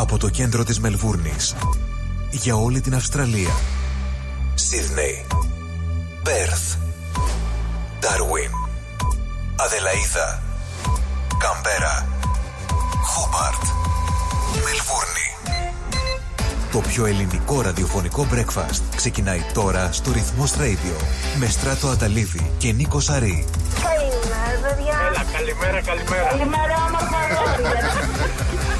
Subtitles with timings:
[0.00, 1.54] Από το κέντρο της Μελβούρνης
[2.30, 3.50] για όλη την Αυστραλία.
[4.54, 5.26] Σίδνεϊ,
[6.22, 6.74] Πέρθ,
[8.00, 8.50] Ντάρουιν,
[9.56, 10.42] Αδελαίδα,
[11.38, 12.08] Καμπέρα,
[13.02, 13.62] Χόμπαρτ,
[14.54, 15.28] Μελβούρνη.
[16.72, 21.02] Το πιο ελληνικό ραδιοφωνικό breakfast ξεκινάει τώρα στο Ρυθμός Radio
[21.38, 23.46] με Στράτο Αταλίδη και Νίκο Σαρή.
[23.82, 24.98] Καλημέρα, παιδιά.
[25.08, 26.28] Έλα, καλημέρα, καλημέρα.
[26.28, 28.79] Καλημέρα, όμορφα αγόρια.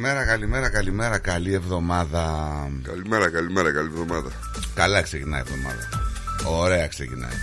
[0.00, 1.18] Καλημέρα, καλημέρα, καλημέρα.
[1.18, 2.24] Καλή εβδομάδα.
[2.82, 4.30] Καλημέρα, καλημέρα, καλή εβδομάδα.
[4.74, 5.88] Καλά ξεκινάει η εβδομάδα.
[6.46, 7.36] Ωραία ξεκινάει.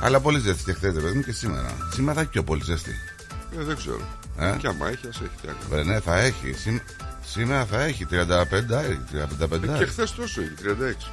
[0.00, 1.76] Αλλά πολύ ζέστη και χθες, παιδί μου, και σήμερα.
[1.92, 2.90] Σήμερα θα έχει πιο πολύ ζέστη.
[3.58, 4.00] Ε, δεν ξέρω.
[4.38, 5.56] Ε; Και άμα έχει, ας έχει τι άλλο.
[5.70, 6.52] Βρε, ναι, θα έχει.
[6.52, 6.80] Σήμ-
[7.24, 11.10] Σήμερα θα έχει 35, ε, 35 Και χθες τόσο είχε, 36.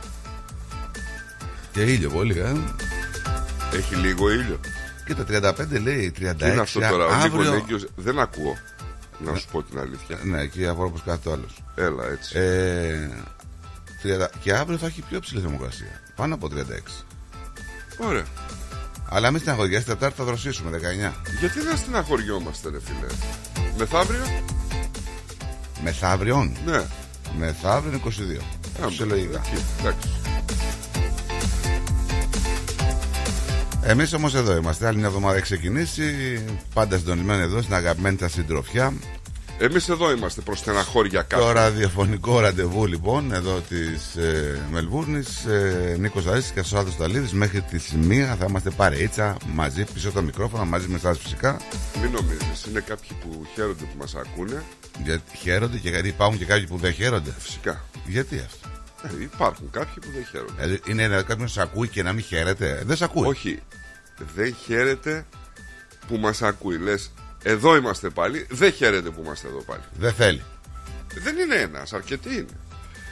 [1.71, 2.53] και ήλιο πολύ, ε.
[3.77, 4.59] Έχει λίγο ήλιο.
[5.05, 6.35] Κοίτα, 35 λέει, 36.
[6.37, 7.29] Τι είναι αυτό τώρα, ο αύριο...
[7.37, 8.57] Νίκος Νέγκιο δεν ακούω.
[9.19, 10.19] Να σου πω την αλήθεια.
[10.23, 11.45] Ναι, εκεί αφορά όπως κάθε άλλο.
[11.75, 12.39] Έλα έτσι.
[12.39, 13.09] Ε,
[14.03, 14.27] 30...
[14.41, 16.01] Και αύριο θα έχει πιο ψηλή θερμοκρασία.
[16.15, 17.03] Πάνω από 36.
[18.07, 18.25] Ωραία.
[19.09, 21.13] Αλλά μην στεναχωριέστε, Τετάρτη θα δροσίσουμε 19.
[21.39, 23.07] Γιατί δεν στεναχωριόμαστε, ρε φίλε.
[23.77, 24.25] Μεθαύριο,
[25.83, 26.57] Μεθαύριον.
[26.65, 26.83] ναι.
[27.37, 28.01] Μεθαύριο είναι
[28.39, 28.43] 22.
[28.79, 29.41] Άμπε, Φυσιολογικά.
[29.45, 30.09] εκεί, Εντάξει.
[33.83, 34.87] Εμείς όμως εδώ είμαστε.
[34.87, 36.03] Άλλη μια εβδομάδα έχει ξεκινήσει.
[36.73, 38.93] Πάντα συντονισμένοι εδώ στην αγαπημένη σας συντροφιά.
[39.61, 41.51] Εμείς εδώ είμαστε προς στεναχώρια Το κάτω.
[41.51, 45.45] ραδιοφωνικό ραντεβού λοιπόν εδώ της ε, Μελβούρνης.
[45.45, 47.35] Ε, Νίκος Αρίστη και Σάδος Ταλίδη.
[47.35, 51.57] Μέχρι τη μία θα είμαστε παρείτσα μαζί πίσω από τα μικρόφωνα, μαζί με εσάς φυσικά.
[52.01, 54.63] Μην νομίζεις, είναι κάποιοι που χαίρονται που μας ακούνε.
[55.03, 57.33] Γιατί χαίρονται και γιατί υπάρχουν και κάποιοι που δεν χαίρονται.
[57.39, 57.85] Φυσικά.
[58.05, 58.69] Γιατί αυτό;
[59.03, 60.51] Ε, υπάρχουν κάποιοι που δεν χαίρονται.
[60.55, 62.83] Δηλαδή είναι να κάποιος να ακούει και να μην χαίρεται.
[62.85, 63.27] Δεν σε ακούει.
[63.27, 63.63] Όχι,
[64.35, 65.25] δεν χαίρεται
[66.07, 66.77] που μας ακούει.
[66.77, 67.11] Λες,
[67.43, 69.81] εδώ είμαστε πάλι, δεν χαίρεται που είμαστε εδώ πάλι.
[69.99, 70.43] Δεν θέλει.
[71.23, 72.57] Δεν είναι ένας, αρκετοί είναι.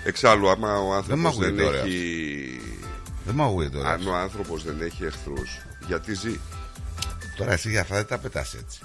[0.04, 2.62] Εξάλλου, άμα ο άνθρωπος μ' ακούει δεν, τώρα έχει...
[3.26, 3.90] Δεν μ' ακούει τώρα.
[3.90, 6.40] Αν ο άνθρωπος δεν έχει εχθρούς, γιατί ζει;
[7.38, 8.80] Τώρα εσύ για αυτά δεν τα πετάς έτσι.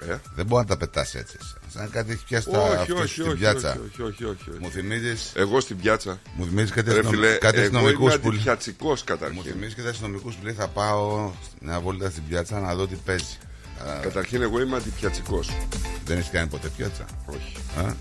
[0.00, 1.38] Ε; Δεν μπορεί να τα πετάς έτσι.
[1.74, 3.70] Σαν κάτι έχει πιάσει τα Όχι, αυτούς όχι, στην όχι, πιάτσα.
[3.70, 4.58] όχι, όχι, όχι, όχι, όχι.
[4.60, 6.20] Μου θυμίζει Εγώ στην πιάτσα.
[6.34, 7.12] μου θυμίζεις κάτι, Ρε αστυνομ...
[7.14, 8.28] φίλε, κάτι εγώ αστυνομικούς είμαι που.
[8.28, 9.42] αντιπιατσικός Μου καταρχήν.
[9.42, 13.38] θυμίζεις κάτι αστυνομικούς που λέει θα πάω μια βόλτα στην πιάτσα να δω τι παίζει.
[13.88, 15.50] Α, Καταρχήν εγώ είμαι αντιπιατσικός.
[16.04, 17.56] δεν έχεις κάνει ποτέ πιάτσα; Όχι.
[17.86, 17.94] Α.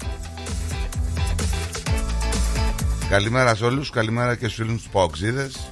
[3.10, 5.72] Καλημέρα σε όλους, καλημέρα και στους φίλους τους Παοξίδες.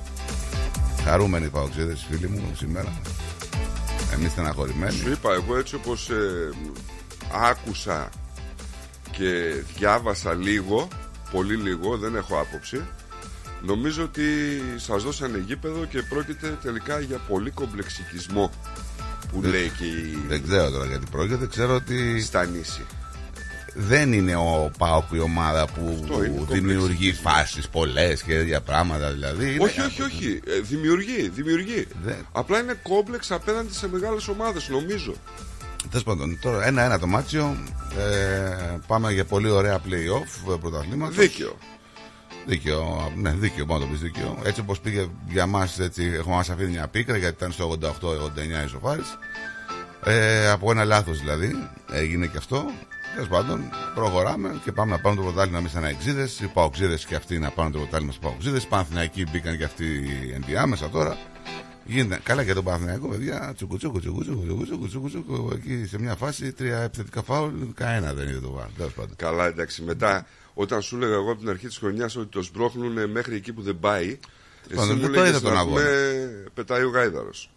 [1.05, 3.01] Χαρούμενοι Παοξίδες, φίλοι μου, σήμερα.
[4.13, 4.91] Εμείς στεναχωρημένοι.
[4.97, 6.49] Σου είπα εγώ έτσι όπως ε,
[7.33, 8.09] άκουσα
[9.11, 10.87] και διάβασα λίγο,
[11.31, 12.81] πολύ λίγο, δεν έχω άποψη.
[13.61, 14.23] Νομίζω ότι
[14.77, 18.51] σας δώσανε γήπεδο και πρόκειται τελικά για πολύ κομπλεξικισμό
[19.31, 21.47] που Δεν- λέει και η Δεν ξέρω τώρα γιατί πρόκειται.
[21.47, 22.85] Ξέρω ότι Στανίση.
[23.75, 27.29] δεν είναι ο Πάοκ η ομάδα που Αυτό είναι δημιουργεί κομπλεξικισμό.
[27.31, 29.11] φάσεις πολλές και τέτοια πράγματα.
[29.11, 30.39] Δηλαδή είναι- Όχι, όχι, όχι.
[30.47, 31.87] Ε, δημιουργεί, δημιουργεί.
[32.03, 35.13] Δεν- Απλά είναι κόμπλεξ απέναντι σε μεγάλες ομάδες, νομίζω.
[35.87, 37.57] Τέλος πάντων, τώρα ένα-ένα το μάτσιο.
[37.97, 41.15] Ε, πάμε για πολύ ωραία playoff ε, πρωταθλήματος.
[41.15, 41.57] Δίκαιο.
[42.45, 44.37] Δίκαιο, ναι, δίκαιο, μόνο το πεις δίκαιο.
[44.43, 48.65] Έτσι όπως πήγε για μας, έτσι έχουμε μας αφήνει μια πίκρα γιατί ήταν στο 88-89
[48.65, 49.01] ισοφάρη.
[50.03, 52.65] Ε, από ένα λάθος δηλαδή έγινε και αυτό.
[53.13, 56.29] Τέλος πάντων, προχωράμε και πάμε να πάμε το πρωτάθλημα εμείς σαν εξίδε.
[56.41, 58.63] Οι παοξίδες και αυτοί να πάνε το πρωτάθλημα στους παοξίδες.
[58.63, 59.85] Οι Παναθηναϊκοί μπήκαν και αυτοί
[60.33, 61.17] ενδιάμεσα τώρα.
[61.89, 63.53] Γίνεται καλά για τον Παναθηναϊκό, παιδιά.
[63.55, 67.53] Τσουκου τσουκου τσουκου τσουκου τσουκου τσουκου τσουκου τσουκου Εκεί σε μια φάση τρία επιθετικά φάουλ.
[67.73, 68.67] Κανένα δεν είδε το βάρ.
[68.77, 69.15] Τέλος πάντων.
[69.15, 69.81] Καλά, εντάξει.
[69.81, 73.53] Μετά, όταν σου έλεγα εγώ από την αρχή της χρονιάς ότι το σπρώχνουν μέχρι εκεί
[73.53, 74.19] που δεν πάει.
[74.75, 75.75] Πάντων, Εσύ μου δεν το λέγες είδα τον να αγώνα.
[75.85, 77.51] πούμε, πετάει ο γάιδαρος.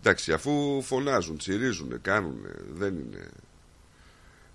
[0.00, 2.36] Εντάξει, αφού φωνάζουν, τσιρίζουν, κάνουν,
[2.72, 3.28] δεν είναι.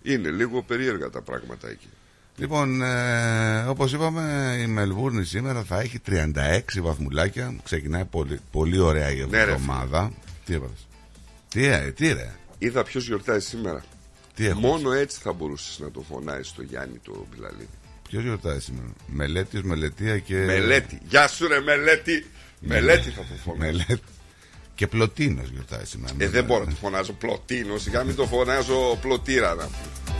[0.02, 1.90] Είναι λίγο περίεργα τα πράγματα εκεί.
[2.40, 7.56] Λοιπόν, ε, όπως είπαμε, η Μελβούρνη σήμερα θα έχει 36 βαθμουλάκια.
[7.64, 10.12] Ξεκινάει πολύ, πολύ ωραία η Ναι, ρε, εβδομάδα.
[10.46, 10.74] τι έπαθε.
[11.50, 13.84] Τι, ε, τι ρε; Είδα ποιος γιορτάζει σήμερα.
[14.36, 14.60] Τι έχω.
[14.60, 17.68] Μόνο έτσι θα μπορούσες να το φωνάζει το Γιάννη το Μπιλαλίδη.
[18.10, 20.36] Ποιος γιορτάζει σήμερα; Μελέτης, μελετία και.
[20.36, 21.00] Μελέτη.
[21.10, 22.26] Γεια σου, ρε Μελέτη.
[22.60, 23.72] Μελέτη θα το φωνάζει.
[23.72, 24.02] Μελέτη.
[24.76, 26.14] Και πλωτίνος γιορτάζει σήμερα.
[26.18, 27.78] Ε, δεν μπορώ να το φωνάζω πλωτίνο.
[27.78, 30.16] Σιγά μην το φωνάζω πλωτήρα να πούμε.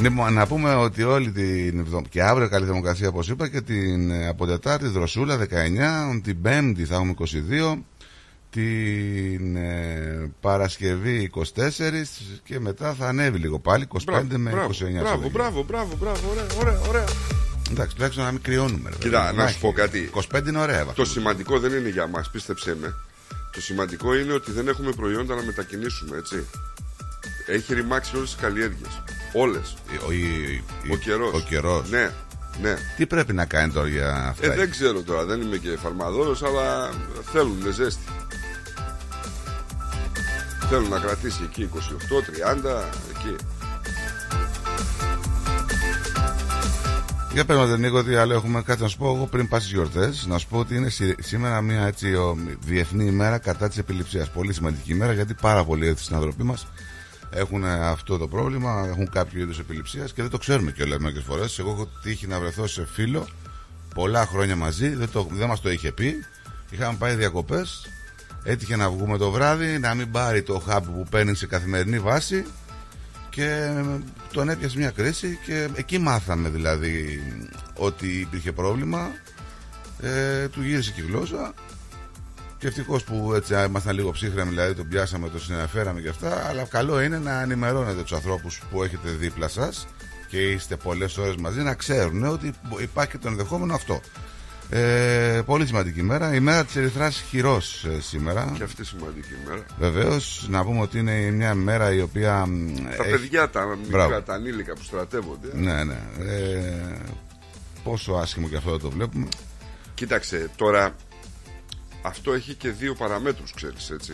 [0.00, 4.10] Λοιπόν, να πούμε ότι όλη την εβδομάδα και αύριο καλή θερμοκρασία όπως είπα και την
[4.10, 7.78] ε, από Τετάρτη δροσούλα 19, την Πέμπτη θα έχουμε 22,
[8.50, 11.42] την ε, Παρασκευή 24
[12.44, 14.54] και μετά θα ανέβει λίγο πάλι 25 με 29.
[14.54, 15.28] μπράβο, στο μπράβο, Δεκέμβρη.
[15.30, 17.04] μπράβο, μπράβο, μπράβο, ωραία, ωραία, ωραία.
[17.70, 18.90] Εντάξει, τουλάχιστον να μην κρυώνουμε.
[18.90, 19.42] ρε Κοίτα, παιδί μου.
[19.42, 19.60] να σου έχει.
[19.60, 20.10] πω κάτι.
[20.34, 20.80] 25 είναι ωραία.
[20.80, 21.06] Το βαθμοί.
[21.06, 22.94] σημαντικό δεν είναι για μας, πίστεψέ με.
[23.52, 26.46] Το σημαντικό είναι ότι δεν έχουμε προϊόντα να μετακινήσουμε, έτσι.
[27.46, 29.02] Έχει ρημάξει όλες τις καλλιέργειες.
[29.32, 29.74] Όλες.
[30.08, 31.32] Ο, η- η- Ο καιρός.
[31.34, 31.90] Ο καιρός.
[31.90, 32.10] Ναι,
[32.62, 32.74] ναι.
[32.96, 34.52] Τι πρέπει να κάνει τώρα για αυτά.
[34.52, 36.90] Ε, δεν ξέρω τώρα, δεν είμαι και φαρμαδόρος, αλλά
[37.32, 38.02] θέλουν ζέστη.
[40.68, 43.36] Θέλουν να κρατήσει εκεί 28-30, εκεί.
[47.32, 49.72] Για πες μας Νίκο τι άλλο έχουμε κάτι να σου πω εγώ πριν πας στις
[49.74, 53.78] γιορτές Να σου πω ότι είναι σι- σήμερα μια έτσι ο, διεθνή ημέρα κατά της
[53.78, 56.66] επιληψίας Πολύ σημαντική ημέρα γιατί πάρα πολλοί συνανθρωποί μας
[57.30, 61.58] έχουν αυτό το πρόβλημα Έχουν κάποιο είδους επιληψίας και δεν το ξέρουμε κιόλας μερικές φορές.
[61.58, 63.28] Εγώ έχω τύχει να βρεθώ σε φίλο
[63.94, 66.14] πολλά χρόνια μαζί Δεν, το, δεν μας το είχε πει.
[66.70, 67.86] Είχαμε πάει διακοπές
[68.44, 72.44] Έτυχε να βγούμε το βράδυ να μην πάρει το χάπι που παίρνει σε καθημερινή βάση
[73.30, 73.70] και
[74.32, 77.22] τον έπιασε μια κρίση και εκεί μάθαμε δηλαδή
[77.74, 79.10] ότι υπήρχε πρόβλημα.
[80.00, 81.54] Ε, του γύρισε και η γλώσσα
[82.60, 86.46] και ευτυχώς που έτσι ήμασταν λίγο ψύχρεμοι, δηλαδή τον πιάσαμε, τον συναφέραμε και αυτά.
[86.48, 89.86] Αλλά καλό είναι να ενημερώνετε τους ανθρώπους που έχετε δίπλα σας
[90.28, 94.00] και είστε πολλές ώρες μαζί να ξέρουν ότι υπάρχει και το ενδεχόμενο αυτό.
[94.72, 96.34] Ε, πολύ σημαντική ημέρα.
[96.34, 98.52] Η μέρα της Ερυθράς Χειρός σήμερα.
[98.56, 99.64] Και αυτή σημαντική ημέρα.
[99.78, 102.46] Βεβαίως, να πούμε ότι είναι μια μέρα η οποία.
[102.46, 104.04] μ, Τα έχει- παιδιά, τα Μπράβο.
[104.08, 105.48] μικρά, τα ανήλικα που στρατεύονται.
[105.54, 105.98] Ναι, ναι.
[106.18, 106.96] Ε,
[107.84, 109.28] πόσο άσχημο και αυτό δεν το βλέπουμε.
[109.94, 110.94] Κοίταξε, τώρα
[112.02, 114.12] αυτό έχει και δύο παραμέτρους, ξέρεις, έτσι.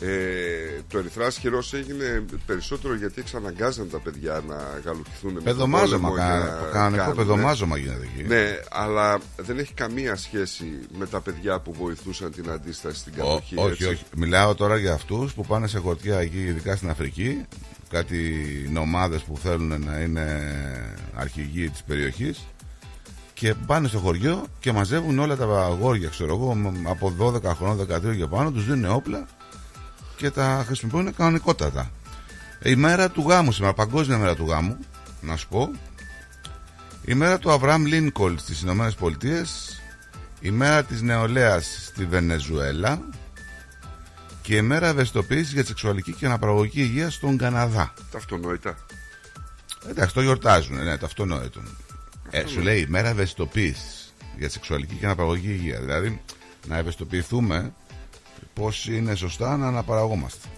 [0.00, 6.08] Ε, το ερυθράς χειρός έγινε περισσότερο γιατί εξαναγκάζαν τα παιδιά να γαλουχηθούν με τον Παιδομάζωμα,
[6.08, 10.78] πόλεμο κα- και να κανονικό κάνουν, παιδομάζωμα γίνεται εκεί; Ναι, αλλά δεν έχει καμία σχέση
[10.98, 13.54] με τα παιδιά που βοηθούσαν την αντίσταση στην Ω- κατοχή.
[13.58, 13.86] όχι, έτσι.
[13.86, 14.04] όχι.
[14.16, 17.44] Μιλάω τώρα για αυτούς που πάνε σε χωριά εκεί, ειδικά στην Αφρική.
[17.90, 20.54] Κάτι νομάδες που θέλουν να είναι
[21.14, 22.46] αρχηγοί της περιοχής.
[23.38, 27.76] Και πάνε στο χωριό και μαζεύουν όλα τα αγόρια, ξέρω εγώ, μ- από 12 χρόνων,
[27.76, 29.26] 13 και πάνω, τους δίνουν όπλα
[30.16, 31.90] και τα χρησιμοποιούν κανονικότατα.
[32.62, 34.76] Η μέρα του γάμου σήμερα, παγκόσμια μέρα του γάμου,
[35.20, 35.70] να σου πω.
[37.04, 39.80] Η μέρα του Αβραάμ Λίνκολ στις Ηνωμένες Πολιτείες
[40.40, 43.00] Η μέρα της νεολαίας στη Βενεζουέλα
[44.42, 48.74] Και η μέρα ευαισθητοποίησης για τη σεξουαλική και αναπαραγωγική υγεία στον Καναδά Τα αυτονόητα.
[49.88, 51.60] Εντάξει, το γιορτάζουν, ναι, το αυτονόητο.
[52.36, 55.80] Ε, σου λέει η μέρα ευαισθητοποίησης για τη σεξουαλική και αναπαραγωγική υγεία.
[55.80, 56.20] Δηλαδή,
[56.66, 57.74] να ευαισθητοποιηθούμε
[58.54, 60.48] πώς είναι σωστά να αναπαραγόμαστε.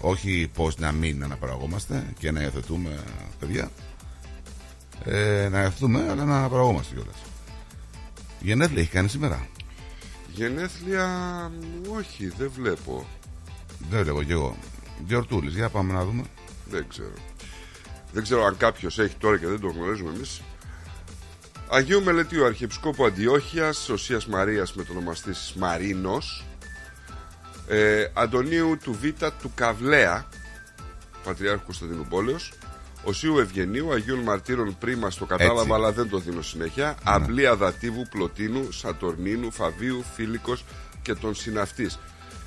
[0.00, 3.04] Όχι πώς να μην αναπαραγόμαστε και να υιοθετούμε
[3.38, 3.70] παιδιά.
[5.04, 7.16] Ε, να υιοθετούμε, αλλά να αναπαραγόμαστε κιόλας.
[8.40, 9.48] Γενέθλια έχει κάνει σήμερα;
[10.32, 11.06] Γενέθλια,
[11.60, 13.06] μ, όχι, δεν βλέπω.
[13.90, 14.56] Δεν βλέπω κι εγώ.
[15.06, 16.22] Γιορτούλης, για πάμε να δούμε.
[16.70, 17.14] Δεν ξέρω.
[18.12, 20.40] Δεν ξέρω αν κάποιος έχει τώρα και δεν το γνωρίζουμε εμείς.
[21.74, 26.44] Αγίου Μελετίου Αρχιεπισκόπου Αντιόχειας Οσίας Μαρίας με το ονομαστή της Μαρίνος
[27.68, 29.04] ε, Αντωνίου του Β
[29.42, 30.26] του Καβλέα
[31.24, 32.52] Πατριάρχου Κωνσταντίνου Πόλεως
[33.04, 35.72] Οσίου Ευγενίου Αγίων Μαρτύρων Πρίμα το κατάλαβα Έτσι.
[35.72, 40.64] αλλά δεν το δίνω συνέχεια Αμπλία Δατίβου Πλωτίνου Σατορνίνου Φαβίου Φίλικος
[41.02, 41.98] και τον Συναυτής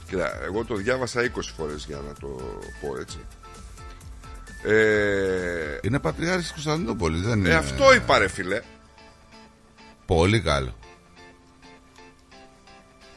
[0.09, 2.27] Κοίτα, εγώ το διάβασα 20 φορές για να το
[2.81, 3.17] πω έτσι
[4.63, 7.49] Ε, Είναι πατριάρχης της Κωνσταντινούπολης, δεν είναι.
[7.49, 8.61] ε, αυτό είπα ρε φίλε.
[10.05, 10.75] Πολύ καλό.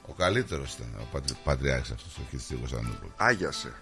[0.09, 1.35] Ο καλύτερος ήταν ο πατρι...
[1.45, 3.14] πατριάρχης αυτός ο της Κωνσταντινούπολης.
[3.16, 3.73] Άγιασε.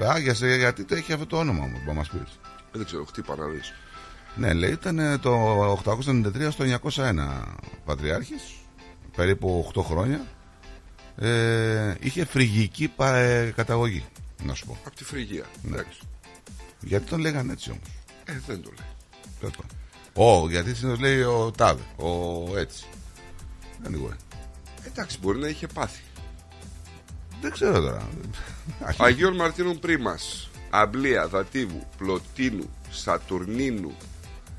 [0.00, 2.20] Άγιασε γιατί το έχει αυτό το όνομα μου, που μας πεις.
[2.20, 3.72] Ε, Δεν ξέρω, χτύπα να δεις.
[4.36, 5.32] Ναι, λέει, ήταν το
[5.84, 7.42] 893 στο 901
[7.84, 8.42] πατριάρχης,
[9.16, 10.26] περίπου 8 χρόνια.
[11.16, 14.04] Ε, είχε φρυγική πα- ε, καταγωγή,
[14.42, 14.78] να σου πω.
[14.86, 15.44] Από τη Φρυγία.
[15.62, 15.76] Ναι.
[15.76, 15.98] Εντάξει.
[16.80, 17.88] Γιατί τον λέγανε έτσι όμως.
[18.24, 18.86] Ε, δεν το λέει.
[19.40, 19.54] Τέλος
[20.14, 20.42] πάντων.
[20.42, 22.84] Ω, γιατί συνήθως λέει ο Τάδε, ο έτσι.
[23.86, 24.16] Anyway.
[24.86, 26.00] Εντάξει, μπορεί να είχε πάθει.
[27.40, 28.08] Δεν ξέρω τώρα.
[28.98, 33.92] Αγίων Μαρτίνων Πρίμας, Αμπλία, Δατίβου, Πλωτίνου, Σατουρνίνου,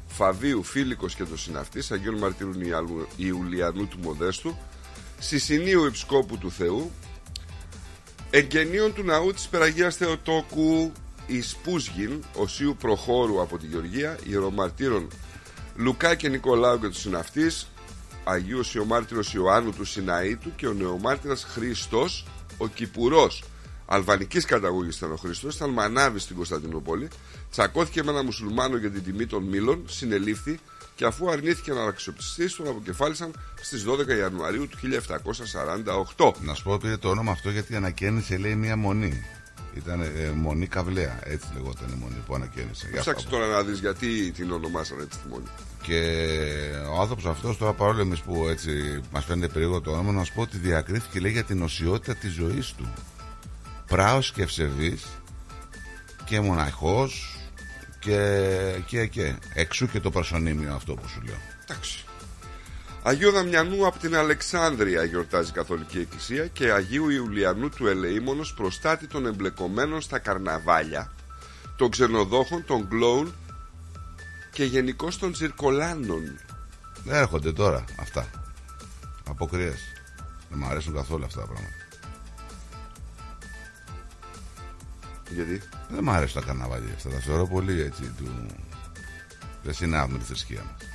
[0.08, 4.56] Φαβίου, Φίλικος και το συναυτής, Αγίων Μαρτίνων Ιαλου- Ιουλιανού του Μοδέστου,
[5.20, 6.92] Σισινίου Υψκόπου του Θεού,
[8.30, 10.92] Εγγενείων του ναού της Περαγίας Θεοτόκου,
[11.28, 15.08] Ισπούσγιν, Οσίου Προχώρου από τη Γεωργία, Ιερομαρτύρων
[15.76, 17.68] Λουκά και Νικολάου και τους συναυτής,
[18.24, 22.26] Αγίος Ιωμάρτυρος Ιωάννου του Σιναήτου και ο νεομάρτυρας Χριστός,
[22.58, 23.44] ο Κυπουρός.
[23.86, 27.08] Αλβανικής καταγωγής ήταν ο Χριστός, ήταν μανάβης στην Κωνσταντινούπολη,
[27.52, 30.60] τσακώθηκε με ένα μουσουλμάνο για την τιμή των μήλων, συνελήφθη
[30.96, 34.78] και αφού αρνήθηκε να αξιοπιστήσει, τον αποκεφάλισαν στις 12 Ιανουαρίου του
[36.18, 36.32] 1748.
[36.42, 39.24] Να σου πω πήρε το όνομα αυτό γιατί ανακαίνισε λέει μία μονή.
[39.76, 42.88] Ήταν ε, μονή καβλέα, έτσι λεγόταν η μονή που ανακαίνισε.
[42.92, 43.12] Γι' αυτό.
[43.12, 45.46] Ψάξε τώρα να δεις γιατί την ονομάσαν έτσι τη μόνη.
[45.82, 46.02] Και
[46.92, 50.34] ο άνθρωπος αυτός, τώρα παρόλο εμείς που έτσι μας φαίνεται περίεργο το όνομα, να σου
[50.34, 52.94] πω ότι διακρίθηκε λέει για την οσιότητα της ζωής του.
[53.88, 55.06] Πράος και ευσεβής
[56.26, 57.40] και μοναχός
[58.00, 58.50] και,
[58.86, 59.36] και, και.
[59.54, 61.40] Εξού και το προσωνύμιο αυτό που σου λέω.
[61.64, 62.05] Εντάξει.
[63.08, 69.08] Αγίου Δαμιανού από την Αλεξάνδρεια γιορτάζει η Καθολική Εκκλησία και Αγίου Ιουλιανού του Ελεήμονος προστάτη
[69.08, 71.12] των εμπλεκομένων στα καρναβάλια,
[71.76, 73.36] των ξενοδόχων, των κλόουν
[74.52, 76.40] και γενικώ των τσιρκολάνων.
[77.08, 78.30] Έρχονται τώρα αυτά.
[79.28, 79.80] Αποκριές.
[80.50, 81.76] Δεν μου αρέσουν καθόλου αυτά τα πράγματα.
[85.30, 87.10] Γιατί; Δεν μου αρέσουν τα καρναβάλια αυτά.
[87.10, 88.46] Τα θεωρώ πολύ έτσι του.
[89.64, 90.95] Δεν συνάδουν με τη θρησκεία μας.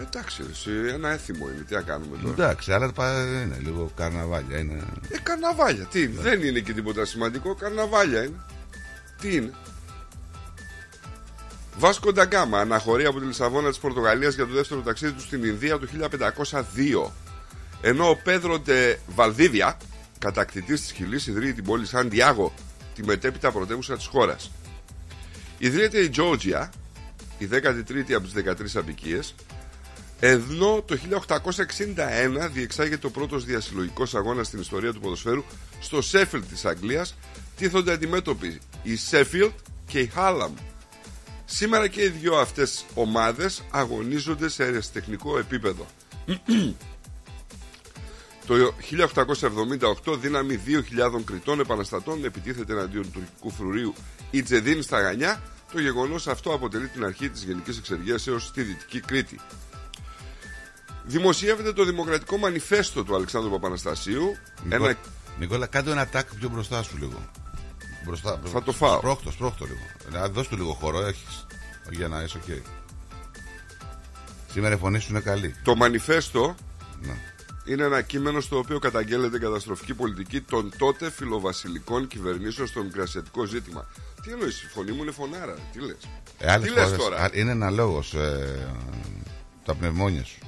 [0.00, 1.64] Εντάξει, εσύ, ένα έθιμο είναι.
[1.68, 4.58] Τι να κάνουμε τώρα; Εντάξει, αλλά πα- είναι λίγο καρναβάλια.
[4.58, 4.82] Είναι...
[5.08, 5.84] Ε, καρναβάλια.
[5.84, 7.54] Τι είναι; Δεν είναι και τίποτα σημαντικό.
[7.54, 8.40] Καρναβάλια είναι.
[9.20, 9.52] Τι είναι;
[11.78, 15.78] Βάσκο Νταγκάμα αναχωρεί από τη Λισαβόνα της Πορτογαλίας για το δεύτερο ταξίδι του στην Ινδία
[15.78, 15.86] το
[17.06, 17.10] 1502.
[17.80, 19.76] Ενώ ο Πέδρο Ντε Βαλδίδια,
[20.18, 22.54] κατακτητής της Χιλής, ιδρύει την πόλη Σαντιάγο,
[22.94, 24.50] τη μετέπειτα πρωτεύουσα της χώρας.
[25.58, 26.70] Ιδρύεται η Τζόρτζια,
[27.38, 29.34] η 13η από τις 13 απικίες,
[30.20, 30.98] ενώ το
[31.44, 35.44] 1861 διεξάγεται ο πρώτος διασυλλογικός αγώνας στην ιστορία του ποδοσφαίρου
[35.80, 37.16] στο Σέφιλτ της Αγγλίας
[37.56, 39.52] τίθονται αντιμέτωποι η Σέφιλτ
[39.86, 40.54] και η Χάλαμ.
[41.44, 45.86] Σήμερα και οι δυο αυτές ομάδες αγωνίζονται σε αεραστεχνικό επίπεδο.
[48.46, 48.74] Το
[50.04, 53.94] 1878 δύναμη 2.000 κριτών επαναστατών επιτίθεται εναντίον του τουρκικού φρουρίου
[54.30, 55.42] Ιτζεδίν στα Γανιά.
[55.72, 59.40] Το γεγονός αυτό αποτελεί την αρχή της γενικής εξεργέσεως στη Δυτική Κρήτη.
[61.04, 64.36] Δημοσιεύεται το Δημοκρατικό Μανιφέστο του Αλεξάνδρου Παπαναστασίου.
[64.64, 64.96] Νικόλα, Ένα...
[65.38, 67.30] Νικόλα, κάντε ένα τάκ πιο μπροστά σου λίγο.
[68.06, 68.96] Μπροστά, Θα το φάω.
[68.98, 70.18] Σπρώχτο, σπρώχτο λίγο.
[70.20, 71.46] Να δώσ' του λίγο χώρο, έχεις.
[71.90, 72.56] Για να είσαι οκ.
[74.52, 75.54] Σήμερα η φωνή σου είναι καλή.
[75.62, 76.54] Το Μανιφέστο
[77.00, 77.14] Ναι.
[77.64, 83.44] είναι ένα κείμενο στο οποίο καταγγέλλεται η καταστροφική πολιτική των τότε φιλοβασιλικών κυβερνήσεων στο μικρασιατικό
[83.44, 83.86] ζήτημα.
[84.22, 85.54] Τι εννοείς, η φωνή μου είναι φωνάρα.
[85.72, 85.96] Τι λες;
[86.38, 88.14] Ε, άλλες Τι λες φορές- τώρα; α, Είναι ένα λόγος.
[88.14, 88.68] Ε,
[89.64, 90.38] τα πνευμόνια σου.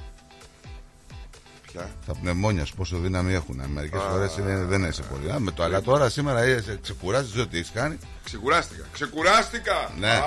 [1.73, 1.91] Πια.
[2.05, 3.61] Τα πνευμόνια σου πόσο δύναμη έχουν.
[3.67, 5.31] Μερικές φορές δεν είσαι πολύ.
[5.31, 7.97] Α, με το, αλλά τώρα σήμερα είσαι, ξεκουράζεις ό,τι έχεις κάνει.
[8.23, 8.85] Ξεκουράστηκα.
[8.91, 9.91] Ξεκουράστηκα!
[9.99, 10.11] Ναι.
[10.11, 10.21] Α,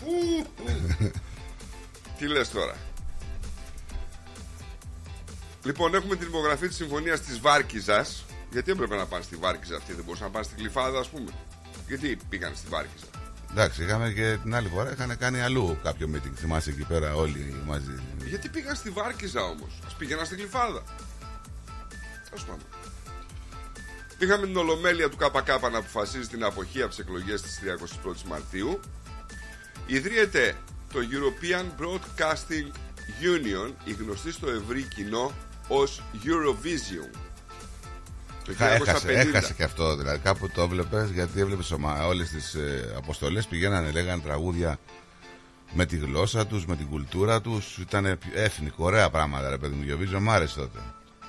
[0.00, 1.10] φου, φου.
[2.18, 2.74] Τι λες τώρα;
[5.64, 8.24] Λοιπόν, έχουμε την υπογραφή της συμφωνίας της Βάρκιζας.
[8.50, 11.30] Γιατί έπρεπε να πάνε στη Βάρκιζα αυτή, δεν μπορούσαν να πάνε στην Κλειφάδα, ας πούμε;
[11.86, 13.06] Γιατί πήγαν στη Βάρκιζα.
[13.52, 16.32] Εντάξει, είχαμε και την άλλη φορά είχαν κάνει αλλού κάποιο meeting.
[16.34, 18.02] Θυμάσαι εκεί πέρα όλοι μαζί.
[18.24, 19.80] Γιατί πήγαν στη Βάρκιζα όμως.
[19.86, 20.82] Ας πήγαιναν στην Κλειφάδα.
[22.30, 22.66] Τέλος πάντων.
[24.18, 28.80] Είχαμε την Ολομέλεια του ΚΚ να αποφασίζει την αποχή από τις εκλογές της 31ης Μαρτίου.
[29.86, 30.56] Ιδρύεται
[30.92, 32.72] το European Broadcasting
[33.22, 35.32] Union, η γνωστή στο ευρύ κοινό
[35.68, 37.21] ως Eurovision.
[38.44, 39.28] Το Χα- Έχασε, 1950.
[39.28, 39.96] έχασε και αυτό.
[39.96, 41.70] Δηλαδή κάπου το έβλεπες γιατί έβλεπες
[42.08, 44.78] όλες τις ε, αποστολές πηγαίνανε, λέγανε τραγούδια
[45.72, 47.78] με τη γλώσσα τους, με την κουλτούρα τους.
[47.78, 49.82] Ήταν έθνικο, ωραία πράγματα, ρε παιδί μου.
[49.82, 50.78] Γιοβίζο μ' άρεσε τότε.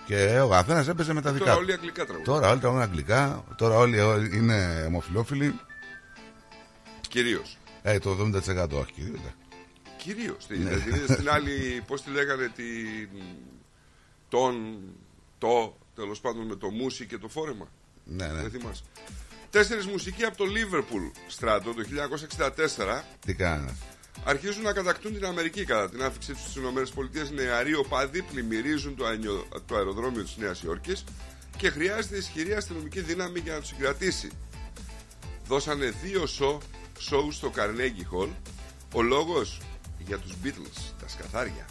[0.05, 1.61] Και ο καθένας έπαιζε με τα δικά Τώρα του.
[1.63, 2.33] όλοι αγγλικά τραγούδια.
[2.33, 5.59] Τώρα όλοι τραγουδούν αγγλικά, τώρα όλοι, όλοι είναι ομοφυλόφιλοι.
[7.09, 7.57] Κυρίως.
[7.81, 9.19] Ε, το 70% όχι κυρίως.
[9.23, 9.33] ναι.
[9.97, 10.45] Κυρίως.
[10.47, 13.09] Δηλαδή στην άλλη, πώς τη λέγανε, την.
[14.29, 14.55] Τον.
[15.37, 15.77] Το.
[15.95, 17.67] Τέλος πάντων με το μουσι και το φόρεμα.
[18.05, 18.41] Ναι, ναι.
[18.41, 18.83] Δεν θυμάσαι.
[19.49, 21.83] Τέσσερις μουσικοί από το Liverpool στράτο το
[22.97, 23.75] 1964 Τι κάνανε;
[24.23, 27.31] αρχίζουν να κατακτούν την Αμερική κατά την άφηξή τους στις ΗΠΑ.
[27.33, 31.03] Νεαροί οπαδοί πλημμυρίζουν το, αενιο- το αεροδρόμιο της Νέας Υόρκης
[31.57, 34.31] και χρειάζεται ισχυρή αστυνομική δύναμη για να τους συγκρατήσει.
[35.47, 36.57] Δώσανε δύο show,
[37.09, 38.29] show στο Carnegie Hall.
[38.93, 39.61] Ο λόγος
[39.99, 41.65] για τους Beatles, τα σκαθάρια.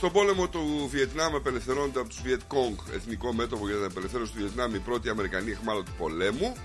[0.00, 4.38] Στον πόλεμο του Βιετνάμ απελευθερώνονται από τους Viet Cong, εθνικό μέτωπο για την απελευθέρωση του
[4.38, 6.56] Βιετνάμ, οι πρώτοι Αμερικανοί εχμάλωτοι πολέμου.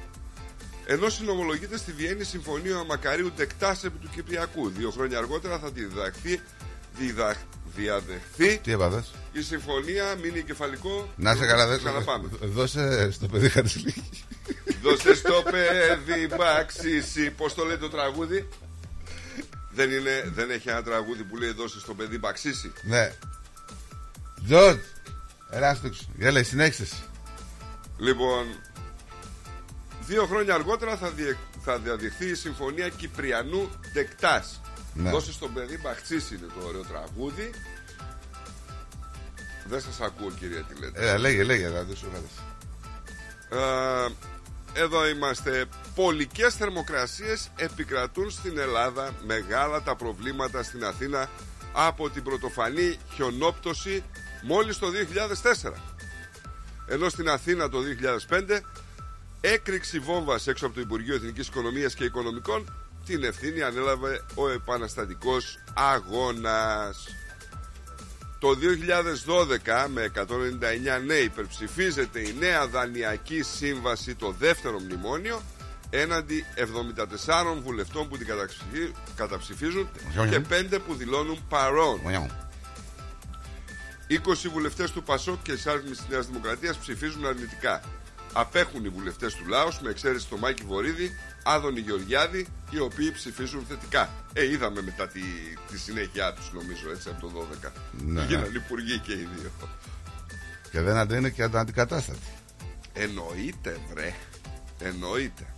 [0.86, 4.70] Ενώ συνομολογείται στη Βιέννη συμφωνία Μακαρίου Ντεκτάς επί του Κυπριακού.
[4.70, 6.42] Δύο χρόνια αργότερα θα τη διδαχθεί,
[6.98, 7.38] διδαχ,
[7.76, 9.12] διαδεχθεί Τι έπαθες.
[9.32, 11.10] η συμφωνία, μείνει κεφαλικό.
[11.16, 12.30] Να σε καλά, δεν Ξαναπάμε.
[12.42, 13.94] Δώσε στο παιδί χαρισλή.
[14.82, 17.32] Δώσε στο παιδί μπαξίσι.
[17.32, 18.48] Πώς το λέει το τραγούδι;
[19.76, 22.72] Δεν, είναι, δεν έχει ένα τραγούδι που λέει δώσε στο παιδί μπαξίσι.
[22.82, 23.14] ναι.
[24.46, 24.84] Τζορτ.
[25.50, 26.04] Ελά στο έξω.
[26.18, 26.94] Γέλα, συνέχισες.
[27.98, 28.46] Λοιπόν,
[30.06, 34.62] δύο χρόνια αργότερα θα, διε, θα διαδειχθεί η συμφωνία Κυπριανού Δεκτάς.
[34.94, 35.10] Ναι.
[35.10, 37.50] Δώσε στο παιδί μπαξίσι είναι το ωραίο τραγούδι.
[39.68, 41.10] Δεν σας ακούω κυρία τι λέτε.
[41.12, 42.28] Ε, λέγε, λέγε, θα δώσω κάτι.
[44.76, 45.66] Ε, εδώ είμαστε.
[45.96, 49.14] Πολικές θερμοκρασίες επικρατούν στην Ελλάδα.
[49.26, 51.30] Μεγάλα τα προβλήματα στην Αθήνα
[51.74, 54.04] από την πρωτοφανή χιονόπτωση
[54.44, 55.74] μόλις το 2004.
[56.88, 57.80] Ενώ στην Αθήνα το
[58.30, 58.60] 2005
[59.42, 65.60] έκρηξη βόμβας έξω από το Υπουργείο Εθνικής Οικονομίας και Οικονομικών την ευθύνη ανέλαβε ο επαναστατικός
[65.74, 67.08] αγώνας.
[68.46, 75.42] Το 2012 με 199 νέοι υπερψηφίζεται η νέα δανειακή σύμβαση το δεύτερο μνημόνιο
[75.90, 79.90] έναντι 74 βουλευτών που την καταψηφι- καταψηφίζουν
[80.30, 82.00] και 5 που δηλώνουν παρόν.
[84.10, 87.82] 20 βουλευτές του ΠΑΣΟΚ και της Άρμης της Νέας Δημοκρατίας ψηφίζουν αρνητικά.
[88.38, 91.12] Απέχουν οι βουλευτές του Λάος με εξαίρεση το Μάκη Βορύδη,
[91.44, 94.10] Άδωνη Γεωργιάδη, οι οποίοι ψηφίζουν θετικά.
[94.34, 95.22] Ε, είδαμε μετά τη,
[95.72, 97.72] τη συνέχεια τους νομίζω έτσι από το 12.
[97.92, 98.24] Ναι.
[98.26, 99.52] Γίνανε υπουργοί και οι δύο.
[100.72, 102.20] Και δεν αντε- είναι και αντικατάστατη.
[102.94, 104.14] Εννοείται βρε
[104.80, 105.55] Εννοείται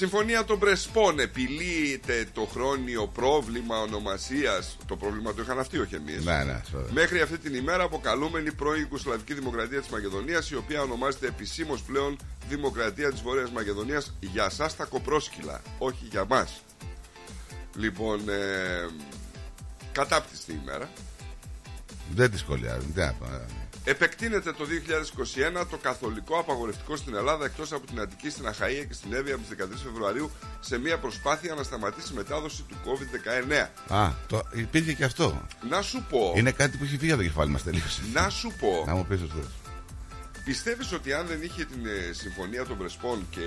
[0.00, 6.24] Συμφωνία των Πρεσπών επιλύεται το χρόνιο πρόβλημα ονομασίας Το πρόβλημα το είχαν αυτοί όχι εμείς
[6.24, 6.92] Ναι, ναι, σωστά.
[6.92, 12.16] Μέχρι αυτή την ημέρα αποκαλούμενη πρώην Ιουγκοσλαβική Δημοκρατία της Μακεδονίας η οποία ονομάζεται επισήμως πλέον
[12.48, 16.62] Δημοκρατία της Βόρειας Μακεδονίας για σας τα κοπρόσκυλα, όχι για μας.
[17.76, 18.88] Λοιπόν, ε,
[19.92, 20.90] κατάπτυστη ημέρα.
[22.14, 22.94] Δεν τη σχολιάζουν.
[22.94, 23.59] Τι να πω, ε.
[23.84, 24.64] Επεκτείνεται το
[25.62, 29.34] 2021 το καθολικό απαγορευτικό στην Ελλάδα εκτός από την Αττική, στην Αχαΐα και στην Εύβοια
[29.34, 33.94] από τις 13 Φεβρουαρίου σε μια προσπάθεια να σταματήσει η μετάδοση του COVID-19.
[33.94, 35.46] Α, το, υπήρχε και αυτό.
[35.68, 37.82] Να σου πω, Είναι κάτι που έχει φύγει από το κεφάλι μας τελείω.
[38.12, 39.46] να σου πω, Να μου πεις αυτός.
[40.44, 43.46] Πιστεύεις ότι αν δεν είχε την ε, συμφωνία των Πρεσπών και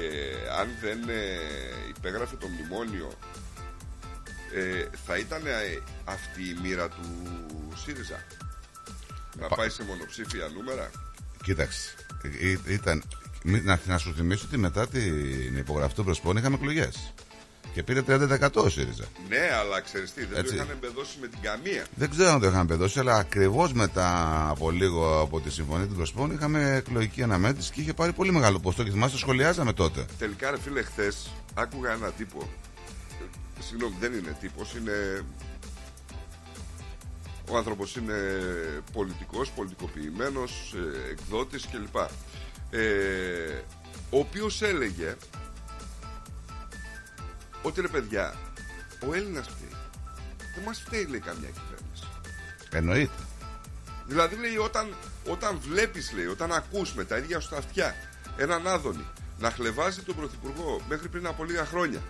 [0.59, 1.37] αν δεν ε,
[1.97, 3.11] υπέγραφε το μνημόνιο
[4.53, 7.05] ε, θα ήταν ε, αυτή η μοίρα του
[7.85, 8.23] ΣΥΡΙΖΑ;
[9.39, 10.89] Να Πα- πάει σε μονοψήφια νούμερα
[11.43, 11.93] Κοίταξε.
[12.23, 12.27] ε,
[12.69, 13.03] ε, Ήταν,
[13.43, 17.13] μη- να, να σου θυμίσω ότι μετά την υπογραφή των προσπών είχαμε εκλογές.
[17.73, 19.03] Και πήρε 30% ο ΣΥΡΙΖΑ.
[19.29, 20.55] ναι αλλά ξέρεις τι δεν Έτσι.
[20.55, 24.09] το είχαν εμπεδώσει με την καμία Δεν ξέρω αν το είχαμε πεδώσει, αλλά ακριβώς μετά
[24.49, 28.59] από λίγο από τη συμφωνία των προσπών είχαμε εκλογική αναμέτρηση και είχε πάρει πολύ μεγάλο
[28.59, 28.83] ποστό.
[28.83, 30.05] Και θυμάστε, το σχολιάζαμε τότε.
[30.19, 32.49] τελικά ρε φίλε χθες άκουγα ένα τύπο
[33.21, 35.25] Ε, συγγνώμη δεν είναι τύπος είναι
[37.49, 38.13] ο άνθρωπος είναι
[38.93, 41.95] πολιτικός, πολιτικοποιημένος, ε, εκδότης κλπ.
[42.69, 43.61] Ε,
[44.09, 45.15] ο οποίος έλεγε
[47.61, 48.33] ότι ρε παιδιά,
[49.09, 49.77] ο Έλληνας φταίει.
[50.55, 52.07] Δεν μας φταίει λέει καμιά κυβέρνηση.
[52.71, 53.23] Εννοείται.
[54.07, 54.95] Δηλαδή λέει όταν,
[55.29, 57.95] όταν βλέπεις λέει, όταν ακούς με τα ίδια σου τα αυτιά
[58.37, 59.05] έναν Άδωνη
[59.39, 62.01] να χλεβάζει τον Πρωθυπουργό μέχρι πριν από λίγα χρόνια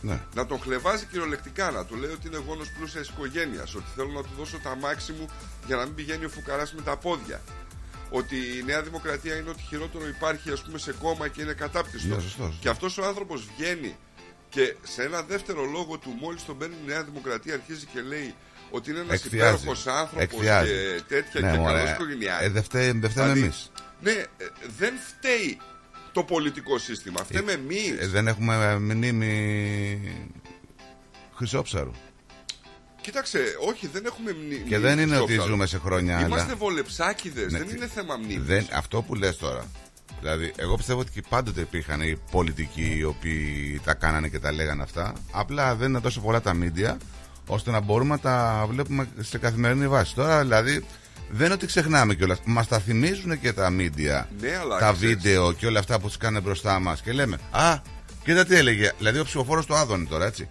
[0.00, 0.20] Ναι.
[0.34, 4.22] να τον χλεβάζει κυριολεκτικά, να του λέει ότι είναι γόνος πλούσιας οικογένειας, ότι θέλω να
[4.22, 5.26] του δώσω τα μάξι μου
[5.66, 7.40] για να μην πηγαίνει ο φουκαράς με τα πόδια.
[8.10, 12.08] Ότι η Νέα Δημοκρατία είναι ότι χειρότερο υπάρχει ας πούμε σε κόμμα και είναι κατάπτυστο.
[12.08, 12.56] Ναι, σωστός, σωστός.
[12.60, 13.96] Και αυτός ο άνθρωπος βγαίνει
[14.48, 18.34] και σε ένα δεύτερο λόγο του, μόλις τον παίρνει η Νέα Δημοκρατία, αρχίζει και λέει
[18.70, 19.36] ότι είναι ένας Εκφιάζει.
[19.54, 20.70] υπέροχος άνθρωπος Εκφιάζει.
[20.70, 21.74] και τέτοια Ναι, και μωρέ.
[21.74, 22.46] καλός οικογενειάρχης.
[22.46, 23.70] Ε, δεν φταίμε δεν φταίμε Δηλαδή, εμείς.
[24.00, 24.24] Ναι, ε,
[24.78, 25.58] δεν φταίει
[26.18, 27.24] το πολιτικό σύστημα.
[27.24, 27.90] Φταίμε εμείς.
[28.00, 29.32] Ε, δεν έχουμε μνήμη
[31.34, 31.90] χρυσόψαρου.
[33.00, 34.62] Κοίταξε, όχι, δεν έχουμε μνήμη.
[34.68, 35.50] Και δεν είναι ότι Χρυσόψαρο.
[35.50, 36.26] ζούμε σε χρόνια άλλα.
[36.26, 38.42] Είμαστε βολεψάκιδε, Ναι, δεν τι- είναι θέμα μνήμης.
[38.46, 39.64] Δεν, αυτό που λες τώρα
[40.20, 44.52] Δηλαδή, εγώ πιστεύω ότι και πάντοτε υπήρχαν οι πολιτικοί οι οποίοι τα κάνανε και τα
[44.52, 45.12] λέγανε αυτά.
[45.32, 46.96] Απλά δεν είναι τόσο πολλά τα μίντια
[47.46, 50.14] ώστε να μπορούμε να τα βλέπουμε σε καθημερινή βάση.
[50.14, 50.84] Τώρα, δηλαδή,
[51.30, 52.38] δεν είναι ότι ξεχνάμε κιόλας.
[52.44, 56.06] Μας τα θυμίζουν και τα μίντια, Ναι, αλλά τα ξέρεις- βίντεο και όλα αυτά που
[56.06, 57.00] τους κάνουν μπροστά μας.
[57.00, 57.78] Και λέμε, Α,
[58.24, 58.92] κοίτα τι έλεγε.
[58.98, 60.48] Δηλαδή, ο ψηφοφόρος του Άδωνη τώρα, έτσι.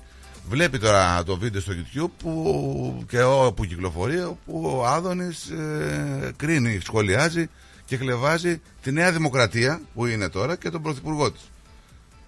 [0.50, 6.80] Βλέπει τώρα το βίντεο στο YouTube που, και όπου κυκλοφορεί, όπου ο Άδωνης ε, κρίνει,
[6.84, 7.50] σχολιάζει
[7.86, 11.42] και χλεβάζει τη Νέα Δημοκρατία που είναι τώρα και τον Πρωθυπουργό της.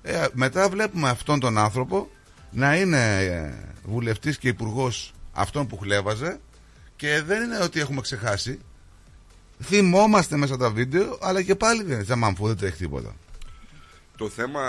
[0.02, 2.10] Ε, μετά βλέπουμε αυτόν τον άνθρωπο
[2.52, 6.40] να είναι ε, βουλευτής και υπουργός αυτόν που χλέβαζε
[7.00, 8.60] και δεν είναι ότι έχουμε ξεχάσει.
[9.64, 13.16] Θυμόμαστε μέσα τα βίντεο, αλλά και πάλι δεν είναι μαμφού, δεν τρέχει τίποτα.
[14.18, 14.62] Το θέμα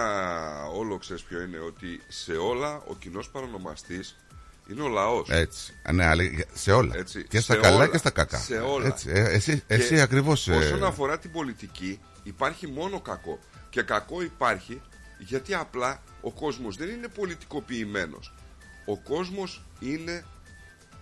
[0.75, 4.17] όλο ξέρεις ποιο είναι ότι σε όλα ο κοινός παρονομαστής
[4.71, 5.29] είναι ο λαός.
[5.31, 5.73] Έτσι.
[5.89, 6.97] Α, Ναι, αλλά σε όλα.
[6.97, 7.87] Έτσι, Και στα σε καλά όλα.
[7.89, 8.39] και στα κακά.
[8.39, 8.87] Σε όλα.
[8.87, 9.11] Έτσι.
[9.11, 10.49] Ε, εσύ Και εσύ ακριβώς...
[10.49, 13.39] ε, Όσον αφορά την πολιτική, υπάρχει μόνο κακό.
[13.71, 14.81] Και κακό υπάρχει
[15.19, 18.35] γιατί απλά ο κόσμος δεν είναι πολιτικοποιημένος.
[18.87, 20.25] Ο κόσμος είναι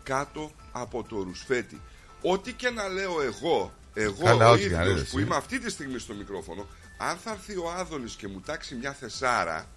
[0.08, 1.80] κάτω από το ρουσφέτη.
[2.22, 5.10] Ό,τι και να λέω εγώ, εγώ Καλά, ο όχι, ίδιος αρέσει.
[5.10, 6.66] που είμαι αυτή τη στιγμή στο μικρόφωνο,
[6.98, 9.68] αν θα έρθει ο Άδωνης και μου τάξει μια θεσάρα,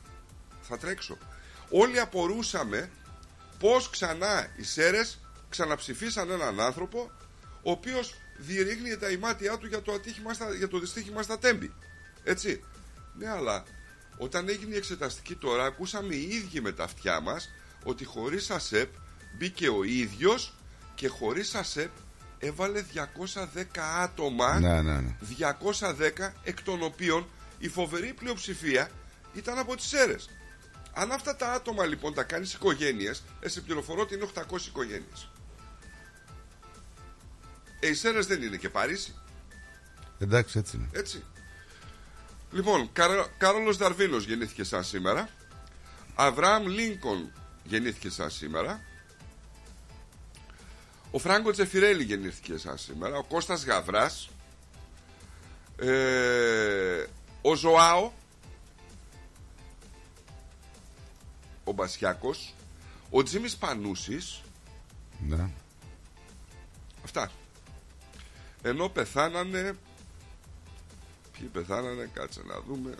[0.62, 1.18] θα τρέξω.
[1.70, 2.90] Όλοι απορούσαμε
[3.60, 7.12] πώς ξανά οι Σέρες ξαναψηφίσαν έναν άνθρωπο
[7.64, 11.74] ο οποίος διερήγνει τα ημάτια του για το, ατύχημα στα, για το δυστύχημα στα τέμπη.
[12.24, 12.64] Έτσι.
[13.18, 13.64] Ναι, αλλά
[14.18, 17.50] όταν έγινε η εξεταστική τώρα ακούσαμε οι ίδιοι με τα αυτιά μας
[17.84, 18.90] ότι χωρίς ΑΣΕΠ
[19.38, 20.54] μπήκε ο ίδιος
[20.96, 21.92] και χωρίς ΑΣΕΠ
[22.40, 23.64] έβαλε 210
[24.00, 25.16] άτομα Ναι, ναι, ναι.
[25.40, 28.90] 210 εκ των οποίων η φοβερή πλειοψηφία
[29.34, 30.30] ήταν από τις αίρες.
[30.94, 35.30] Αν αυτά τα άτομα λοιπόν τα κάνεις οικογένειες, ε, σε πληροφορώ ότι είναι 800 οικογένειες.
[37.80, 39.16] Ε, οι Σέρες δεν είναι και Παρίσι,
[40.20, 40.88] Εντάξει, έτσι είναι.
[40.92, 41.24] έτσι.
[42.52, 43.28] Λοιπόν, Καρο...
[43.38, 45.30] Κάρολος Δαρβίνος γεννήθηκε σαν σήμερα.
[46.16, 47.32] Αβραάμ Λίνκον
[47.64, 48.82] γεννήθηκε σαν σήμερα.
[51.12, 53.18] Ο Φράγκο Τζεφιρέλη γεννήθηκε σαν σήμερα.
[53.18, 54.30] Ο Κώστας Γαβράς.
[55.76, 57.06] Ε,
[57.42, 58.12] ο Ζωάο.
[61.64, 62.54] Ο Μπασιάκος.
[63.10, 64.42] Ο Τζίμις Πανούσης.
[65.28, 65.50] Ναι.
[67.04, 67.32] Αυτά.
[68.62, 69.78] Ενώ πεθάνανε.
[71.32, 72.96] Ποιοι πεθάνανε, κάτσε να δούμε.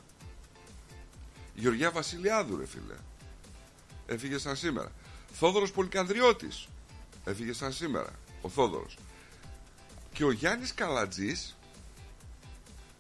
[1.56, 2.96] Η Γεωργία Βασιλιάδου, ρε φίλε.
[4.06, 4.92] Έφυγε σαν σήμερα.
[5.34, 6.68] Θόδωρος Πολυκανδριώτης.
[7.24, 8.10] Έφυγε σαν σήμερα.
[8.42, 8.98] Ο Θόδωρος.
[10.14, 11.58] Και ο Γιάννης Καλατζής.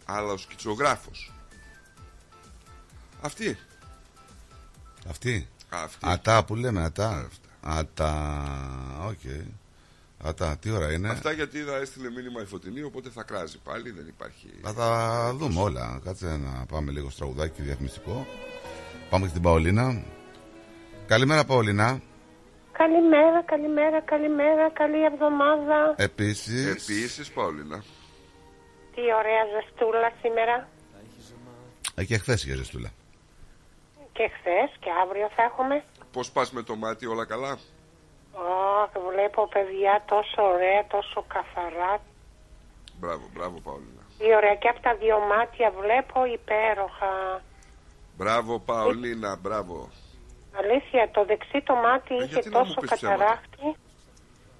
[0.06, 1.32] Αλλά ο σκιτσογράφος.
[3.22, 3.58] Αυτή.
[5.10, 5.48] Αυτή.
[5.70, 5.98] Αυτή.
[6.02, 7.10] Ατά που λέμε, ατά.
[7.10, 7.78] Αυτά.
[7.80, 9.06] Ατά.
[9.08, 9.20] Οκ.
[10.24, 10.58] Ατά.
[10.58, 13.92] Τι ώρα είναι; Αυτά γιατί θα έστειλε μήνυμα η Φωτεινή, οπότε θα κράζει πάλι.
[13.92, 14.50] Δεν υπάρχει.
[14.62, 16.00] Θα τα δούμε όλα.
[16.04, 18.28] Κάτσε να πάμε λίγο στο τραγουδάκι διαφημιστικό.
[19.10, 20.04] Πάμε και στην Παολίνα.
[21.08, 22.02] Καλημέρα, Παολίνα.
[22.72, 25.94] Καλημέρα, καλημέρα, καλημέρα, καλή εβδομάδα.
[25.98, 26.66] Επίσης.
[26.68, 27.84] Επίσης, Παόλινα.
[28.96, 30.68] Τι ωραία ζεστούλα σήμερα.
[31.96, 32.90] Ε, και χθες είχε ζεστούλα.
[34.14, 35.84] Και χθες και αύριο θα έχουμε.
[36.12, 37.58] Πώς πας με το μάτι, όλα καλά;
[38.34, 42.02] Ω, βλέπω παιδιά τόσο ωραία, τόσο καθαρά.
[43.00, 44.02] Μπράβο, μπράβο, Παόλινα.
[44.18, 47.42] Τι ωραία και από τα δύο μάτια βλέπω υπέροχα.
[48.18, 49.90] Μπράβο, Παολίνα, μπράβο.
[50.60, 53.76] Αλήθεια, το δεξί το μάτι είχε γιατί να μου τόσο πεις ψέματα; καταράχτη.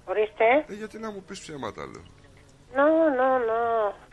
[0.04, 0.48] Ορίστε.
[0.68, 2.04] Ε, γιατί να μου πεις ψέματα, λέω.
[2.76, 3.62] Ναι, ναι, ναι.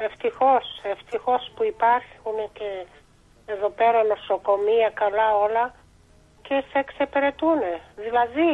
[0.07, 2.85] Ευτυχώς, ευτυχώς που υπάρχουν και
[3.45, 5.73] εδώ πέρα νοσοκομεία καλά όλα
[6.41, 7.61] και σε εξυπηρετούν.
[7.95, 8.51] Δηλαδή,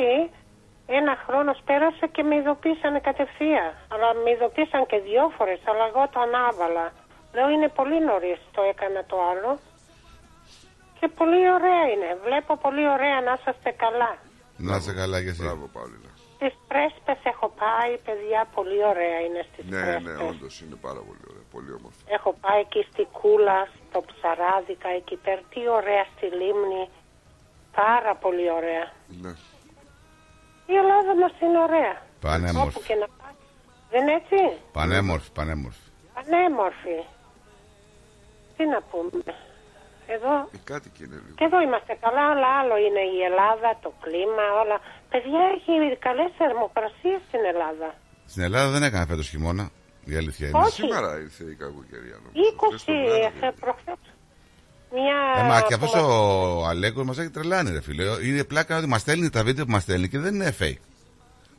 [0.88, 3.74] ένα χρόνος πέρασε και με ειδοποίησανε κατευθείαν.
[3.92, 6.94] Αλλά με ειδοποίησαν και δυο φορές, αλλά εγώ το ανάβαλα.
[7.34, 9.60] Λέω είναι πολύ νωρίς το έκανα το άλλο.
[11.06, 12.10] Και πολύ ωραία είναι.
[12.26, 14.12] Βλέπω πολύ ωραία να είσαστε καλά.
[14.68, 15.42] Να είσαι καλά και εσύ.
[15.44, 16.12] Μπράβο, Παολίνα.
[16.36, 20.04] Στις πρέσπες έχω πάει, παιδιά, πολύ ωραία είναι στις Ναι, πρέσπες.
[20.04, 21.46] ναι, όντως είναι πάρα πολύ ωραία.
[21.56, 22.02] Πολύ όμορφη.
[22.18, 25.42] Έχω πάει εκεί στη Κούλα, στο Ψαράδικα, εκεί πέρα.
[25.54, 26.84] Τι ωραία στη Λίμνη.
[27.82, 28.86] Πάρα πολύ ωραία.
[29.24, 29.34] Ναι.
[30.72, 31.96] Η Ελλάδα μας είναι ωραία.
[32.02, 32.80] Όπου Πανέμορφη.
[32.90, 33.36] και να πάει.
[33.92, 34.40] Δεν είναι έτσι;
[34.78, 35.86] Πανέμορφη, πανέμορφη.
[36.16, 36.98] Πανέμορφη.
[38.58, 39.34] Τι να πούμε.
[40.16, 41.36] Εδώ, Ε, κάτι και είναι λίγο.
[41.40, 44.78] και εδώ είμαστε καλά, αλλά άλλο είναι η Ελλάδα, το κλίμα, όλα.
[45.12, 45.72] Παιδιά, έχει
[46.08, 47.88] καλές θερμοκρασίες στην Ελλάδα.
[48.32, 49.66] Στην Ελλάδα δεν έκανε φέτος χειμώνα.
[50.12, 50.58] Η αλήθεια είναι.
[50.66, 50.82] Όχι.
[50.82, 52.36] Σήμερα ήρθε η κακοκαιρία, νομίζω.
[52.36, 53.52] 20 Χθες το βράδυ ε, βγήκε.
[53.64, 54.02] προχθές.
[54.98, 55.18] Μια...
[55.38, 58.04] Ε, μα και που αυτός μας- ο Αλέγκο μας έχει τρελάνει, ρε φίλε.
[58.28, 60.82] Είναι πλάκα ότι μας στέλνει τα βίντεο που μας στέλνει και δεν είναι fake.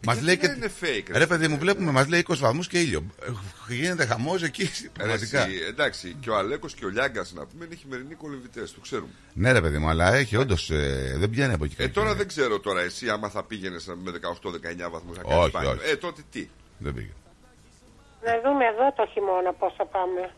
[0.07, 0.57] Μας Γιατί λέει δεν και.
[0.57, 1.19] είναι fake, ρε.
[1.19, 3.05] Ρε παιδί μου, βλέπουμε, μας λέει 20 βαθμούς και ήλιο.
[3.23, 3.31] Ε,
[3.75, 4.62] Γίνεται χαμός εκεί.
[4.62, 5.40] Ρε, Πραγματικά.
[5.47, 9.09] εσύ, εντάξει, και ο Αλέκος και ο Λιάγκας να πούμε είναι χειμερινοί κολυμβητέ, το ξέρουμε.
[9.33, 10.71] Ναι, ρε παιδί μου, αλλά έχει όντως.
[11.16, 11.75] δεν πιάνει από εκεί.
[11.79, 11.90] Ε, κάτι.
[11.90, 15.71] τώρα δεν ξέρω τώρα εσύ άμα θα πήγαινες με 18-19 βαθμούς να κάνεις Όχι, μπάνιο.
[15.71, 15.90] όχι.
[15.90, 17.12] Ε, τότε τι; Δεν πήγε.
[18.25, 20.31] Να δούμε εδώ το χειμώνα πώς θα πάμε.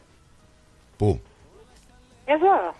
[0.97, 1.23] Πού;
[2.25, 2.77] Εδώ.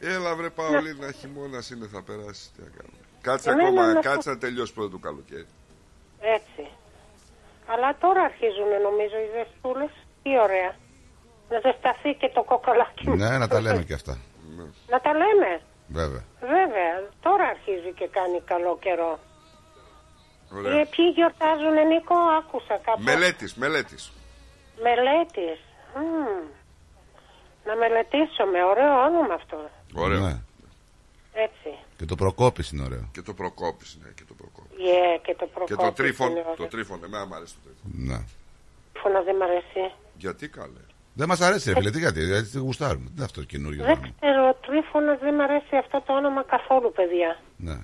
[0.00, 2.50] Έλα βρε Παολίνα, χειμώνας είναι, θα περάσεις.
[2.56, 2.98] Τι να κάνουμε.
[3.20, 5.46] Κάτσε Εμένα ακόμα, να- κάτσε να τελειώσει πρώτα το καλοκαίρι.
[7.64, 7.72] Έτσι.
[7.72, 9.90] Αλλά τώρα αρχίζουν νομίζω οι ζεστούλες.
[10.22, 10.72] Τι ωραία.
[11.50, 13.16] Να ζεσταθεί και το κοκαλάκι μου.
[13.16, 14.18] Ναι, να τα λέμε και αυτά.
[14.88, 15.60] Να τα λέμε.
[15.86, 16.24] Βέβαια.
[16.40, 16.94] Βέβαια.
[17.22, 19.18] Τώρα αρχίζει και κάνει καλό καιρό.
[20.56, 20.80] Ωραία.
[20.80, 23.02] Ε, ποιοι γιορτάζουν, Νίκο, άκουσα κάπου.
[23.02, 24.12] Μελέτης, μελέτης.
[24.82, 25.60] Μελέτης.
[25.96, 26.42] Μμμ.
[27.66, 28.64] Να μελετήσουμε.
[28.64, 29.70] Ωραίο όνομα αυτό.
[29.94, 30.20] Ωραίο.
[30.20, 30.40] Ναι.
[31.32, 31.70] Έτσι.
[31.96, 33.08] Και το Προκόπης είναι ωραίο.
[33.12, 34.76] Και το προκόπης, ναι, και το προκόπης.
[34.78, 36.54] Yeah, και το Και προκόπης το τρίφον, είναι ωραίο.
[36.54, 37.90] το τρίφον, εμένα μου αρέσει το τρίφον.
[38.08, 38.24] Ναι.
[38.92, 39.92] Τρίφωνα δεν μ' αρέσει.
[40.16, 40.82] Γιατί καλέ.
[41.14, 43.04] Δεν μας αρέσει, ρε φίλε, τι γιατί, γιατί τη γουστάρουμε.
[43.06, 43.84] Τι είναι αυτό το καινούριο.
[43.84, 47.40] Δεν όνομα; ξέρω, τρίφωνα δεν μ' αρέσει αυτό το όνομα καθόλου, παιδιά.
[47.56, 47.78] Ναι.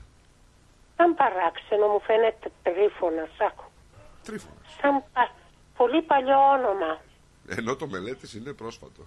[0.96, 3.64] Σαν παράξενο μου φαίνεται τρίφωνα, άκου.
[4.24, 4.66] Τρίφωνας.
[4.80, 5.34] Σαν πα-
[5.76, 7.00] πολύ παλιό όνομα.
[7.48, 9.02] Ενώ το μελέτης είναι πρόσφατο.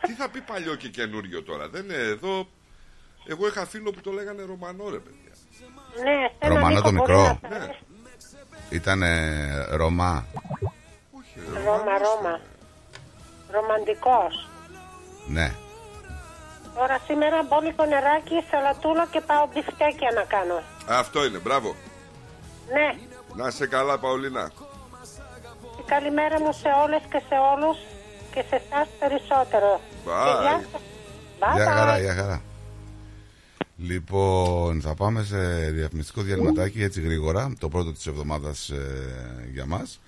[0.00, 1.68] Τι θα πει παλιό και καινούριο τώρα.
[1.68, 2.48] Δεν είναι εδώ.
[3.28, 5.32] Εγώ είχα φίλο που το λέγανε Ρωμανό ρε παιδιά.
[6.04, 7.22] Ναι, σε ένα Ρωμανό Νίκο το μπορεί μικρό.
[7.22, 7.56] να σ' Ναι.
[7.56, 7.84] αρέσει.
[8.70, 9.02] Ήταν
[9.70, 10.26] Ρωμά.
[11.18, 11.34] Όχι,
[11.64, 12.40] Ρώμα, Ρώμα.
[13.50, 14.48] Ρομαντικός.
[15.26, 15.52] Ναι.
[16.74, 20.62] Τώρα σήμερα μπόλικο νεράκι, σαλατούλα και πάω μπιφτέκια να κάνω.
[20.88, 21.74] Αυτό είναι, μπράβο.
[22.72, 22.88] Ναι.
[23.44, 24.50] Να σε καλά, Παολίνα.
[25.76, 27.76] Και καλημέρα μου σε όλες και σε όλους
[28.32, 29.80] και σε εσάς περισσότερο.
[30.06, 30.24] Bye.
[30.24, 30.80] Και γεια σας.
[31.40, 31.76] Bye Γεια bye.
[31.76, 32.42] χαρά, γεια χαρά.
[33.78, 40.00] Λοιπόν, θα πάμε σε διαφημιστικό διαλυματάκι έτσι γρήγορα, το πρώτο της εβδομάδας ε, για μας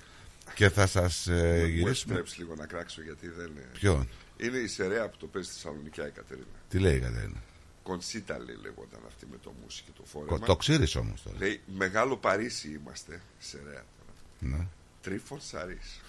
[0.54, 1.90] και θα σας ε, Μου γυρίσουμε...
[2.14, 3.66] επιτρέψει λίγο να κράξω γιατί δεν είναι.
[3.72, 6.46] Ποιον, Είναι η Σερέα που το παίζει στη Θεσσαλονίκη, η Κατερίνα.
[6.68, 7.42] τι λέει η Κατερίνα;
[7.82, 10.38] Κονσίτα λέει λεγόταν αυτή με το μουσι και το φόρεμα.
[10.38, 11.36] Το ξέρεις όμως τώρα.
[11.38, 13.84] Λέει μεγάλο Παρίσι είμαστε, Σερέα.
[13.98, 14.12] τώρα.
[14.56, 14.66] Ναι.
[15.02, 16.00] Τρίφων Σαρίς.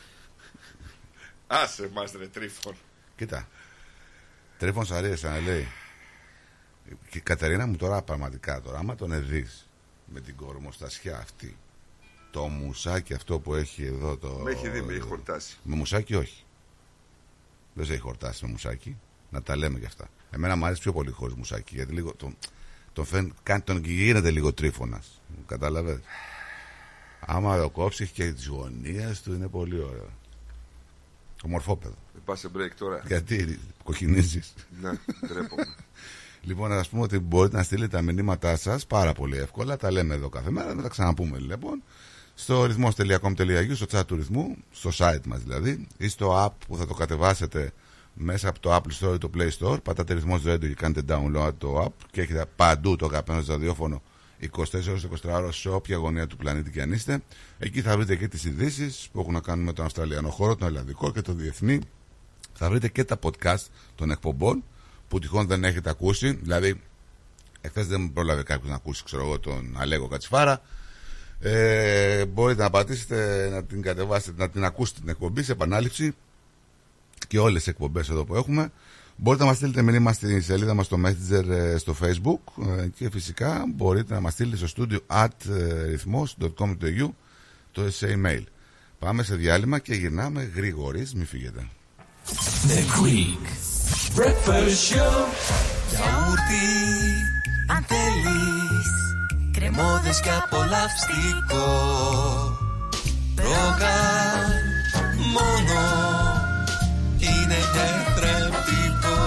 [1.47, 2.75] Άσε μας ρε Τρίφων.
[3.15, 3.47] Κοίτα,
[4.57, 5.67] τρέφον σαρίες σαν λέει.
[7.09, 9.69] Και η Κατερίνα μου τώρα πραγματικά τώρα, άμα τον δεις
[10.05, 11.57] με την κορμοστασιά αυτή,
[12.31, 14.29] το μουσάκι αυτό που έχει εδώ το...
[14.29, 15.57] Με έχει δει, με έχει χορτάσει.
[15.63, 16.43] Με μουσάκι όχι.
[17.73, 18.97] Δεν σε έχει χορτάσει με μουσάκι.
[19.29, 20.09] Να τα λέμε κι αυτά.
[20.31, 21.75] Εμένα μου αρέσει πιο πολύ χωρίς μουσάκι.
[21.75, 22.37] Γιατί λίγο τον,
[22.93, 25.21] τον, φαίν, κάνει, τον γίνεται λίγο τρίφωνας.
[25.45, 25.99] Κατάλαβες;
[27.19, 30.09] Άμα το κόψεις και τις γωνίες του είναι πολύ ωραίο.
[31.43, 31.95] Ομορφόπεδο.
[32.13, 33.03] Δεν πας σε break τώρα.
[33.07, 35.65] Γιατί κοκκινίζεις; Να, ντρέπομαι.
[36.41, 39.77] Λοιπόν, να σα πούμε ότι μπορείτε να στείλετε τα μηνύματά σας πάρα πολύ εύκολα.
[39.77, 40.73] Τα λέμε εδώ κάθε μέρα.
[40.73, 41.83] Να τα ξαναπούμε λοιπόν.
[42.33, 46.87] Στο ρυθμό.com.au, στο chat του ρυθμού, στο site μας δηλαδή, ή στο app που θα
[46.87, 47.71] το κατεβάσετε
[48.13, 49.83] μέσα από το Apple Store ή το Play Store.
[49.83, 54.01] Πατάτε ρυθμός Radio και κάνετε download το app και έχετε παντού το αγαπημένο σας ραδιόφωνο
[54.41, 57.21] 24 ώρες 24 ώρες σε όποια γωνία του πλανήτη και αν είστε.
[57.59, 60.67] Εκεί θα βρείτε και τις ειδήσεις που έχουν να κάνουν με τον Αυστραλιανό χώρο, τον
[60.67, 61.79] Ελλαδικό και τον Διεθνή.
[62.53, 64.63] Θα βρείτε και τα podcast των εκπομπών
[65.09, 66.31] που τυχόν δεν έχετε ακούσει.
[66.31, 66.81] Δηλαδή,
[67.61, 70.61] εχθές δεν μου πρόλαβε κάποιος να ακούσει, ξέρω εγώ, τον Αλέγο Κατσιφάρα.
[71.39, 76.15] Ε, μπορείτε να πατήσετε, να την κατεβάσετε, να την ακούσετε την εκπομπή σε επανάληψη
[77.27, 78.71] και όλες τις εκπομπές εδώ που έχουμε.
[79.15, 83.09] Μπορείτε να μας στείλετε μήνυμα στη σελίδα μας στο Messenger ε, στο Facebook ε, και
[83.09, 87.09] φυσικά μπορείτε να μας στείλετε στο studio at ε, ρυθμός.com.au
[87.71, 88.43] το essay mail.
[88.99, 91.67] Πάμε σε διάλειμμα και γυρνάμε γρήγορης, μην φύγετε.
[92.67, 93.68] The Greek
[94.15, 95.17] Breakfast Show.
[95.89, 96.67] Γιαούρτι,
[97.67, 98.89] αν θέλεις
[99.51, 101.67] Κρεμόδες και απολαυστικό.
[103.35, 104.51] Ρόγαν
[105.33, 105.81] μόνο
[107.17, 109.21] Είναι τετρεπτικό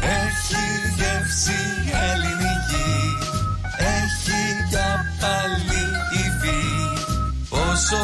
[0.00, 0.64] Έχει
[0.96, 1.60] γεύση
[2.10, 2.92] ελληνική
[3.78, 6.62] Έχει για πάλι υφή.
[7.48, 8.02] Πόσο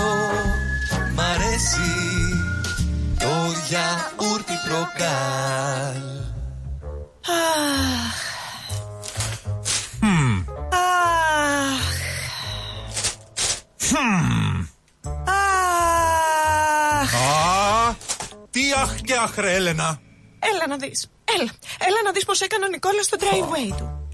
[3.69, 6.03] το γιαούρτι προκάλ
[7.29, 8.25] Αχ.
[10.71, 11.97] Αχ.
[17.01, 17.15] Αχ.
[17.15, 17.95] Α,
[18.51, 20.01] τι αχ και αχ ρε Έλενα.
[20.39, 21.11] Έλα να δεις.
[21.25, 21.51] Έλα.
[21.79, 24.09] Έλα να δεις πως έκανε ο Νικόλας στο driveway του.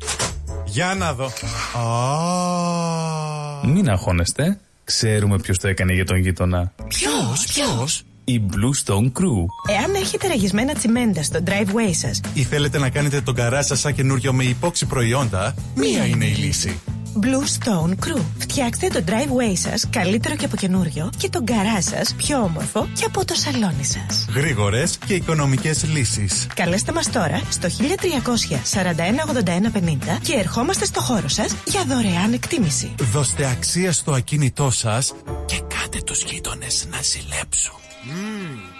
[0.65, 1.31] Για να δω.
[1.79, 4.61] Α, Μην αγχώνεστε.
[4.85, 6.73] Ξέρουμε ποιος το έκανε για τον γείτονα.
[6.89, 9.45] Ποιος, ποιος; Η Blue Stone Crew.
[9.79, 13.95] Εάν έχετε ραγισμένα τσιμέντα στο driveway σας, ή θέλετε να κάνετε τον καράζ σας σαν
[13.95, 16.81] καινούριο με υπόξι προϊόντα, μία είναι η λύση.
[17.21, 18.23] Blue Stone Crew.
[18.39, 23.05] Φτιάξτε το driveway σας καλύτερο και από καινούριο και τον γκαράζ σας πιο όμορφο και
[23.05, 24.27] από το σαλόνι σας.
[24.35, 26.47] Γρήγορες και οικονομικές λύσεις.
[26.55, 32.95] Καλέστε μας τώρα στο 1341 81 50 και ερχόμαστε στο χώρο σας για δωρεάν εκτίμηση.
[33.13, 35.15] Δώστε αξία στο ακίνητό σας
[35.47, 37.75] και κάτε τους γείτονες να ζηλέψουν.
[38.05, 38.72] Mmm.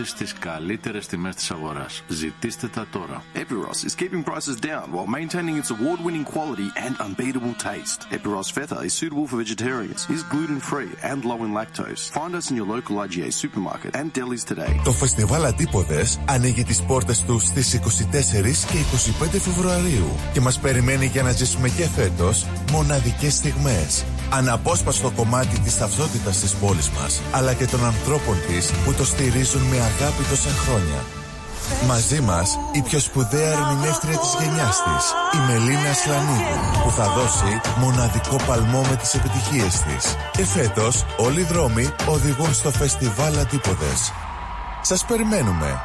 [0.00, 2.02] της στις καλύτερες τιμές της αγοράς.
[2.08, 3.22] Ζητήστε τα τώρα.
[3.34, 8.00] Epiros is keeping prices down while maintaining its award-winning quality and unbeatable taste.
[8.16, 12.02] Epiros Feta is suitable for vegetarians, is gluten-free and low in lactose.
[12.18, 14.72] Find us in your local IGA supermarket and delis today.
[14.84, 18.78] Το φεστιβάλ Αντίποδες ανοίγει τις πόρτες του στις 24 και
[19.24, 24.04] 25 Φεβρουαρίου και μας περιμένει για να ζήσουμε και φέτος μοναδικές στιγμές.
[24.32, 29.62] Αναπόσπαστο κομμάτι της ταυτότητας της πόλης μας, αλλά και των ανθρώπων της που το στηρίζουν
[29.62, 31.00] με αγάπη τόσα χρόνια.
[31.86, 37.60] Μαζί μας η πιο σπουδαία ερμηνεύτρια της γενιάς της, η Μελίνα Σλανίδου, που θα δώσει
[37.78, 40.16] μοναδικό παλμό με τις επιτυχίες της.
[40.32, 44.12] Και φέτος όλοι οι δρόμοι οδηγούν στο φεστιβάλ Αντίποδες.
[44.82, 45.80] Σας περιμένουμε.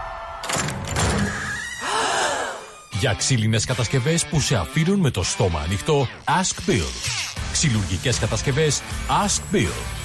[3.00, 6.89] Για ξύλινες κατασκευές που σε αφήνουν με το στόμα ανοιχτό, Ask Bill.
[7.52, 8.82] Ξυλουργικές κατασκευές
[9.26, 10.05] Ask Bill.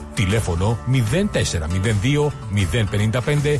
[0.25, 0.77] Τηλέφωνο
[1.31, 2.31] 0402
[2.91, 3.59] 055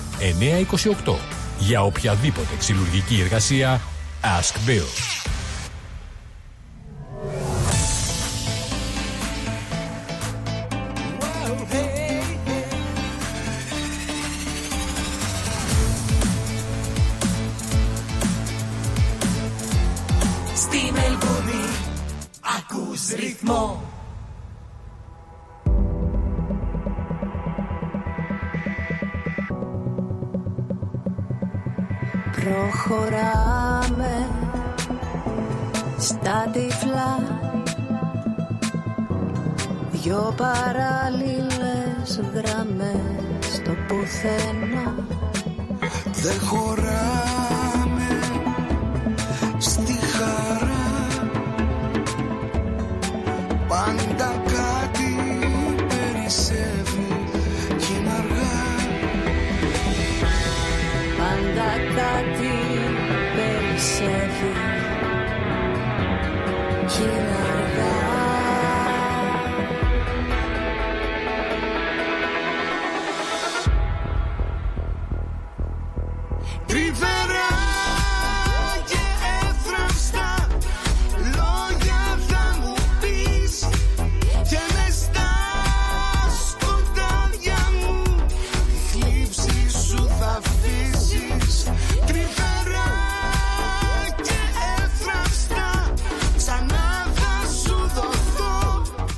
[1.06, 1.16] 928
[1.60, 3.82] Για οποιαδήποτε ξυλουργική εργασία
[4.22, 5.41] Ask Bill.
[32.92, 34.28] Προχωράμε
[35.98, 37.20] στα τυφλά.
[39.92, 44.96] Δυο παράλληλες γραμμές στο πουθενά.
[46.22, 47.31] Δεν χωράμε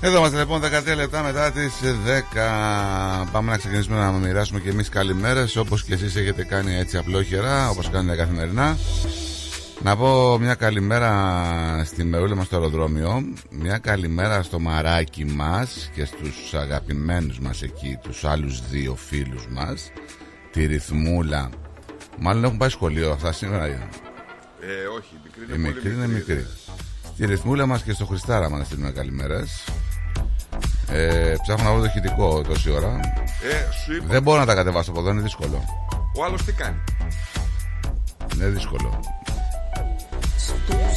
[0.06, 1.74] Εδώ είμαστε λοιπόν 13 λεπτά μετά τις
[3.24, 3.28] 10.
[3.32, 7.70] Πάμε να ξεκινήσουμε να μοιράσουμε και εμείς καλημέρες όπως και εσείς έχετε κάνει έτσι απλόχερα
[7.70, 8.78] όπως κάνετε καθημερινά.
[9.82, 16.06] Να πω μια καλημέρα στη μερούλα μας στο αεροδρόμιο Μια καλημέρα στο μαράκι μας Και
[16.06, 19.92] στους αγαπημένους μας εκεί Τους άλλους δύο φίλους μας
[20.52, 21.50] Τη Ρυθμούλα
[22.20, 23.78] Μάλλον έχουν πάει σχολείο αυτά σήμερα Ε,
[24.98, 26.46] όχι, μικρή είναι Η πολύ μικρή είναι μικρή
[27.14, 29.64] Στη Ρυθμούλα μας και στο Χριστάρα μας να στείλουμε καλημέρες
[30.92, 33.00] ε, Ψάχνω να βρω το ηχητικό τόση ώρα
[33.52, 34.06] Ε, σου είπα.
[34.08, 35.64] Δεν μπορώ να τα κατεβάσω από εδώ, είναι δύσκολο
[36.18, 36.76] Ο άλλος τι κάνει;
[38.36, 39.00] Είναι δύσκολο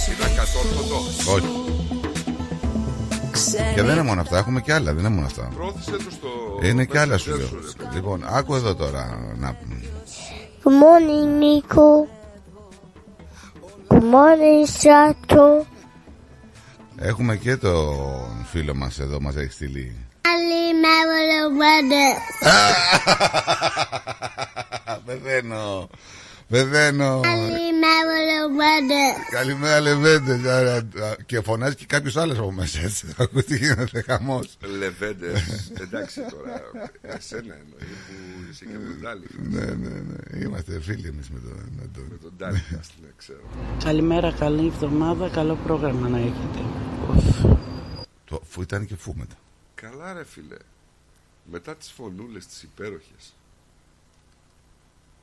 [0.09, 0.97] Είναι ακατόρθωτο.
[1.35, 1.47] Όχι
[3.75, 6.29] Και δεν είναι μόνο αυτά, έχουμε και άλλα, δεν είναι μόνο αυτά Πρόθεσε το στο.
[6.63, 7.47] Είναι και άλλα σου Messenger λέω.
[7.47, 7.95] σου, ρε παιδί.
[7.95, 9.33] Λοιπόν, άκου εδώ τώρα.
[9.39, 9.57] Να...
[10.65, 11.87] Good morning, Nico.
[13.89, 15.76] Good morning, Sato.
[16.99, 19.97] Έχουμε και τον φίλο μας εδώ, μας έχει στείλει.
[20.21, 21.51] Καλημέρα,
[25.07, 25.89] Πεθαίνω.
[26.49, 27.21] Πεθαίνω.
[27.21, 27.67] Καλημέρα,
[29.31, 30.51] Καλημέρα, Λεβέντε.
[30.51, 30.87] Άρα,
[31.27, 33.07] Και φωνάζει και κάποιος άλλος από μέσα έτσι.
[33.07, 34.57] Θα ακούσει τι γίνεται, χαμός.
[34.79, 35.33] Λεβέντε.
[35.81, 36.63] Εντάξει τώρα.
[37.03, 38.15] Εσένα εννοεί που
[38.51, 39.27] είσαι και με τον Ντάλι.
[39.39, 40.45] Ναι, ναι, ναι.
[40.45, 41.69] Είμαστε φίλοι εμείς με τον.
[41.77, 42.05] Με τον...
[42.11, 43.41] Με τον Ντάλι, ας την ξέρω.
[43.85, 46.61] Καλημέρα, καλή εβδομάδα, καλό πρόγραμμα να έχετε.
[48.25, 49.35] Το, φου ήταν και φου μετά.
[49.75, 50.57] Καλά ρε φίλε.
[51.51, 53.35] Μετά τις φωνούλες τις υπέροχες.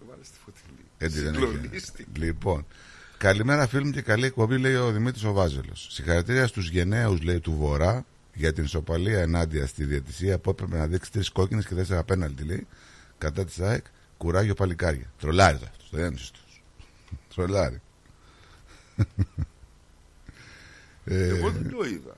[0.09, 0.72] Βάλε τη φωτεινή.
[1.03, 1.45] Έτσι δεν έχει.
[1.45, 2.09] Συγκλονίστηκα.
[2.17, 2.65] Λοιπόν,
[3.17, 5.87] καλημέρα φίλοι μου και καλή εκπομπή, λέει ο Δημήτρης ο Βάζελος.
[5.91, 10.87] Συγχαρητήρια στους γενναίους, λέει, του Βορρά για την ισοπαλία ενάντια στη διατησία που έπρεπε να
[10.87, 12.67] δείξει τρεις κόκκινες και τέσσερα πέναλτι, λέει,
[13.17, 13.85] κατά της ΑΕΚ.
[14.17, 15.11] Κουράγιο παλικάρια.
[15.19, 16.39] Τρολάρι αυτός, το ένωση του.
[17.35, 17.81] Τρολάρι.
[21.05, 22.15] Ε, Εγώ δεν το είδα.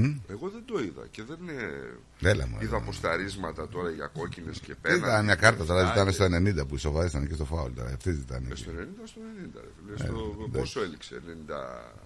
[0.00, 2.64] Μ; Εγώ δεν το είδα και δεν ε, Έλα, μωρέ.
[2.64, 5.04] είδα αποσταρίσματα τώρα για κόκκινες και Τι πέναλτι.
[5.06, 7.90] Ήταν μια κάρτα τώρα, και ζητάνε στο 90 που ισοβάρισαν και στο φάουλ τώρα.
[7.90, 8.46] Αυτή ζητάνε.
[8.48, 8.60] Ε, εκεί.
[8.62, 8.74] Στο 90
[9.04, 9.94] στο 90 ρε φίλε.
[9.94, 10.50] Ε, Στο, εντάξει.
[10.58, 12.02] πόσο έληξε, 90...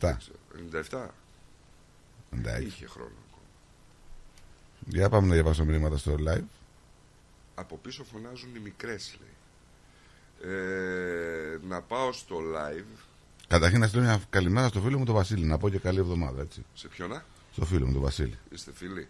[0.00, 0.16] 7.
[0.90, 1.06] 97.
[2.30, 2.66] Εντάξει.
[2.66, 3.10] Είχε χρόνο.
[4.88, 6.44] Για πάμε να διαβάσουμε μηνύματα στο live.
[7.54, 9.30] Από πίσω φωνάζουν οι μικρές λέει.
[10.54, 12.98] Ε, να πάω στο live.
[13.48, 15.44] Καταρχήν να στείλω μια καλημέρα στο φίλο μου τον Βασίλη.
[15.44, 16.64] Να πω και καλή εβδομάδα, έτσι.
[16.74, 18.38] Σε ποιον να; Στο φίλο μου τον Βασίλη.
[18.50, 19.08] Είστε φίλοι;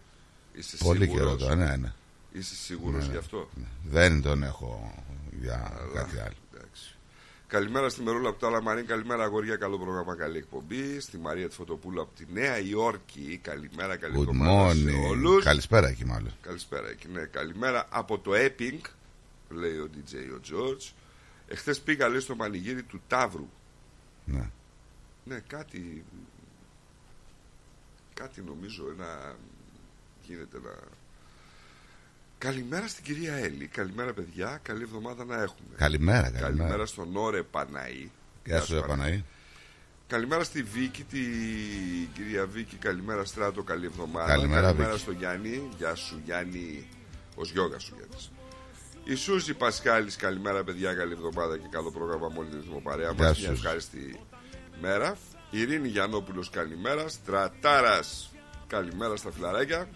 [0.53, 1.91] Είσαι Πολύ σίγουρος; καιρό τώρα, ναι, ναι.
[2.31, 3.49] Είσαι σίγουρος Ναι, γι' αυτό;
[3.83, 5.03] Δεν τον έχω
[5.41, 6.35] για κάτι άλλο.
[6.53, 6.91] Εντάξει.
[7.47, 8.85] Καλημέρα στη Μερούλα από το Αλαμαρίν.
[8.85, 9.55] Καλημέρα, αγόρια.
[9.55, 10.99] Καλό πρόγραμμα, καλή εκπομπή.
[10.99, 13.39] Στη Μαρία τη Φωτοπούλου από τη Νέα Υόρκη.
[13.43, 15.09] Καλημέρα, καλή Good εβδομάδα σε morning.
[15.09, 15.43] όλους.
[15.43, 16.31] Καλησπέρα εκεί μάλλον.
[16.41, 17.21] Καλησπέρα εκεί, ναι.
[17.21, 18.79] Καλημέρα από το Epping,
[19.49, 20.91] λέει ο DJ ο George.
[21.47, 23.49] Εχθές πήγα, λέει, στο μανιγύρι του Ταύρου.
[24.27, 24.49] Ναι.
[25.23, 26.03] Ναι, κάτι.
[28.13, 29.35] Κάτι νομίζω ένα.
[30.21, 30.71] Γίνεται να.
[32.37, 33.67] Καλημέρα στην κυρία Έλλη.
[33.67, 34.59] Καλημέρα, παιδιά.
[34.61, 35.75] Καλή εβδομάδα να έχουμε.
[35.75, 36.47] Καλημέρα, καλημέρα.
[36.47, 38.11] Καλημέρα στον Ωρε Παναή.
[38.45, 39.23] Γεια σου, Επαναή.
[40.07, 42.75] Καλημέρα στη Βίκη, την κυρία Βίκη.
[42.75, 43.63] Καλημέρα, Στράτο.
[43.63, 44.27] Καλή εβδομάδα.
[44.27, 44.97] Καλημέρα, Βίκη.
[44.97, 45.69] στον Γιάννη.
[45.77, 46.87] Γεια σου, Γιάννη.
[47.35, 48.31] Ω γιόγα σου, Γιάννης.
[49.09, 50.93] Η Σούζη Πασχάλη, καλημέρα, παιδιά.
[50.93, 53.35] Καλή εβδομάδα και καλό πρόγραμμα με όλη την ρυθμοπαρέα Γεια μας.
[53.37, 53.61] σου, Μια Σούζη.
[53.65, 54.19] ευχάριστη
[54.81, 55.17] μέρα.
[55.49, 57.07] Ειρήνη Γιαννόπουλος, καλημέρα.
[57.07, 58.31] Στρατάρας,
[58.67, 59.89] καλημέρα στα φιλαράκια.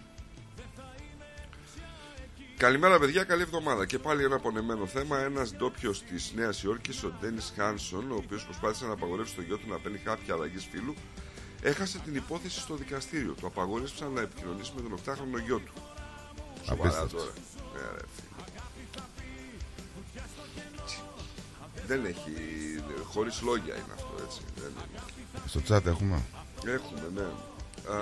[2.56, 3.86] Καλημέρα, παιδιά, καλή εβδομάδα.
[3.86, 5.18] Και πάλι ένα απονεμένο θέμα.
[5.18, 9.56] Ένας ντόπιος της Νέας Υόρκης, ο Ντένις Χάνσον, ο οποίος προσπάθησε να απαγορεύσει το γιο
[9.56, 10.94] του να παίρνει κάποια αλλαγής φίλου,
[11.62, 13.32] έχασε την υπόθεση στο δικαστήριο.
[13.32, 15.72] Του απαγόρευσαν να επικοινωνήσει με τον 8χρονο γιο του.
[16.66, 17.20] Σοβαρά Απίστευτος.
[17.20, 17.32] τώρα.
[17.74, 18.04] Ναι, ρε,
[21.86, 22.32] Δεν έχει.
[23.04, 24.40] Χωρίς λόγια είναι αυτό έτσι.
[24.56, 25.00] Δεν είναι.
[25.46, 26.22] Στο chat έχουμε.
[26.66, 27.26] Έχουμε, ναι.
[27.94, 27.98] Α,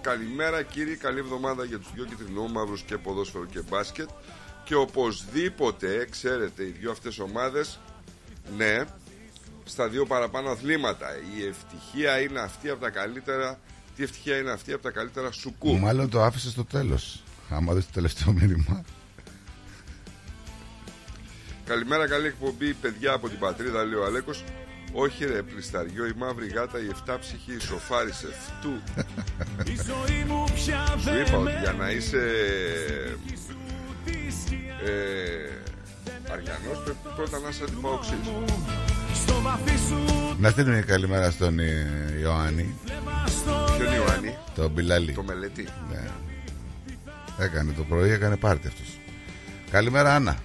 [0.00, 4.08] καλημέρα κύριοι, καλή εβδομάδα για τους δυο κυτρινόμαυρους και ποδόσφαιρο και μπάσκετ
[4.64, 7.78] και οπωσδήποτε, ξέρετε, οι δυο αυτές ομάδες,
[8.56, 8.84] ναι,
[9.64, 11.06] στα δύο παραπάνω αθλήματα.
[11.36, 13.58] Η ευτυχία είναι αυτή από τα καλύτερα,
[13.96, 15.78] τι ευτυχία είναι αυτή από τα καλύτερα σουκού.
[15.78, 17.22] Μάλλον το άφησε στο τέλος.
[17.48, 18.84] Άμα δεις το τελευταίο μήνυμα.
[21.72, 24.44] Καλημέρα, καλή εκπομπή, παιδιά από την πατρίδα, λέει ο Αλέκος.
[24.92, 28.72] Όχι ρε, πλισταριό, η μαύρη γάτα, η εφτάψυχη, σοφάρισε φτού.
[31.02, 32.22] Σου είπα ότι για να είσαι
[34.84, 34.92] ε,
[36.32, 38.18] αριανός πρέπει πρώτα να είσαι αντιπαοξής.
[40.38, 42.74] Να στείλουμε μια καλημέρα στον ε, Ιωάννη.
[43.78, 45.12] Ποιον Ιωάννη; Τον Μπιλαλή.
[45.12, 45.68] Το μελετή.
[45.90, 46.10] Ναι.
[47.38, 48.98] Έκανε το πρωί, έκανε πάρτι αυτός.
[49.70, 50.36] Καλημέρα, Άννα.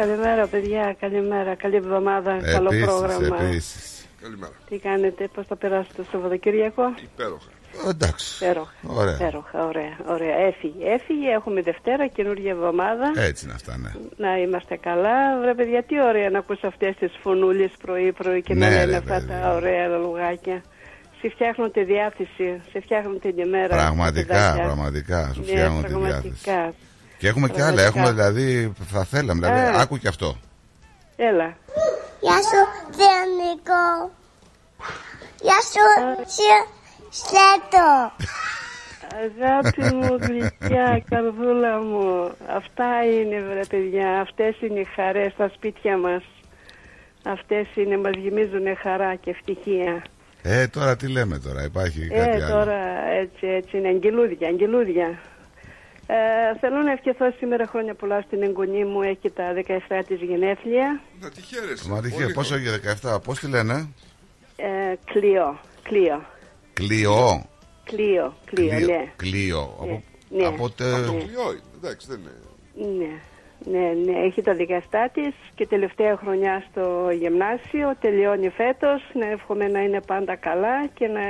[0.00, 0.96] Καλημέρα, παιδιά.
[1.00, 1.54] Καλημέρα.
[1.54, 2.32] Καλή εβδομάδα.
[2.52, 3.36] Καλό Επίσης, πρόγραμμα.
[3.42, 4.06] επίσης.
[4.22, 4.52] Καλημέρα.
[4.68, 7.50] Τι κάνετε, πώς θα περάσετε το Σαββατοκύριακο; Υπέροχα.
[7.88, 8.44] Εντάξει.
[8.44, 8.72] Υπέροχα.
[8.86, 9.14] Ωραία.
[9.14, 10.36] Υπέροχα, ωραία, ωραία.
[10.48, 11.28] Έφυγε, έφυγε.
[11.38, 13.12] Έχουμε Δευτέρα, καινούργια εβδομάδα.
[13.16, 13.90] Έτσι είναι αυτά, ναι.
[14.16, 15.40] Να είμαστε καλά.
[15.40, 18.96] Βρε, παιδιά, τι ωραία να ακούς αυτές τις φωνούλες πρωί-πρωί και Ναι, να ρε, λένε
[18.96, 19.26] αυτά παιδί.
[19.42, 20.62] τα ωραία λογάκια.
[21.20, 23.68] Σε φτιάχνουν τη διάθεση, σε φτιάχνουν την ημέρα.
[23.76, 24.62] Πραγματικά, παιδάκια.
[24.64, 25.30] πραγματικά.
[25.34, 26.50] Σου Ναι, φτιάχνουν τη διάθεση.
[27.18, 27.20] Πραγματικά.
[27.20, 27.90] Και έχουμε και άλλα.
[27.92, 27.98] Πραγματικά.
[28.00, 29.46] Έχουμε δηλαδή, θα θέλαμε.
[29.46, 29.80] Δηλαδή, Α.
[29.80, 30.36] άκου και αυτό.
[31.16, 31.56] Έλα.
[32.20, 32.60] Γεια σου,
[32.98, 34.10] Διονικό.
[35.42, 35.84] Γεια σου,
[36.26, 36.66] Σι-
[37.10, 38.12] Στέτο.
[39.24, 42.30] Αγάπη μου, γλυκιά, καρδούλα μου.
[42.56, 44.20] Αυτά είναι, βρε παιδιά.
[44.20, 46.22] Αυτές είναι οι χαρές στα σπίτια μας.
[47.24, 50.02] Αυτές είναι, μας γεμίζουν χαρά και ευτυχία.
[50.42, 52.78] Ε, τώρα τι λέμε τώρα, υπάρχει κάτι Ε, άλλο; τώρα
[53.20, 53.88] έτσι, έτσι είναι.
[53.88, 55.18] Αγγελούδια, αγγελούδια.
[56.10, 59.02] Ε, θέλω να ευχηθώ σήμερα χρόνια πολλά στην εγγονή μου.
[59.02, 61.00] Έχει τα 17 της γενέθλια.
[61.20, 61.88] Να τη χαίρεσαι.
[61.88, 62.72] Μα τυχαία, Πολύ πόσο για
[63.12, 63.88] 17, πώς τη λένε;
[64.56, 64.66] Ε,
[65.12, 65.58] Κλειό.
[65.82, 66.24] Κλειό.
[66.72, 67.46] Κλειό.
[67.84, 68.34] Κλειό.
[68.44, 69.12] Κλειό, ναι.
[69.16, 69.74] Κλειό.
[69.80, 70.44] Από, Ναι.
[70.46, 72.96] από τε- Το κλειό είναι, εντάξει, δεν είναι.
[72.98, 73.20] Ναι.
[73.64, 77.94] Ναι, ναι, έχει τα δικαστά της και τελευταία χρονιά στο γυμνάσιο.
[78.00, 79.02] Τελειώνει φέτος.
[79.14, 81.20] Να εύχομαι να είναι πάντα καλά και να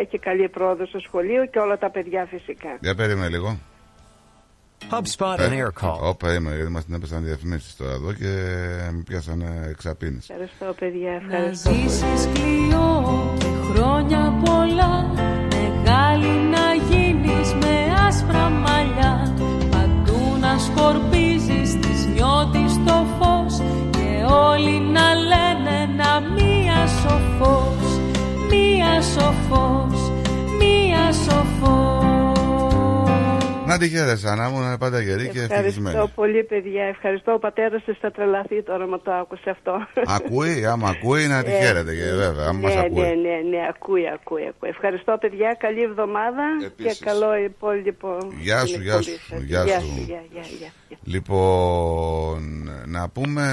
[0.00, 2.76] έχει καλή πρόοδο στο σχολείο και όλα τα παιδιά φυσικά.
[2.80, 3.58] Για περίμενε λίγο.
[4.90, 5.98] HubSpot Ε, and Aircall.
[6.00, 8.32] Όπα είμαι, γιατί μας την έπεσαν διαφημίσεις τώρα εδώ και
[8.92, 10.30] με πιάσανε εξαπίνες.
[10.30, 11.22] Ευχαριστώ, παιδιά.
[11.28, 11.70] Να Ευχαριστώ.
[11.70, 11.80] πολύ.
[11.88, 15.10] ζήσεις κλειό και χρόνια πολλά
[15.54, 17.74] Μεγάλη να γίνεις με
[18.08, 19.34] άσπρα μαλλιά
[19.70, 23.60] Παντού να σκορπίζεις τις νιώτης το φως
[23.90, 28.00] Και όλοι να λένε να μία σοφός
[28.50, 30.01] Μία σοφός,
[33.72, 36.08] Να τη χαίρεσαι, Ανά μου, να είναι πάντα γερή και Ευχαριστώ ευτυχισμένη.
[36.14, 36.84] πολύ, παιδιά.
[36.84, 37.32] Ευχαριστώ.
[37.32, 39.72] Ο πατέρας της θα τρελαθεί τώρα με το άκουσε αυτό.
[40.06, 43.00] Ακούει, άμα ακούει να τη Ε, χαίρεται και βέβαια, άμα μας ναι, ακούει.
[43.00, 44.68] ναι, ναι, ναι, ακούει, ακούει, ακούει.
[44.68, 45.56] Ευχαριστώ, παιδιά.
[45.58, 46.98] Καλή εβδομάδα Επίσης.
[46.98, 48.18] και καλό υπόλοιπο.
[48.40, 49.42] Γεια την σου, εκπομπή γεια σου, σας.
[49.42, 49.86] γεια Γεια σου.
[49.86, 50.70] σου, γεια, γεια, γεια.
[51.04, 53.46] Λοιπόν, να πούμε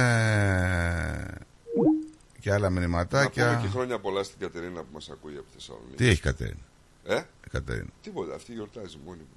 [2.39, 3.59] και άλλα Να πούμε μηνυματάκια.
[3.61, 5.95] και χρόνια πολλά στην Κατερίνα που μας ακούει από τη Θεσσαλονίκη.
[5.95, 6.65] Τι έχει Κατερίνα;
[7.07, 7.15] Ε;
[7.45, 7.89] Η Κατερίνα.
[8.01, 9.27] Τίποτα, αυτή γιορτάζει μόνη μου.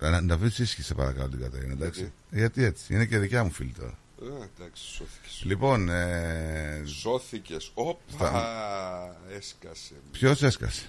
[0.00, 2.12] Να, να βρεις ίσχυ σε παρακαλώ την Κατερίνα, εντάξει.
[2.30, 3.98] Γιατί; Έτσι, είναι και δικιά μου φίλη τώρα.
[4.22, 4.24] Ε,
[4.58, 5.40] εντάξει, σώθηκες.
[5.44, 7.70] Λοιπόν, ε, Σώθηκες.
[7.74, 9.92] Όπα, Στα- έσκασε.
[10.12, 10.82] ποιος έσκασε;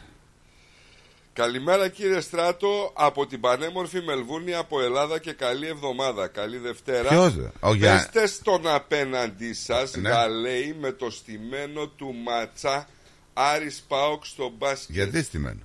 [1.33, 6.27] Καλημέρα κύριε Στράτο από την πανέμορφη Μελβούνη από Ελλάδα και καλή εβδομάδα.
[6.27, 7.09] Καλή Δευτέρα.
[7.09, 10.09] Ποιος, ρε; Ο Γιά- Πέστες στον απέναντί σας Ναι.
[10.09, 12.87] γαλέι με το στημένο του ματσά
[13.33, 14.95] Άρης Πάοξ στο μπάσκετ.
[14.95, 15.59] Γιατί στημένο;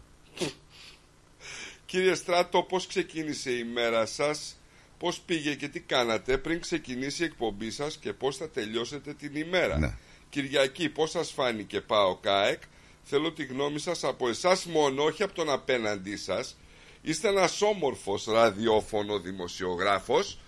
[1.87, 4.57] Κύριε Στράτο, πώς ξεκίνησε η μέρα σας,
[4.99, 9.37] πώς πήγε και τι κάνατε πριν ξεκινήσει η εκπομπή σας και πώς θα τελειώσετε την
[9.37, 9.95] ημέρα; Ναι.
[10.31, 12.63] Κυριακή, πώς σας φάνηκε πάω ΚΑΕΚ,
[13.03, 16.57] θέλω τη γνώμη σας από εσάς μόνο, όχι από τον απέναντί σας.
[17.03, 20.39] Είστε ένας όμορφος ραδιόφωνο δημοσιογράφος,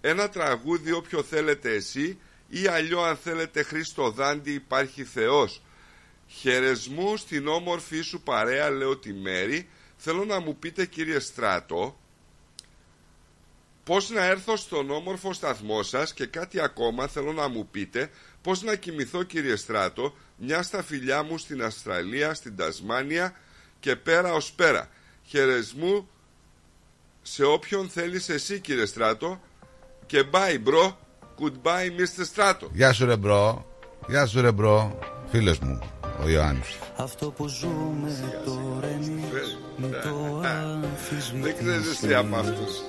[0.00, 2.18] ένα τραγούδι όποιο θέλετε εσύ
[2.48, 5.62] ή αλλιώ αν θέλετε Χρήστο Δάντη υπάρχει Θεός.
[6.28, 9.68] Χαιρεσμού στην όμορφη σου παρέα, λέω τη Μέρη.
[10.04, 11.98] Θέλω να μου πείτε κύριε Στράτο,
[13.84, 18.10] πώς να έρθω στον όμορφο σταθμό σας και κάτι ακόμα θέλω να μου πείτε,
[18.42, 23.34] πώς να κοιμηθώ κύριε Στράτο, μια στα φιλιά μου στην Αυστραλία, στην Τασμάνια
[23.80, 24.88] και πέρα ως πέρα.
[25.24, 26.08] Χαιρεσμού
[27.22, 29.40] σε όποιον θέλεις εσύ κύριε Στράτο
[30.06, 30.94] και bye bro,
[31.40, 32.24] goodbye Mr.
[32.24, 32.70] Στράτο.
[32.72, 33.66] Γεια σου ρε bro.
[34.08, 34.98] Γεια σου ρε bro.
[35.30, 35.78] Φίλος μου,
[36.24, 36.78] ο Ιωάννης.
[36.96, 40.40] Αυτό που ζούμε τώρα εμείς μην το
[41.42, 42.82] Δεν ξέρεις εσύ από αυτούς.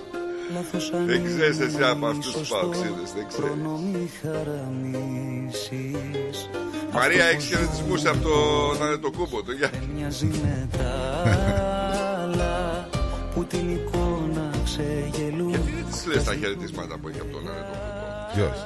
[1.05, 3.11] Δεν ξέρεις εσύ από αυτούς τους παοκτσήδες.
[3.15, 3.49] Δεν ξέρεις.
[3.49, 5.69] Προνομή χαραμίσεις
[6.93, 9.43] Μαρία, έχεις χαιρετισμούς από τον Αντετοκούμπο.
[9.43, 9.69] Το γεια.
[9.95, 10.91] Μοιάζει με τα
[12.21, 12.87] άλλα
[13.33, 17.92] που την εικόνα ξεγελούν Γιατί δεν τις λες τα χαιρετίσματα που έχει από τον Αντετοκούμπο.
[18.33, 18.57] Ποιος;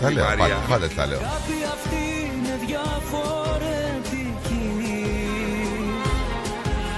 [0.00, 0.44] Τα Η λέω, Μαρία.
[0.44, 1.18] πάντα, πάντα τα λέω.
[1.32, 4.66] Κάποιοι αυτοί είναι διαφορετικοί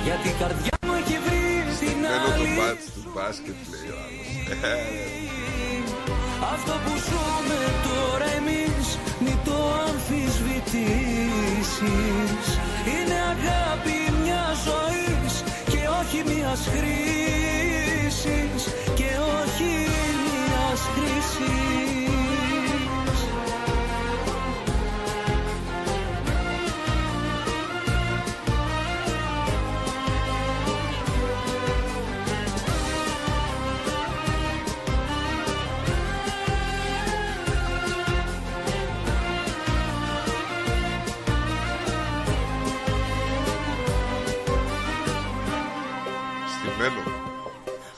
[0.06, 1.44] Γιατί η καρδιά μου έχει βρει
[1.78, 4.26] στην Μένω το άλλη μπάτς του μπάσκετ λέει ο άλλος.
[4.72, 4.74] Ε,
[6.54, 8.84] Αυτό που ζούμε τώρα εμείς
[9.24, 9.56] μην το
[9.86, 12.44] αμφισβητήσεις
[12.92, 15.32] Είναι αγάπη μια ζωής
[15.72, 18.62] και όχι μιας χρήσης
[18.98, 19.10] Και
[19.40, 19.70] όχι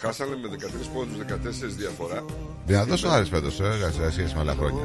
[0.01, 2.25] Χάσανε με 13 πόντους, 14 διαφορά.
[2.67, 4.83] Δυνατός ο Άρης φέτος, ε, σε σχέση με άλλα χρόνια.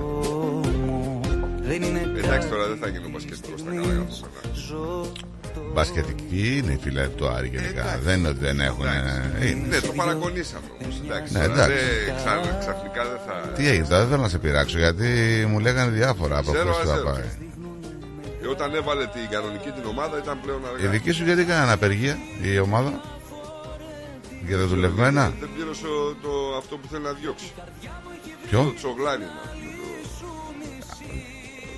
[2.18, 5.72] Εντάξει τώρα δεν θα γίνω μπασκετικός στα καλά για αυτό πέρα.
[5.74, 8.00] Μπασκετική είναι η φίλε του Άρη γενικά.
[8.04, 8.86] Δεν είναι ότι δεν έχουν.
[8.86, 9.68] ε, είναι.
[9.68, 11.02] Ναι, το παραγωνίσαμε όμως.
[11.06, 11.76] Εντάξει, Ναι, τώρα εντάξει.
[12.06, 13.34] δεν- ξα- ξαφνικά δεν θα...
[13.58, 15.08] Τι έγινε τώρα, δεν θέλω να σε πειράξω γιατί
[15.50, 17.06] μου λέγανε διάφορα από Ζέρο πώς θα αζέρο.
[17.10, 17.24] πάει.
[18.44, 20.90] Ε, Όταν έβαλε την κανονική την ομάδα ήταν πλέον Η αργά.
[20.90, 23.02] δική σου γιατί έκανε απεργία η ομάδα;
[24.48, 25.34] Για τα δουλευμένα.
[25.40, 25.86] Δεν πλήρωσε
[26.22, 27.52] το, αυτό που θέλει να διώξει.
[28.50, 29.72] Ποιο; Το τσογλάνι να πούμε,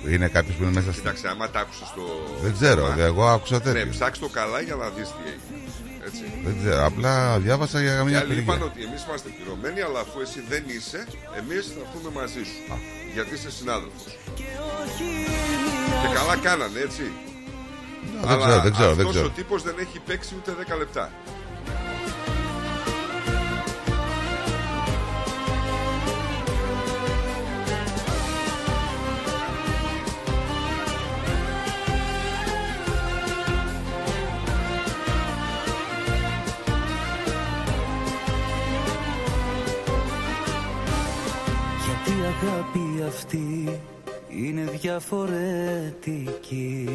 [0.02, 1.02] το- Είναι κάποιος που είναι μέσα στην.
[1.02, 2.02] Κοίταξε, άμα τα άκουσες το...
[2.42, 3.84] Δεν ξέρω, θέμα, εγώ άκουσα τέτοιο.
[3.84, 5.60] Ναι, ψάξ το καλά για να δεις τι έγινε.
[6.06, 6.22] Έτσι.
[6.44, 8.66] Δεν ξέρω, απλά διάβασα για Και καμιά άλλοι είπαν απεργία.
[8.72, 11.00] ότι εμείς είμαστε πληρωμένοι, αλλά αφού εσύ δεν είσαι,
[11.40, 12.58] εμείς θα έρθουμε μαζί σου.
[13.14, 14.12] Γιατί είσαι συνάδελφος.
[16.02, 17.04] Και καλά κάνανε, έτσι.
[18.20, 19.26] δεν Αλλά ξέρω, δεν ξέρω, δεν αυτός ξέρω.
[19.32, 21.04] ο τύπος δεν έχει παίξει ούτε 10 λεπτά.
[42.56, 43.80] Αγάπη αυτή
[44.28, 46.88] είναι διαφορετική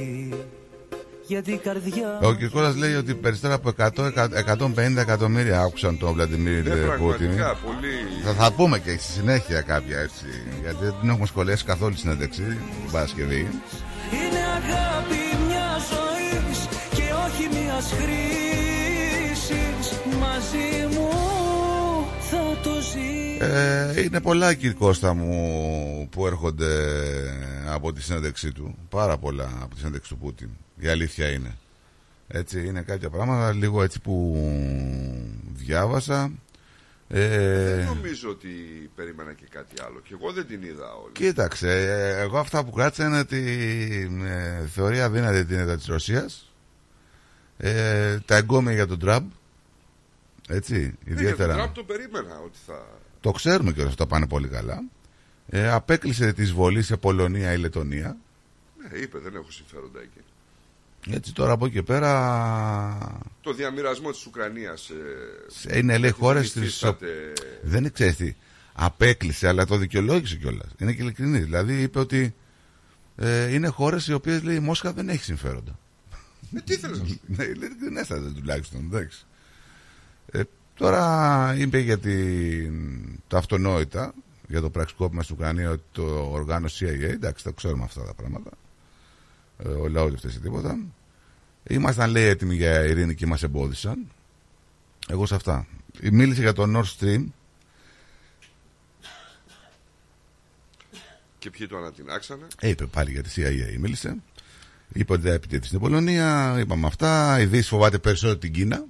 [1.28, 3.90] Γιατί η καρδιά Ο Κυρκόρας λέει ότι περισσότερα από 100,
[4.58, 6.86] 150 εκατομμύρια άκουσαν τον Βλαντιμίρ Ναι, Πούτιν.
[6.86, 7.94] πραγματικά, πολύ.
[8.24, 10.26] Θα, θα πούμε και στη συνέχεια κάποια έτσι.
[10.62, 13.48] Γιατί δεν την έχουμε σχολιάσει καθόλου στην ένταξη την Παρασκευή.
[14.12, 16.60] Είναι αγάπη μιας ζωής
[16.90, 19.82] και όχι μιας χρήσης
[20.20, 21.41] Μαζί μου θα το ζεις
[23.40, 26.68] Ε, είναι πολλά Κυρκώστα μου που έρχονται
[27.68, 28.78] από τη συνέντευξή του.
[28.90, 30.50] Πάρα πολλά από τη συνέντευξη του Πούτιν.
[30.78, 31.58] Η αλήθεια είναι.
[32.28, 34.36] Έτσι είναι κάποια πράγματα λίγο έτσι που
[35.54, 36.32] διάβασα.
[37.08, 38.50] Ε, Δεν νομίζω ότι
[38.96, 40.02] περίμενα και κάτι άλλο.
[40.04, 41.12] Και εγώ δεν την είδα όλη.
[41.14, 43.40] Κοίταξε, ε, εγώ αυτά που κράτησα είναι ότι
[44.24, 46.54] ε, θεωρεί αδύνατη την έδρα της Ρωσίας.
[47.58, 49.30] Ε, τα εγκόμια για τον Τραμπ.
[50.56, 51.54] Έτσι, Ναι, για τον ιδιαίτερα.
[51.54, 52.86] Τραμπ το περίμενα ότι θα.
[53.22, 54.84] Το ξέρουμε και όλα αυτά πάνε πολύ καλά.
[55.50, 58.18] Ε, απέκλεισε τη εισβολή σε Πολωνία ή Λετωνία.
[58.78, 60.20] Ναι, είπε, δεν έχω συμφέροντα εκεί.
[61.10, 64.90] Έτσι τώρα από εκεί και πέρα Το διαμοιρασμό της Ουκρανίας.
[64.90, 66.68] Ε, ε, είναι λέει δεν χώρες την τη.
[66.68, 67.08] υφίσταται.
[67.62, 68.36] Δεν ξέρεις τι.
[68.74, 70.70] Απέκλεισε, αλλά το δικαιολόγησε κιόλας.
[70.78, 71.44] Είναι και ειλικρινής.
[71.44, 72.36] Δηλαδή είπε ότι
[73.16, 75.80] ε, είναι χώρες οι οποίες λέει η Μόσχα δεν έχει συμφέροντα.
[76.56, 77.36] Ε, τι θέλεις να σου πει.
[77.36, 78.80] Ναι, ειλικρινέστατα τουλάχιστον.
[78.86, 79.26] Εντάξει.
[80.32, 80.42] Ε,
[80.76, 82.74] τώρα είπε για την,
[83.28, 84.14] τα αυτονόητα,
[84.48, 87.02] για το πραξικόπημα στην Ουκρανία, ότι το οργάνωσε CIA.
[87.02, 88.50] Εντάξει, τα ξέρουμε αυτά τα πράγματα.
[89.58, 90.78] Ε, ο λαός δεν φταίει σε τίποτα.
[91.70, 94.08] Ήμασταν λέει έτοιμοι για ειρήνη και μας εμπόδισαν.
[95.08, 95.68] Εγώ σε αυτά.
[96.12, 97.26] Μίλησε για το Nord Stream.
[101.40, 104.16] Και ποιοι το ανατινάξανε; Ε, είπε πάλι για τη CIA μίλησε.
[104.94, 106.60] Είπε ότι δεν επιτέθη στην Πολωνία.
[106.60, 107.40] Είπαμε αυτά.
[107.40, 108.86] Η Δύση φοβάται περισσότερο την Κίνα.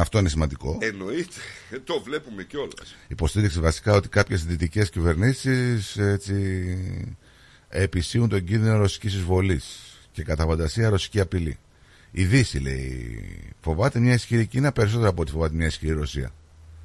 [0.00, 0.78] Αυτό είναι σημαντικό.
[0.80, 1.34] Εννοείται.
[1.70, 2.96] Ε, το βλέπουμε κιόλας.
[3.08, 6.34] Υποστήριξε βασικά ότι κάποιες δυτικές κυβερνήσεις έτσι,
[7.68, 9.78] επισύουν τον κίνδυνο ρωσικής εισβολής
[10.12, 11.58] και κατά φαντασία ρωσική απειλή.
[12.10, 16.32] Η Δύση λέει φοβάται μια ισχυρή Κίνα περισσότερο από ό,τι φοβάται μια ισχυρή Ρωσία.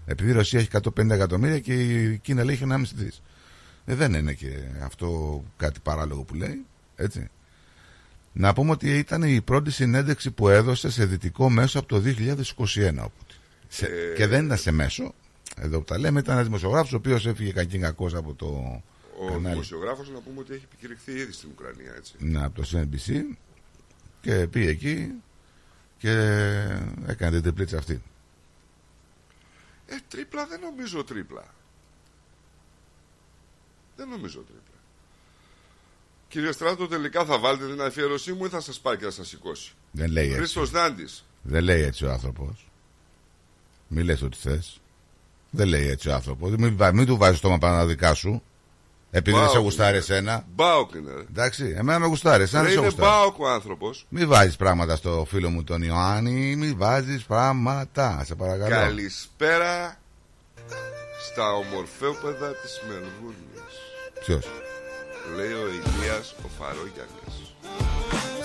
[0.06, 3.22] Επειδή η Ρωσία έχει 150 εκατομμύρια και η Κίνα λέει έχει 1,5 δις.
[3.86, 6.66] Ε, δεν είναι και αυτό κάτι παράλογο που λέει.
[6.96, 7.30] Έτσι.
[8.34, 13.04] Να πούμε ότι ήταν η πρώτη συνέντευξη που έδωσε σε δυτικό μέσο από το 2021.
[13.04, 13.34] Οπότε.
[13.68, 15.14] Σε- Ε, Και δεν ήταν σε μέσο.
[15.58, 18.46] Εδώ που τα λέμε, ήταν ένας δημοσιογράφος ο οποίος έφυγε κακήν κακός από το
[19.20, 19.48] Ο κανάλι.
[19.50, 21.94] δημοσιογράφος να πούμε ότι έχει επικηρυχθεί ήδη στην Ουκρανία.
[21.98, 22.14] Έτσι.
[22.18, 23.38] Ναι, από το CNBC
[24.22, 25.12] και πήγε εκεί
[25.98, 26.12] και
[27.06, 28.02] έκανε την τριπλίτσα αυτή.
[29.86, 31.44] Ε, τρίπλα δεν νομίζω τρίπλα.
[33.96, 34.63] Δεν νομίζω τρίπλα.
[36.34, 39.28] Κύριε Στράτο, τελικά θα βάλετε την αφιέρωσή μου ή θα σας πάει και θα σας
[39.28, 39.72] σηκώσει.
[39.92, 40.38] Δεν λέει έτσι.
[40.38, 41.26] Χρήστος Δάντης.
[41.42, 42.68] Δεν λέει έτσι ο άνθρωπος.
[43.88, 44.80] Μη λες ό,τι θες.
[45.50, 46.52] Δεν λέει έτσι ο άνθρωπος.
[46.58, 48.44] Μην, βα- μην του βάζεις στόμα πάνω τα δικά σου.
[49.12, 49.98] Επειδή δεν σε Μπάουκ γουστάρει είναι.
[49.98, 50.46] εσένα.
[50.56, 51.14] Μπάουκ είναι.
[51.14, 51.22] ρε.
[51.22, 52.44] Εντάξει, εμένα με γουστάρει.
[52.44, 53.12] Εσένα Ρε, δεν σε είναι γουστάρει.
[53.20, 54.06] μπάουκ ο άνθρωπος.
[54.10, 56.56] Μην βάζεις πράγματα στο φίλο μου τον Ιωάννη.
[56.56, 58.24] Μην βάζεις πράγματα.
[58.26, 58.70] Σε παρακαλώ.
[58.76, 60.00] Καλησπέρα
[61.32, 63.74] στα ομορφέοπεδα της Μελβούρνης.
[64.26, 64.46] Ποιος;
[65.36, 67.56] Λέει ο Ηλίας ο Φαρόγιαννης.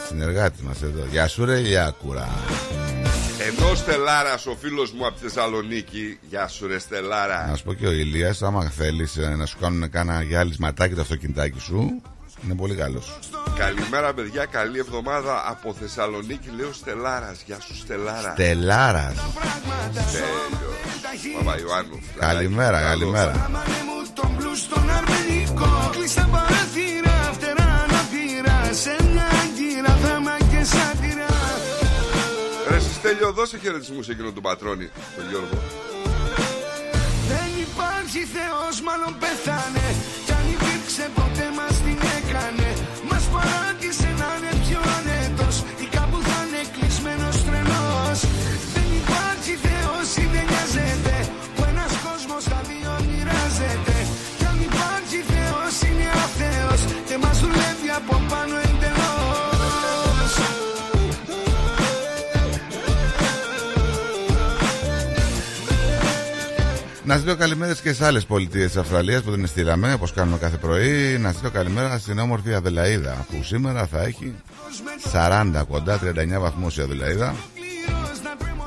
[0.08, 1.04] Συνεργάτη μας εδώ.
[1.10, 2.28] Γεια σου, ρε Ιάκουρα.
[3.40, 6.18] Ενώ Στελάρας ο φίλος μου από τη Θεσσαλονίκη.
[6.28, 7.46] Γεια σου ρε Στελάρα.
[7.46, 11.60] Να σου πω και ο Ηλίας, άμα θέλεις να σου κάνουν κάνα γυάλισματάκι το αυτοκινητάκι
[11.60, 12.02] σου,
[12.44, 13.18] είναι πολύ καλός.
[13.56, 17.42] Καλημέρα παιδιά, καλή εβδομάδα από Θεσσαλονίκη λέει ο Στελάρας.
[17.46, 18.32] Γεια σου Στελάρα.
[18.32, 19.12] Τελάρα.
[20.12, 20.72] Τέλειο.
[21.38, 21.98] Παπαϊωάννου.
[22.18, 23.48] Καλημέρα, καλημέρα.
[23.52, 30.36] Μάνε μου τον μπλουζ στον αρμενικό Κλείσα παράθυρα, φτερά να πήρα Σε μια γύρα θάμα
[30.50, 31.26] και σάτυρα
[32.68, 35.58] Ρε εσύ, Στέλιο, δώσε χαιρετισμούς σε εκείνον τον πατρόνι, τον Γιώργο.
[37.30, 39.86] Δεν υπάρχει Θεός μάλλον πεθάνε
[43.32, 43.67] Μας
[67.08, 70.56] Να στείλω καλημέρε και σε άλλες πολιτείες της Αυστραλίας που δεν στείλαμε, όπως κάνουμε κάθε
[70.56, 71.18] πρωί.
[71.18, 74.34] Να στείλω καλημέρα στην όμορφη Αδελαίδα που σήμερα θα έχει
[75.12, 77.34] 40 κοντά, 39 βαθμούς η Αδελαίδα.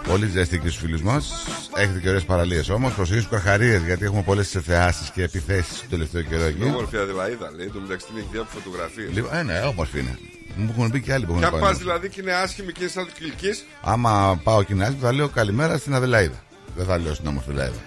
[0.08, 1.46] Πολύ ζέστη και στους φίλους μας.
[1.76, 2.94] Έχετε και ωραίες παραλίες όμως.
[2.94, 6.64] Προσοχή στου καρχαρίε γιατί έχουμε πολλές θεάσει και επιθέσεις το τελευταίο καιρό εκεί.
[6.64, 9.10] Όμορφη Αδελαίδα λέει, το μεταξύ την έχει δει από φωτογραφίες.
[9.14, 10.18] Λοιπόν, ε, ναι, όμορφη είναι.
[10.56, 11.62] Μου έχουν πει και άλλοι που έχουν Ποια πάει.
[11.62, 13.50] πας δηλαδή και είναι άσχημη και είναι σαν του κυλική.
[13.82, 16.44] Άμα πάω και είναι άσχημη, θα λέω καλημέρα στην Αδελαίδα.
[16.76, 17.80] Δεν θα λέω στην όμορφη Αδελαίδα.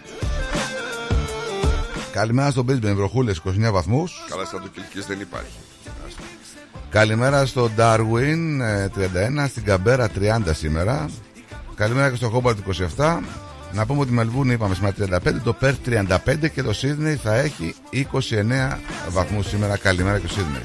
[2.13, 4.25] Καλημέρα στον Brisbane, βροχούλες 29 βαθμούς.
[4.29, 5.57] Καλά, σαν του κυλική δεν υπάρχει.
[6.91, 11.11] Καλημέρα στο Darwin ε, 31, στην Καμπέρα 30 σήμερα.
[11.75, 12.57] Καλημέρα και στο Hobart
[12.97, 13.19] 27.
[13.73, 17.35] Να πούμε ότι η Μελβούρνη είπαμε σήμερα 35, το Perth 35 και το Sydney θα
[17.35, 18.79] έχει 29
[19.09, 19.77] βαθμούς σήμερα.
[19.77, 20.63] Καλημέρα και στο Sydney.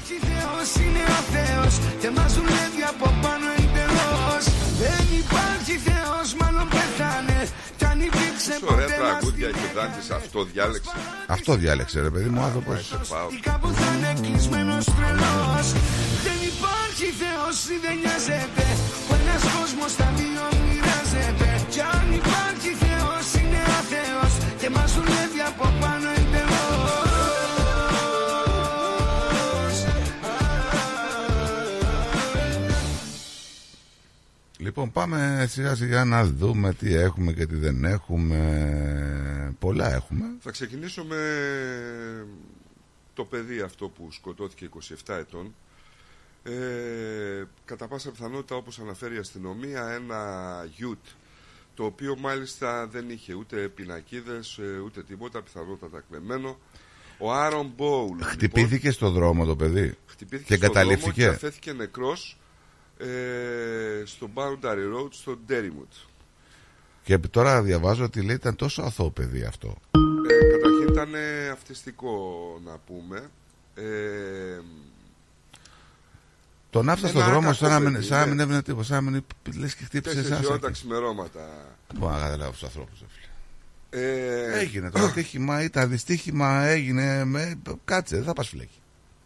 [9.50, 10.90] Μας τραγούδια και ο Δάντης αυτό διάλεξε.
[11.26, 12.94] Αυτό διάλεξε ρε παιδί μου, άνθρωπος.
[13.40, 15.66] Κάπου θα είναι κλεισμένος τρελός
[16.26, 18.64] Δεν υπάρχει Θεός ή δεν νοιάζεται
[19.10, 25.42] Ο ένας κόσμος τα δύο μοιράζεται Κι αν υπάρχει Θεός είναι αθέος Και μας δουλεύει
[25.50, 25.64] από
[34.70, 39.54] Λοιπόν, πάμε σιγά σιγά να δούμε τι έχουμε και τι δεν έχουμε.
[39.58, 40.24] Πολλά έχουμε.
[40.40, 41.16] Θα ξεκινήσω με
[43.14, 44.68] το παιδί αυτό που σκοτώθηκε
[45.06, 45.54] 27 ετών.
[46.42, 50.22] Ε, κατά πάσα πιθανότητα όπως αναφέρει η αστυνομία ένα
[50.76, 51.04] γιούτ
[51.74, 56.58] το οποίο μάλιστα δεν είχε ούτε πινακίδες ε, ούτε τίποτα πιθανότατα κλεμμένο
[57.18, 59.80] ο Άρον Μπόουλ Χτυπήθηκε στο δρόμο το παιδί.
[59.80, 61.20] λοιπόν, χτυπήθηκε και στο δρόμο εγκαταλείφθηκε.
[61.22, 62.39] και αφέθηκε νεκρός
[63.00, 66.06] ε, στο Boundary Road στο Derrimut
[67.02, 69.76] Και τώρα διαβάζω ότι λέει ήταν τόσο αθώο παιδί αυτό.
[70.30, 72.10] Ε, καταρχήν ήταν ε, αυτιστικό
[72.64, 73.30] να πούμε.
[73.74, 74.60] Ε,
[76.70, 78.30] Τον άφησα ένα στον δρόμο άκακο σαν να μην, παιδί, σαν να ναι.
[78.30, 78.84] μην έβαινε τίποτα.
[78.84, 79.24] Σαν να μην
[79.56, 80.46] λες και χτύπησε Τέσσερις εσάς.
[80.50, 81.48] ώρα τα ξημερώματα.
[81.94, 83.04] Μπορώ να καταλάβω του ανθρώπους.
[83.90, 87.24] Ε, Έγινε το ατύχημα, ήταν δυστύχημα, έγινε.
[87.24, 87.58] Με...
[87.84, 88.80] Κάτσε, δεν θα πας φλέκι.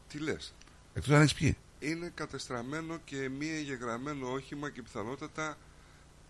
[0.09, 0.55] Τι λες;
[0.95, 1.57] Εκτός αν έχεις πιει.
[1.85, 5.59] Είναι κατεστραμμένο και μη εγγεγραμμένο όχημα και πιθανότατα...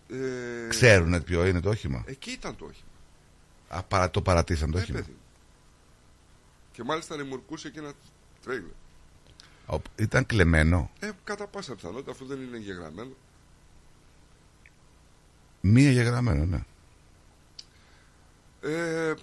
[0.09, 2.87] Ε, Ξέρουν ποιο είναι το όχημα; Εκεί ήταν το όχημα.
[3.67, 4.99] Α, παρα, το παρατήσαν το Ε, όχημα.
[4.99, 5.15] παιδί.
[6.71, 7.91] Και μάλιστα ρημουρκούσε και ένα
[8.43, 8.69] τρέιλερ.
[9.67, 10.91] Ο- Ήταν κλεμμένο.
[10.99, 13.11] Ε, κατά πάσα πιθανότητα αφού δεν είναι εγγεγραμμένο.
[15.61, 16.63] Μία γεγραμμένο, ναι.
[18.61, 19.13] Ε,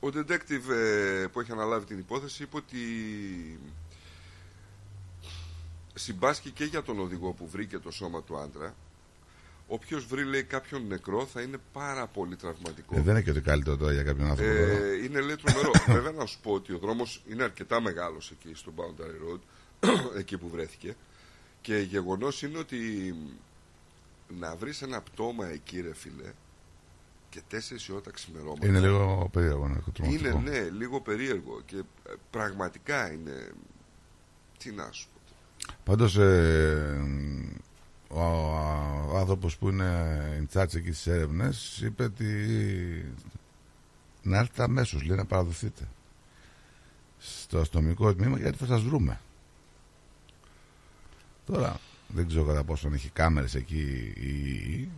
[0.00, 2.78] ο detective ε, που έχει αναλάβει την υπόθεση είπε ότι
[5.94, 8.74] συμπάσχει και για τον οδηγό που βρήκε το σώμα του άντρα.
[9.66, 12.96] Όποιο βρει λέει κάποιον νεκρό θα είναι πάρα πολύ τραυματικό.
[12.96, 14.52] Ε, δεν είναι και ότι καλύτερο τώρα για κάποιον άνθρωπο.
[14.52, 14.70] τώρα.
[14.70, 15.70] Ε, είναι λέει τρομερό.
[16.00, 19.40] Βέβαια να σου πω ότι ο δρόμος είναι αρκετά μεγάλος εκεί στο Boundary Road,
[20.20, 20.96] εκεί που βρέθηκε.
[21.60, 22.78] Και γεγονός είναι ότι
[24.38, 26.32] να βρεις ένα πτώμα εκεί ρε φίλε
[27.34, 28.66] και τέσσερις η ώρα τα ξημερώματα.
[28.66, 30.40] Είναι λίγο περίεργο να Είναι τρομακτικό.
[30.40, 33.52] ναι, λίγο περίεργο και ε, πραγματικά είναι.
[34.58, 35.13] Τι να σου πω.
[35.84, 37.02] Πάντως ε,
[38.08, 38.20] ο,
[39.10, 42.26] ο άνθρωπος που είναι in charge εκεί στις έρευνες είπε ότι
[44.22, 45.88] να έρθετε αμέσως, λέει να παραδοθείτε
[47.18, 49.20] στο αστυνομικό τμήμα γιατί θα σας βρούμε.
[51.46, 54.88] Τώρα δεν ξέρω κατά πόσο έχει κάμερες εκεί ή...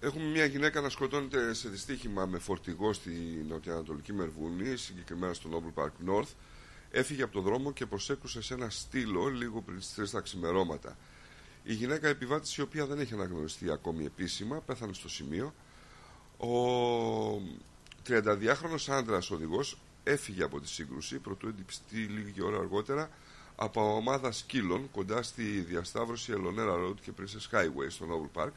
[0.00, 3.10] Έχουμε μια γυναίκα να σκοτώνεται σε δυστύχημα με φορτηγό στη
[3.48, 6.28] νοτιοανατολική Μερβούνη, συγκεκριμένα στο Noble Park North.
[6.90, 10.96] Έφυγε από το δρόμο και προσέκρουσε σε ένα στήλο λίγο πριν στις 3 τα ξημερώματα.
[11.62, 15.54] Η γυναίκα επιβάτης η οποία δεν έχει αναγνωριστεί ακόμη επίσημα, πέθανε στο σημείο.
[16.38, 16.50] Ο
[18.08, 23.10] 32χρονος άντρας οδηγός έφυγε από τη σύγκρουση, προτού εντυπιστεί λίγη ώρα αργότερα
[23.56, 28.50] από ομάδα σκύλων κοντά στη διασταύρωση Ελονέρα Road και Princess Highway στο Noble Park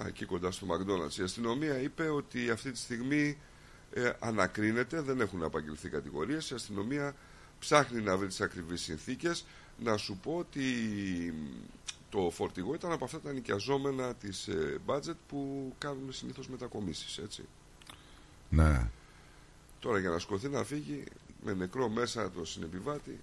[0.00, 1.18] α, εκεί κοντά στο McDonald's.
[1.18, 3.38] Η αστυνομία είπε ότι αυτή τη στιγμή
[3.92, 6.50] ε, ανακρίνεται, δεν έχουν απαγγελθεί κατηγορίες.
[6.50, 7.14] Η αστυνομία
[7.58, 9.44] ψάχνει να βρει τις ακριβείς συνθήκες.
[9.78, 10.62] Να σου πω ότι
[12.10, 17.42] το φορτηγό ήταν από αυτά τα νοικιαζόμενα της ε, budget που κάνουν συνήθως μετακομίσεις, έτσι.
[18.48, 18.88] Ναι.
[19.80, 21.04] Τώρα για να σκοθεί να φύγει
[21.44, 23.20] με νεκρό μέσα το συνεπιβάτη,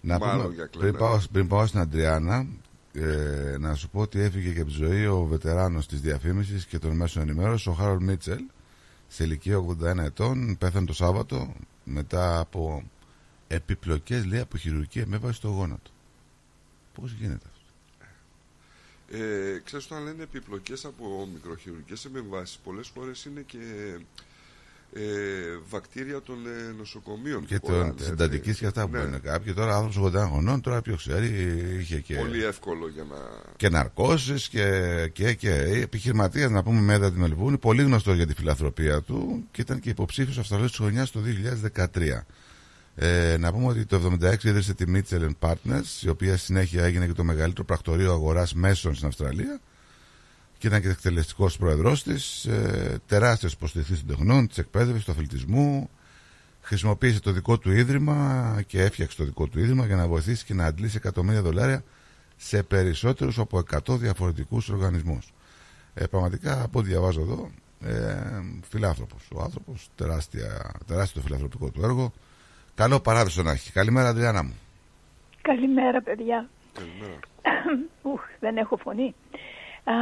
[0.00, 0.98] Να μάλλον πούμε, για πριν, κλεμμένο.
[0.98, 2.46] πάω, πριν πάω στην Αντριάννα,
[2.92, 6.78] ε, να σου πω ότι έφυγε και από τη ζωή ο βετεράνος της διαφήμισης και
[6.78, 8.40] των μέσων ενημέρωσης, ο Χάρολ Μίτσελ,
[9.14, 11.54] σε ηλικία 81 ετών, πέθανε το Σάββατο
[11.84, 12.82] μετά από
[13.48, 15.90] επιπλοκές, λέει, από χειρουργική εμέβαση στο γόνατο.
[16.94, 17.72] Πώς γίνεται αυτό;
[19.18, 23.58] Ε, ξέρεις όταν λένε επιπλοκές από μικροχειρουργικές επεμβάσεις πολλές φορές είναι και
[24.96, 25.00] ε,
[25.68, 28.04] βακτήρια των ε, νοσοκομείων Και που χωράνε, τη έτσι.
[28.04, 29.02] συντατική και αυτά που Ναι.
[29.02, 29.52] είναι κάποιοι.
[29.52, 31.26] Τώρα άνθρωπος 80 χρονών, τώρα ποιος ξέρει,
[31.80, 32.14] είχε και.
[32.14, 33.16] Πολύ εύκολο για να...
[33.56, 34.66] και ναρκώσεις και,
[35.12, 39.60] και, και επιχειρηματίας να πούμε Μέδα τη Μελβούνη πολύ γνωστό για τη φιλανθρωπία του και
[39.60, 41.20] ήταν και υποψήφιος Αυστραλός της χρονιάς το
[41.74, 41.86] 2013
[42.96, 47.12] ε, να πούμε ότι το 1976 ίδρυσε τη Mitchell Partners η οποία συνέχεια έγινε και
[47.12, 49.60] το μεγαλύτερο πρακτορείο αγοράς μέσων στην Αυστραλία
[50.64, 55.90] και ήταν και εκτελεστικός πρόεδρός της ε, τεράστιος υποστηρικτής των τεχνών, της εκπαίδευσης, του αθλητισμού
[56.60, 60.54] χρησιμοποίησε το δικό του ίδρυμα και έφτιαξε το δικό του ίδρυμα για να βοηθήσει και
[60.54, 61.84] να αντλήσει εκατομμύρια δολάρια
[62.36, 65.32] σε περισσότερους από 100 διαφορετικούς οργανισμούς.
[65.94, 67.50] Ε, πραγματικά από ό,τι διαβάζω εδώ,
[67.84, 68.14] ε,
[68.68, 69.28] φιλάνθρωπος.
[69.34, 72.12] Ο άνθρωπος, τεράστια, τεράστιο το φιλανθρωπικό του έργο.
[72.74, 73.72] Καλό παράδεισο να έχει.
[73.72, 74.54] Καλημέρα, Αντριάννα μου.
[75.42, 76.48] Καλημέρα, παιδιά.
[76.72, 77.18] Καλημέρα.
[78.02, 79.14] Ουχ, δεν έχω φωνή.
[79.84, 79.94] Α,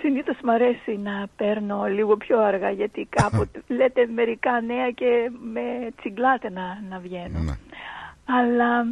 [0.00, 5.90] συνήθως μου αρέσει να παίρνω λίγο πιο αργά γιατί κάποτε λέτε μερικά νέα και με
[5.96, 7.38] τσιγκλάτε να, να βγαίνω.
[7.38, 7.52] Ναι.
[8.24, 8.86] Αλλά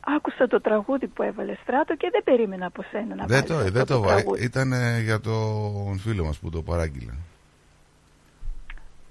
[0.00, 3.54] άκουσα το τραγούδι που έβαλε στράτο και δεν περίμενα από σένα να Δεν βάλεις το,
[3.56, 4.14] αυτό δεν το βάλε.
[4.20, 4.44] τραγούδι.
[4.44, 7.12] Ήταν ε, για τον φίλο μας που το παράγγειλε.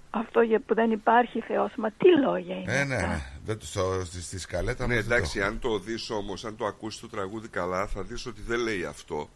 [0.09, 1.71] Αυτό για που δεν υπάρχει Θεός.
[1.77, 3.07] Μα τι λόγια είναι Ε, ναι, αυτά.
[3.07, 3.21] ναι.
[3.45, 6.45] Δεν το, στο, στη, στη σκαλέτα Ναι, μας δεν εντάξει, το αν το δεις όμως,
[6.45, 9.29] αν το ακούσεις το τραγούδι καλά, θα δεις ότι δεν λέει αυτό.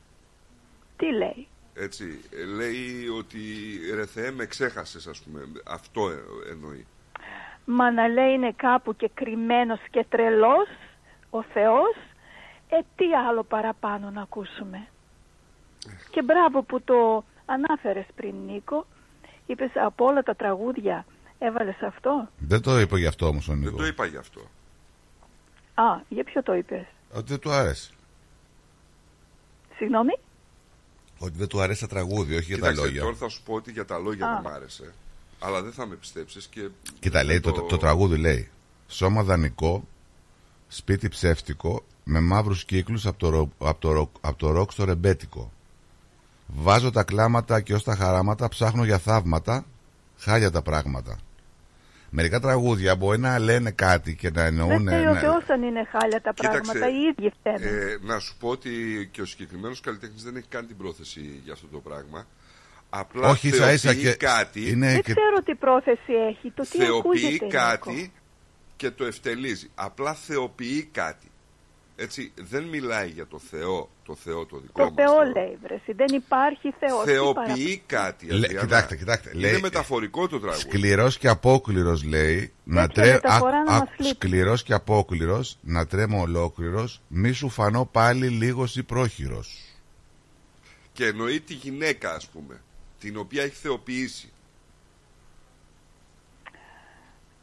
[1.00, 3.39] Τι λέει; Έτσι, Ε, λέει ότι
[3.95, 6.86] ρε Θεέ με ξέχασες ας πούμε, αυτό ε, εννοεί.
[7.66, 10.68] Μα να λέει είναι κάπου και κρυμμένος και τρελός
[11.30, 11.95] ο Θεός,
[12.70, 14.88] ε τι άλλο παραπάνω να ακούσουμε.
[16.12, 18.86] Και μπράβο που το ανάφερες πριν Νίκο,
[19.45, 21.06] είπες από όλα τα τραγούδια
[21.39, 22.30] έβαλες αυτό.
[22.39, 23.70] Δεν το είπε γι' αυτό όμως ο Νίκο.
[23.70, 24.41] Δεν το είπα γι' αυτό.
[25.74, 27.91] Α, για ποιο το είπες; Ότι δεν του άρεσε.
[29.76, 30.14] Συγγνώμη;
[31.20, 33.01] Ότι δεν του αρέσει τα τραγούδι, όχι για τα Κοίταξε, λόγια.
[33.01, 34.34] τώρα θα σου πω ότι για τα λόγια Α.
[34.41, 34.93] δεν μ' άρεσε.
[35.39, 36.70] Αλλά δεν θα με πιστέψεις και...
[36.99, 38.49] Κοίτα, λέει, το, το τραγούδι λέει
[38.88, 39.88] Σώμα δανεικό,
[40.67, 44.84] σπίτι ψεύτικο, με μαύρους κύκλους από το, ρο- απ' το, ρο- απ' το ροκ στο
[44.84, 45.51] ρεμπέτικο.
[46.47, 49.65] Βάζω τα κλάματα και ως τα χαράματα ψάχνω για θαύματα,
[50.17, 51.17] χάλια τα πράγματα.
[52.12, 54.70] Μερικά τραγούδια μπορεί να λένε κάτι και να εννοούν...
[54.70, 57.88] δεν φταίει ο ναι, Θεός αν είναι χάλια τα Κοίταξε, πράγματα, οι ίδιοι φταίνουν.
[57.88, 58.70] Ε, να σου πω ότι
[59.12, 62.28] και ο συγκεκριμένος καλλιτέχνης δεν έχει καν την πρόθεση για αυτό το πράγμα.
[62.89, 66.64] Απλά Όχι, ίσα ίσα θεοποιεί και κάτι, είναι δεν και- ξέρω τι πρόθεση έχει, το
[66.64, 67.45] τι θεοποιεί ακούγεται.
[67.47, 68.12] κάτι Νίκο.
[68.76, 69.70] και το ευτελίζει.
[69.76, 71.28] Απλά θεοποιεί κάτι.
[72.02, 74.93] Έτσι, δεν μιλάει για το Θεό, το Θεό το δικό Το μας.
[74.95, 75.32] Θεό Θεό.
[75.43, 77.04] λέει, βρεση, δεν υπάρχει Θεός.
[77.04, 77.80] Τι Θεοποιεί παραπάνω.
[77.86, 78.26] κάτι.
[78.26, 78.66] Λέ- Αδριανά.
[78.66, 80.62] κοιτάξτε, κοιτάξτε, Είναι λέει- μεταφορικό το τραγούδι.
[80.62, 83.14] Σκληρός και απόκληρος λέει να Τέτοια τρέ...
[83.14, 84.10] μεταφορά να μας λείπει.
[84.16, 89.58] Σκληρός και απόκληρος να τρέμω ολόκληρος μη σου φανώ πάλι λίγος ή πρόχειρος.
[90.93, 92.62] Και εννοεί τη γυναίκα, ας πούμε,
[93.00, 94.30] την οποία έχει θεοποιήσει.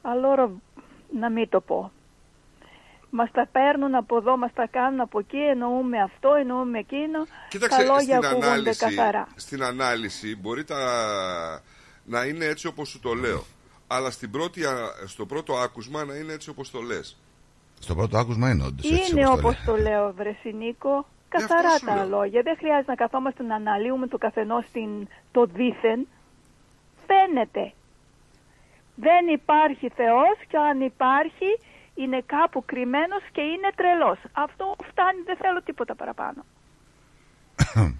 [0.02, 0.50] Αλλά
[1.18, 1.92] να μην το πω.
[3.18, 7.26] Μας τα παίρνουν από εδώ, μας τα κάνουν από εκεί, εννοούμε αυτό, εννοούμε εκείνο.
[7.48, 9.26] Κοίταξε, τα λόγια στην ακούγονται ανάλυση, καθαρά.
[9.36, 10.80] στην ανάλυση μπορεί τα...
[12.04, 13.44] να είναι έτσι όπως σου το λέω.
[13.86, 17.16] Αλλά στην πρώτη, α- στο πρώτο άκουσμα να είναι έτσι όπως το λες.
[17.80, 21.06] Στο πρώτο άκουσμα είναι όντως έτσι Είναι όπως το όπως το λέω, Βρεσινίκο.
[21.28, 22.08] Καθαρά αυτό σου τα λέω.
[22.18, 22.42] λόγια.
[22.42, 26.06] Δεν χρειάζεται να καθόμαστε να αναλύουμε το καθενός την, το δίθεν.
[27.06, 27.72] Φαίνεται.
[28.94, 31.58] Δεν υπάρχει Θεός και αν υπάρχει
[32.02, 34.18] είναι κάπου κρυμμένος και είναι τρελός.
[34.32, 36.40] Αυτό φτάνει, δεν θέλω τίποτα παραπάνω.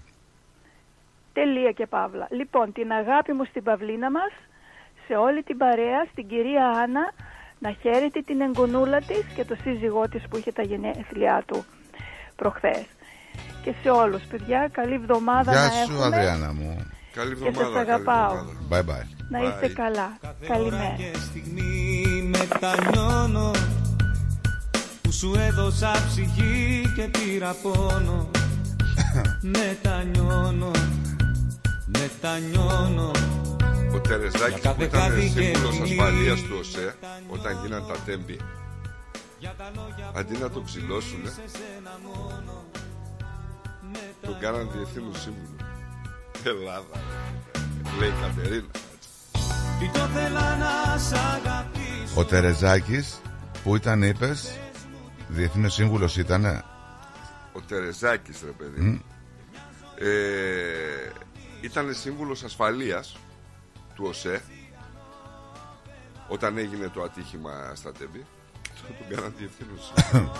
[1.37, 2.27] Τελεία και παύλα.
[2.31, 4.31] Λοιπόν, την αγάπη μου στην Παυλίνα μας,
[5.07, 7.11] σε όλη την παρέα, στην κυρία Άννα,
[7.59, 11.65] να χαίρεται την εγγονούλα της και το σύζυγό της που είχε τα γενέθλιά του
[12.35, 12.85] προχθές.
[13.63, 16.05] Και σε όλους, παιδιά, καλή εβδομάδα Γεια να σου έχουμε.
[16.05, 16.91] Αδριάννα μου.
[17.13, 17.77] Καλή Και σας εβδομάδα.
[17.83, 18.33] καλή αγαπάω.
[18.37, 18.59] εβδομάδα.
[18.69, 19.05] Bye bye.
[19.29, 19.73] Να είστε Bye.
[19.73, 20.17] καλά.
[20.47, 20.95] Καλημέρα.
[25.07, 28.29] Και στιγμή μετανιώνω που σου έδωσα ψυχή και πήρα πόνο.
[29.57, 30.71] Μετανιώνω,
[31.85, 33.11] μετανιώνω.
[33.93, 35.99] Ο Τερεζάκης Για που κάθε ήταν χάδι και σύμβουλος φιλί.
[35.99, 36.95] ασφαλείας του ΟΣΕ
[37.27, 38.37] όταν γίναν τα τέμπη
[40.13, 41.31] αντί να το ψηλώσουνε
[44.21, 45.55] τον κάναν διευθύνου σύμβουλο.
[46.43, 47.01] Ελλάδα.
[47.99, 48.71] Λέει η Κατερίνα
[49.79, 52.13] Τι το θέλα να σ' αγαπήσω.
[52.19, 53.21] Ο Τερεζάκης
[53.63, 54.57] που ήταν είπες
[55.27, 56.63] Διεθνής σύμβουλος ήτανε
[57.53, 58.99] ο Τερεζάκης ρε παιδί Μμ.
[59.95, 61.11] ε,
[61.61, 63.17] ήταν σύμβουλος ασφαλείας
[63.95, 64.41] του ΟΣΕ
[66.27, 68.25] όταν έγινε το ατύχημα στα τέμπη
[68.99, 70.31] τον κάναν διευθύνου σύμβουλο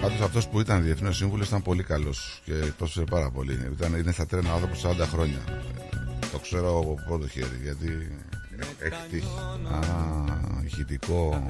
[0.00, 3.68] Πάντως αυτός που ήταν διεθνή σύμβουλος ήταν πολύ καλός και πρόσφερε πάρα πολύ.
[3.72, 5.38] Ήταν, είναι στα τρένα άνθρωπος 40 χρόνια.
[6.32, 8.18] Το ξέρω από πρώτο χέρι γιατί
[8.78, 9.26] έχει τύχει.
[9.72, 9.78] Α,
[10.64, 11.44] ηχητικό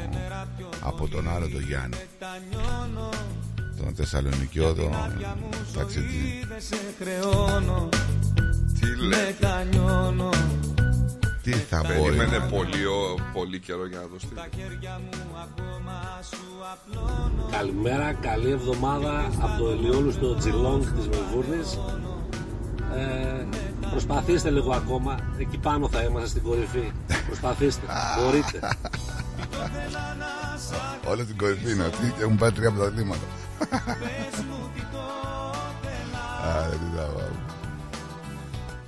[0.80, 1.96] από τον άλλο τον Γιάννη.
[3.82, 4.90] Τον Θεσσαλονικιό, τον
[5.74, 6.40] ταξιτζή.
[8.80, 9.68] Τι λέτε.
[11.42, 11.98] Τι θα μπορεί.
[12.16, 14.40] Περίμενε πολύ, ο- πολύ καιρό για να το στείλει.
[17.50, 21.78] Καλημέρα, καλή εβδομάδα από το Ελιόλου στο Τζιλόγκ της Μελβούρνης.
[22.97, 23.45] Ε,
[23.91, 26.93] προσπαθήστε λίγο ακόμα, εκεί πάνω θα είμαστε στην κορυφή.
[27.26, 27.87] Προσπαθήστε,
[28.18, 28.59] μπορείτε.
[31.09, 33.26] Όλα στην κορυφή είναι αυτοί και έχουν πάρει τρία πρωταθλήματα.
[36.45, 37.41] Άρα τι θα βάλω.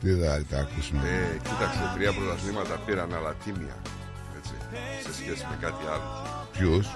[0.00, 1.00] Τι θα τα ακούσουμε.
[1.08, 3.76] Ε, κοίταξε, τρία πρωταθλήματα πήραν αλλά τίμια.
[4.38, 4.54] Έτσι,
[5.06, 6.10] σε σχέση με κάτι άλλο.
[6.52, 6.86] Ποιους,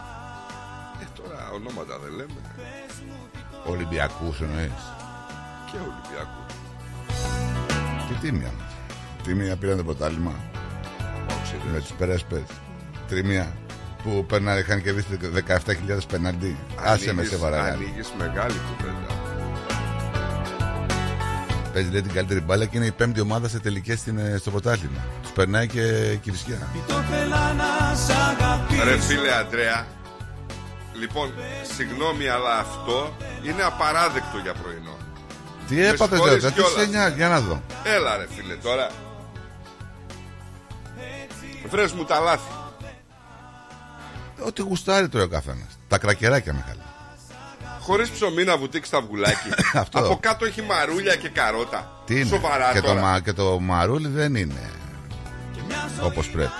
[1.03, 2.41] Ε, τώρα ονόματα δεν λέμε.
[3.67, 4.83] Ολυμπιακούς εννοείς.
[5.69, 6.50] Και Ολυμπιακούς.
[8.11, 8.51] Τι τίμια.
[9.23, 10.33] Τίμια πήραν το πρωτάθλημα.
[11.73, 12.43] Με τις περέσπες.
[13.09, 13.53] Τρίμια.
[14.03, 15.07] Που παίρνανε, είχαν κερδίσει
[15.47, 16.57] 17.000 πεναντί.
[16.85, 17.73] Άσε με σε παρακαλώ.
[17.73, 19.15] Ανοίγεις μεγάλη κουβέντα.
[21.73, 24.05] Παίζει λέει την καλύτερη μπάλα και είναι η πέμπτη ομάδα σε τελικές
[24.39, 25.01] στο πρωτάθλημα.
[25.23, 26.69] Τους περνάει και η Κυφσιά.
[28.85, 29.87] Ρε φίλε Αντρέα,
[30.95, 31.33] λοιπόν,
[31.75, 34.97] συγγνώμη, αλλά αυτό είναι απαράδεκτο για πρωινό.
[35.71, 36.81] Τι Με έπαθε συγχωρείς τώρα, τις κιόλας.
[36.83, 37.63] σε νοιάζει, για να δω.
[37.85, 38.89] Έλα ρε φίλε τώρα.
[41.69, 42.51] Βρες μου τα λάθη.
[44.47, 45.79] Ό,τι γουστάρει τώρα ο καθένας.
[45.89, 46.85] Τα κρακεράκια με καλά.
[47.81, 49.49] Χωρίς ψωμί να βουτήξει τα βουλάκι.
[49.75, 49.99] Αυτό.
[49.99, 52.03] Από κάτω έχει μαρούλια και καρότα.
[52.07, 52.29] Τι είναι.
[52.29, 53.01] Σοβαρά και, το, τώρα.
[53.01, 54.71] μα- και το μαρούλι δεν είναι
[56.03, 56.51] όπως πρέπει.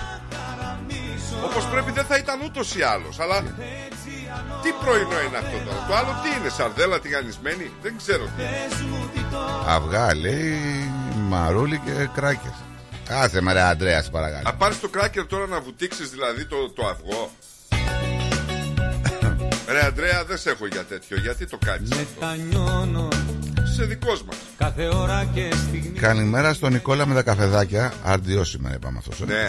[1.45, 3.19] Όπως πρέπει δεν θα ήταν ούτως ή άλλως.
[3.19, 3.43] Αλλά
[4.63, 5.85] τι πρωινό είναι αυτό τώρα.
[5.87, 7.71] Το άλλο τι είναι, σαρδέλα τηγανισμένη.
[7.81, 8.67] Δεν ξέρω τι είναι.
[9.67, 10.59] Αυγά λέει
[11.29, 12.53] μαρούλι και κράκες.
[13.07, 14.41] Κάσε με ρε Αντρέα, σε παρακαλώ.
[14.43, 17.31] Να πάρεις το κράκερ τώρα να βουτήξεις δηλαδή το, το αυγό.
[19.71, 23.07] Ρε Αντρέα δεν σε έχω για τέτοιο Γιατί το κάνεις αυτό; Μετανιώνω
[23.75, 27.93] Σε δικός μας κάθε ώρα και στιγμή Καλημέρα στον Νικόλα με τα καφεδάκια.
[28.03, 29.19] Αρντιό σήμερα είπαμε αυτός.
[29.19, 29.41] Ναι ναι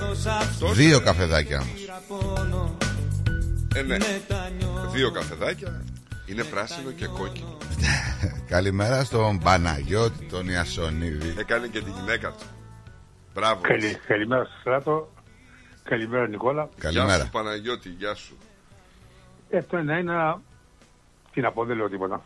[0.00, 0.06] ναι
[0.40, 1.04] Αυτός Δύο είναι.
[1.04, 1.80] καφεδάκια όμως.
[3.74, 3.96] Ε ναι
[4.92, 5.84] Δύο καφεδάκια
[6.26, 7.56] Είναι πράσινο και κόκκινο
[8.54, 11.34] Καλημέρα στον Παναγιώτη τον Ιασονίδη.
[11.38, 12.46] Έκανε και τη γυναίκα του
[13.34, 15.12] Μπράβο Καλη, καλημέρα στο Στράτο.
[15.82, 16.68] Καλημέρα Νικόλα.
[16.90, 18.36] Γεια σου Παναγιώτη Γεια σου
[19.50, 20.36] Ε, το ένα είναι...
[21.32, 22.24] Τι να πω, δεν λέω τίποτα.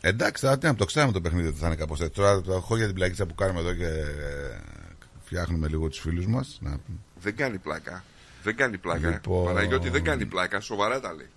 [0.00, 2.14] Εντάξει, τώρα τι να το ξέραμε το παιχνίδι ότι θα είναι κάπως έτσι.
[2.14, 4.60] Τώρα το έχω για την πλακίτσα που κάνουμε εδώ και ε,
[5.24, 6.58] φτιάχνουμε λίγο τους φίλους μας.
[6.62, 6.76] Να...
[7.20, 8.04] Δεν κάνει πλάκα
[8.44, 9.44] Δεν κάνει πλάκα Λοιπόν.
[9.44, 11.30] Παναγιώτη δεν κάνει πλάκα Σοβαρά τα λέει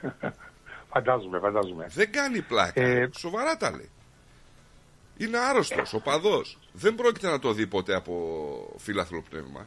[0.92, 1.86] Φαντάζομαι, φαντάζομαι.
[1.88, 2.82] Δεν κάνει πλάκα.
[2.82, 3.90] Ε, Σοβαρά τα λέει.
[5.16, 6.58] Είναι άρρωστος, οπαδός.
[6.72, 9.66] Δεν πρόκειται να το δει ποτέ από φίλαθλο πνεύμα.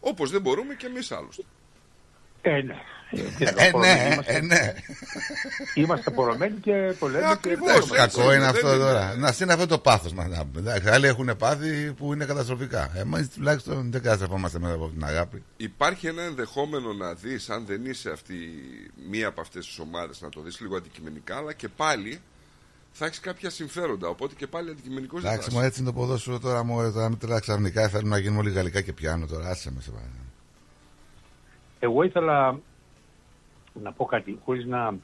[0.00, 1.42] Όπως δεν μπορούμε και εμείς άλλωστε.
[2.42, 2.76] Ε, ναι.
[3.56, 4.72] Ε, ναι, ε, ναι.
[5.74, 7.28] Είμαστε πορωμένοι και το λέμε.
[7.30, 7.78] Ακριβώς, και...
[7.78, 8.76] έτσι Κακό είναι δεν αυτό είναι.
[8.76, 9.14] τώρα.
[9.16, 10.46] Να είναι αυτό το πάθος μα.
[10.92, 12.90] Άλλοι έχουν πάθη που είναι καταστροφικά.
[12.94, 15.42] Εμεί τουλάχιστον δεν καταστρεφόμαστε μέσα από την αγάπη.
[15.56, 18.34] Υπάρχει ένα ενδεχόμενο να δεις, αν δεν είσαι αυτή
[19.10, 22.20] μία από αυτές τις ομάδες, να το δεις λίγο αντικειμενικά, αλλά και πάλι
[22.92, 24.08] θα έχεις κάποια συμφέροντα.
[24.08, 25.68] Οπότε και πάλι αντικειμενικό δεν Εντάξει, θα μου είσαι.
[25.68, 26.64] έτσι είναι το ποδόσφαιρο τώρα.
[26.64, 29.48] Μου τώρα μην τρελά ξαφνικά θέλουμε να γίνουμε όλοι γαλλικά και πιάνω τώρα.
[29.48, 30.18] Άσε με σε παρακαλώ.
[31.78, 32.58] Εγώ ήθελα
[33.82, 34.94] να πω κάτι, χωρίς να,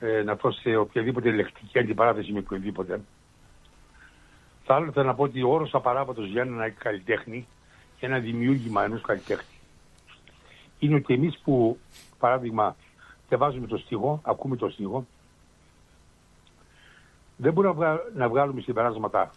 [0.00, 3.00] ε, να πω σε οποιαδήποτε λεκτική αντιπαράθεση με οποιοδήποτε.
[4.64, 7.46] Θα ήθελα να πω ότι ο όρος απαράβατος για ένα καλλιτέχνη,
[7.98, 9.54] για ένα δημιούργημα ενός καλλιτέχνη,
[10.78, 11.78] είναι ότι εμείς που,
[12.18, 12.76] παράδειγμα,
[13.28, 15.06] διαβάζουμε το στίχο, ακούμε το στίχο,
[17.36, 19.30] δεν μπορούμε να, βγα- να βγάλουμε συμπεράσματα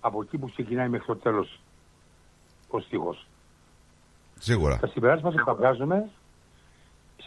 [0.00, 1.60] από εκεί που ξεκινάει μέχρι το τέλος
[2.68, 3.26] ο στίχος.
[4.38, 4.78] Σίγουρα.
[4.78, 6.08] Τα συμπεράσματα τα βγάζουμε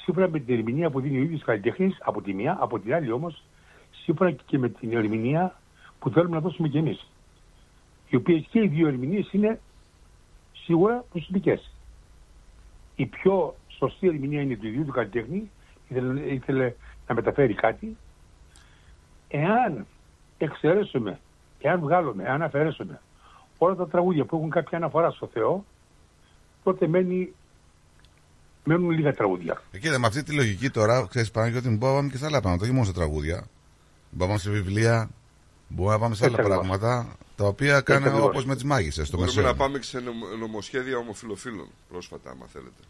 [0.04, 3.12] σύμφωνα με την ερμηνεία που δίνει ο ίδιος καλλιτέχνης από τη μία, από την άλλη
[3.12, 3.44] όμως
[3.92, 5.56] σύμφωνα και με την ερμηνεία
[6.00, 7.08] που θέλουμε να δώσουμε κι εμείς.
[8.10, 9.60] Οι οποίε και οι δύο ερμηνείες είναι
[10.54, 11.72] σίγουρα προσωπικές.
[12.96, 15.52] Η πιο σωστή ερμηνεία είναι του ίδιου του καλλιτέχνη,
[15.90, 16.74] ήθελε, ήθελε
[17.08, 17.98] να μεταφέρει κάτι.
[19.28, 19.86] Εάν
[20.38, 21.20] εξαιρέσουμε,
[21.62, 23.02] εάν βγάλουμε, εάν αφαιρέσουμε
[23.58, 25.66] όλα τα τραγούδια που έχουν κάποια αναφορά στο Θεό,
[26.64, 27.34] τότε μένει,
[28.64, 29.62] μένουν λίγα τραγούδια.
[29.72, 32.40] Ε, κοίτα, με αυτή τη λογική τώρα, ξέρεις Παναγιώτη, μπορούμε να πάμε και σε άλλα
[32.42, 33.48] πράγματα, όχι μόνο σε τραγούδια.
[34.12, 35.10] Μπορούμε να πάμε σε βιβλία,
[35.68, 36.68] μπορούμε να πάμε σε άλλα Έτσι ακριβώς.
[36.78, 38.28] πράγματα, τα οποία κάνουν ακριβώς.
[38.30, 39.52] όπως με τις μάγισσες στο Μπορούμε μεσαίο.
[39.52, 42.82] να πάμε και σε νομ- νομοσχέδια ομοφιλοφίλων πρόσφατα, άμα θέλετε.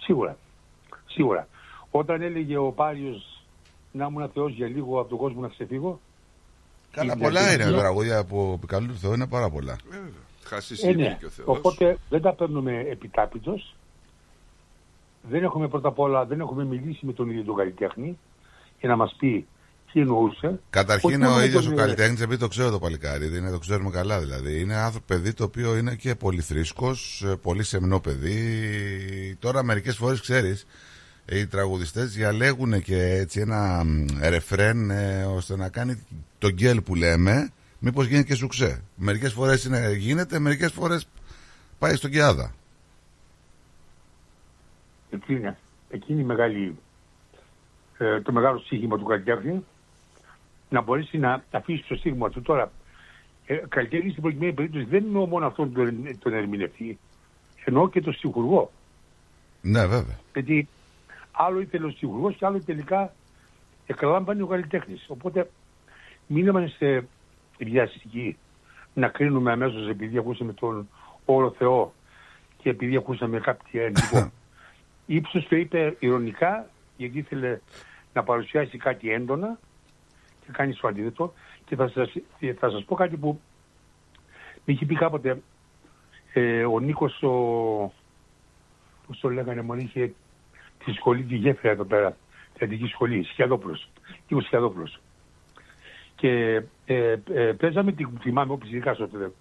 [0.00, 0.36] Σίγουρα.
[1.06, 1.48] Σίγουρα.
[1.90, 3.44] Όταν έλεγε ο Πάριος
[3.92, 6.00] να ήμουν θεός για λίγο από τον κόσμο να ξεφύγω.
[6.92, 9.76] Καλά, η πολλά είναι διαδικασία- τα τραγούδια που επικαλούν του Θεού, είναι πάρα πολλά.
[10.44, 11.02] Χάσεις Ε, ναι.
[11.02, 11.48] είπε και ο Θεός.
[11.48, 13.76] Οπότε δεν τα παίρνουμε επιτάπητος.
[15.30, 18.18] Δεν έχουμε πρώτα απ' όλα, δεν έχουμε μιλήσει με τον ίδιο τον καλλιτέχνη
[18.80, 19.46] για να μας πει
[19.92, 20.60] τι εννοούσε.
[20.70, 23.58] Καταρχήν Όχι ο μόνο ίδιος τον- ο καλλιτέχνης, επειδή το ξέρω το παλικάρι, είναι, το
[23.58, 24.60] ξέρουμε καλά δηλαδή.
[24.60, 28.42] Είναι άνθρωπο παιδί το οποίο είναι και πολύ θρήσκος, πολύ σεμνό παιδί.
[29.38, 30.66] Τώρα μερικές φορές ξέρεις,
[31.28, 36.02] οι τραγουδιστές διαλέγουν και έτσι ένα μ, ρεφρέν ε, ώστε να κάνει
[36.38, 38.82] το γκέλ που λέμε, μήπως γίνει και σουξέ.
[38.94, 41.06] Μερικές φορές γίνεται, μερικές φορές
[41.78, 42.54] πάει στον Κιάδα.
[45.12, 45.58] Εκεί είναι,
[45.90, 46.78] εκεί είναι η μεγάλη,
[47.98, 49.64] ε, το μεγάλο στίχημα του καλλιτέχνη
[50.68, 52.42] να μπορέσει να αφήσει το στίγμα του.
[52.42, 52.72] Τώρα,
[53.46, 56.98] ε, καλλιτέχνη στην προκειμένη περίπτωση δεν εννοώ μόνο αυτόν τον, τον ερμηνευτή,
[57.64, 58.70] εννοώ και τον στιχουργό.
[59.62, 60.18] Ναι, βέβαια.
[60.32, 60.68] Γιατί
[61.32, 63.12] άλλο ήθελε ο στιχουργός και άλλο τελικά
[63.86, 65.04] εκλάμβανε ο καλλιτέχνης.
[65.08, 65.50] Οπότε
[66.26, 67.06] μην είμαστε
[67.58, 68.36] βιαστικοί
[68.94, 70.88] να κρίνουμε αμέσως επειδή ακούσαμε τον
[71.24, 71.92] όρο Θεό
[72.56, 74.32] και επειδή ακούσαμε κάποιο έντυπο.
[75.06, 77.60] Ήψος το είπε ηρωνικά γιατί ήθελε
[78.12, 79.58] να παρουσιάσει κάτι έντονα
[80.44, 81.32] και κάνει το αντίθετο.
[81.64, 83.40] Και θα σας, και θα σας πω κάτι που
[84.64, 85.42] με είχε πει κάποτε
[86.32, 87.28] ε, ο Νίκος ο,
[89.06, 90.14] πώς το λέγανε μόνο είχε
[90.84, 92.16] τη σχολή τη γέφυρα εδώ πέρα
[92.54, 93.88] την αντική σχολή, Σχιαδόπουλος
[94.28, 95.00] Νίκος Σχιαδόπουλος
[96.16, 99.32] και ε, ε, παίζαμε, την θυμάμαι όπως ειδικά στο τότε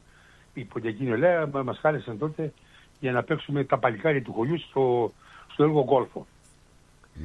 [0.53, 2.53] η Ποντιακίνη λέει, μα- μας χάλεσαν τότε
[2.99, 5.12] για να παίξουμε τα παλικάρια του χωριού στο,
[5.53, 6.27] στο έργο Γκόλφο.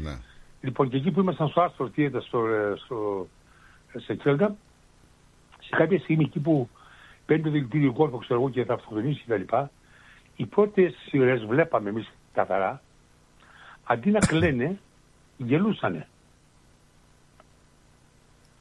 [0.02, 0.18] Ναι.
[0.60, 3.26] Λοιπόν, και εκεί που ήμασταν στο Άστρο Theater στο, ε, στο,
[3.96, 4.54] σε Κέλγα,
[5.60, 6.68] σε κάποια στιγμή εκεί που
[7.26, 9.56] παίρνει το δηλητήριο Γκόλφο, ξέρω εγώ, και θα αυτοκτονήσει κτλ.
[10.36, 12.82] Οι πρώτες σειρές βλέπαμε εμείς καθαρά,
[13.84, 14.78] αντί να κλαίνε,
[15.36, 16.08] γελούσανε.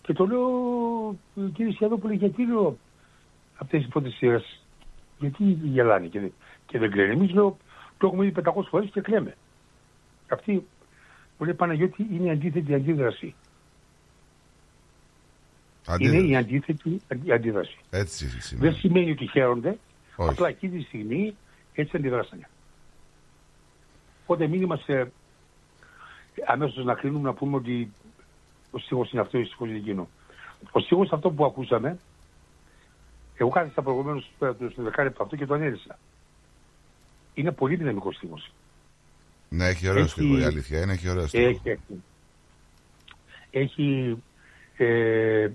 [0.02, 0.50] Και το λέω,
[1.54, 2.78] κύριε Σιαδόπουλε, γιατί λέω
[3.58, 4.62] αυτές οι πρώτες σειρές,
[5.20, 6.34] γιατί γελάνε και, δεν-
[6.66, 7.14] και δεν κλαίνε.
[7.14, 7.58] Εμείς λέω,
[7.98, 9.36] το έχουμε δει 500 φορές και κλαίμε.
[10.30, 10.52] Αυτή
[11.38, 13.36] μου λέει Παναγιώτη είναι η αντίθετη αντίδραση.
[15.88, 16.18] Αντίδραση.
[16.18, 17.78] Είναι η αντίθετη αντι- αντίδραση.
[17.90, 18.70] Έτσι σημαίνει.
[18.70, 19.78] Δεν σημαίνει ότι χαίρονται,
[20.16, 20.30] Όχι.
[20.30, 21.36] απλά εκείνη τη στιγμή
[21.74, 22.50] έτσι αντιδράσανε.
[24.24, 25.12] Οπότε μην είμαστε
[26.48, 27.92] αμέσως να κρίνουμε να πούμε ότι
[28.72, 30.10] ο στίχος είναι αυτός, ο στίχος είναι εκείνο.
[30.72, 32.00] Ο στίχος αυτό που ακούσαμε,
[33.38, 34.32] εγώ κάθισα προηγουμένως
[34.72, 36.00] στο δεκάλεπτο αυτό και το ανέλησα.
[37.34, 38.52] Είναι πολύ δυναμικός στίχος.
[39.50, 40.82] Ναι, έχει ωραίο Έχει- στίχο η αλήθεια.
[40.82, 41.48] Είναι, έχει ωραίο στίχο.
[41.48, 42.04] Έχει, έχει.
[43.52, 44.18] Έχει
[44.78, 45.50] ε,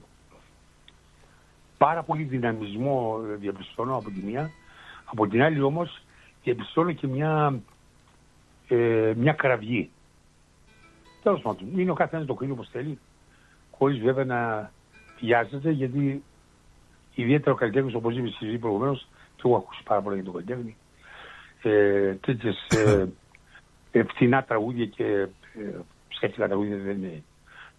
[1.78, 4.50] πάρα πολύ δυναμισμό ε, διαπιστώνω από τη μία.
[5.04, 6.02] Από την άλλη όμως
[6.42, 7.60] διαπιστώνω και μια,
[8.68, 9.90] ε, μια κραυγή.
[11.22, 12.98] Τέλος πάντων, είναι ο καθένας το κρίνει όπως θέλει,
[13.70, 14.70] χωρίς βέβαια να
[15.20, 16.22] βιάζεται, γιατί
[17.14, 20.24] ιδιαίτερα ο καλλιτέχνης, όπως είπε στη ζωή προηγουμένως, και εγώ έχω ακούσει πάρα πολλά για
[20.24, 20.76] τον καλλιτέχνη,
[21.62, 23.06] ε, τέτοιες ε, ε,
[24.08, 25.28] φθηνά τραγούδια και ε,
[26.08, 27.22] σκέφτηκα τραγούδια δεν, είναι,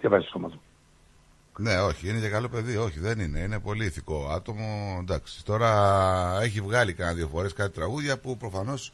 [0.02, 0.60] δεν βάζει στο μάτι.
[1.58, 2.78] Ναι, όχι, είναι και καλό παιδί.
[2.78, 3.40] Όχι, δεν είναι.
[3.40, 4.98] Είναι πολύ ηθικό άτομο.
[5.02, 5.46] Εντάξει.
[5.46, 8.94] Τώρα έχει βγάλει κάνα δύο φορές κάτι τραγούδια που προφανώς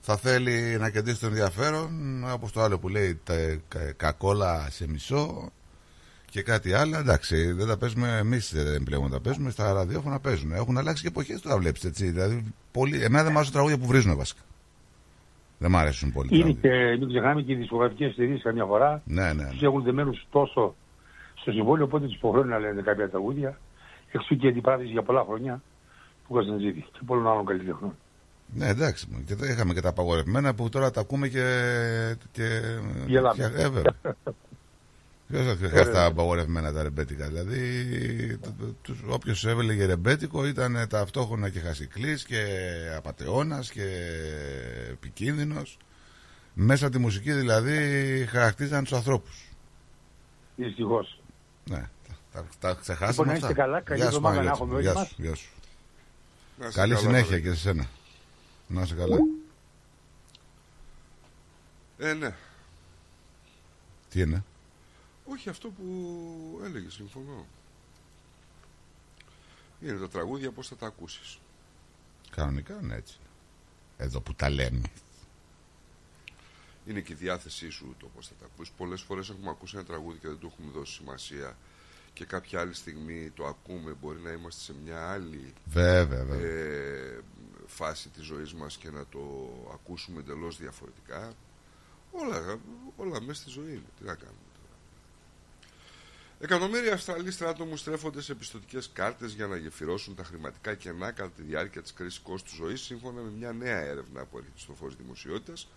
[0.00, 2.24] θα θέλει να κεντρήσει το ενδιαφέρον.
[2.32, 3.34] Όπως το άλλο που λέει τα,
[3.68, 5.50] κα- κακόλα σε μισό
[6.30, 6.96] και κάτι άλλο.
[6.96, 9.50] Εντάξει, δεν τα παίζουμε εμείς δεν πλέον τα παίζουμε.
[9.50, 10.52] Στα ραδιόφωνα παίζουν.
[10.52, 12.10] Έχουν αλλάξει και εποχές τώρα, βλέπεις έτσι.
[12.10, 13.02] Δηλαδή, πολύ...
[13.02, 14.40] Εμένα δεν μου αρέσουν τα τραγούδια που βρίζουν βασικά.
[15.58, 16.28] Δεν μ' αρέσουν πολύ.
[16.28, 16.90] τα Είναι τραγούδια.
[16.92, 19.48] και μην ξεχνάμε και οι discografικές εταιρείες καμιά φορά Ναι, ναι.
[19.50, 20.74] τους έχουν δεμένους τόσο
[21.34, 23.58] στο συμβόλαιο, οπότε τους υποχρεώνουν να λένε κάποια τραγούδια.
[24.12, 25.62] Εξού και η αντιπράθεση για πολλά χρόνια
[26.28, 27.96] του Καζαντζίδη και πολλών άλλων καλλιτεχνών.
[28.54, 29.06] Ναι, εντάξει.
[29.10, 29.24] μου.
[29.26, 31.44] Και τα- είχαμε και τα απαγορευμένα που τώρα τα ακούμε και.
[32.32, 32.42] και
[33.06, 33.34] Γελάμε.
[33.34, 33.82] και- ε, βέβαια.
[35.34, 37.26] Ποιο θα χρειάζεται τα απαγορευμένα τα ρεμπέτικα.
[37.26, 38.40] Δηλαδή,
[39.08, 42.44] όποιος έβελεγε ρεμπέτικο ήταν ταυτόχρονα και χασικλής και
[42.96, 43.86] απαταιώνας και
[44.90, 45.76] επικίνδυνος.
[46.54, 47.76] Μέσα από τη μουσική δηλαδή
[48.30, 49.48] χαρακτήριζαν τους ανθρώπους.
[50.56, 51.20] Δυστυχώς.
[51.70, 51.88] Ναι,
[52.32, 53.46] τα, τα ξεχάσαμε Λοιπόν, να αυτά.
[53.48, 54.72] είστε καλά, καλή Γεια σου, εβδομάδα να Παναγιώτη μου.
[54.72, 55.50] έχουμε όλοι Γεια μας; σου, γεια σου.
[56.58, 57.50] Να είστε Καλή καλά, συνέχεια βέβαια.
[57.50, 57.86] και σε σένα.
[58.66, 59.16] Να είσαι καλά.
[61.98, 62.34] Ε, ναι.
[64.10, 64.44] Τι είναι;
[65.24, 67.46] Όχι αυτό που έλεγες, συμφωνώ.
[69.80, 71.38] Είναι τα τραγούδια πώς θα τα ακούσεις.
[72.30, 73.16] Κανονικά είναι έτσι.
[73.96, 74.82] Εδώ που τα λέμε.
[76.86, 78.72] Είναι και η διάθεσή σου το πώς θα τα ακούσεις.
[78.76, 81.56] Πολλές φορές έχουμε ακούσει ένα τραγούδι και δεν του έχουμε δώσει σημασία
[82.12, 83.96] και κάποια άλλη στιγμή το ακούμε.
[84.00, 86.48] Μπορεί να είμαστε σε μια άλλη Βέβαια, βέβαια.
[86.50, 87.20] ε,
[87.66, 89.20] φάση της ζωής μας και να το
[89.72, 91.32] ακούσουμε εντελώς διαφορετικά.
[92.12, 92.58] Όλα,
[92.96, 93.88] όλα μέσα στη ζωή είναι.
[93.98, 94.38] Τι να κάνουμε.
[96.38, 101.42] Εκατομμύρια Αυστραλοί στράτομου στρέφονται σε πιστοτικές κάρτες για να γεφυρώσουν τα χρηματικά κενά κατά τη
[101.42, 105.68] διάρκεια της κρίσης κόστου ζωής, σύμφωνα με μια νέα έρευνα που έρχεται στο φω δημοσιότητας.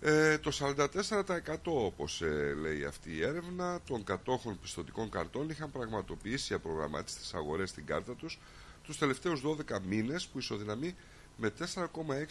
[0.00, 6.54] Ε, το 44% όπως ε, λέει αυτή η έρευνα των κατόχων πιστοτικών καρτών είχαν πραγματοποιήσει
[6.54, 8.38] απρογραμμάτιση στις αγορές στην κάρτα τους
[8.82, 10.96] τους τελευταίους 12 μήνες που ισοδυναμεί
[11.36, 11.64] με 4,6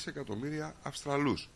[0.06, 1.50] εκατομμύρια Αυστραλούς.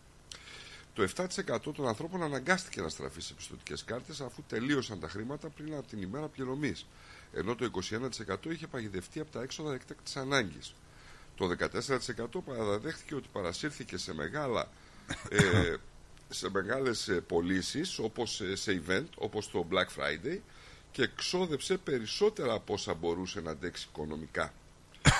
[1.00, 5.74] Το 7% των ανθρώπων αναγκάστηκε να στραφεί σε πιστοτικές κάρτες αφού τελείωσαν τα χρήματα πριν
[5.74, 6.86] από την ημέρα πληρωμής.
[7.34, 7.72] Ενώ το
[8.26, 10.74] 21% είχε παγιδευτεί από τα έξοδα εκτάκτη ανάγκης.
[11.36, 14.70] Το 14% παραδέχθηκε ότι παρασύρθηκε σε μεγάλα.
[15.30, 15.76] Ε,
[16.40, 20.40] σε μεγάλες ε, πωλήσεις όπως ε, σε event όπως το Black Friday
[20.92, 24.54] και εξόδεψε περισσότερα από όσα μπορούσε να αντέξει οικονομικά.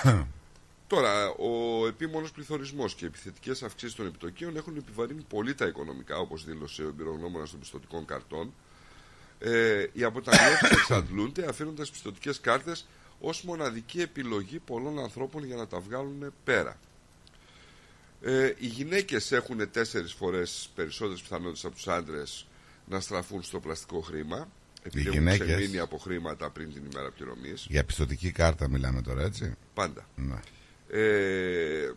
[0.90, 6.18] Τώρα, ο επίμονος πληθωρισμός και οι επιθετικές αυξήσεις των επιτοκίων έχουν επιβαρύνει πολύ τα οικονομικά,
[6.18, 8.54] όπως δήλωσε ο εμπειρογνώμονας των πιστοτικών καρτών.
[9.38, 12.88] Ε, οι αποταμιεύσεις εξαντλούνται, αφήνοντας πιστοτικές κάρτες
[13.20, 16.78] ως μοναδική επιλογή πολλών ανθρώπων για να τα βγάλουν πέρα.
[18.22, 22.46] Ε, οι γυναίκες έχουν τέσσερις φορές περισσότερες πιθανότητες από τους άντρες
[22.88, 24.48] να στραφούν στο πλαστικό χρήμα.
[24.82, 25.46] Επειδή έχουν γυναίκες.
[25.46, 27.66] ξεμείνει από χρήματα πριν την ημέρα πληρωμής.
[27.68, 30.08] Για πιστοτική κάρτα μιλάμε τώρα, έτσι; Πάντα.
[30.16, 30.40] Ναι.
[30.90, 31.92] Ε,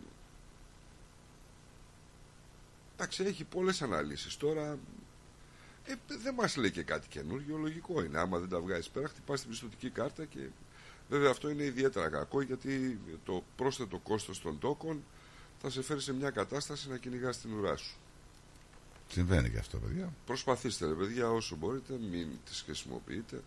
[2.96, 4.36] εντάξει, έχει πολλές αναλύσεις.
[4.36, 4.78] Τώρα
[5.84, 8.18] ε, δεν μας λέει και κάτι καινούργιο, λογικό είναι.
[8.18, 10.38] Άμα δεν τα βγάζεις πέρα, χτυπάς την πιστοτική κάρτα και
[11.08, 15.04] βέβαια αυτό είναι ιδιαίτερα κακό γιατί το πρόσθετο κόστος των τόκων
[15.60, 17.94] θα σε φέρει σε μια κατάσταση να κυνηγάς την ουρά σου.
[19.08, 20.12] Συμβαίνει και αυτό, παιδιά.
[20.26, 23.42] Προσπαθήστε, ρε παιδιά, όσο μπορείτε, μην τις χρησιμοποιείτε.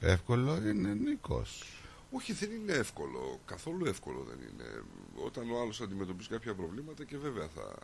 [0.00, 1.83] Εύκολο είναι Νίκος.
[2.16, 3.40] Όχι, δεν είναι εύκολο.
[3.44, 4.82] Καθόλου εύκολο δεν είναι.
[5.24, 7.74] Όταν ο άλλος αντιμετωπίζει κάποια προβλήματα και βέβαια θα,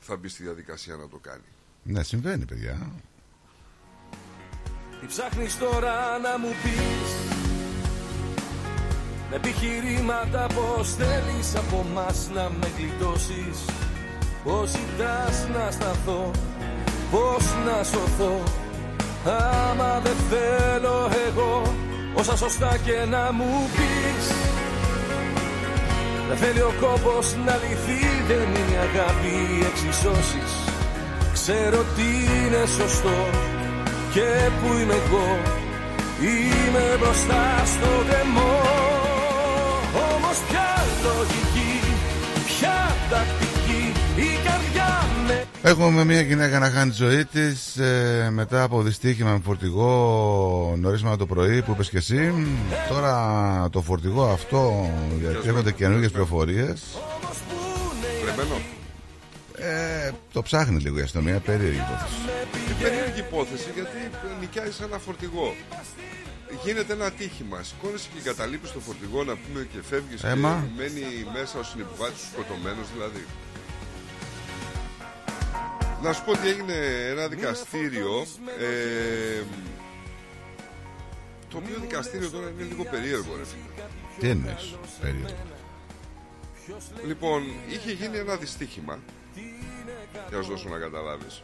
[0.00, 1.50] θα μπει στη διαδικασία να το κάνει.
[1.82, 2.90] Ναι, συμβαίνει, παιδιά.
[5.00, 7.10] Τι ψάχνεις τώρα να μου πεις;
[9.30, 13.58] Με επιχειρήματα πως θέλεις από μας να με γλιτώσεις;
[14.44, 16.30] Πως ζητάς να σταθώ;
[17.10, 18.63] Πως να σωθώ;
[19.24, 21.62] Άμα δεν θέλω εγώ
[22.14, 24.26] Όσα σωστά και να μου πεις
[26.28, 30.52] Δεν θέλει ο κόπος να λυθεί Δεν είναι η αγάπη οι εξισώσεις.
[31.32, 33.18] Ξέρω τι είναι σωστό
[34.14, 34.28] και
[34.58, 35.28] που είμαι εγώ
[36.20, 38.56] Είμαι μπροστά στο δαιμό
[40.12, 40.70] Όμως ποια
[41.06, 41.74] λογική,
[42.48, 42.78] ποια
[43.10, 43.82] τακτική
[44.16, 44.83] Η καρδιά με
[45.66, 47.78] Έχουμε μια γυναίκα να χάνει τη ζωή της
[48.30, 52.32] μετά από δυστύχημα με φορτηγό νωρίσματα το πρωί που είπες και εσύ.
[52.88, 56.82] Τώρα το φορτηγό αυτό, γιατί έρχονται καινούργιες πληροφορίες.
[58.22, 58.60] Κλεμμένο.
[59.56, 62.16] Ε, το ψάχνει λίγο η αστυνομία, περίεργη υπόθεση.
[62.66, 63.98] Είναι περίεργη υπόθεση γιατί
[64.40, 65.54] νοικιάζει σε ένα φορτηγό.
[66.64, 67.58] Γίνεται ένα ατύχημα.
[67.62, 70.52] Σηκώνεσαι και εγκαταλείπει το φορτηγό να πούμε και φεύγεις και Έμα.
[70.76, 73.24] μένει μέσα ο συνεπιβάτης σκοτωμένος δηλαδή.
[76.04, 76.74] Να σου πω ότι έγινε
[77.10, 78.26] ένα δικαστήριο.
[78.60, 79.42] Ε,
[81.48, 83.86] το οποίο δικαστήριο τώρα είναι λίγο περίεργο, ρε φίλε.
[84.18, 85.34] Τι εννοείς, περίεργο;
[87.06, 88.98] Λοιπόν, είχε γίνει ένα δυστύχημα.
[90.28, 91.42] Για να σου δώσω να καταλάβεις.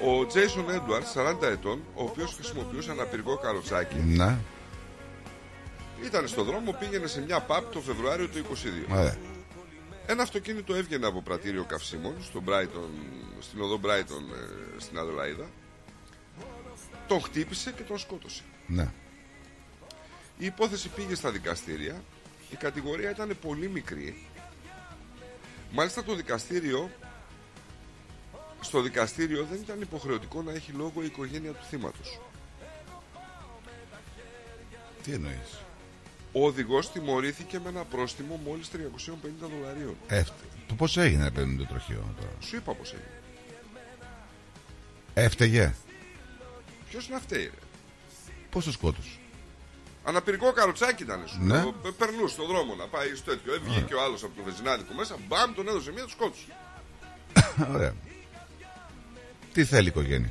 [0.00, 4.38] Ο Jason Edwards, 40 ετών, ο οποίος χρησιμοποιούσε ένα πυργό καροτσάκι, Ναι,
[6.04, 8.92] ήταν στο δρόμο, πήγαινε σε μια pub το Φεβρουάριο του 22.
[8.92, 9.16] ωραία.
[10.06, 12.88] Ένα αυτοκίνητο έβγαινε από πρατήριο καυσίμων στο Brighton,
[13.40, 14.24] στην οδό Brighton
[14.76, 15.50] ε, στην Αδελαίδα.
[17.06, 18.42] Τον χτύπησε και τον σκότωσε.
[18.66, 18.92] Ναι.
[20.38, 22.02] Η υπόθεση πήγε στα δικαστήρια.
[22.50, 24.26] Η κατηγορία ήταν πολύ μικρή.
[25.72, 26.90] Μάλιστα το δικαστήριο
[28.60, 32.20] στο δικαστήριο δεν ήταν υποχρεωτικό να έχει λόγο η οικογένεια του θύματος.
[35.02, 35.61] Τι εννοείς;
[36.32, 38.76] Ο οδηγός τιμωρήθηκε με ένα πρόστιμο μόλις 350
[39.40, 39.96] δολαρίων.
[40.08, 40.22] Ε,
[40.66, 43.20] το πώς έγινε, παίρνει το τροχείο τώρα; Σου είπα πως έγινε.
[45.14, 45.74] Έφταιγε;
[46.88, 47.50] Ποιος να φταίει ρε;
[48.50, 49.08] Πώς το σκότωσε;
[50.04, 51.42] Αναπηρικό καροτσάκι ήταν σου.
[51.42, 51.62] Ναι.
[51.62, 53.54] Ο- πε- Περνούσε στον δρόμο να πάει στο τέτοιο.
[53.54, 55.16] Έβγε και ο άλλος από το βεζινάδικο μέσα.
[55.28, 56.44] Μπαμ, τον έδωσε μία, του σκότωσε.
[57.74, 57.94] Ωραία.
[59.52, 60.30] Τι θέλει η οικογένεια;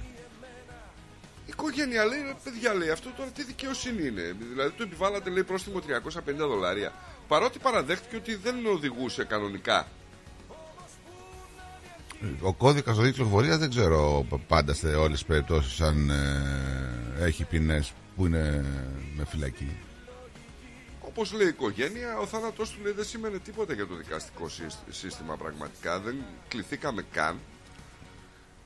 [1.51, 4.35] Η οικογένεια λέει, ρε παιδιά λέει, αυτό τώρα τι δικαιοσύνη είναι.
[4.51, 6.93] Δηλαδή του επιβάλλατε λέει πρόστιμο 350 δολάρια.
[7.27, 9.87] Παρότι παραδέχτηκε ότι δεν οδηγούσε κανονικά.
[12.41, 17.93] Ο κώδικας οδική κυκλοφορία δεν ξέρω πάντα σε όλες τις περιπτώσεις αν ε, έχει ποινές
[18.15, 18.65] που είναι
[19.15, 19.71] με φυλακή.
[21.01, 24.77] Όπως λέει η οικογένεια, ο θάνατός του λέει δεν σημαίνει τίποτα για το δικαστικό σύσ-
[24.89, 25.99] σύστημα πραγματικά.
[25.99, 26.15] Δεν
[26.47, 27.39] κληθήκαμε καν.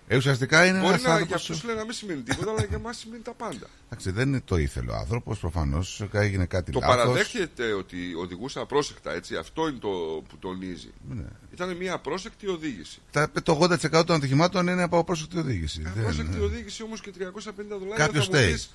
[0.08, 1.36] Ε, ουσιαστικά είναι Μπορεί ένα να, για άνθρωπο.
[1.36, 3.68] αυτούς λέει να μην σημαίνει τίποτα, αλλά για εμά σημαίνει τα πάντα.
[3.86, 5.40] Εντάξει, δεν το ήθελε ο άνθρωπος.
[5.40, 6.96] Προφανώς έγινε κάτι Το λάθος.
[6.96, 9.36] παραδέχεται ότι οδηγούσε απρόσεκτα, έτσι.
[9.36, 9.88] Αυτό είναι το
[10.30, 10.94] που τονίζει.
[11.10, 11.26] Ναι.
[11.54, 13.00] Ήταν μια απρόσεκτη οδήγηση.
[13.12, 15.82] Τα, το 80% των ατυχημάτων είναι από απρόσεκτη οδήγηση.
[15.82, 18.06] Δεν- Απρόσεκτη οδήγηση όμως και 350 δολάρια.
[18.06, 18.52] Κάποιος θα μου στέει.
[18.52, 18.74] πεις,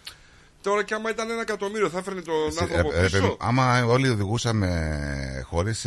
[0.62, 3.84] Τώρα και άμα ήταν ένα εκατομμύριο, θα έφερνε τον Ε, άνθρωπο ε, πίσω; ε, άμα
[3.84, 5.86] όλοι οδηγούσαμε χωρίς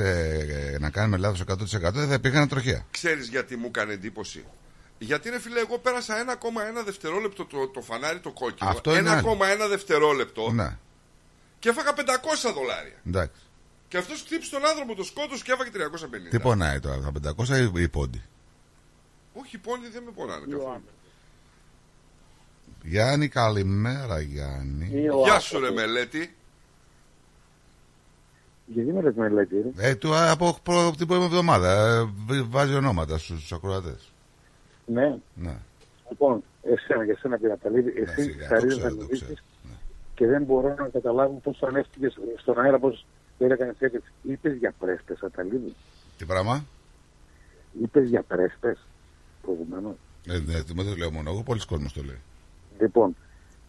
[0.80, 2.86] να κάνουμε λάθος 100% δεν θα υπήρχαν τροχέα.
[2.92, 4.44] Ξέρεις γιατί μου έκανε εντύπωση;
[5.00, 6.16] Γιατί είναι φίλε, εγώ πέρασα
[6.82, 8.70] 1,1 δευτερόλεπτο το, το φανάρι το κόκκινο.
[8.70, 9.22] Αυτό είναι
[9.66, 10.78] 1,1 δευτερόλεπτο Ναι,
[11.60, 12.02] και έφαγα 500
[12.54, 12.98] δολάρια.
[13.08, 13.42] εντάξει.
[13.88, 16.30] Και αυτός χτύπησε τον άνθρωπο, το σκότωσε και έφαγε 350.
[16.30, 18.22] Τι πονάει τώρα, τα 500 ή η πόντι;
[19.34, 20.84] Όχι, οι πόνοι δεν με πονάνε καθόλου.
[22.84, 24.86] Γιάννη, καλημέρα Γιάννη.
[25.24, 26.36] Γεια σου, ρε μελέτη.
[28.66, 32.50] Γιατί με λες μελέτη, ρε; Ε, του, από, προ- από την προηγούμενη εβδομάδα ε, β-
[32.50, 34.13] βάζει ονόματα στους ακροατές.
[34.86, 35.18] Ναι.
[35.36, 35.58] Ναι.
[36.10, 37.92] Λοιπόν, εσένα και εσένα πήρα τα λίγα.
[37.96, 39.44] Εσύ σιγά, θα το ρίχνεις ξέρω, να το μιλήσεις
[40.16, 43.06] και δεν μπορώ να καταλάβω πώς ανέφυγες στον αέρα, πώς
[43.38, 44.02] δεν έκανες έτσι.
[44.24, 45.74] Είπες για πρέσπες, Αταλίδη.
[46.18, 46.66] Τι πράγμα;
[47.82, 48.78] Είπες για πρέσπες
[49.42, 49.96] προηγουμένως.
[50.28, 52.20] Ε, ναι, δεν το λέω μόνο εγώ, πολλοί κόσμος το λέει.
[52.80, 53.16] Λοιπόν,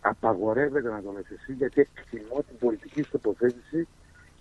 [0.00, 3.88] απαγορεύεται να το λες εσύ γιατί εκτιμώ την πολιτική σου τοποθέτηση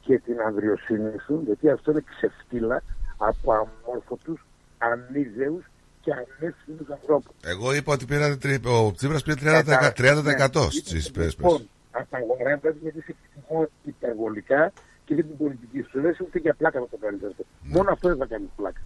[0.02, 2.84] και την ανδριοσύνη σου, γιατί αυτό είναι ξεφτύλα
[3.18, 4.46] από αμόρφωτους,
[4.78, 5.66] ανίζεους
[6.04, 7.32] και ανεύθυνους ανθρώπους.
[7.44, 10.70] Εγώ είπα ότι πήρα, τρι- ο Τσίπρας πήρε 30%, Κατα- 30% ναι.
[10.70, 11.36] στις πρέσπες.
[11.46, 14.72] Λοιπόν, απαγορεύεται γιατί σε εκτιμώ υπερβολικά
[15.06, 16.02] και δεν την πολιτική σου.
[16.02, 17.44] Δεν είσαι ούτε για πλάκα να το κάνεις αυτό.
[17.64, 17.76] Ναι.
[17.76, 18.82] Μόνο αυτό δεν θα κάνεις πλάκα.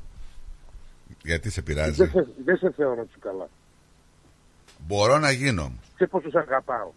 [1.23, 1.94] Γιατί σε Δεν πειράζει.
[1.95, 3.48] σε, δεν σε θεωρώ έτσι καλά.
[4.88, 5.91] Μπορώ να γίνω όμως.
[5.98, 6.91] Σε πόσο σε αγαπάω.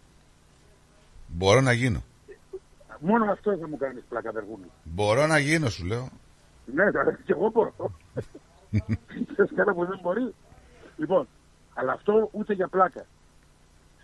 [1.27, 2.03] Μπορώ να γίνω.
[2.99, 4.65] Μόνο αυτό θα μου κάνεις πλάκα, Βεργούνη.
[4.83, 6.09] Μπορώ να γίνω σου λέω.
[6.75, 7.73] Ναι, τώρα και εγώ μπορώ.
[9.35, 10.33] Θες καλά που δεν μπορεί;
[10.97, 11.27] Λοιπόν,
[11.73, 13.05] αλλά αυτό ούτε για πλάκα.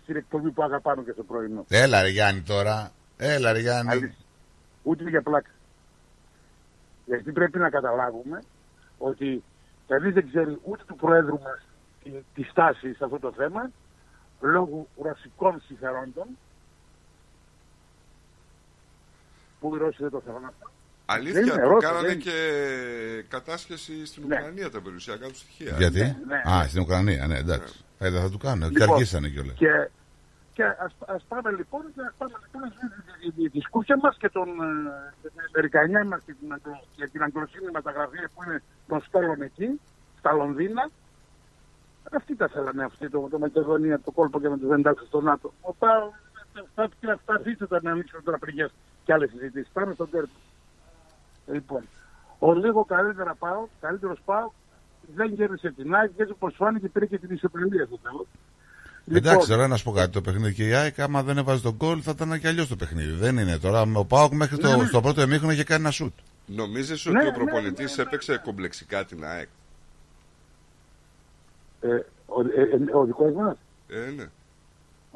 [0.02, 1.64] Στην εκπομπή που αγαπάνω και στο πρωινό.
[1.68, 2.90] Έλα ρε Γιάννη τώρα.
[3.16, 3.90] Έλα ρε Γιάννη.
[3.90, 4.24] Αλήθεια.
[4.82, 5.50] Ούτε για πλάκα.
[7.06, 8.42] Γιατί πρέπει να καταλάβουμε
[8.98, 9.42] ότι
[9.86, 11.66] κανείς δεν ξέρει ούτε του Προέδρου μας
[12.02, 13.70] τη, τη στάση σε αυτό το θέμα
[14.40, 16.26] λόγω ρωσικών συμφερόντων
[19.60, 20.70] που οι Ρώσοι δεν το θέλουν αυτό.
[21.08, 22.36] Δεν Αλήθεια, είναι, του Ρώσοι, κάνανε δεν και
[23.28, 24.34] κατάσχεση στην Ναι.
[24.36, 25.74] Ουκρανία τα περιουσιακά τους στοιχεία.
[25.78, 27.84] Γιατί; ναι, Α, στην Ουκρανία, ναι, εντάξει.
[27.98, 28.68] Ε, δεν θα του κάνουν.
[28.70, 29.56] Και Λοιπόν, αργήσανε κιόλας.
[29.56, 29.88] Και,
[30.52, 32.62] και ας, ας πάμε λοιπόν και ας πάμε λοιπόν
[33.20, 37.06] τη- τη- τη σκούφια μας και τον, ε, την Αμερικανιά μας και την, Αγγλο- και
[37.12, 39.80] την αγγλοσύνη μας τα γραφεία που είναι των στόλων εκεί,
[40.18, 40.90] στα Λονδίνα.
[42.16, 45.52] Αυτοί τα θέλανε αυτοί, το, το Μακεδονία, το κόλπο και με τους εντάξεις στο ΝΑΤΟ.
[45.60, 45.88] Οπά,
[46.62, 48.70] αυτά και αυτά αφήστε να ανοίξουν τώρα πληγές
[49.04, 49.70] και άλλες συζητήσεις.
[49.72, 50.28] Πάμε στον τέρμα.
[51.52, 51.82] Λοιπόν,
[52.38, 54.50] ο λίγο καλύτερα πάω, καλύτερος πάω,
[55.14, 58.26] δεν γέρισε την ΑΕΚ, γιατί όπως φάνηκε πήρε και την ισοπαλία στο τέλος.
[59.10, 60.10] Εντάξει, Λοιπόν, τώρα να σου πω κάτι.
[60.10, 62.76] Το παιχνίδι και η ΑΕΚ, άμα δεν έβαζε τον γκολ, θα ήταν και αλλιώς το
[62.76, 63.12] παιχνίδι.
[63.12, 63.84] Δεν είναι τώρα.
[63.94, 64.86] Ο Πάοκ μέχρι το, Ναι, ναι.
[64.86, 66.12] στο πρώτο εμίχρονο είχε κάνει ένα σουτ.
[66.46, 69.48] Νομίζεις Ναι, ότι ο ναι, προπονητής έπαιξε κομπλεξικά την ΑΕΚ;
[71.80, 71.88] Ε,
[72.26, 73.56] ο, ε, ε, ο δικός μας;
[73.88, 74.24] Ε, ναι.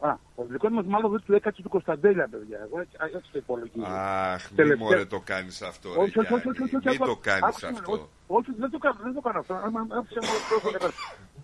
[0.08, 2.58] Α, ο δικός μας μάλλον δεν του έκατσε του Κωνσταντέλια, παιδιά.
[2.66, 3.84] Εγώ έτσι, α, έτσι το υπολογίζω.
[3.86, 6.50] Αχ, μη Τελευταία- μωρέ το κάνεις αυτό, ρε Όχι, όχι, όχι, Γιάννη.
[6.50, 7.92] όχι, όχι, Μη άκουσα- το κάνεις άκουσα με, αυτό.
[7.92, 8.06] όχι,
[8.38, 9.54] Όχι, δεν το κάνω, δεν το κάνω αυτό.
[9.66, 10.68] Άμα άφησε μόνο το έχω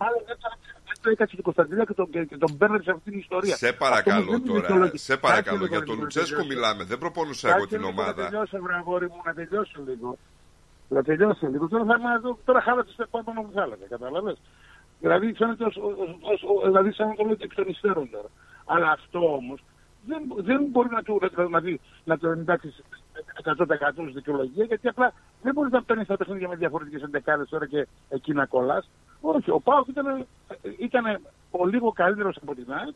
[0.01, 0.57] Μάλλον δεν το-
[0.87, 3.55] δεν το έκατσε του Κωνσταντέλια και τον, και, και τον μπέρδεψε αυτή την ιστορία.
[3.55, 4.97] Σε παρακαλώ Αυτό όμως δεν τώρα, δικαιολογεί.
[4.97, 5.57] σε παρακαλώ.
[5.59, 6.51] Κάτσε Για λίγο τον να Λουτσέσκο τελειώσω.
[6.53, 6.81] μιλάμε.
[6.91, 8.21] Δεν προπονούσα εγώ Κάτσε την λίγο Να ομάδα.
[8.25, 10.09] τελειώσω, βρε αγόρι μου, να τελειώσω λίγο.
[10.95, 11.63] Να τελειώσω λίγο.
[11.71, 14.37] Τώρα, θα, είμαι- τώρα χάλασε το επόμενο που θα έλεγα, κατάλαβες.
[15.03, 15.95] Δηλαδή, φαίνεται ως, ως,
[16.31, 18.29] ως, ως- δηλαδή σαν να το λέω εκ των υστέρων τώρα.
[18.73, 19.59] Αλλά αυτό όμως
[20.05, 22.73] δεν, δεν μπορεί να, του, δηλαδή, να το εντάξει
[23.43, 23.55] 100%
[23.93, 27.87] στη δικαιολογία, γιατί απλά δεν μπορείς να παίρνεις τα παιχνίδια με διαφορετικές εντεκάδες τώρα και
[28.09, 28.89] εκεί να κολλάς.
[29.21, 30.25] Όχι, ο Πάοκ ήταν,
[30.79, 31.19] ήταν
[31.51, 32.95] ο λίγο καλύτερος από την ΑΕΚ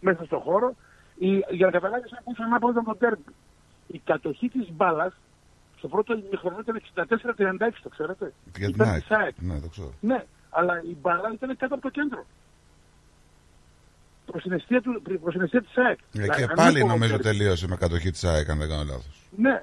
[0.00, 0.74] μέσα στον χώρο.
[1.18, 3.24] Η, για να καταλάβεις αν πόσο ανάποδο ήταν το τέρμι.
[3.86, 5.14] Η κατοχή της μπάλας
[5.78, 6.80] στο πρώτο ημιχρονό ήταν
[7.58, 8.32] 64-36, το ξέρετε.
[8.56, 9.00] Για την Ήταν ΑΕΚ.
[9.00, 9.34] της ΑΕΚ.
[9.38, 9.92] Ναι, το ξέρω.
[10.00, 12.24] Ναι, αλλά η μπάλα ήταν κάτω από το κέντρο.
[14.32, 15.98] Προς την αιστεία, του, προς την αιστεία της ΑΕΚ.
[15.98, 18.68] Ε, Δηλαδή, και αν πάλι είναι νομίζω ποδοσφαίρι- τελείωσε με κατοχή της ΑΕΚ, αν δεν
[18.68, 19.16] κάνω λάθος.
[19.36, 19.62] Ναι,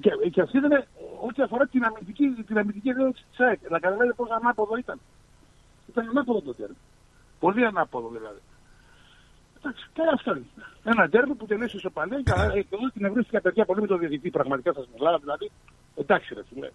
[0.00, 0.84] και, και αυτή ήταν
[1.26, 3.58] ό,τι αφορά την αμυντική, την αμυντική διεύθυνση της ΑΕΚ.
[3.70, 5.00] Να καταλάβετε πόσο ανάποδο ήταν.
[5.90, 6.76] Ήταν ανάποδο το τέρμι.
[7.40, 8.40] Πολύ ανάποδο δηλαδή.
[9.58, 10.46] Εντάξει, και αυτό είναι.
[10.84, 14.30] Ένα τέρμι που τελείωσε ισοπαλία και ε, εγώ την ευρύστηκα παιδιά πολύ με τον διαιτητή.
[14.30, 15.50] Πραγματικά σας μιλάω δηλαδή.
[15.96, 16.70] Εντάξει ρε φίλε.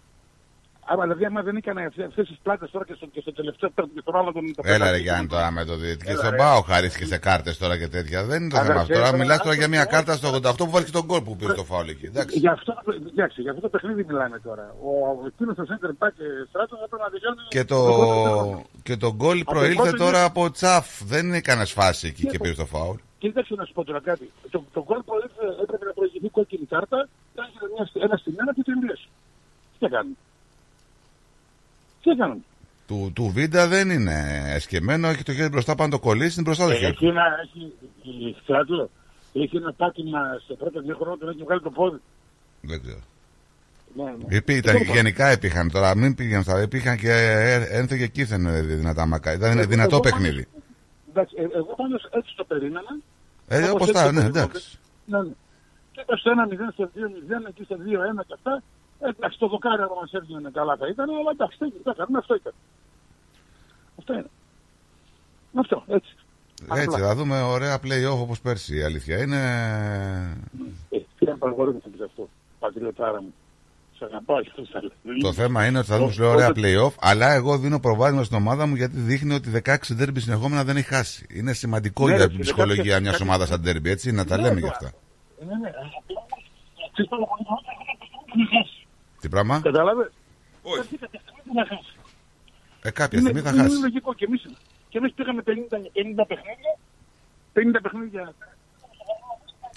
[0.85, 3.91] Άμα δηλαδή, άμα δεν έκανε αυτέ τις πλάτες τώρα και στο, και στο τελευταίο πέμπτο
[3.93, 4.53] και στον άλλο τον.
[4.55, 5.01] το Έλα ρε πέταξε.
[5.01, 6.05] Γιάννη τώρα με το διαιτητή.
[6.05, 6.37] Και Έλα, στον ρε.
[6.37, 8.23] Πάο χαρίστηκε σε κάρτες τώρα και τέτοια.
[8.23, 8.93] Δεν είναι το θέμα Αδερφέ, αυτό.
[8.93, 11.21] Τώρα τώρα, μιλάς τώρα για μια άκου, κάρτα στο 88 που βάλει και τον κόλ
[11.21, 12.05] που πήρε το φάουλ εκεί.
[12.05, 12.39] Εντάξει.
[12.39, 12.73] Γι' αυτό,
[13.11, 14.75] εντάξει, για αυτό το παιχνίδι μιλάμε τώρα.
[14.83, 14.91] Ο
[15.27, 17.41] εκείνος το center back ε, στράτος θα πρέπει να τελειώνει.
[17.49, 17.79] Και το,
[18.83, 21.03] και το γκολ Από προήλθε πότε τώρα είναι- από τσαφ.
[21.03, 22.95] Δεν είναι κανένας φάση εκεί και πήρε το φάουλ.
[23.17, 24.31] Κοίταξε να σου πω τώρα κάτι.
[24.49, 28.53] Το, το γκολ που έπρεπε, έπρεπε να προηγηθεί κόκκινη κάρτα, έγινε μια, ένα στην ένα
[28.53, 29.07] και τελείωσε.
[29.79, 30.17] Τι έκαναν.
[32.01, 32.43] Τι έκαναν.
[32.87, 36.65] Του, του Βίντα δεν είναι εσκεμμένο, έχει το χέρι μπροστά πάνω το κολλήσει, είναι μπροστά
[36.65, 36.85] το Ε, χέρι.
[36.91, 37.73] Έχει ένα, έχει,
[38.27, 38.89] η στράτο,
[39.33, 41.97] έχει ένα πάτημα σε πρώτο δύο χρόνια, τον έχει βγάλει το πόδι.
[42.61, 42.99] Δεν ξέρω.
[43.95, 44.35] Ναι, ναι.
[44.35, 46.61] Υπή, ήταν, γενικά υπήρχαν τώρα, μην πήγαινε στα.
[46.61, 49.33] Υπήρχαν και ε, ένθε και κήθεν ε, δυνατά μακά.
[49.33, 50.47] Ήταν Εγώ- δυνατό εγώ παιχνίδι.
[51.09, 52.97] Εντάξει, ε, εγώ πάντως έτσι το περίμενα.
[53.47, 54.43] Ε, Όπως όπως έτσι τα, το ναι, περίμενα.
[54.45, 54.77] εντάξει.
[55.05, 55.29] Ναι, ναι.
[55.91, 58.63] Και είπα στο 1-0, στο 2-0, εκεί στο 2-1 και αυτά.
[59.03, 62.17] Ε, Εντάξει, το δοκάρι άμα μας έβγαινε καλά θα ήταν, αλλά εντάξει, τι τι έκαναμε,
[62.17, 62.53] αυτό ήταν.
[63.99, 64.29] Αυτό είναι.
[65.59, 66.15] Αυτό, έτσι.
[66.73, 68.77] Έτσι, θα δούμε ωραία play-off όπως πέρσι.
[68.77, 69.39] Η αλήθεια είναι.
[70.89, 72.29] Ε, τι να παραγωγή να πεις αυτό,
[72.59, 73.33] πατριωτάρα μου.
[73.97, 75.17] Σε αγαπάω και θα λέω.
[75.21, 78.37] Το θέμα είναι ότι θα δούμε σου λέω ωραία play-off, αλλά εγώ δίνω προβάδισμα στην
[78.37, 81.25] ομάδα μου γιατί δείχνει ότι 16 ντέρμπι συνεχόμενα δεν έχει χάσει.
[81.29, 84.11] Είναι σημαντικό Ναι, για ρε, την φίλε, ψυχολογία κάτι- μιας κάτι- ομάδας σαν ντέρμπι, έτσι,
[84.11, 84.59] να τα Ναι, λέμε ναι.
[84.59, 84.91] γι' αυτά.
[85.47, 85.69] Ναι, ναι.
[86.91, 87.61] Ξέρεις πάρα πολύ καλά,
[89.21, 90.11] Τι πράγμα; Κατάλαβες.
[90.61, 90.99] Όχι.
[91.53, 91.95] Να χάσεις.
[92.81, 93.81] Ε, κάποια Είναι- στιγμή θα είναι χάσει.
[93.81, 94.41] λογικό και εμείς,
[94.89, 96.77] και εμείς πήγαμε 50, 50 παιχνίδια,
[97.53, 98.33] 50 παιχνίδια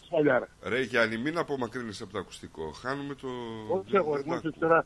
[0.07, 0.49] σφαλιάρα.
[0.63, 2.71] Ρε Γιάννη, μην απομακρύνεις από το ακουστικό.
[2.71, 3.29] Χάνουμε το...
[3.71, 4.85] Όχι εγώ, εγώ και τώρα,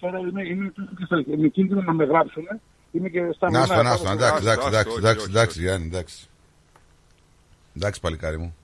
[0.00, 0.72] τώρα είμαι, είμαι,
[1.10, 2.44] είμαι, είμαι κίνδυνο να με γράψουν.
[2.92, 5.20] Είμαι και στα Να στο, μηνά, να στο, πάνω εντάξει, στο- εντάξει, εντάξει, όχι, εντάξει,
[5.26, 6.28] όχι, εντάξει, Γιάννη, εντάξει.
[7.76, 8.56] Εντάξει, παλικάρι μου.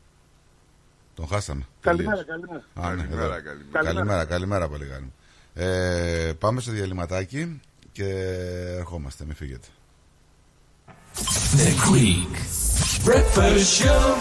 [1.15, 1.67] Τον χάσαμε.
[1.81, 2.27] Καλημέρα, Τελείως.
[2.27, 2.65] καλημέρα.
[2.75, 3.43] Α, ναι, Καλημέρα, εδώ.
[3.45, 3.85] καλημέρα.
[3.85, 5.13] Καλημέρα, καλημέρα, παλικάρι μου.
[5.61, 7.61] Ε, πάμε σε διαλυματάκι
[7.93, 8.05] και
[8.79, 9.67] ερχόμαστε, μην φύγετε.
[11.57, 12.33] The Greek
[13.09, 14.17] Breakfast Show.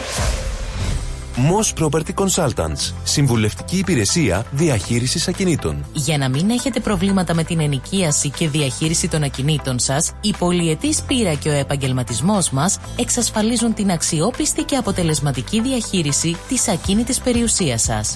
[1.38, 2.94] Moss Property Consultants.
[3.04, 5.86] Συμβουλευτική υπηρεσία διαχείρισης ακινήτων.
[5.94, 11.02] Για να μην έχετε προβλήματα με την ενοικίαση και διαχείριση των ακινήτων σας, η πολυετής
[11.02, 18.16] πείρα και ο επαγγελματισμός μας εξασφαλίζουν την αξιόπιστη και αποτελεσματική διαχείριση της ακίνητης περιουσίας σας.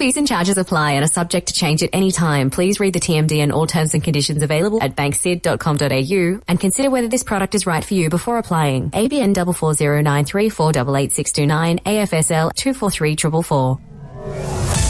[0.00, 2.48] Fees and charges apply and are subject to change at any time.
[2.48, 7.06] Please read the TMD and all terms and conditions available at banksid.com.au and consider whether
[7.06, 8.90] this product is right for you before applying.
[8.92, 14.89] ABN 44093488629 AFSL 243444.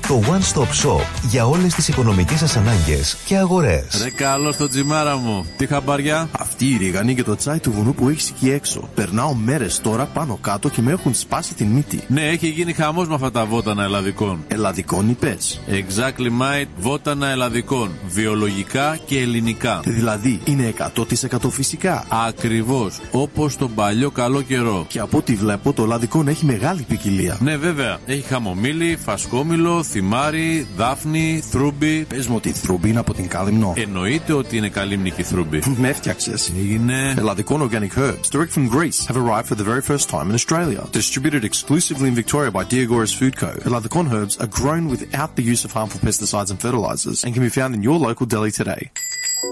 [0.00, 1.00] Το One Stop Shop
[1.30, 4.00] για όλες τις οικονομικές σας ανάγκες και αγορές.
[4.02, 5.46] Ρε καλό στο τσιμάρα μου.
[5.56, 6.28] Τι χαμπαριά.
[6.38, 8.88] Αυτή η ρίγανη και το τσάι του βουνού που έχεις εκεί έξω.
[8.94, 12.00] Περνάω μέρες τώρα πάνω κάτω και με έχουν σπάσει την μύτη.
[12.08, 14.44] Ναι, έχει γίνει χαμός με αυτά τα βότανα ελλαδικών.
[14.48, 15.60] Ελλαδικών είπες.
[15.68, 17.90] Exactly mate, βότανα ελλαδικών.
[18.06, 19.80] Βιολογικά και ελληνικά.
[19.84, 22.04] Δηλαδή είναι 100% φυσικά.
[22.26, 23.00] Ακριβώς.
[23.10, 24.84] Όπως τον παλιό καλό καιρό.
[24.88, 27.38] Και από ό,τι βλέπω το ελλαδικών έχει μεγάλη ποικιλία.
[27.40, 27.98] Ναι, βέβαια.
[28.06, 32.04] Έχει χαμομήλι, φασκόμηλο, θυμάρι, δάφνη, θρούμπι.
[32.04, 33.72] Πε μου ότι η θρούμπι είναι από την Κάλυμνο.
[33.76, 35.62] Εννοείται ότι είναι καλύμνικη θρούμπι.
[35.76, 36.34] με έφτιαξε.
[36.58, 37.14] Έγινε.
[37.18, 40.82] Ελλαδικών organic herbs, direct from Greece, have arrived for the very first time in Australia.
[41.02, 43.50] Distributed exclusively in Victoria by Diagoras Food Co.
[43.68, 47.52] Eladicon herbs are grown without the use of harmful pesticides and fertilizers and can be
[47.58, 48.82] found in your local deli today.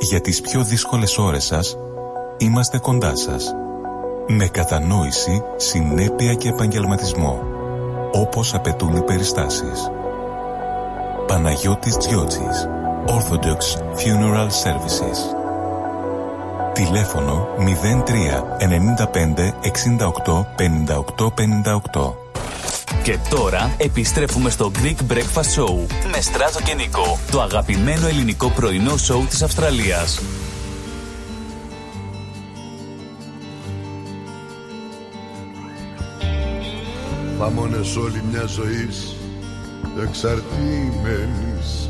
[0.01, 1.77] Για τις πιο δύσκολες ώρες σας,
[2.39, 3.55] είμαστε κοντά σας.
[4.29, 7.43] Με κατανόηση, συνέπεια και επαγγελματισμό.
[8.13, 9.91] Όπως απαιτούν οι περιστάσεις.
[11.27, 12.69] Παναγιώτης Τζιότσης.
[13.07, 13.61] Orthodox
[14.01, 15.19] Funeral Services.
[16.73, 21.31] Τηλέφωνο 03 95 68 58
[21.93, 22.15] 58.
[23.03, 28.97] Και τώρα επιστρέφουμε στο Greek Breakfast Show με Στράτο και Νικό, το αγαπημένο ελληνικό πρωινό
[28.97, 30.21] σοου της Αυστραλίας.
[37.39, 39.14] Μαμώνες όλη μια ζωής
[40.03, 41.89] εξαρτημένης.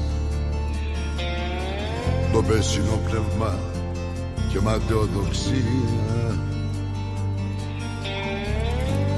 [2.32, 3.58] Το πέσινο πνεύμα
[4.48, 6.38] και ματαιοδοξία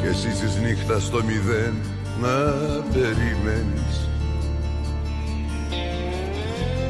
[0.00, 1.74] Και εσύ της νύχτας στο μηδέν
[2.20, 2.52] να
[2.92, 4.08] περιμένεις.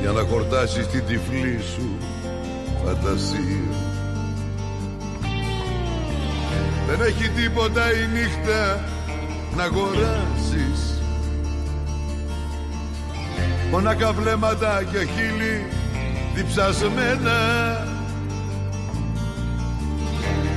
[0.01, 1.99] Για να χορτάσεις την τυφλή σου
[2.85, 3.75] φαντασία.
[6.87, 8.85] Δεν έχει τίποτα η νύχτα
[9.57, 10.66] να αγοράσεις
[13.71, 15.67] Μονάκα βλέμματα και χείλη
[16.35, 17.39] διψασμένα.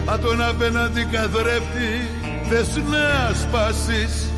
[0.05, 2.09] Αν τον απέναντι καθρέφτη
[2.49, 4.31] θες να σπάσεις.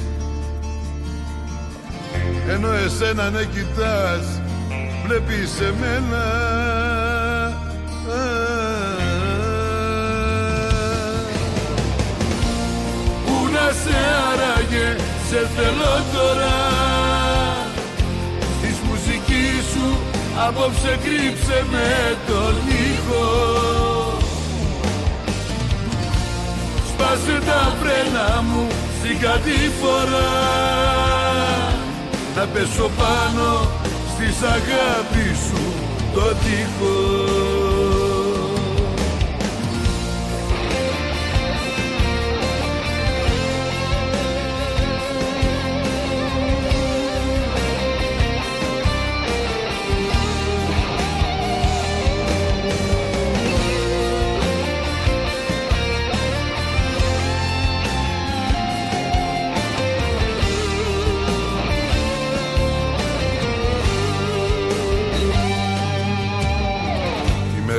[2.50, 4.42] Ενώ εσένα να κοιτάς
[5.06, 6.24] βλέπεις εμένα.
[13.26, 13.98] Πού να σε
[14.32, 14.96] άραγε,
[15.30, 16.91] σε θέλω τώρα
[20.48, 22.56] απόψε κρύψε με τον
[22.88, 23.28] ήχο.
[26.90, 28.68] Σπάσε τα φρένα μου
[29.00, 30.30] στην κατήφορα
[32.36, 33.70] Να πέσω πάνω
[34.14, 35.62] στις αγάπη σου
[36.14, 37.91] το τείχος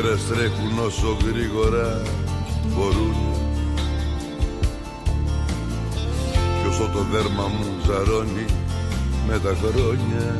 [0.02, 2.02] μέρες τρέχουν όσο γρήγορα
[2.68, 3.16] μπορούν.
[6.32, 8.46] Κι όσο το δέρμα μου ζαρώνει
[9.26, 10.36] με τα χρόνια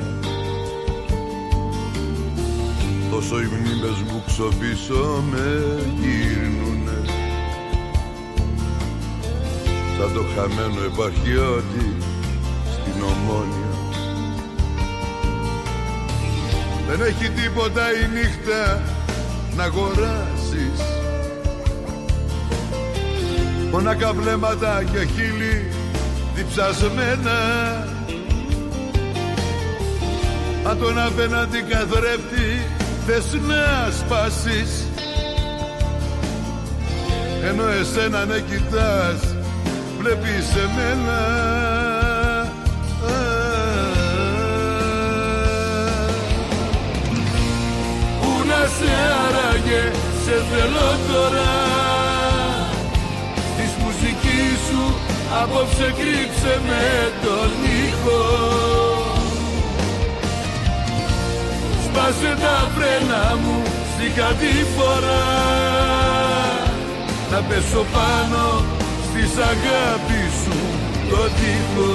[3.10, 7.00] Τόσο οι μνήμες μου ξοπίσω με γυρνουνε
[9.98, 11.96] Σαν το χαμένο επαρχιώτη
[12.72, 13.72] στην Ομόνια.
[16.88, 18.82] Δεν έχει τίποτα η νύχτα
[19.56, 20.80] να αγοράσεις.
[23.70, 25.70] Μονάκα βλέμματα και χείλη
[26.34, 27.38] διψασμένα.
[30.64, 32.66] Αν τον απέναντι καθρέφτη
[33.06, 34.86] θες να σπάσεις.
[37.44, 39.34] Ενώ εσένα να κοιτάς
[39.98, 41.81] βλέπεις εμένα
[48.76, 48.92] σε
[49.24, 49.82] άραγε,
[50.24, 51.50] σε θέλω τώρα.
[53.56, 54.82] Της μουσικής σου
[55.42, 56.84] απόψε κρύψε με
[57.24, 57.50] τον
[57.84, 58.22] ήχο.
[61.84, 63.62] Σπάσε τα φρένα μου
[63.92, 65.22] στην κατήφορα
[67.30, 68.64] Να πέσω πάνω
[69.08, 70.72] στις αγάπης σου
[71.12, 71.92] μελωδικό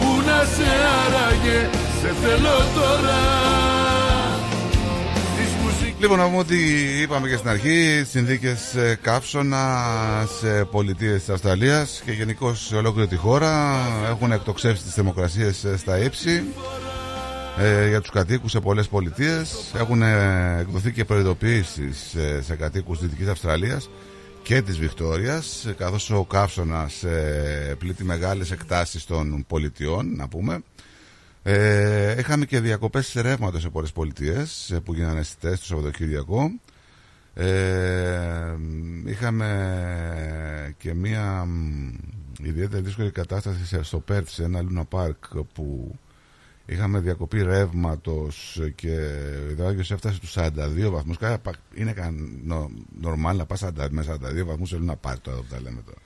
[0.00, 0.68] Πού να σε
[1.04, 1.70] άραγε,
[2.00, 3.46] σε θέλω τώρα.
[6.00, 6.56] Λοιπόν, να πούμε ότι
[7.02, 8.56] είπαμε και στην αρχή συνθήκε
[9.00, 9.84] καύσωνα
[10.40, 15.98] σε πολιτείες της Αυστραλίας και γενικώ σε ολόκληρη τη χώρα έχουν εκτοξεύσει τις θερμοκρασίες στα
[15.98, 16.42] ύψη
[17.58, 19.72] ε, για τους κατοίκους σε πολλές πολιτείες.
[19.78, 23.88] Έχουν ε, εκδοθεί και προειδοποιήσεις ε, σε κατοίκους Δυτικής Αυστραλίας
[24.42, 30.62] και της Βικτόριας καθώς ο καύσωνας ε, πλήττει μεγάλες εκτάσεις των πολιτιών να πούμε
[31.42, 36.50] ε, είχαμε και διακοπές ρεύματος σε πολλές πολιτείες ε, που γίνανε στις το Σαββατοκύριακο.
[37.34, 38.56] Ε,
[39.04, 41.88] είχαμε και μία μ,
[42.42, 45.94] ιδιαίτερη δύσκολη κατάσταση σε- στο Πέρτ, σε ένα Λούνα Πάρκ που
[46.66, 48.90] είχαμε διακοπή ρεύματος και
[49.46, 51.18] ο υδράγιος έφτασε στους 42 βαθμούς.
[51.18, 52.70] Κάρα πα- Είναι καν νο,
[53.00, 55.98] νορμάλ να πας 40 με 42 βαθμούς σε Λούνα Πάρκ τώρα που τα λέμε τώρα.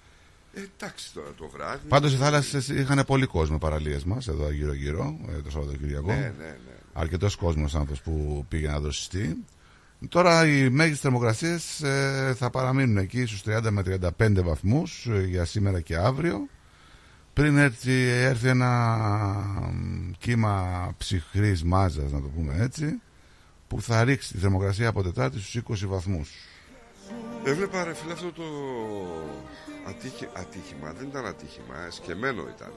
[0.55, 1.89] Ε, εντάξει τώρα το βράδυ.
[1.89, 6.07] Πάντως οι θάλασσες είχαν πολύ κόσμο παραλίες μας εδώ γύρω-γύρω ε, το Σαββατοκύριακο.
[6.07, 6.57] Ναι, ναι, ναι.
[6.93, 9.45] Αρκετός κόσμος άνθρωπος που πήγε να δοσιστεί.
[10.09, 11.83] Τώρα οι μέγιστες θερμοκρασίες
[12.35, 13.83] θα παραμείνουν εκεί στους 30 με
[14.19, 16.49] 35 βαθμούς για σήμερα και αύριο.
[17.33, 18.97] Πριν έρθει, έρθει ένα
[19.73, 23.01] μ, κύμα ψυχρής μάζας, να το πούμε έτσι,
[23.69, 26.31] που θα ρίξει τη θερμοκρασία από Τετάρτη στους 20 βαθμούς.
[27.45, 28.43] Έβλεπα ρε φίλε αυτό το
[29.87, 32.73] ατύχη, ατύχημα, δεν ήταν ατύχημα, ε, σκεμμένο ήταν.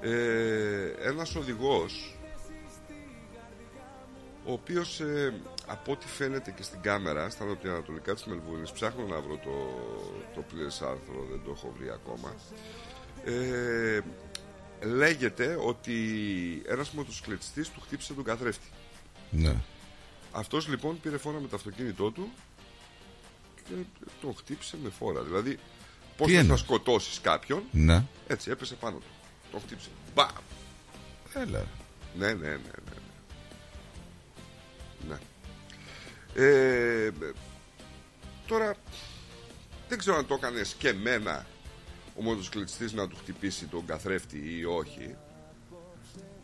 [0.00, 2.16] Ε, ένας οδηγός
[4.44, 5.34] ο οποίος ε,
[5.66, 9.50] από ό,τι φαίνεται και στην κάμερα στα νοτιοανατολικά της Μελβούρνης ψάχνω να βρω το,
[10.34, 12.34] το πλήρες άρθρο, δεν το έχω βρει ακόμα
[13.24, 14.00] ε,
[14.86, 15.94] λέγεται ότι
[16.66, 18.66] ένας μοτοσυκλετιστής του χτύπησε τον καθρέφτη
[19.30, 19.54] Ναι.
[20.32, 22.30] αυτός λοιπόν πήρε φόρα με το αυτοκίνητό του
[23.56, 23.74] και
[24.20, 25.22] τον χτύπησε με φόρα.
[25.22, 25.58] Δηλαδή,
[26.16, 28.02] πώς Τι θα εννοείς; σκοτώσεις κάποιον, Ναι.
[28.26, 29.06] έτσι έπεσε πάνω του.
[29.50, 29.88] Τον χτύπησε.
[30.14, 30.28] Μπαμ!
[31.34, 31.64] Έλα.
[32.18, 32.48] Ναι, ναι, ναι.
[32.48, 32.56] ναι,
[35.08, 35.14] ναι.
[36.34, 36.44] ναι.
[36.44, 37.10] Ε,
[38.46, 38.74] τώρα,
[39.88, 41.46] δεν ξέρω αν το έκανες σκεμμένα
[42.18, 45.16] ο μοτοσυκλετιστής να του χτυπήσει τον καθρέφτη ή όχι.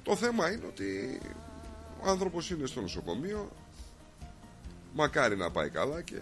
[0.02, 1.20] Το θέμα είναι ότι
[2.04, 3.50] ο άνθρωπος είναι στο νοσοκομείο
[4.92, 6.18] μακάρι να πάει καλά και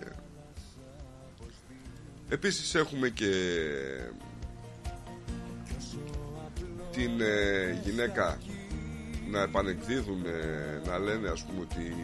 [2.30, 3.30] επίσης έχουμε και
[6.92, 8.38] την ε, γυναίκα
[9.30, 11.94] να επανεκδίδουν ε, να λένε ας πούμε ότι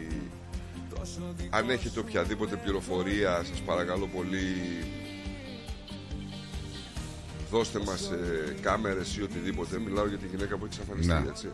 [1.49, 4.55] αν έχετε οποιαδήποτε πληροφορία σας παρακαλώ πολύ
[7.51, 9.79] δώστε μας ε, κάμερες ή οτιδήποτε.
[9.79, 11.29] Μιλάω για τη γυναίκα που έχει εξαφανιστεί Ναι.
[11.29, 11.47] έτσι.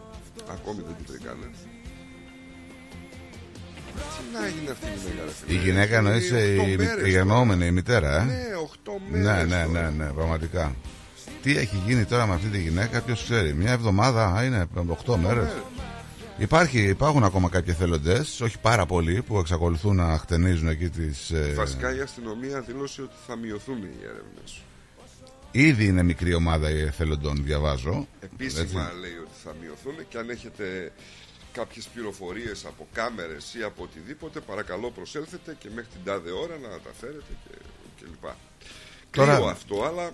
[0.52, 1.50] Ακόμη δεν την βρήκανε
[3.96, 5.54] τι να έγινε αυτή η γυναίκα ρε φίλε.
[5.60, 9.02] Η γυναίκα εννοείς Είναι η, οκτώ η, μέρες η γεννόμενη, η μητέρα, ε; Ναι, οχτώ
[9.12, 9.92] Ναι, μέρες ναι, τώρα.
[9.92, 10.76] ναι, ναι, πραγματικά.
[11.44, 13.54] Τι έχει γίνει τώρα με αυτή τη γυναίκα, ποιος ξέρει.
[13.54, 15.36] Μια εβδομάδα, α, είναι 8 μέρες.
[15.36, 15.52] μέρες.
[16.38, 21.32] Υπάρχει, υπάρχουν ακόμα κάποιοι εθελοντές, όχι πάρα πολλοί, που εξακολουθούν να χτενίζουν εκεί τις.
[21.56, 24.62] Βασικά η αστυνομία δήλωσε ότι θα μειωθούν οι έρευνες
[25.52, 28.08] Ήδη είναι μικρή ομάδα οι εθελοντών, διαβάζω.
[28.20, 28.76] Επίσημα Έτσι.
[28.76, 30.92] λέει ότι θα μειωθούν και αν έχετε
[31.54, 36.68] κάποιες πληροφορίες από κάμερες ή από οτιδήποτε παρακαλώ προσέλθετε και μέχρι την τάδε ώρα να
[36.70, 37.56] τα φέρετε και,
[37.98, 38.36] και λοιπά.
[39.12, 40.12] Τώρα- Κρύο αυτό αλλά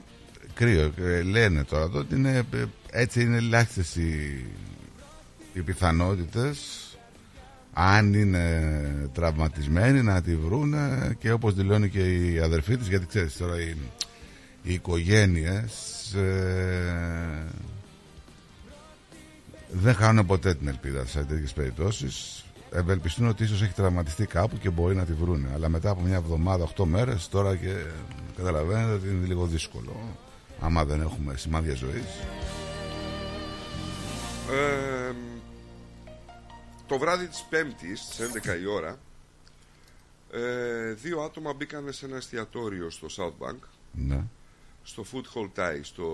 [0.54, 0.94] Κρύο.
[0.98, 4.46] ε, Λένε τώρα εδώ ότι είναι, ε, έτσι είναι ελάχιστες οι,
[5.54, 6.58] οι πιθανότητες.
[7.74, 12.00] Αν είναι τραυματισμένοι να τη βρούνε και όπως δηλώνει και
[12.32, 13.76] η αδερφή της γιατί ξέρεις τώρα οι,
[14.64, 15.74] οι οικογένειες
[16.14, 17.46] ε,
[19.72, 22.44] δεν χάνουν ποτέ την ελπίδα σε τέτοιες περιπτώσεις.
[22.72, 25.50] Ευελπιστούν ότι ίσως έχει τραυματιστεί κάπου και μπορεί να τη βρούνε.
[25.54, 27.76] Αλλά μετά από μια εβδομάδα, 8 μέρες τώρα και
[28.38, 30.18] καταλαβαίνετε ότι είναι λίγο δύσκολο
[30.60, 32.20] άμα δεν έχουμε σημάδια ζωής.
[34.52, 35.14] Ε,
[36.88, 39.00] το βράδυ της Πέμπτης στις 11 η ώρα
[40.32, 43.60] ε, δύο άτομα μπήκαν σε ένα εστιατόριο στο South Bank
[43.92, 44.24] ναι.
[44.84, 46.08] στο Food Hall Thai στο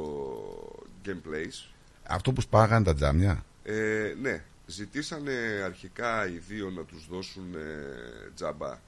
[1.05, 1.74] Game Place
[2.07, 8.31] αυτό που σπάγανε τα τζάμια Ε, ναι, ζητήσανε αρχικά οι δύο να τους δώσουν ε,
[8.35, 8.79] τζάμπα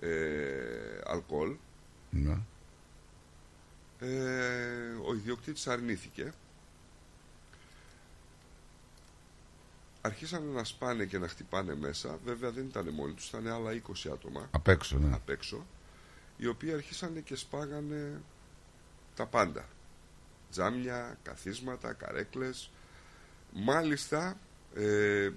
[0.00, 1.56] ε, αλκοόλ.
[2.10, 2.38] ναι.
[4.00, 4.08] Ε,
[5.08, 6.32] ο ιδιοκτήτης αρνήθηκε.
[10.00, 12.18] Αρχίσανε να σπάνε και να χτυπάνε μέσα.
[12.24, 15.14] Βέβαια δεν ήταν μόνοι τους, ήταν άλλα 20 άτομα απ' έξω ναι.
[15.14, 15.66] απ' έξω.
[16.36, 18.20] Οι οποίοι αρχίσανε και σπάγανε
[19.14, 19.68] τα πάντα.
[20.56, 22.70] Τζάμια, καθίσματα, καρέκλες.
[23.52, 24.38] Μάλιστα,
[24.74, 25.30] ε,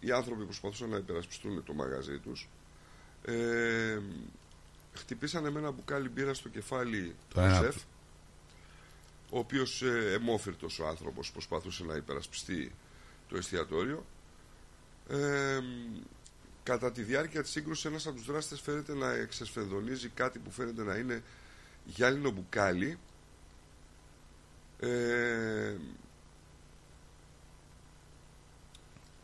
[0.00, 2.48] οι άνθρωποι προσπαθούσαν να υπερασπιστούν το μαγαζί τους.
[3.24, 3.98] Ε,
[4.92, 7.54] χτυπήσανε με ένα μπουκάλι μπύρα στο κεφάλι Το του ένα.
[7.54, 7.76] σεφ
[9.30, 12.72] ο οποίος ε, εμόφυρτος ο άνθρωπος προσπαθούσε να υπερασπιστεί
[13.28, 14.06] το εστιατόριο
[15.08, 15.58] ε,
[16.62, 20.82] κατά τη διάρκεια της σύγκρουσης ένας από τους δράστες φαίνεται να εξεσφενδονίζει κάτι που φαίνεται
[20.82, 21.22] να είναι
[21.84, 22.98] γυάλινο μπουκάλι
[24.80, 25.76] ε,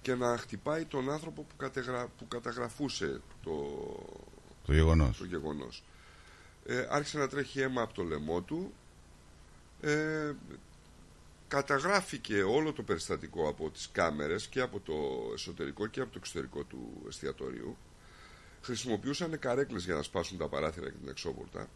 [0.02, 2.08] και να χτυπάει τον άνθρωπο που, κατεγρα...
[2.18, 3.52] που καταγραφούσε το,
[4.66, 5.18] Το γεγονός.
[5.18, 5.84] το γεγονός.
[6.66, 8.72] Ε, άρχισε να τρέχει αίμα από το λαιμό του.
[9.80, 10.32] Ε,
[11.48, 14.94] καταγράφηκε όλο το περιστατικό από τις κάμερες και από το
[15.34, 17.76] εσωτερικό και από το εξωτερικό του εστιατορίου.
[18.62, 21.68] Χρησιμοποιούσαν καρέκλες για να σπάσουν τα παράθυρα και την εξώπορτα.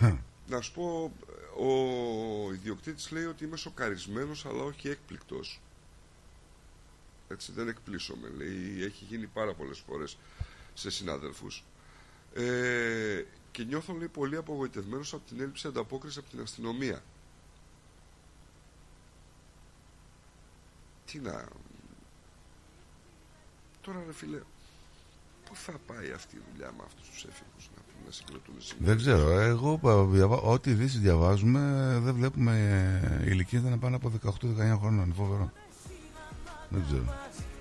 [0.50, 1.12] να σου πω,
[1.56, 5.60] ο ιδιοκτήτης λέει ότι είμαι σοκαρισμένος αλλά όχι έκπληκτος.
[7.28, 8.82] Έτσι δεν εκπλήσωμαι, λέει.
[8.84, 10.18] Έχει γίνει πάρα πολλές φορές
[10.74, 11.64] σε συνάδελφους.
[12.34, 17.02] Ε, και νιώθω, λέει, πολύ απογοητευμένος από την έλλειψη ανταπόκριση από την αστυνομία.
[21.04, 21.48] Τι να...
[23.80, 24.40] Τώρα, ρε φίλε,
[25.44, 28.86] πού θα πάει αυτή η δουλειά με αυτούς τους έφηβους να, πούμε, να συγκροτούν σήμερα.
[28.88, 29.40] Δεν ξέρω.
[29.40, 30.36] Εγώ πα- διαβα...
[30.36, 31.60] ό,τι ειδήσεις διαβάζουμε
[32.04, 32.52] δεν βλέπουμε
[33.24, 34.30] ε, ηλικία να πάνε από 18-19
[34.80, 35.04] χρόνων.
[35.04, 35.50] Είναι φοβερό.
[36.68, 37.04] Δεν ξέρω.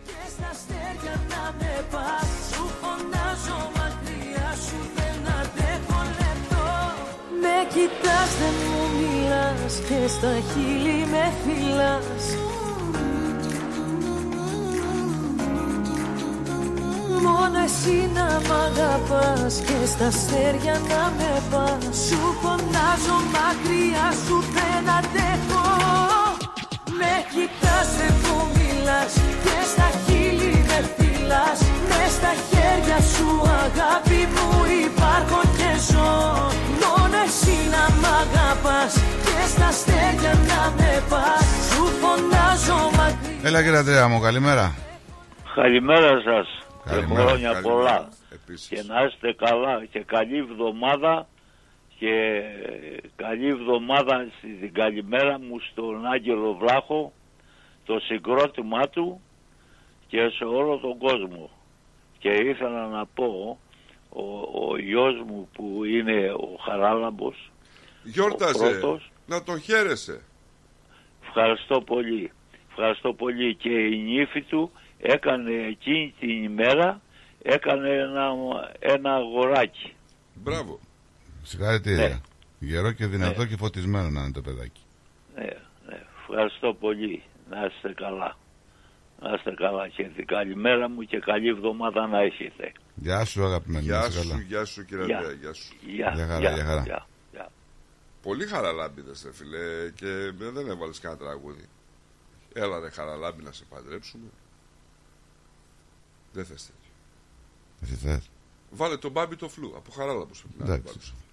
[0.05, 6.65] Και στα αστέρια να με πας Σου φωνάζω μακριά σου δεν αντέχω λεπτό
[7.43, 12.25] Με κοιτάς δεν μου μιλάς Και στα χείλη με φυλάς
[17.25, 21.83] Μόνο εσύ να μ' αγαπάς Και στα αστέρια να με πας.
[22.05, 25.67] Σου φωνάζω μακριά σου δεν αντέχω.
[26.99, 31.59] Με κοιτάς δεν μου μιλάς Και στα χείλη με φυλάς
[31.91, 33.27] Με στα χέρια σου
[33.63, 34.49] αγάπη μου
[34.87, 36.11] υπάρχω και ζω.
[36.83, 38.93] Μόνο εσύ να μ' αγαπάς
[39.25, 41.45] Και στα αστέρια να με πας.
[41.69, 43.47] Σου φωνάζω μακριά.
[43.47, 44.65] Έλα κύριε Αντρέα μου, καλημέρα.
[45.55, 46.47] Καλημέρα σας
[46.83, 47.61] και Καλημέρα, χρόνια καλημέρα.
[47.75, 48.09] πολλά
[48.69, 51.27] και να είστε καλά και καλή εβδομάδα
[51.97, 52.41] και
[53.15, 57.13] καλή εβδομάδα στην καλημέρα μου στον Άγγελο Βλάχο
[57.85, 59.21] το συγκρότημά του
[60.07, 61.49] και σε όλο τον κόσμο
[62.19, 63.59] και ήθελα να πω
[64.09, 64.23] ο,
[64.69, 67.51] ο γιος μου που είναι ο Χαράλαμπος
[68.05, 68.69] ο Γιόρταζε.
[68.69, 70.21] πρώτος Να τον χαίρεσαι.
[71.27, 72.31] Ευχαριστώ πολύ.
[72.69, 74.71] Ευχαριστώ πολύ και η νύφη του
[75.01, 77.01] έκανε εκείνη την ημέρα
[77.41, 78.31] έκανε ένα,
[78.79, 79.93] ένα αγοράκι.
[80.33, 80.79] Μπράβο.
[81.43, 82.07] Συγχαρητήρια.
[82.07, 82.19] Ναι.
[82.59, 84.81] Γερό και δυνατό και φωτισμένο να είναι το παιδάκι.
[85.35, 85.43] Ναι,
[85.87, 86.01] ναι.
[86.19, 87.23] Ευχαριστώ πολύ.
[87.49, 88.37] Να είστε καλά.
[89.21, 92.71] Να είστε καλά και την καλημέρα μου και καλή εβδομάδα να έχετε.
[92.95, 93.83] Γεια σου αγαπημένη.
[93.83, 94.41] Γεια να είσαι σου, καλά.
[94.41, 95.17] γεια σου κύριε Γεια.
[95.17, 95.73] Αντρέα, γεια σου.
[95.85, 96.81] Γεια, Γεια χαρά, γεια, γεια χαρά.
[96.81, 97.49] γεια, γεια.
[98.21, 101.65] Πολύ χαραλάμπιδες ρε φίλε και δεν έβαλες κανένα τραγούδι.
[102.53, 104.27] Έλα ρε χαραλάμπη να σε παντρέψουμε.
[106.33, 106.91] Δεν θες τέτοιο.
[107.81, 108.29] Εσύ θες.
[108.71, 110.41] Βάλε τον Μπάμπη το Φλου από Χαράλαμπος.
[110.41, 110.93] πρέπει να είναι Εντάξει.
[110.93, 111.25] το Μπάμπη το Φλου.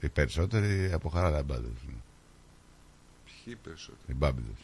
[0.00, 1.70] Οι περισσότεροι από χαρά λαμπάδες.
[3.24, 4.56] Ποιοι περισσότεροι; Οι Μπάμπηδες.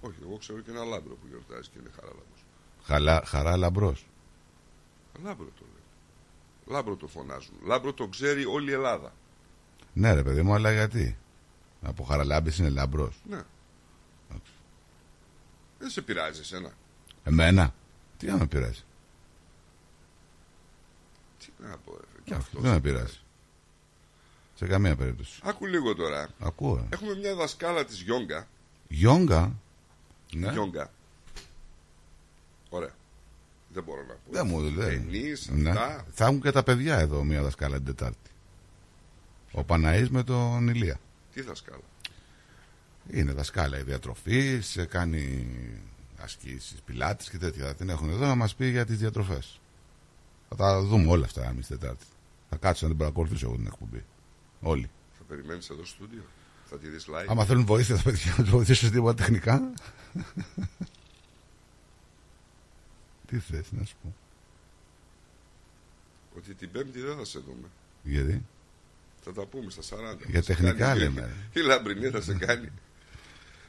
[0.00, 2.44] Όχι, εγώ ξέρω και ένα Λάμπρο που γιορτάζει και είναι Χαράλαμπος.
[2.82, 4.06] Χαλά, χαρά λαμπρός.
[5.22, 5.82] Λάμπρο το λέει.
[6.76, 7.54] Λάμπρο το φωνάζουν.
[7.64, 9.12] Λάμπρο το ξέρει όλη η Ελλάδα.
[9.92, 11.16] Ναι ρε παιδί μου, αλλά γιατί;
[11.82, 13.20] Από Χαραλάμπης είναι Λάμπρος.
[13.28, 13.42] Ναι.
[15.78, 16.72] Δεν σε πειράζει εσένα.
[17.24, 17.74] Εμένα.
[18.16, 18.82] Τι να με πειράζει.
[21.46, 22.06] Τι να πω, ρε.
[22.24, 22.62] Και Όχι, αυτός.
[22.62, 23.18] Δεν με πειράζει.
[24.54, 25.40] Σε καμία περίπτωση.
[25.44, 26.28] Άκου λίγο τώρα.
[26.38, 26.76] Ακούω.
[26.78, 26.86] ε.
[26.94, 28.48] Έχουμε μια δασκάλα της Γιόγκα.
[28.88, 29.52] Γιόγκα;
[30.32, 30.50] Ναι.
[30.52, 30.90] Γιόγκα.
[32.68, 32.94] Ωραία.
[33.72, 34.20] Δεν μπορώ να πω.
[34.30, 34.98] Δεν μου λέει.
[34.98, 35.70] Ταινίες, Ναι.
[35.70, 36.06] αυτά.
[36.12, 38.30] Θα έχουν και τα παιδιά εδώ μία δασκάλα την Τετάρτη.
[39.52, 41.00] Ο Παναής με τον Ηλία.
[41.34, 41.80] Τι δασκάλα.
[43.10, 45.46] Είναι δασκάλα η διατροφή, κάνει
[46.20, 47.66] ασκήσεις, πιλάτες και τέτοια.
[47.66, 49.60] Θα την έχουν εδώ να μας πει για τις διατροφές.
[50.56, 52.04] Θα τα δούμε όλα αυτά εμείς Τετάρτη.
[52.50, 54.04] Θα κάτσω να την παρακολουθήσω εγώ την εκπομπή.
[54.60, 54.90] Όλοι.
[55.18, 56.22] Θα περιμένεις εδώ στο στούντιο;
[56.64, 59.72] Θα τη δεις live; Άμα θέλουν βοήθεια τα παιδιά να τους βοηθήσω σε τίποτα τεχνικά.
[63.26, 64.14] Τι θες να σου πω;
[66.36, 67.68] Ότι την Πέμπτη δεν θα σε δούμε.
[68.02, 68.44] Γιατί;
[69.24, 70.16] Θα τα πούμε στα 40.
[70.26, 71.34] Για Θα σε τεχνικά κάνει- λέμε.
[71.56, 72.68] Η Λαμπρινή θα σε κάνει.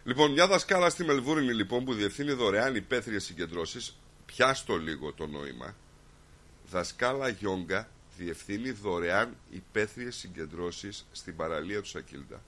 [0.04, 3.96] λοιπόν, μια δασκάλα στη Μελβούρνη λοιπόν που διευθύνει δωρεάν υπαίθριες συγκεντρώσεις.
[4.26, 5.76] Πιάστο λίγο το νόημα.
[6.74, 12.42] Δασκάλα Γιόγκα διευθύνει δωρεάν υπαίθριες συγκεντρώσεις στην παραλία του Σακίλντα.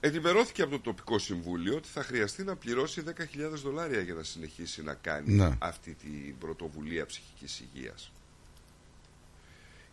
[0.00, 3.24] Ενημερώθηκε από το τοπικό συμβούλιο ότι θα χρειαστεί να πληρώσει 10.000
[3.62, 5.56] δολάρια για να συνεχίσει να κάνει Ναι.
[5.58, 8.12] αυτή την πρωτοβουλία ψυχικής υγείας.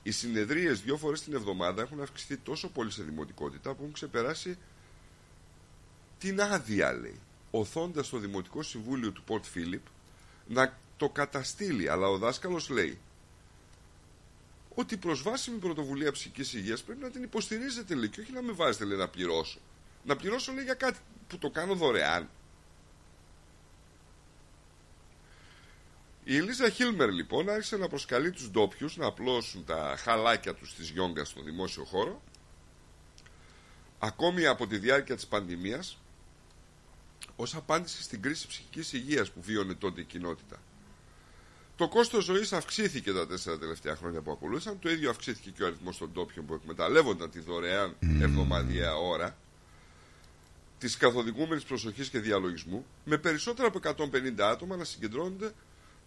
[0.04, 4.58] Οι συνεδρίες δύο φορές την εβδομάδα έχουν αυξηθεί τόσο πολύ σε δημοτικότητα που έχουν ξεπεράσει
[6.20, 7.20] την άδεια, λέει.
[7.52, 9.82] Οθώντας το Δημοτικό Συμβούλιο του Πορτ Φίλιπ
[10.48, 11.90] να το καταστήλει.
[11.90, 13.00] Αλλά ο δάσκαλος λέει
[14.76, 18.52] ότι η προσβάσιμη πρωτοβουλία ψυχικής υγείας πρέπει να την υποστηρίζετε, λέει, και όχι να με
[18.52, 19.60] βάζετε, λέει, να πληρώσω.
[20.04, 22.30] Να πληρώσω, λέει, για κάτι που το κάνω δωρεάν.
[26.24, 30.90] Η Ελίζα Χίλμερ λοιπόν άρχισε να προσκαλεί τους ντόπιους να απλώσουν τα χαλάκια τους της
[30.90, 32.22] γιόγκα στο δημόσιο χώρο
[34.00, 35.98] ακόμη από τη διάρκεια της πανδημίας
[37.36, 40.60] ως απάντηση στην κρίση ψυχικής υγείας που βίωνε τότε η κοινότητα.
[41.78, 45.66] Το κόστος ζωής αυξήθηκε τα τέσσερα τελευταία χρόνια που ακολούθησαν, το ίδιο αυξήθηκε και ο
[45.66, 49.38] αριθμός των ντόπιων που εκμεταλλεύονταν τη δωρεάν εβδομαδιαία ώρα
[50.80, 55.52] της καθοδηγούμενης προσοχής και διαλογισμού, με περισσότερα από 150 άτομα να συγκεντρώνονται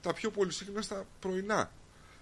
[0.02, 1.70] τα πιο πολύ συχνά στα πρωινά.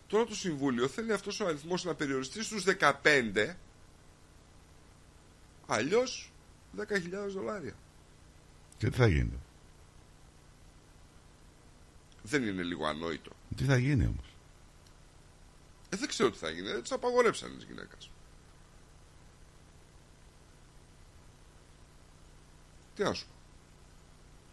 [0.06, 3.54] Τώρα το Συμβούλιο θέλει αυτός ο αριθμός να περιοριστεί στους 15,
[5.66, 6.32] αλλιώς
[6.76, 6.84] 10.000
[7.34, 7.74] δολάρια.
[8.78, 9.38] Και τι θα γίνει;
[12.22, 13.36] Δεν είναι λίγο ανόητο.
[13.58, 14.34] Τι θα γίνει όμως;
[15.88, 16.68] Ε, δεν ξέρω τι θα γίνει.
[16.68, 18.10] Δεν τις απαγορέψαν τις γυναίκες.
[22.94, 23.32] Τι να σου πω.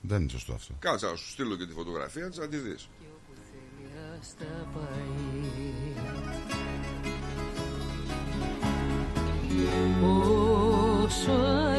[0.01, 0.73] Δεν είναι σωστό αυτό.
[0.79, 2.89] Κάτσε να σου στείλω και τη φωτογραφία της να τη δεις.
[11.03, 11.74] Όσο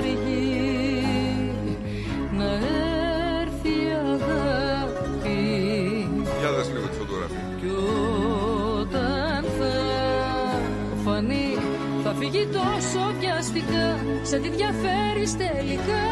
[14.28, 16.04] Σε τι διαφέρεις τελικά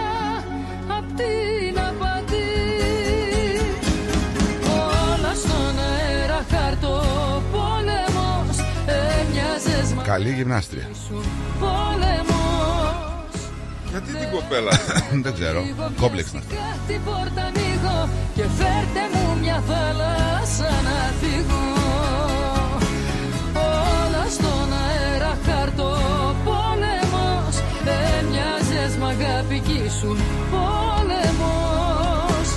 [0.99, 2.53] απ' την απαντή
[4.67, 7.03] Όλα στον αέρα χαρτό
[7.53, 10.89] πόλεμος Έμοιαζες μα Καλή γυμνάστρια.
[11.61, 13.41] πόλεμος
[13.91, 14.71] Γιατί την κοπέλα.
[15.25, 15.65] Δεν ξέρω.
[16.01, 16.55] Κόμπλεξ να αυτή.
[16.87, 21.84] Την πόρτα ανοίγω και φέρτε μου μια θάλασσα να φύγω
[29.05, 30.19] αγάπη κι ήσουν
[30.51, 32.49] πόλεμος.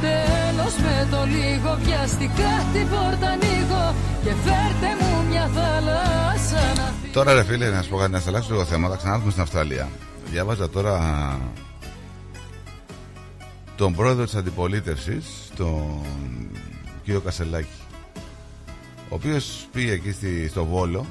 [0.00, 3.94] Τέλος με το λίγο βιαστικά την πόρτα ανοίγω
[4.24, 7.12] Και φέρτε μου μια θάλασσα να φύγω.
[7.12, 9.42] Τώρα ρε φίλε, να σου πω κάτι, να σε αλλάξω λίγο θέμα, θα ξανάρθουμε στην
[9.42, 9.88] Αυστραλία.
[10.30, 10.96] Διάβαζα τώρα
[13.76, 16.04] τον πρόεδρο της αντιπολίτευσης, τον
[17.04, 17.68] κύριο Κασελάκη,
[19.08, 21.06] ο οποίος πήγε εκεί στη, στο Βόλο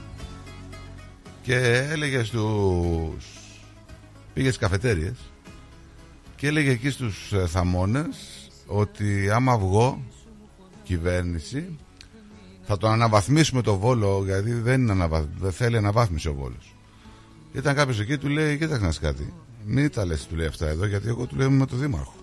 [1.41, 1.56] και
[1.91, 3.44] έλεγε στους...
[4.36, 5.16] πήγε στις καφετέριες
[6.36, 10.03] και έλεγε εκεί στους ε, θαμώνες ότι άμα βγω
[10.84, 11.78] κυβέρνηση
[12.64, 15.28] θα τον αναβαθμίσουμε το Βόλο γιατί δεν, είναι αναβα...
[15.38, 16.76] δεν θέλει αναβάθμιση ο Βόλος.
[17.53, 19.34] Ήταν κάποιος εκεί του λέει κοίταξε να δεις κάτι
[19.66, 22.16] μην τα λες του λέει αυτά εδώ γιατί εγώ του λέω είμαι με το Δήμαρχο.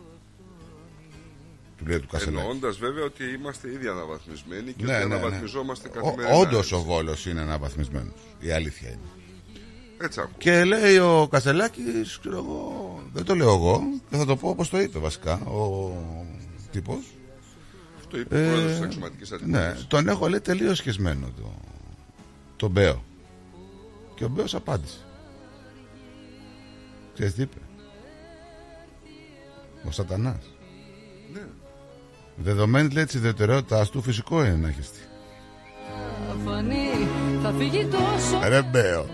[1.78, 2.36] Του λέει του Κασελάκη.
[2.39, 5.14] Εννοώντας βέβαια ότι είμαστε ήδη αναβαθμισμένοι και Ναι, ότι ναι, ναι.
[5.14, 6.36] αναβαθμιζόμαστε Ο- καθημερινά.
[6.36, 8.14] Όντως ο Βόλος είναι αναβαθμισμένος.
[8.40, 8.98] Η αλήθεια είναι.
[10.04, 10.34] Έτσι ακούω.
[10.38, 14.68] Και λέει ο Κασελάκης, ξέρω εγώ, δεν το λέω εγώ, και θα το πω όπως
[14.68, 15.92] το είπε βασικά ο
[16.70, 17.16] τύπος.
[17.98, 19.86] Αυτό είπε ο πρόεδρος της αξιωματικής ναι, αντιπολίτευσης.
[19.86, 21.52] τον έχω λέει τελείως σχεσμένο το,
[22.56, 23.04] το Μπέο.
[24.14, 24.98] Και ο Μπέος απάντησε.
[27.14, 27.56] Ξέρεις τι είπε.
[29.88, 30.50] Ο σατανάς.
[31.32, 31.46] Ναι.
[32.36, 35.00] Δεδομένη λέει της ιδιαιτερότητάς του φυσικό είναι να χεστεί.
[36.28, 37.08] θα φανεί
[37.42, 39.06] Θα φύγει τόσο Ρε Μπέο.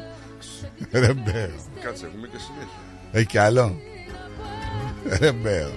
[0.93, 1.51] Ρε Μπέο.
[1.81, 2.79] Κάτσε, έχουμε και συνέχεια.
[3.13, 3.81] Έχει κι άλλο.
[5.19, 5.71] Ρε Μπέο.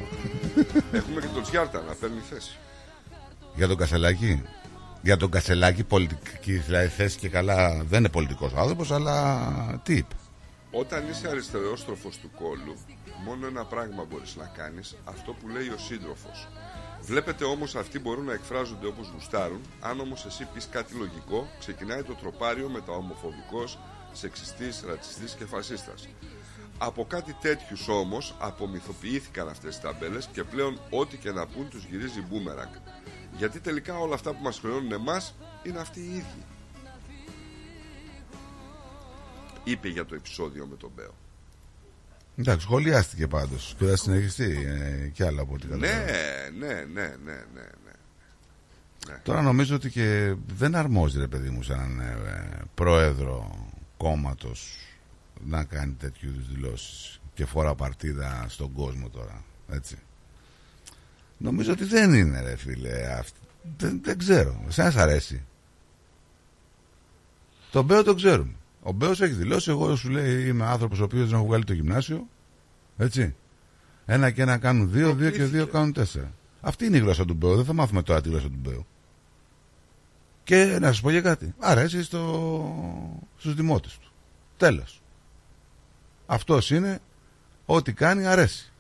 [0.92, 2.58] Έχουμε και τον Τσιάρτα να παίρνει θέση.
[3.56, 4.44] Για τον Κασελάκη.
[5.02, 10.16] Για τον Κασελάκη πολιτική δηλαδή, θέση και καλά δεν είναι πολιτικός άνθρωπος αλλά τι είπε.
[10.72, 12.76] Όταν είσαι αριστερόστροφος του κόλου,
[13.26, 16.48] μόνο ένα πράγμα μπορείς να κάνεις, αυτό που λέει ο σύντροφος.
[17.02, 22.04] Βλέπετε όμως αυτοί μπορούν να εκφράζονται όπως γουστάρουν, αν όμως εσύ πεις κάτι λογικό, ξεκινάει
[22.04, 23.80] το τροπάριο με τα ομοφοβικός,
[24.14, 26.08] σεξιστής, ρατσιστής και φασίστας.
[26.78, 31.86] Από κάτι τέτοιους όμως απομυθοποιήθηκαν αυτές τις ταμπέλες και πλέον ό,τι και να πούν τους
[31.86, 32.70] γυρίζει μπούμεραγκ.
[33.38, 35.34] Γιατί τελικά όλα αυτά που μας χρεώνουν εμάς
[35.64, 36.44] είναι αυτοί οι ίδιοι.
[39.64, 41.14] Είπε για το επεισόδιο με τον Μπέο.
[42.38, 46.58] Εντάξει, σχολιάστηκε πάντως και θα συνεχιστεί ε, κι άλλα από ό,τι Ναι, καταλαβαίνω.
[46.58, 47.62] ναι, ναι, ναι, ναι,
[49.08, 49.18] ναι.
[49.24, 53.56] Τώρα νομίζω ότι και δεν αρμόζει ρε παιδί μου σαν ε, πρόεδρο
[54.02, 54.78] κόμματος
[55.46, 59.98] να κάνει τέτοιου είδους δηλώσεις και φορά παρτίδα στον κόσμο τώρα, έτσι.
[61.38, 63.36] Νομίζω ότι δεν είναι ρε φίλε, αυ-
[63.78, 65.44] δεν, δεν ξέρω, εσένα σ' αρέσει.
[67.72, 68.56] Τον Μπέο τον ξέρουμε.
[68.82, 71.74] Ο Μπέος έχει δηλώσει: Εγώ σου λέει είμαι άνθρωπος ο οποίος δεν έχω βγάλει το
[71.74, 72.28] γυμνάσιο.
[72.98, 73.36] Έτσι.
[74.06, 76.32] Ένα και ένα κάνουν δύο, δύο και δύο κάνουν τέσσερα.
[76.62, 77.56] Αυτή είναι η γλώσσα του Μπέου.
[77.56, 78.86] Δεν θα μάθουμε τώρα τη γλώσσα του Μπέου.
[80.52, 81.54] Και να σα πω για κάτι.
[81.60, 83.26] Αρέσει στο...
[83.38, 84.12] στους δημότες του.
[84.58, 85.02] Τέλος.
[86.26, 87.00] Αυτός είναι
[87.66, 88.72] ό,τι κάνει αρέσει.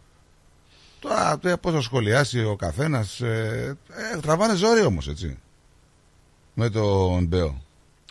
[1.00, 3.22] Τώρα πώς θα σχολιάσει ο καθένας.
[3.22, 3.78] Ε,
[4.14, 5.38] ε, τραβάνε ζόρι όμως έτσι.
[6.54, 7.62] Με τον Μπέο.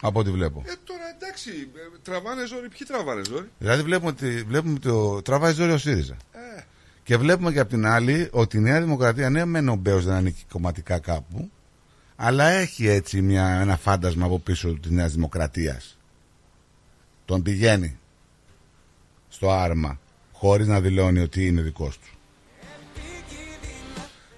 [0.00, 0.62] Από ό,τι βλέπω.
[0.66, 2.68] Ε, τώρα εντάξει, ε, τραβάνε ζόρι.
[2.68, 6.16] Ποιοι τραβάνε ζόρι; Δηλαδή βλέπουμε ότι βλέπουμε το τραβάει ζόρι ο ΣΥΡΙΖΑ.
[6.32, 6.62] Ε.
[7.02, 10.14] Και βλέπουμε και από την άλλη ότι η Νέα Δημοκρατία, ναι, μεν ο Μπέος δεν
[10.14, 11.50] ανήκει κομματικά κάπου,
[12.22, 15.98] αλλά έχει έτσι μια, ένα φάντασμα από πίσω της Νέας Δημοκρατίας.
[17.24, 17.98] Τον πηγαίνει
[19.28, 20.00] στο άρμα,
[20.32, 22.08] χωρίς να δηλώνει ότι είναι δικός του.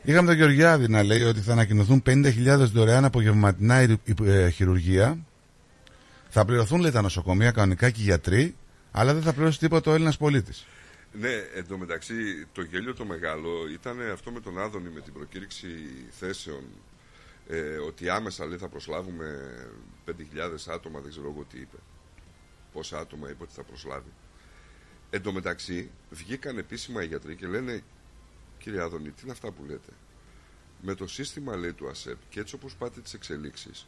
[0.03, 5.19] Είχαμε τον Γεωργιάδη να λέει ότι θα ανακοινωθούν 50.000 δωρεάν απογευματινά ε, ε, χειρουργία.
[6.29, 8.57] Θα πληρωθούν λέει τα νοσοκομεία κανονικά και οι γιατροί,
[8.91, 10.67] αλλά δεν θα πληρώσει τίποτα ο Έλληνας πολίτης.
[11.13, 15.67] Ναι, εντωμεταξύ το γέλιο το μεγάλο ήταν αυτό με τον Άδωνη με την προκήρυξη
[16.11, 16.63] θέσεων
[17.49, 19.55] ε, ότι άμεσα λέει θα προσλάβουμε
[20.07, 20.13] 5.000
[20.69, 21.77] άτομα, δεν ξέρω εγώ τι είπε.
[22.73, 24.13] Πόσα άτομα είπε ότι θα προσλάβει.
[25.11, 27.83] Εν τω μεταξύ, βγήκαν επίσημα οι γιατροί και λένε,
[28.59, 29.93] κύριε Άδωνη, τι είναι αυτά που λέτε;
[30.81, 33.87] Με το σύστημα λέει του ΑΣΕΠ και έτσι όπως πάτε τις εξελίξεις,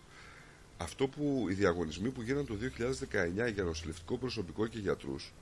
[0.77, 5.33] αυτό που οι διαγωνισμοί που γίνανε το 2019 για νοσηλευτικό προσωπικό και γιατρούς,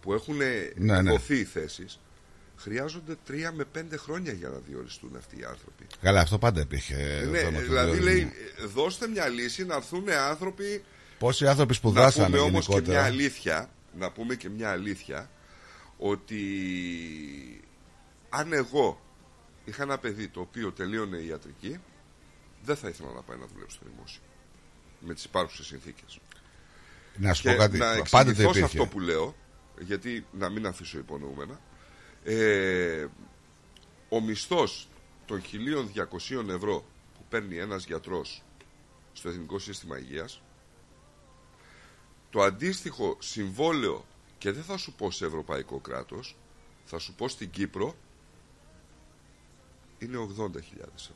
[0.00, 1.10] που έχουν Ναι, ναι.
[1.10, 2.00] δοθεί οι θέσεις,
[2.56, 5.86] χρειάζονται τρία με πέντε χρόνια για να διοριστούν αυτοί οι άνθρωποι.
[6.00, 6.94] Καλά, αυτό πάντα υπήρχε.
[6.96, 8.04] Ε, το ναι, θέμα του δηλαδή διορισμού.
[8.04, 8.32] λέει,
[8.74, 10.84] δώστε μια λύση να έρθουν άνθρωποι
[11.18, 13.04] Πόσοι άνθρωποι να σπουδάσανε πούμε όμως και μια γενικότερα.
[13.06, 15.30] αλήθεια, να πούμε και μια αλήθεια,
[15.98, 16.40] ότι
[18.28, 19.00] αν εγώ
[19.64, 21.80] είχα ένα παιδί το οποίο τελείωνε η ιατρική,
[22.64, 24.20] δεν θα ήθελα να πάει να δουλέψει στο δημόσιο.
[25.00, 26.18] Με τις υπάρχουσες συνθήκες.
[27.16, 27.78] Να σου Και πω κάτι.
[27.78, 28.64] να Πάντοτε εξηγηθώ σε υπήρχε.
[28.64, 29.34] αυτό που λέω,
[29.78, 31.60] γιατί να μην αφήσω υπονοούμενα,
[32.24, 33.06] ε,
[34.08, 34.88] ο μισθός
[35.26, 36.84] των 1.200 ευρώ
[37.14, 38.42] που παίρνει ένας γιατρός
[39.12, 40.42] στο Εθνικό Σύστημα Υγείας,
[42.30, 44.04] το αντίστοιχο συμβόλαιο,
[44.38, 46.36] και δεν θα σου πω σε ευρωπαϊκό κράτος,
[46.84, 47.94] θα σου πω στην Κύπρο,
[49.98, 50.58] είναι 80.000
[50.94, 51.14] ευρώ.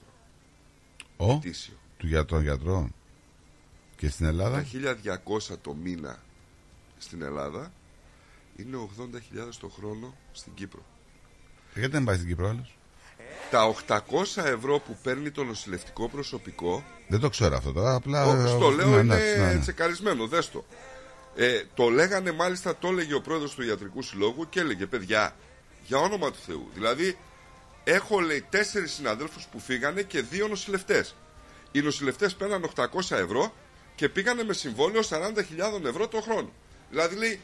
[1.16, 1.74] Ο, Ετήσιο.
[1.96, 2.94] του για των γιατρών.
[3.96, 4.66] Και στην Ελλάδα; Τα
[5.24, 6.22] 1.200 το μήνα
[6.98, 7.72] στην Ελλάδα
[8.56, 10.84] είναι 80.000 το χρόνο στην Κύπρο.
[11.78, 12.78] Γιατί δεν πάει στην Κύπρο άλλος;
[13.50, 17.94] Τα 800 ευρώ που παίρνει το νοσηλευτικό προσωπικό Δεν το ξέρω αυτό τώρα.
[17.94, 18.26] Απλά.
[18.26, 19.60] Ο, στο ναι, λέω είναι εντάξει, ναι, ναι.
[19.60, 20.64] τσεκαρισμένο, δες το.
[21.36, 25.34] Ε, το λέγανε μάλιστα, το έλεγε ο πρόεδρος του Ιατρικού Συλλόγου και έλεγε παιδιά,
[25.86, 26.68] για όνομα του Θεού.
[26.74, 27.18] Δηλαδή,
[27.84, 31.14] έχω λέει τέσσερις συναδέλφους που φύγανε και δύο νοσηλευτές.
[31.72, 33.52] Οι νοσηλευτές παίρναν 800 ευρώ
[33.94, 36.52] και πήγανε με συμβόλαιο 40.000 ευρώ το χρόνο.
[36.90, 37.40] Δηλαδή λέει,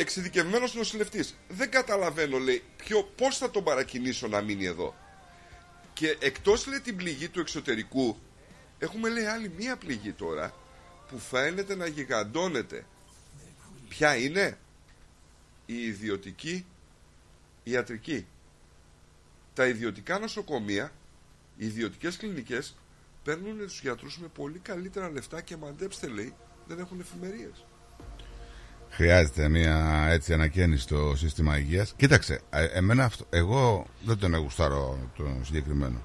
[0.00, 1.34] εξειδικευμένος νοσηλευτής.
[1.48, 4.94] Δεν καταλαβαίνω λέει, ποιο, πώς θα τον παρακινήσω να μείνει εδώ.
[5.92, 8.18] Και εκτός λέει την πληγή του εξωτερικού,
[8.78, 10.54] έχουμε λέει άλλη μία πληγή τώρα
[11.08, 12.86] που φαίνεται να γιγαντώνεται.
[13.88, 14.58] Ποια είναι;
[15.66, 16.66] Η ιδιωτική
[17.62, 18.26] ιατρική.
[19.54, 20.92] Τα ιδιωτικά νοσοκομεία,
[21.56, 22.76] οι ιδιωτικές κλινικές
[23.24, 26.34] παίρνουν τους γιατρούς με πολύ καλύτερα λεφτά και μαντέψτε λέει
[26.66, 27.64] δεν έχουν εφημερίες.
[28.90, 31.92] Χρειάζεται μια έτσι ανακαίνιση στο σύστημα υγείας.
[31.96, 36.02] Κοίταξε, ε, εμένα αυτό, εγώ δεν τον γουστάρω τον συγκεκριμένο.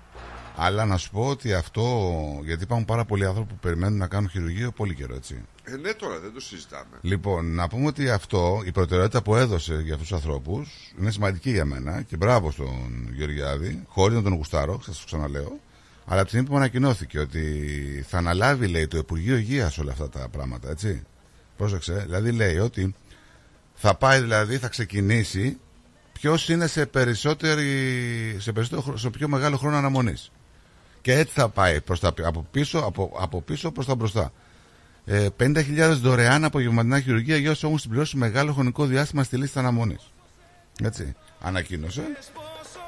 [0.56, 2.12] Αλλά να σου πω ότι αυτό,
[2.44, 5.46] γιατί υπάρχουν πάρα πολλοί άνθρωποι που περιμένουν να κάνουν χειρουργείο πολύ καιρό, έτσι.
[5.64, 6.98] Ε, ναι τώρα δεν το συζητάμε.
[7.02, 11.52] Λοιπόν, να πούμε ότι αυτό, η προτεραιότητα που έδωσε για αυτούς τους ανθρώπους είναι σημαντική
[11.52, 15.60] για μένα και μπράβο στον Γεωργιάδη, χωρίς να τον γουστάρω, σας το ξαναλέω.
[16.06, 20.10] Αλλά από τη στιγμή που ανακοινώθηκε ότι θα αναλάβει, λέει, το Υπουργείο Υγείας όλα αυτά
[20.10, 21.04] τα πράγματα, έτσι.
[21.58, 22.96] Πρόσεξε, δηλαδή λέει ότι
[23.74, 25.58] θα πάει, δηλαδή, θα ξεκινήσει
[26.14, 27.68] ποιος είναι σε, περισσότερη,
[28.40, 30.32] σε, περισσότερο, χρο- σε πιο μεγάλο χρόνο αναμονής.
[31.02, 34.32] Και έτσι θα πάει προς τα, πι- από πίσω, από, από πίσω προς τα μπροστά.
[35.06, 40.12] Ε, 50.000 δωρεάν απογευματινά χειρουργία για όσους έχουν συμπληρώσει μεγάλο χρονικό διάστημα στη λίστα αναμονής.
[40.84, 41.16] Έτσι.
[41.42, 42.04] Ανακοίνωσε.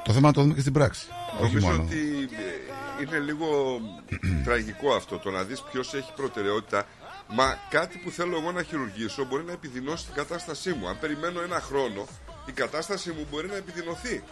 [0.04, 1.06] Το θέμα να το δούμε και στην πράξη.
[1.34, 1.82] Όχι Νομίζω μόνο.
[1.82, 3.46] ότι ε, είναι λίγο
[4.44, 6.86] τραγικό αυτό το να δεις ποιος έχει προτεραιότητα.
[7.28, 10.88] Μα κάτι που θέλω εγώ να χειρουργήσω μπορεί να επιδεινώσει την κατάστασή μου.
[10.88, 12.06] Αν περιμένω ένα χρόνο,
[12.46, 14.22] η κατάστασή μου μπορεί να επιδεινωθεί.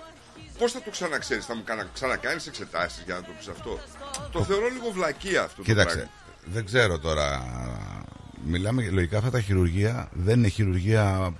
[0.58, 3.80] Πώς θα το ξαναξέρεις, θα μου κανα- ξανακάνεις εξετάσεις για να το πεις αυτό;
[4.32, 6.12] Το θεωρώ λίγο βλακεία αυτό το Κοίταξε, πράγμα.
[6.44, 7.42] δεν ξέρω τώρα.
[8.44, 11.34] Μιλάμε λογικά αυτά τα χειρουργία δεν είναι χειρουργία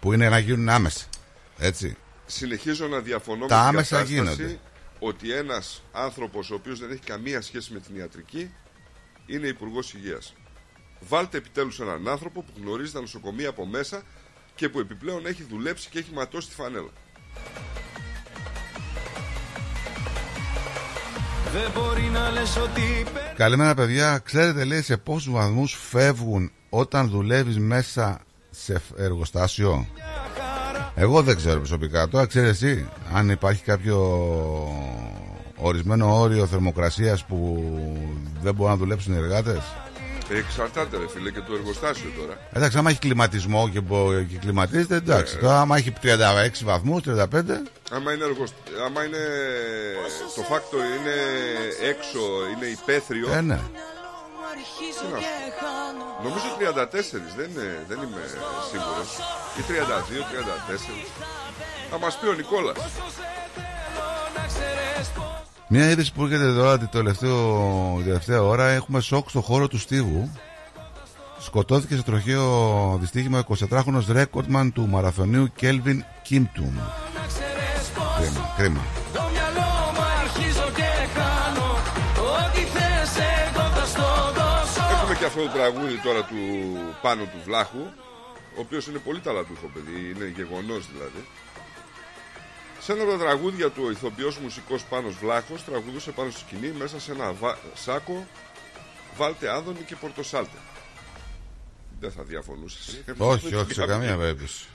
[0.00, 1.04] που είναι να γίνουν άμεσα.
[1.58, 1.96] Έτσι.
[2.26, 4.58] Συνεχίζω να διαφωνώ Τα με την άμεσα κατάσταση γίνονται.
[4.98, 8.50] ότι ένας άνθρωπος ο οποίος δεν έχει καμία σχέση με την ιατρική
[9.26, 10.34] είναι υπουργός Υγείας.
[11.00, 14.02] Βάλτε επιτέλους έναν άνθρωπο που γνωρίζει τα νοσοκομεία από μέσα
[14.54, 16.90] και που επιπλέον έχει δουλέψει και έχει ματώσει τη φανέλα.
[21.52, 23.06] Δεν μπορεί να λες ότι
[23.36, 28.20] Καλημέρα παιδιά, ξέρετε λέει σε πόσους βαθμούς φεύγουν όταν δουλεύεις μέσα
[28.50, 29.86] σε εργοστάσιο;
[30.94, 33.98] Εγώ δεν ξέρω προσωπικά, τώρα ξέρεις εσύ αν υπάρχει κάποιο
[35.56, 37.64] ορισμένο όριο θερμοκρασίας που
[38.42, 39.62] δεν μπορούν να δουλέψουν οι εργάτες;
[40.28, 42.38] Εξαρτάται ρε φίλε και το εργοστάσιο τώρα.
[42.52, 45.34] Εντάξει, άμα έχει κλιματισμό και, μπο- και κλιματίζεται, εντάξει.
[45.36, 48.50] Ε, Τώρα, άμα έχει 36 βαθμούς, 35, Άμα είναι, εργοσ...
[48.86, 49.22] άμα είναι
[50.36, 51.16] το factory είναι
[51.90, 52.20] έξω,
[52.56, 53.32] είναι υπαίθριο.
[53.32, 53.58] ε, ναι.
[55.00, 55.26] Τι να σου
[55.60, 56.22] πω.
[56.26, 58.22] Νομίζω 34, δεν, είναι, δεν είμαι
[58.70, 59.10] σίγουρος.
[59.58, 61.04] Ή 32, 34.
[61.90, 62.78] Θα μας πει ο Νικόλας.
[65.68, 69.78] Μια είδηση που έρχεται τώρα την τελευταίο, την τελευταία ώρα έχουμε σοκ στο χώρο του
[69.78, 70.30] στίβου.
[71.38, 76.74] Σκοτώθηκε σε τροχαίο δυστύχημα ο 24χρονος ρέκορτμαν του μαραθωνίου Κέλβιν Κίμπτουμ.
[78.18, 78.80] Κρίμα, κρίμα.
[79.12, 81.68] Το μυαλό μου αρχίζω και χάνω
[82.36, 83.12] Ό,τι θες
[83.44, 86.40] εγώ θα στο δώσω Έχουμε και αυτό το τραγούδι τώρα του
[87.02, 87.84] Πάνου του Βλάχου,
[88.56, 91.22] ο οποίος είναι πολύ ταλαντούχο παιδί, είναι γεγονός δηλαδή.
[92.84, 96.68] Σε ένα από τα τραγούδια του ο ηθοποιός μουσικός Πάνος Βλάχος τραγουδούσε πάνω στη σκηνή
[96.72, 98.26] μέσα σε ένα βα- σάκο
[99.16, 100.56] Βάλτε Άδωνη και Πορτοσάλτε.
[102.00, 103.02] Δεν θα διαφωνούσες.
[103.18, 104.66] όχι, όχι, σε καμία περίπτωση.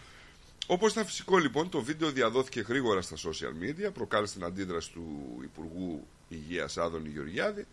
[0.67, 5.39] Όπως ήταν φυσικό λοιπόν, το βίντεο διαδόθηκε γρήγορα στα social media, προκάλεσε την αντίδραση του
[5.43, 7.67] Υπουργού Υγείας Άδωνη Γεωργιάδη,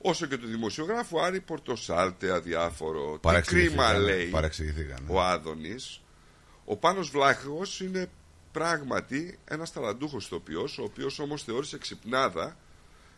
[0.00, 3.12] όσο και του δημοσιογράφου Άρη Πορτοσάλτε αδιάφορο.
[3.12, 5.06] Τι Παραξηγηθήκανε, κρίμα λέει παραξηγηθήκανε.
[5.08, 6.00] ο Άδωνης.
[6.64, 8.08] Ο Πάνος Βλάχος είναι
[8.54, 12.56] πράγματι ένας ταλαντούχος ηθοποιός, ο οποίος όμως θεώρησε ξυπνάδα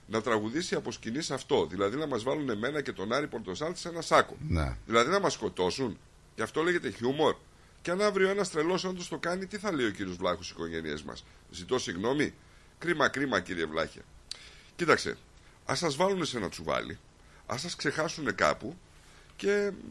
[0.07, 1.67] να τραγουδήσει από σκηνή σε αυτό.
[1.67, 4.37] Δηλαδή να μας βάλουν εμένα και τον Άρη Πορτοσάλτη σε ένα σάκο.
[4.49, 4.77] Ναι.
[4.87, 5.99] Δηλαδή να μας σκοτώσουν.
[6.35, 7.37] Γι' αυτό λέγεται χιούμορ.
[7.83, 10.57] Και αν αύριο ένας τρελός όντως το κάνει, τι θα λέει ο κύριος Βλάχος στις
[10.57, 12.35] οικογένειές μας; Ζητώ συγγνώμη.
[12.79, 14.03] Κρίμα, κρίμα, κύριε Βλάχια.
[14.77, 15.17] Κοίταξε,
[15.65, 16.99] ας σας βάλουν σε ένα τσουβάλι,
[17.47, 18.77] ας σας ξεχάσουν κάπου
[19.37, 19.71] και.
[19.71, 19.91] μ,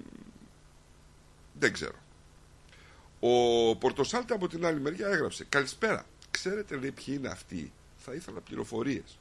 [1.60, 2.05] Δεν ξέρω.
[3.28, 6.06] Ο Πορτοσάλτε από την άλλη μεριά έγραψε Καλησπέρα.
[6.32, 9.18] Ξέρετε, λέει, ποιοι είναι αυτοί; Θα ήθελα πληροφορίες.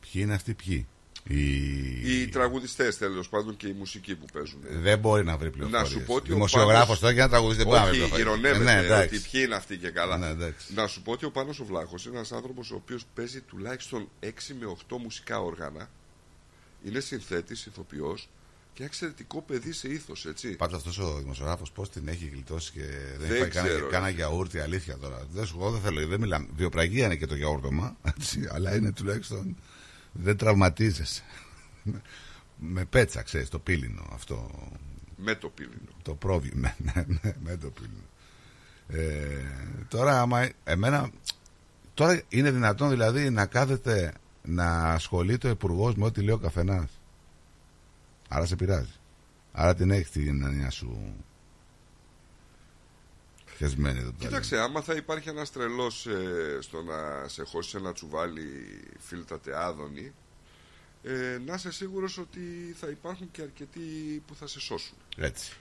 [0.00, 0.86] Ποιοι είναι αυτοί ποιοι;
[1.24, 2.20] Οι...
[2.22, 4.60] Οι τραγουδιστές τέλος πάντων και η μουσική που παίζουν.
[4.70, 5.82] Δεν μπορεί να βρει πληροφορίες.
[5.82, 8.00] Να σου πω ότι ο Δημοσιογράφος Πάνος- τώρα για να τραγουδίσει δεν μπορεί να βρει
[8.00, 8.42] Όχι, πληροφορίες.
[8.50, 9.16] ηρωνεύεται Ε, ναι, εντάξει.
[9.16, 10.16] ότι ποιοι είναι αυτοί και καλά.
[10.16, 10.74] Ναι, εντάξει.
[10.74, 14.08] να σου πω ότι ο Πάνος ο Βλάχος είναι ένας άνθρωπος ο οποίος παίζει τουλάχιστον
[14.20, 15.90] 6 με 8 μουσικά όργανα.
[16.84, 18.28] Είναι συνθέτης, ηθοποιός
[18.76, 20.56] και ένα εξαιρετικό παιδί σε ήθος, έτσι.
[20.56, 22.82] Πάντως αυτός ο δημοσιογράφος πώς την έχει γλιτώσει και
[23.18, 23.86] δεν, Δεν έχει ξέρω, κάνει ρε.
[23.90, 25.26] κάνα γιαούρτι, αλήθεια τώρα.
[25.32, 26.46] Δεν σου εγώ δεν θέλω, δεν μιλάμε.
[26.56, 29.56] Βιοπραγία είναι και το γιαούρτομα, έτσι, αλλά είναι τουλάχιστον
[30.12, 31.22] δεν τραυματίζεσαι.
[32.56, 34.50] με πέτσα, ξέρεις, το πύλινο αυτό.
[35.16, 35.90] Με το πύλινο.
[36.02, 36.74] Το πρόβλημα.
[36.78, 38.04] Ναι, ναι, ναι, με το πύλινο.
[38.88, 39.44] Ε,
[39.88, 41.10] τώρα, άμα, εμένα,
[41.94, 44.12] τώρα είναι δυνατόν δηλαδή να κάθεται
[44.42, 46.90] να ασχολείται ο υπουργός με ό,τι λέει ο καθένας.
[48.28, 48.92] Άρα σε πειράζει.
[49.52, 51.14] Άρα την έχεις την ανία σου
[53.56, 54.28] χεσμένη εδώ πέρα.
[54.28, 58.42] Κοίταξε, άμα θα υπάρχει ένας τρελός ε, στο να σε χώσει σε ένα τσουβάλι
[58.98, 60.12] φίλτατε άδωνη,
[61.02, 64.96] ε, να είσαι σίγουρος ότι θα υπάρχουν και αρκετοί που θα σε σώσουν.
[65.16, 65.52] Έτσι.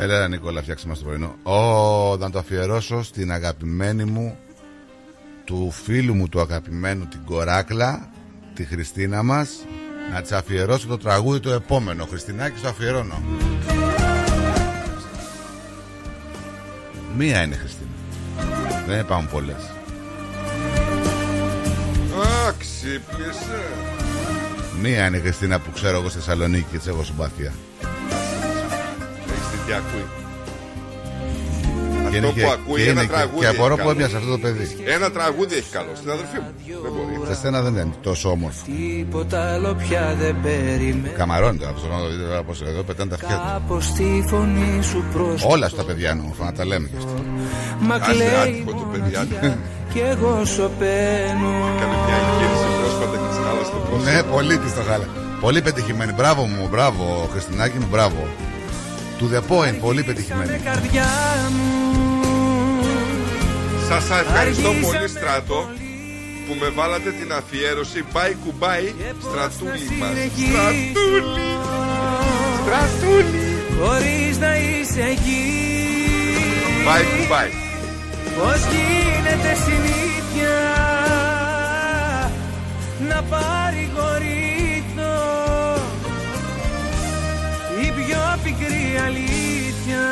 [0.00, 4.38] Έλα Νικόλα φτιάξε μας το πρωινό Ω, να το αφιερώσω στην αγαπημένη μου
[5.48, 8.08] Του φίλου μου του αγαπημένου Την Κοράκλα
[8.54, 9.50] Τη Χριστίνα μας
[10.12, 12.04] Να της αφιερώσω το τραγούδι το επόμενο.
[12.04, 13.22] Χριστινάκη στο αφιερώνω.
[17.16, 17.90] Μία είναι Χριστίνα.
[18.86, 19.62] Δεν υπάρχουν πολλές.
[22.46, 23.62] Α, ξύπνησε.
[24.82, 27.52] Μία είναι η Χριστίνα που ξέρω εγώ στη Θεσσαλονίκη και της έχω συμπάθεια
[29.26, 30.27] Έχεις δει τι ακούει.
[32.10, 33.86] Και Αυτό είναι που και- ακούει και ένα είναι και- τραγούδι και απορώ έχει που
[33.88, 33.90] καλό.
[33.96, 34.66] έπιασε αυτό το παιδί.
[34.96, 35.92] Ένα τραγούδι έχει καλό.
[36.00, 36.50] Στην αδερφή μου.
[36.84, 37.14] Δεν μπορεί.
[37.30, 38.60] Σε στένα δεν είναι τόσο όμορφο.
[38.70, 43.36] Τίποτα άλλο πια δεν περιμένω Καμαρώνει τώρα, αυτό το βίντεο πως εδώ πετάνε τα αυτιά
[43.42, 43.46] του.
[43.52, 47.14] Κάπως τη φωνή σου προς Όλα στα παιδιά είναι όμορφα, να τα λέμε και αυτά.
[47.88, 49.14] Μα Άσε κλαίει άτυχο το παιδί.
[49.22, 49.56] άτυχο.
[49.92, 54.10] κι εγώ σωπαίνω Έκανε μια εγχείρηση πρόσφατα και της χάλασε το πρόσωπο.
[54.10, 55.06] Ναι, πολύ τη το χάλα.
[55.40, 56.12] Πολύ πετυχημένη.
[56.12, 58.26] Μπράβο μου, μπράβο, Χριστινάκη μου, μπράβο.
[59.20, 60.58] To the point, πολύ πετυχημένη.
[60.64, 61.06] Καρδιά
[61.56, 61.87] μου
[63.88, 65.68] σας ευχαριστώ πολύ Στράτο
[66.46, 68.04] που με βάλατε την αφιέρωση.
[68.12, 70.10] Πάει κουμπάι στρατούλη μας.
[70.48, 71.50] Στρατούλη!
[72.62, 73.46] Στρατούλη!
[73.80, 75.44] Χωρίς να είσαι εκεί.
[76.84, 77.50] Μπάι κουμπάι.
[78.38, 80.56] Πώς γίνεται συνήθεια
[83.08, 85.14] Να παρηγορήσω
[87.82, 90.04] Η πιο πικρή αλήθεια;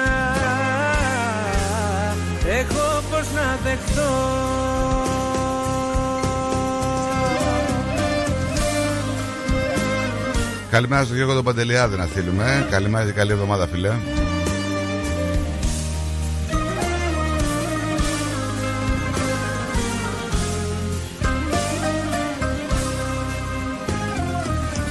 [3.64, 4.46] Δεχτώ
[10.70, 12.66] Καλημέρα στον Γιώργο τον Παντελιάδη να στείλουμε.
[12.70, 13.90] Καλημέρα και καλή εβδομάδα, φίλε.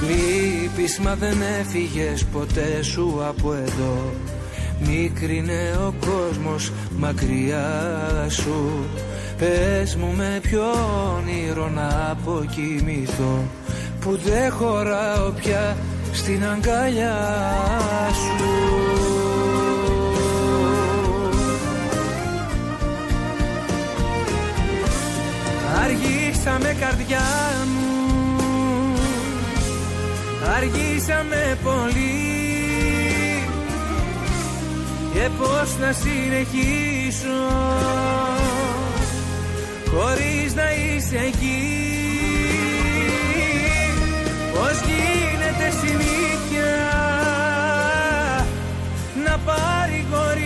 [0.06, 4.12] Λείπεις μα δεν έφυγες ποτέ σου από εδώ
[4.80, 7.68] Μίκρινε ο κόσμος μακριά
[8.28, 8.84] σου.
[9.38, 10.64] Πες μου με ποιο
[11.16, 13.44] όνειρο να αποκοιμηθώ.
[14.00, 15.76] Που δεν χωράω πια
[16.12, 17.16] στην αγκαλιά
[18.12, 18.44] σου.
[25.84, 27.26] Αργήσαμε καρδιά
[27.66, 27.86] μου.
[30.56, 32.45] Αργήσαμε πολύ
[35.16, 37.38] Και πώς να συνεχίσω
[39.90, 41.62] Χωρίς να είσαι εκεί.
[44.52, 46.74] Πώς γίνεται συνήθεια
[49.24, 50.36] Να παρηγορηθώ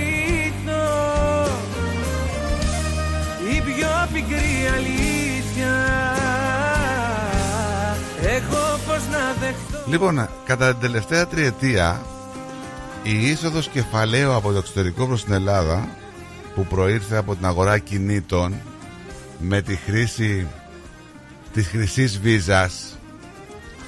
[3.52, 5.74] Η πιο πικρή αλήθεια.
[8.22, 9.78] Έχω πώς να δεχτώ.
[9.86, 12.00] Λοιπόν, κατά την τελευταία τριετία
[13.02, 15.88] η είσοδος κεφαλαίου από το εξωτερικό προς την Ελλάδα
[16.54, 18.54] που προήρθε από την αγορά κινήτων
[19.38, 20.46] με τη χρήση
[21.52, 22.98] της χρυσής βίζας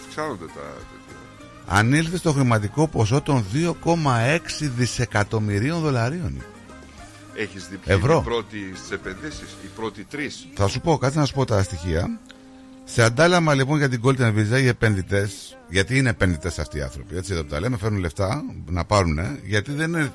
[0.07, 1.79] Αυξάνονται τα τέτοια.
[1.79, 4.39] ανήλθε στο χρηματικό ποσό των 2,6
[4.77, 6.43] δισεκατομμυρίων δολαρίων.
[7.35, 8.19] Έχεις δει ποιοι είναι Ευρώ.
[8.19, 10.47] οι πρώτοι στις επενδύσεις, οι πρώτοι τρεις.
[10.55, 12.19] Θα σου πω, κάτσε να σου πω τα στοιχεία.
[12.95, 17.17] Σε αντάλλαγμα λοιπόν για την Golden Visa οι επενδυτές, γιατί είναι επενδυτές αυτοί οι άνθρωποι,
[17.17, 20.13] έτσι εδώ που τα λέμε, φέρνουν λεφτά να πάρουν, γιατί δεν είναι.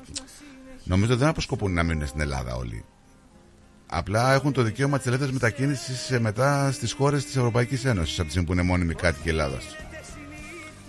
[0.84, 2.84] Νομίζω δεν αποσκοπούν να μείνουν στην Ελλάδα όλοι.
[3.86, 8.30] Απλά έχουν το δικαίωμα της ελεύθερης μετακίνησης μετά στις χώρες της Ευρωπαϊκής Ένωσης, από τη
[8.30, 9.64] στιγμή που είναι μόνιμοι κάτοικοι Ελλάδας.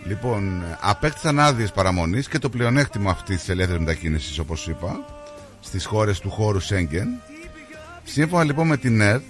[0.05, 5.05] Λοιπόν, απέκτησαν άδειες παραμονής και το πλεονέκτημα αυτής της ελεύθερης μετακίνησης, όπως είπα,
[5.59, 7.07] στις χώρες του χώρου Σέγγεν.
[8.03, 9.23] Σύμφωνα λοιπόν με την ΕΡΤ,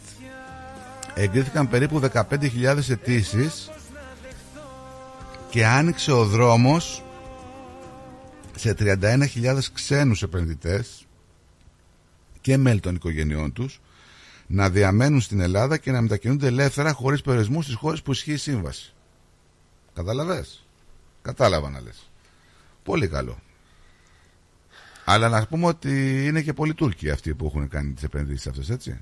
[1.16, 3.70] εγκρίθηκαν περίπου 15.000 αιτήσεις
[5.50, 7.04] και άνοιξε ο δρόμος
[8.56, 11.06] σε 31.000 ξένους επενδυτές
[12.42, 13.82] και μέλη των οικογενειών τους
[14.48, 18.38] να διαμένουν στην Ελλάδα και να μετακινούνται ελεύθερα χωρίς περιορισμούς στις χώρες που ισχύει η
[18.38, 18.94] σύμβαση.
[19.94, 20.68] Καταλαβες;
[21.22, 22.10] Κατάλαβα να λες.
[22.84, 23.40] Πολύ καλό.
[25.06, 28.70] Αλλά να πούμε ότι είναι και πολλοί Τούρκοι αυτοί που έχουν κάνει τις επενδύσεις αυτές,
[28.70, 29.02] έτσι.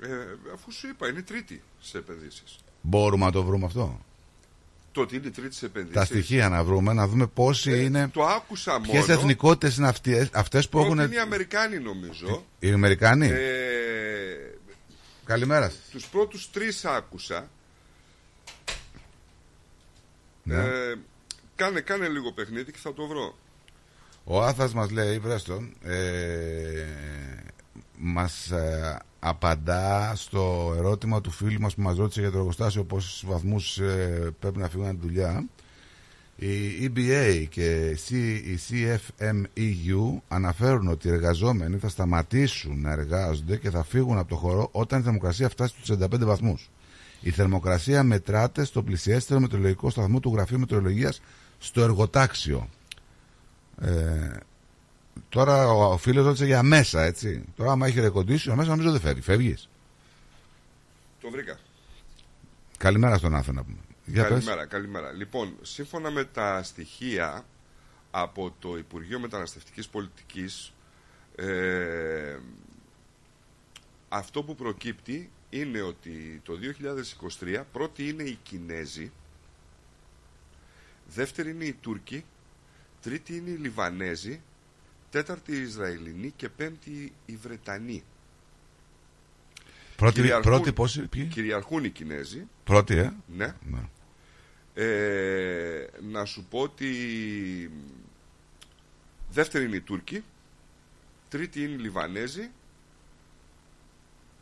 [0.00, 0.08] Ε,
[0.54, 2.58] αφού σου είπα, είναι τρίτη σε επενδύσεις.
[2.80, 4.00] Μπορούμε να το βρούμε αυτό;
[4.92, 5.96] Το ότι είναι τρίτη σε επενδύσεις.
[5.96, 8.00] Τα στοιχεία να βρούμε, να δούμε πόσοι είναι.
[8.00, 8.90] Ε, Το άκουσα μόνο.
[9.04, 11.04] Ποιε εθνικότητες είναι αυτές, αυτές που Πρώτη έχουν.
[11.04, 12.44] είναι οι Αμερικάνοι νομίζω.
[12.58, 13.26] Οι Αμερικανοί.
[13.26, 14.58] Ε,
[15.24, 15.78] Καλημέρα σας.
[15.90, 17.48] τους πρώτους τρεις άκουσα.
[20.42, 20.54] Ναι.
[20.56, 20.94] Ε,
[21.56, 23.38] κάνε, κάνε λίγο παιχνίδι και θα το βρω.
[24.24, 26.84] Ο Άθας μας λέει, βρες τον, ε,
[27.98, 33.24] μας ε, απαντά στο ερώτημα του φίλου μας που μας ρώτησε για το εργοστάσιο πόσους
[33.26, 35.44] βαθμούς ε, πρέπει να φύγουν από τη δουλειά.
[36.40, 43.56] Η EBA και η C- η CFMEU αναφέρουν ότι οι εργαζόμενοι θα σταματήσουν να εργάζονται
[43.56, 46.70] και θα φύγουν από το χώρο όταν η θερμοκρασία φτάσει στους 35 βαθμούς.
[47.20, 51.20] Η θερμοκρασία μετράται στο πλησιέστερο μετεωρολογικό σταθμό του Γραφείου Μετεωρολογίας
[51.58, 52.68] στο εργοτάξιο.
[53.80, 53.90] Ε,
[55.28, 57.44] τώρα ο, ο φίλος ρώτησε για μέσα, έτσι.
[57.56, 59.20] Τώρα άμα έχει ρεκοντήσιο, μέσα νομίζω δεν φεύγει.
[59.20, 59.68] Φεύγεις.
[61.20, 61.58] Το βρήκα.
[62.78, 63.78] Καλημέρα στον Άθο να πούμε.
[64.04, 64.30] Για πες.
[64.30, 65.12] καλημέρα, καλημέρα.
[65.12, 67.44] Λοιπόν, σύμφωνα με τα στοιχεία
[68.10, 70.72] από το Υπουργείο Μεταναστευτικής Πολιτικής,
[71.36, 72.36] ε,
[74.08, 76.58] αυτό που προκύπτει είναι ότι το
[77.40, 79.12] 2023 πρώτη είναι οι Κινέζοι,
[81.06, 82.24] δεύτερη είναι οι Τούρκοι,
[83.02, 84.40] τρίτη είναι οι Λιβανέζοι,
[85.10, 88.04] τέταρτη οι Ισραηλινοί και πέμπτη οι Βρετανοί.
[89.96, 92.46] Πρώτη, Κυριαρχούν- πρώτη πόσοι, ποιοι; Κυριαρχούν οι Κινέζοι.
[92.64, 93.54] Πρώτη, ε; Ναι.
[93.70, 93.88] Ναι.
[94.74, 96.90] Ε, να σου πω ότι
[99.30, 100.24] δεύτερη είναι οι Τούρκοι,
[101.28, 102.50] τρίτη είναι οι Λιβανέζοι,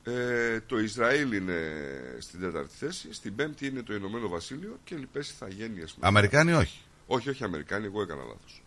[0.05, 1.61] ε, το Ισραήλ είναι
[2.19, 5.95] στην τέταρτη θέση, στην πέμπτη είναι το Ηνωμένο Βασίλειο και λοιπές ηθαγένειες.
[5.95, 6.07] μετά.
[6.07, 6.81] Αμερικάνοι όχι.
[7.07, 8.63] Όχι, όχι Αμερικάνοι, εγώ έκανα λάθος.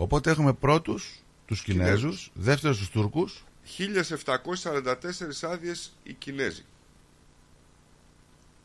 [0.00, 2.00] Οπότε έχουμε πρώτους τους Κινέζους.
[2.00, 6.64] Κινέζους, δεύτερους τους Τούρκους, 1744 άδειες οι Κινέζοι.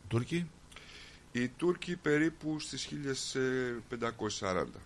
[0.08, 0.50] Τούρκοι;
[1.32, 4.82] Οι Τούρκοι περίπου στις 1540.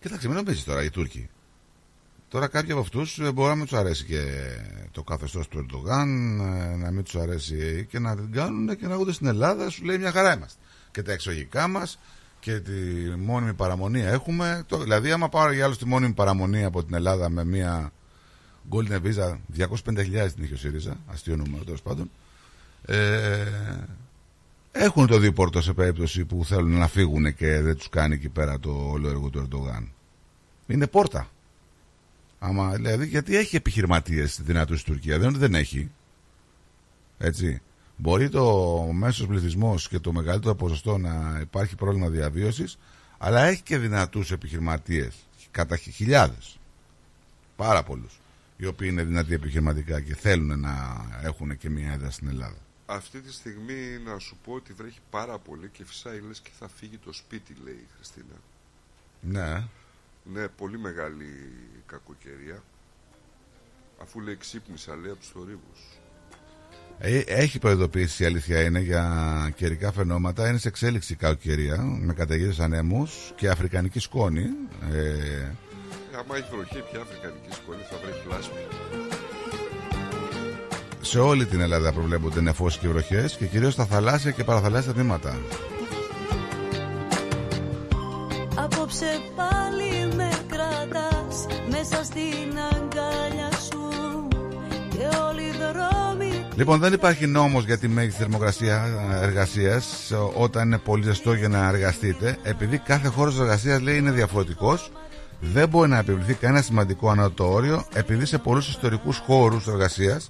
[0.00, 1.28] Κοίταξε, μην νομίζεις τώρα οι Τούρκοι.
[2.28, 4.24] Τώρα κάποιοι από αυτούς μπορεί να μην τους αρέσει και
[4.92, 8.92] το καθεστώς του Ερντογάν, ε, να μην τους αρέσει και να την κάνουν και να
[8.92, 9.70] έρχονται στην Ελλάδα.
[9.70, 10.60] Σου λέει μια χαρά είμαστε.
[10.90, 11.98] Και τα εξωγικά μας
[12.46, 12.72] και τη
[13.18, 14.64] μόνιμη παραμονή έχουμε.
[14.66, 17.92] Το, δηλαδή, άμα πάρω για άλλο τη μόνιμη παραμονή από την Ελλάδα με μια
[18.70, 22.10] Golden Visa 250.000 την είχε ο ΣΥΡΙΖΑ, αστείο νούμερο τέλος πάντων.
[22.84, 23.44] Ε,
[24.72, 28.60] έχουν το δίπορτο σε περίπτωση που θέλουν να φύγουν και δεν τους κάνει εκεί πέρα
[28.60, 29.92] το όλο έργο του Ερντογάν.
[30.66, 31.30] Είναι πόρτα.
[32.38, 35.90] Άμα, δηλαδή, γιατί έχει επιχειρηματίες δυνατούς στην Τουρκία, δεν, δεν έχει.
[37.18, 37.60] Έτσι.
[37.96, 38.44] Μπορεί το
[38.92, 42.78] μέσος πληθυσμός και το μεγαλύτερο ποσοστό να υπάρχει πρόβλημα διαβίωσης,
[43.18, 45.14] αλλά έχει και δυνατούς επιχειρηματίες.
[45.50, 46.58] Κατά χιλιάδες.
[47.56, 48.20] Πάρα πολλούς.
[48.56, 52.56] Οι οποίοι είναι δυνατοί επιχειρηματικά και θέλουν να έχουν και μια έδρα στην Ελλάδα.
[52.86, 56.68] Αυτή τη στιγμή να σου πω ότι βρέχει πάρα πολύ και φυσάει λες και θα
[56.68, 58.34] φύγει το σπίτι, λέει η Χριστίνα.
[59.20, 59.64] Ναι.
[60.32, 61.52] Ναι, πολύ μεγάλη
[61.86, 62.62] κακοκαιρία.
[64.02, 65.80] Αφού λέει ξύπνησα, λέει από τους θορύβους.
[66.98, 69.04] Ε, Έχει προειδοποιήσει η αλήθεια είναι για
[69.56, 70.48] καιρικά φαινόματα.
[70.48, 74.42] Είναι σε εξέλιξη η κακοκαιρία με καταιγίδες ανέμους και αφρικανική σκόνη.
[74.92, 78.60] Ε, Ε, άμα έχει βροχή, πια αφρικανική σκόνη θα βρέχει λάσπη.
[81.00, 85.38] σε όλη την Ελλάδα προβλέπονται νεφώσει και βροχές και κυρίως στα θαλάσσια και παραθαλάσσια τμήματα.
[88.54, 92.55] Απόψε πάλι με κρατάς μέσα στην
[96.56, 98.84] Λοιπόν, δεν υπάρχει νόμος για τη μέγιστη θερμοκρασία
[99.22, 102.36] εργασίας όταν είναι πολύ ζεστό για να εργαστείτε.
[102.42, 104.92] Επειδή κάθε χώρος εργασίας λέει είναι διαφορετικός,
[105.40, 110.28] δεν μπορεί να επιβληθεί κανένα σημαντικό ανώτατο όριο, επειδή σε πολλούς ιστορικούς χώρους εργασίας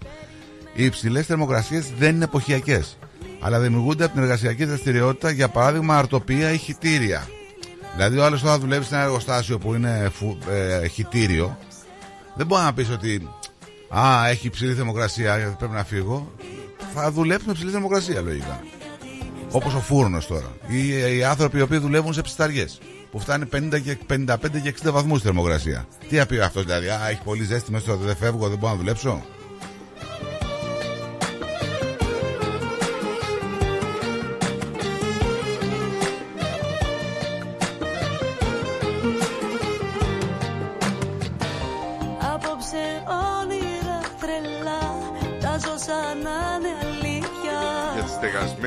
[0.75, 2.99] οι υψηλές θερμοκρασίες δεν είναι εποχιακές,
[3.41, 7.29] αλλά δημιουργούνται από την εργασιακή δραστηριότητα, για παράδειγμα αρτοπία ή χιτήρια.
[7.95, 11.59] Δηλαδή, ο άλλος τώρα δουλεύει σε ένα εργοστάσιο που είναι φου, ε, χιτήριο,
[12.35, 13.29] δεν μπορεί να πεις ότι
[13.89, 16.33] Α, έχει υψηλή θερμοκρασία, γιατί πρέπει να φύγω.
[16.95, 18.61] Θα δουλέψει με υψηλή θερμοκρασία, λογικά.
[19.51, 20.53] Όπως ο φούρνος τώρα.
[20.67, 22.67] Ή οι άνθρωποι οι οποίοι δουλεύουν σε ψυταριέ.
[23.11, 25.87] Που φτάνει 50 και 55 και 60 βαθμούς θερμοκρασία.
[26.09, 28.73] Τι θα πει αυτός, δηλαδή, Α, έχει πολύ ζέστη μέσα στο δεν φεύγω, δεν μπορώ
[28.73, 29.25] να δουλέψω.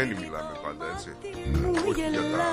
[0.08, 1.10] Τη στεγασμένη μιλάμε πάντα, έτσι.
[1.90, 2.48] Όχι για τα...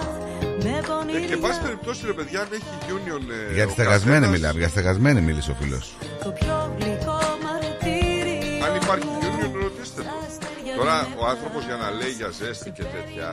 [0.64, 3.22] Με Ε, πονηριά και πάση περιπτώσει, ρε παιδιά, αν έχει union.
[3.50, 5.84] ε, Για τη ο στεγασμένη καθένας- μιλάμε, για στεγασμένη μίλησε ο φίλος.
[6.24, 10.14] Το πιο γλυκό μαρτύριο Αν υπάρχει union, ρωτήστε το.
[10.80, 13.28] Τώρα ο άνθρωπος για να λέει για ζέστη και τέτοια.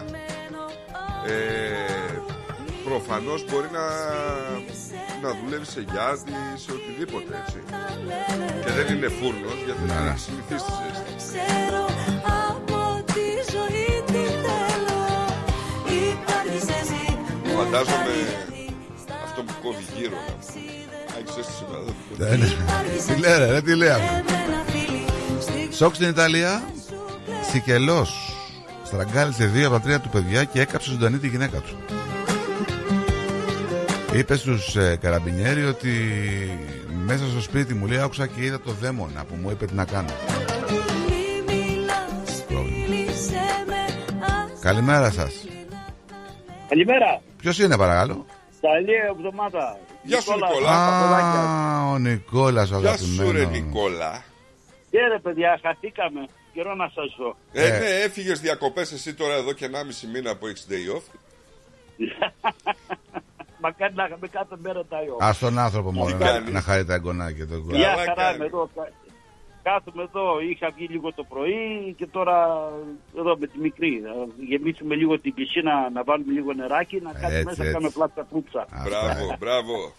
[1.27, 1.33] Ε,
[2.89, 3.85] Προφανώς μπορεί να,
[5.23, 6.33] να δουλεύει σε γιάρδι,
[6.63, 7.59] σε οτιδήποτε έτσι.
[8.65, 10.09] Και δεν είναι φούρνος γιατί Ναι, δεν ναι.
[10.09, 10.73] έχει συνηθίσει τη
[11.21, 11.39] ζέστη.
[17.63, 18.13] Φαντάζομαι
[19.23, 20.61] αυτό που κόβει γύρω να πούμε.
[21.11, 23.15] Α, έχεις ζέστη σήμερα, δεν Δεν είναι.
[23.15, 24.33] Τι λέει, ρε, τι λέει αυτό;
[25.71, 26.63] Σοκ στην Ιταλία.
[27.51, 28.37] Σικελός.
[28.83, 31.77] Στραγγάλισε δύο από τα τρία του παιδιά και έκαψε ζωντανή τη γυναίκα του.
[34.13, 35.91] Είπε στους ε, καραμπινιέροι ότι
[37.05, 39.85] μέσα στο σπίτι μου λέει άκουσα και είδα το δαίμονα που μου είπε τι να
[39.85, 40.09] κάνω.
[42.47, 43.75] Φίλησέ με
[44.19, 45.33] ας Καλημέρα σας.
[46.69, 47.21] Καλημέρα.
[47.43, 48.25] Ποιος είναι παρακαλώ;
[48.61, 49.77] Καλή εβδομάδα.
[50.03, 50.51] Γεια σου, Νικόλας.
[50.59, 50.71] Νικόλα.
[50.71, 53.51] Α, ο Νικόλας ο Γεια σου, ρε αγαπημένος.
[53.51, 54.23] Νικόλα.
[54.89, 56.25] Κύριε παιδιά, χαθήκαμε.
[56.53, 57.35] Καιρό να σας δω.
[57.51, 57.79] Ε, Ε.
[57.79, 61.03] ναι, έφυγες διακοπές εσύ τώρα εδώ και 1,5 μήνα που έχεις day off.
[63.63, 65.17] Μακάρι να είχαμε κάθε μέρα τα ιό.
[65.27, 67.77] Α τον άνθρωπο μόνο Τι να, κάνεις; να χαρεί τα εγγονάκια τον κόσμο.
[67.77, 68.35] Μια Καλά χαρά κάνει.
[68.35, 68.69] είμαι εδώ.
[69.63, 72.69] Κα- Κάθομαι εδώ, είχα βγει λίγο το πρωί και τώρα
[73.17, 74.01] εδώ με τη μικρή.
[74.01, 74.11] Να
[74.45, 77.73] γεμίσουμε λίγο την πισίνα, να βάλουμε λίγο νεράκι, να κάτσουμε Έτσι, μέσα, έτσι.
[77.73, 78.67] κάνουμε πλάτσα πούτσα.
[78.85, 79.93] Μπράβο, μπράβο.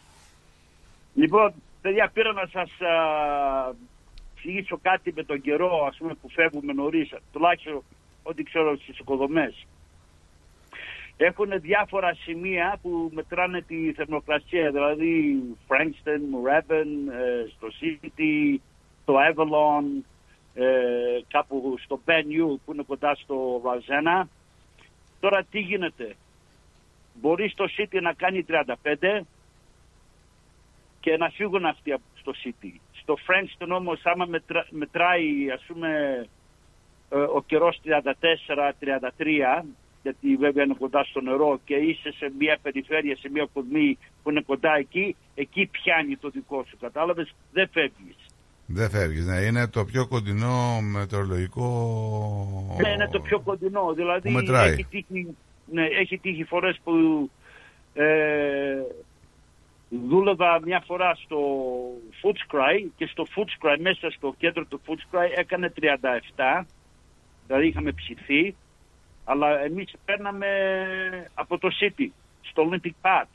[1.15, 2.95] Λοιπόν, παιδιά, πήρα να σας α,
[4.35, 7.83] εξηγήσω κάτι με τον καιρό, ας πούμε, που φεύγουμε νωρίς, τουλάχιστον
[8.23, 9.67] ό,τι ξέρω στις οικοδομές.
[11.17, 18.57] Έχουν διάφορα σημεία που μετράνε τη θερμοκρασία, δηλαδή Frankston, Raven, ε, στο City,
[19.05, 19.85] στο Avalon,
[20.55, 20.65] ε,
[21.29, 24.29] κάπου στο Benue που είναι κοντά στο Ραζένα.
[25.21, 26.17] Τώρα τι γίνεται;
[27.15, 29.21] Μπορεί στο City να κάνει 35
[31.01, 32.73] και να φύγουν αυτοί από στο City.
[32.93, 35.89] Στο Frankston όμως άμα μετρα- μετράει ας πούμε
[37.11, 39.65] ε, ο καιρός 34-33
[40.03, 44.31] γιατί βέβαια είναι κοντά στο νερό και είσαι σε μια περιφέρεια, σε μια κοδμή που
[44.31, 48.17] είναι κοντά εκεί, εκεί πιάνει το δικό σου, κατάλαβες, δεν φεύγεις.
[48.67, 49.37] Δεν φεύγεις, ναι.
[49.41, 52.77] Είναι το πιο κοντινό μετεωρολογικό...
[52.83, 54.71] Ναι, είναι το πιο κοντινό, δηλαδή Που μετράει.
[54.71, 55.37] έχει τύχει,
[55.73, 56.93] ναι, έχει τύχει φορές που
[57.95, 58.83] ε,
[60.09, 61.39] δούλευα μια φορά στο
[62.23, 66.65] Footscray και στο Footscray, μέσα στο κέντρο του Footscray έκανε 37,
[67.47, 68.55] δηλαδή είχαμε ψηθεί,
[69.25, 70.47] αλλά εμείς παίρναμε
[71.35, 72.09] από το City,
[72.41, 73.29] στο Olympic Park.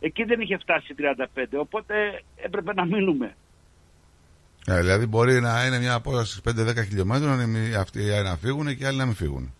[0.00, 0.94] Εκεί δεν είχε φτάσει
[1.34, 3.34] 35, οπότε έπρεπε να μείνουμε.
[4.66, 8.86] Ε, δηλαδή μπορεί να είναι μια απόσταση 5-10 χιλιόμετρων, οι- αυτοί να φύγουν και οι
[8.86, 9.54] άλλοι να μην φύγουν.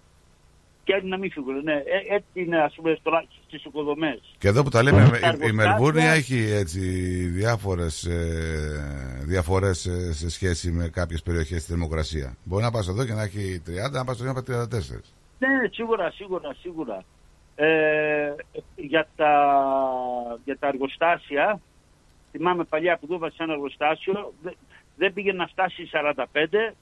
[0.84, 1.62] Και άλλοι να μην φύγουν.
[1.62, 3.10] Ναι, Ε, έτσι είναι ας πούμε στο,
[3.46, 4.20] στις οικοδομές.
[4.38, 6.80] Και εδώ που τα λέμε, Τα η- η εργοστάσια- Μελβούρνη έχει έτσι
[7.28, 12.36] διάφορες, ε, διαφορές ε, σε σχέση με κάποιες περιοχές στη θερμοκρασία.
[12.44, 15.00] Μπορεί να πας εδώ και να έχει 30, να πας εδώ και να πάει 34.
[15.38, 17.04] Ναι, σίγουρα, σίγουρα, σίγουρα.
[17.54, 18.34] Ε,
[18.76, 19.32] για, τα,
[20.44, 21.60] για τα εργοστάσια,
[22.32, 24.50] θυμάμαι παλιά που δούλευα σε ένα εργοστάσιο, δε-
[25.00, 26.74] δεν πήγε να φτάσει 45,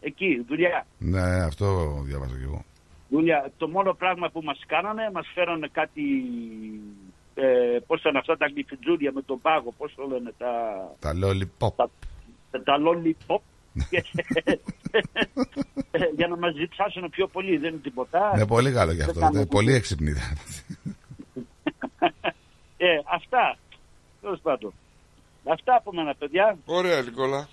[0.00, 0.86] εκεί, δουλειά.
[0.98, 1.66] Ναι, αυτό
[2.04, 2.64] διάβασα κι εγώ.
[3.08, 3.50] δουλειά.
[3.56, 6.02] Το μόνο πράγμα που μας κάνανε, μας φέρανε κάτι,
[7.34, 10.52] ε, πώς ήταν αυτά τα γλυφιτζούρια με τον πάγο, πώς το λένε, τα,
[10.98, 11.72] Τα lollipop.
[11.76, 11.90] τα,
[12.64, 13.40] τα lollipop.
[13.90, 14.04] Και-
[15.90, 18.32] ε, για να μας ζητάσουν πιο πολύ, δεν είναι τίποτα.
[18.34, 19.20] Είναι πολύ καλό γι' Δεν αυτό.
[19.20, 20.12] κάνουμε Είναι πολύ έξυπνη.
[22.76, 23.56] Ε, αυτά.
[24.20, 24.72] Τέλος πάντων.
[25.52, 26.58] Αυτά από μένα, παιδιά.
[26.64, 27.48] Ωραία, Νικόλα.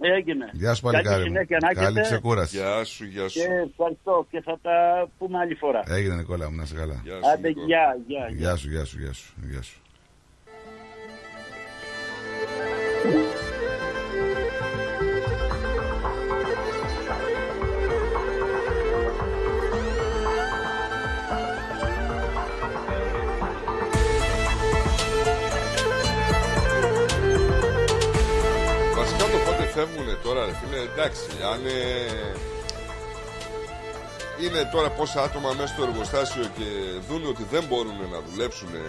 [0.00, 0.50] Έγινε.
[0.52, 1.26] Γεια σου Καλή παλικάρι μου.
[1.26, 2.00] συνέχεια να Καλή έχετε.
[2.00, 2.56] ξεκούραση.
[2.56, 3.38] Γεια σου, γεια σου.
[3.38, 5.82] Και ευχαριστώ και θα τα πούμε άλλη φορά.
[5.86, 7.00] Έγινε Νικόλα μου, να είσαι καλά.
[7.04, 8.28] Γεια Άντε, γεια, γεια.
[8.30, 9.32] Γεια σου, γεια σου, γεια σου.
[9.50, 9.80] Γεια σου.
[29.82, 31.80] Φεύγουν τώρα, ρε φίλε, εντάξει, αν ε,
[34.42, 36.68] είναι τώρα πόσα άτομα μέσα στο εργοστάσιο και
[37.08, 38.80] δουν ότι δεν μπορούν να δουλέψουν ε,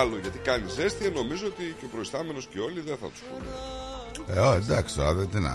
[0.00, 3.50] άλλο γιατί κάνει ζέστη, νομίζω ότι και ο προϊστάμενος και όλοι δεν θα τους πούνε.
[4.34, 5.54] Ε, ω, εντάξει τώρα, δεν τι να.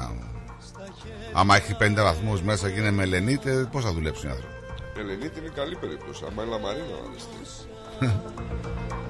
[1.33, 4.53] Άμα έχει 50 βαθμούς μέσα και είναι με ελενίτε, πώς θα δουλέψουν οι άνθρωποι;
[4.97, 7.51] Η Ελενίτη είναι καλή περίπτωση, άμα είναι λαμαρίνα ο αρεστής.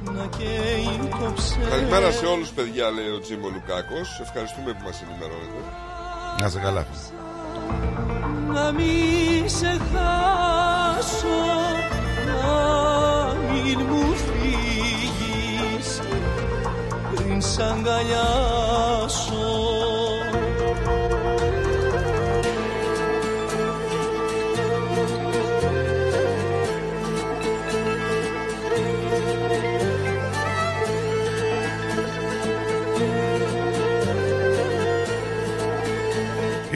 [1.70, 4.20] Καλημέρα σε όλους παιδιά, λέει ο Τζίμο Λουκάκος.
[4.22, 5.60] Ευχαριστούμε που μας ενημερώνετε.
[6.40, 6.86] Να είσαι καλά.
[6.86, 7.20] φίλε.
[8.54, 11.28] Να μην σε χάσω
[12.26, 16.02] Να μην μου φύγεις
[17.16, 19.48] Πριν σ' αγκαλιάσω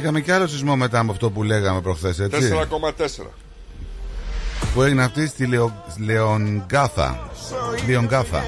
[0.03, 2.51] Είχαμε και άλλο σεισμό μετά από αυτό που λέγαμε προχθές, έτσι.
[2.71, 3.25] 4,4.
[4.73, 5.85] Που έγινε αυτή στη Λεο...
[6.05, 7.29] Λεονγκάθα.
[7.87, 8.43] Λεονγκάθα.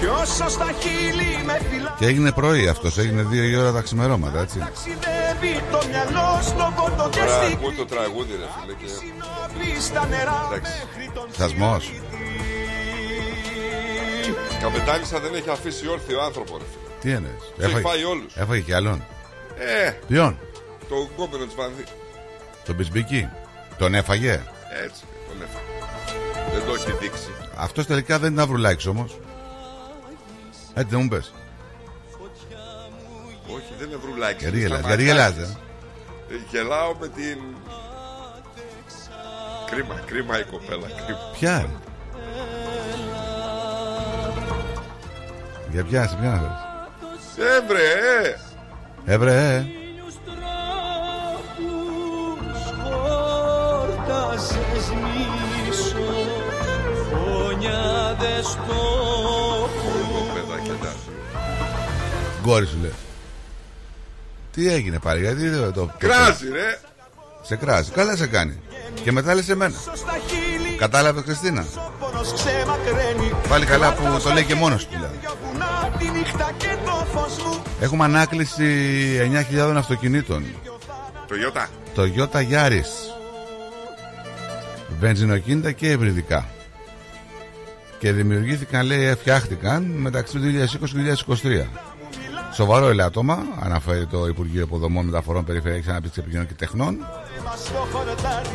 [0.00, 3.80] Κι όσο στα χείλη με φυλά Και έγινε πρωί αυτός, έγινε 2 η ώρα τα
[3.80, 4.58] ξημερώματα, έτσι.
[4.58, 8.72] Ταξιδεύει το μυαλό στον πόρτο και Τώρα στη ακούω το τραγούδι, ρε φίλε.
[8.72, 8.86] Και...
[8.86, 10.72] συνόπη στα νερά Εντάξει.
[11.30, 11.92] Θασμός.
[14.62, 16.94] Καπετάνισσα δεν έχει αφήσει όρθιο άνθρωπο, ρε φίλε.
[17.00, 18.34] Τι εννοείς; Τους έχει φάει όλους.
[18.34, 19.04] Έφαγε κι άλλον;
[19.84, 20.38] Ε, Ποιον;
[20.88, 21.84] Το κόμπινο της Βανδί.
[22.64, 23.28] Τον Μπισμπίκη.
[23.78, 24.42] Τον έφαγε;
[24.84, 25.64] Έτσι, τον έφαγε.
[26.52, 27.30] Δεν το έχει δείξει.
[27.56, 29.18] Αυτός τελικά δεν ήταν αυρουλάκι όμως.
[30.74, 31.32] Έτσι δεν μου πες.
[33.54, 34.36] Όχι, δεν είναι βρουλάκι.
[34.42, 34.96] Γιατί γελάς, Σταματάς.
[34.96, 35.56] γιατί γελάς, ε;
[36.30, 37.38] Ε, Γελάω με την...
[39.70, 41.18] Κρίμα, κρίμα η κοπέλα, κρίμα.
[41.32, 41.68] Ποια; ρε;
[45.70, 47.46] Για ποια, σε ποια να θες.
[47.46, 47.82] Ε, βρε,
[48.22, 49.12] ε.
[49.12, 49.66] Ε, βρε, ε.
[54.36, 54.92] Χόρταζες
[55.66, 55.96] μίσο
[57.10, 61.08] Φωνιάδες τόπου Παιδάκια, εντάξει.
[62.42, 62.92] Γκόρι σου λέει.
[64.52, 65.90] Τι έγινε πάλι, γιατί δεν το.
[65.98, 66.78] Κράζει, ρε.
[67.42, 67.90] Σε κράζει.
[67.90, 68.60] Καλά σε κάνει.
[69.02, 69.74] Και μετά λες εμένα.
[69.94, 71.64] Στα χείλη Κατάλαβε, Χριστίνα.
[71.98, 75.18] πόνος ξεμακραίνει Πάλι καλά που το λέει και μόνος του δηλαδή.
[75.44, 78.64] Βουνά τη νύχτα και το φως μου Έχουμε ανάκληση
[79.52, 80.44] 9.000 αυτοκινήτων.
[81.28, 81.68] Το Ιώτα.
[81.94, 83.15] Το Toyota Yaris.
[84.98, 86.48] Βενζινοκίνητα και υβριδικά.
[87.98, 91.66] Και δημιουργήθηκαν, λέει, φτιάχτηκαν μεταξύ του 2020 και 2023.
[92.52, 96.98] Σοβαρό ελάττωμα, αναφέρει το Υπουργείο Υποδομών Μεταφορών Περιφερειακής Ανάπτυξης Επικοινωνιών και Τεχνών.
[97.44, 98.48] μας το χορτάρι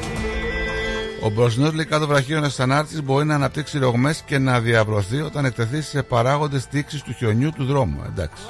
[1.23, 5.45] Ο μπροσινό λέει κάτω βραχίωνα τη ανάρτηση μπορεί να αναπτύξει ρογμές και να διαβρωθεί όταν
[5.45, 8.01] εκτεθεί σε παράγοντες τήξης του χιονιού του δρόμου.
[8.07, 8.43] Εντάξει.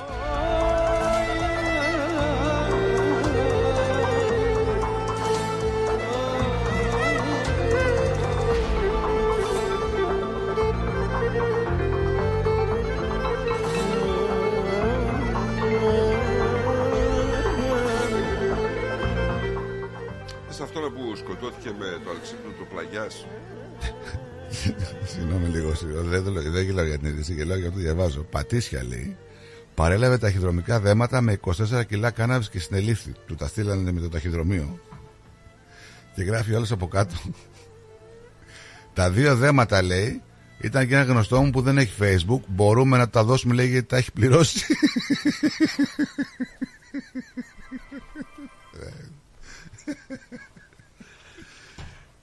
[26.01, 26.23] Λίγο, συγγνώμη.
[26.23, 28.21] δεν, το λέω- δεν γελάω για την είδηση, γελάω για αυτό που διαβάζω.
[28.23, 29.17] Πατήσια λέει.
[29.75, 33.11] Παρέλαβε ταχυδρομικά δέματα με 24 κιλά κάναβης και συνελήφθη.
[33.25, 34.79] Του τα στείλανε με το ταχυδρομείο.
[36.15, 37.15] Και γράφει όλο από κάτω.
[38.93, 40.21] τα δύο δέματα λέει
[40.61, 42.39] ήταν και ένα γνωστό μου που δεν έχει facebook.
[42.47, 44.65] Μπορούμε να τα δώσουμε λέει γιατί τα έχει πληρώσει.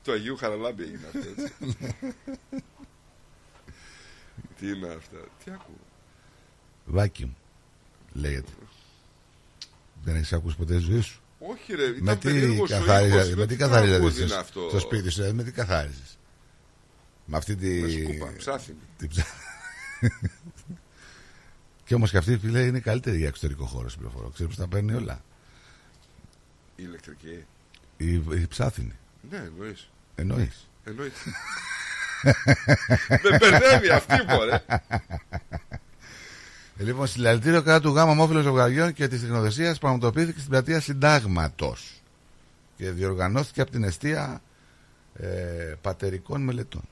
[0.05, 1.53] του Αγίου Χαραλάμπη έγινε αυτό έτσι.
[4.59, 5.77] Τι είναι αυτά, τι ακούω.
[6.95, 7.29] Vacuum
[8.13, 8.53] λέγεται.
[10.05, 13.15] Δεν έχεις ακούσει ποτέ τη ζωή σου; Όχι ρε, ήταν Με τι περίεργος ο καθαρίζα,
[13.17, 14.69] ήχος, με λέω, τι τι καθαρίζα τραγούδι δηλαδή, είναι στο- αυτό.
[14.69, 16.19] στο σπίτι σου, δηλαδή, με τι καθάριζες.
[17.27, 17.69] Με αυτή τη...
[17.81, 18.79] Με σκούπα, ψάθινη.
[18.99, 19.27] τη ψά-
[21.85, 24.31] και όμως και αυτή φίλε είναι η καλύτερη για εξωτερικό χώρο στην πληροφορία.
[24.35, 25.23] Ξέρεις πως τα παίρνει όλα;
[26.77, 27.45] Η ηλεκτρική.
[27.97, 28.93] Η, η ψάθινη.
[29.31, 29.89] Ναι, εννοείς.
[30.15, 30.67] Εννοείς.
[32.23, 33.21] Εννοείται.
[33.23, 34.63] Δεν μπερδεύει αυτή μωρέ.
[36.77, 42.03] Ε, Λοιπόν, συλλαλητήριο κατά του γάμα μόφυλων ζευγαριών και της τεχνοδεσία πραγματοποιήθηκε στην πλατεία Συντάγματος
[42.77, 44.43] και διοργανώθηκε από την αιστεία
[45.15, 46.83] ε, πατερικών μελετών.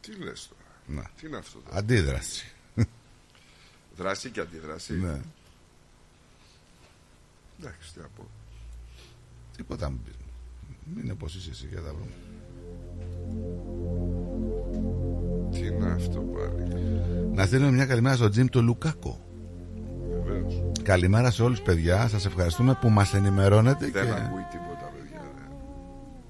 [0.00, 1.10] Τι λες τώρα; Να.
[1.20, 2.52] Τι είναι αυτό τώρα; Αντίδραση.
[3.96, 5.20] Δράση και αντίδραση; ναι.
[7.60, 8.28] Εντάξει, τι να πω.
[9.56, 10.14] Τίποτα μου πεις.
[10.84, 12.12] Μην είναι πως είσαι εσύ και τα βρούμε.
[15.50, 16.70] Τι είναι αυτό πάλι;
[17.34, 19.20] Να στείλουμε μια καλημέρα στο Τζιμ του Λουκάκο.
[20.24, 20.62] Βεβαίως.
[20.82, 22.08] Καλημέρα σε όλους παιδιά.
[22.08, 23.90] Σας ευχαριστούμε που μας ενημερώνετε.
[23.92, 23.98] Δεν και...
[24.10, 25.20] ακούει τίποτα, παιδιά.
[25.36, 25.46] ρε.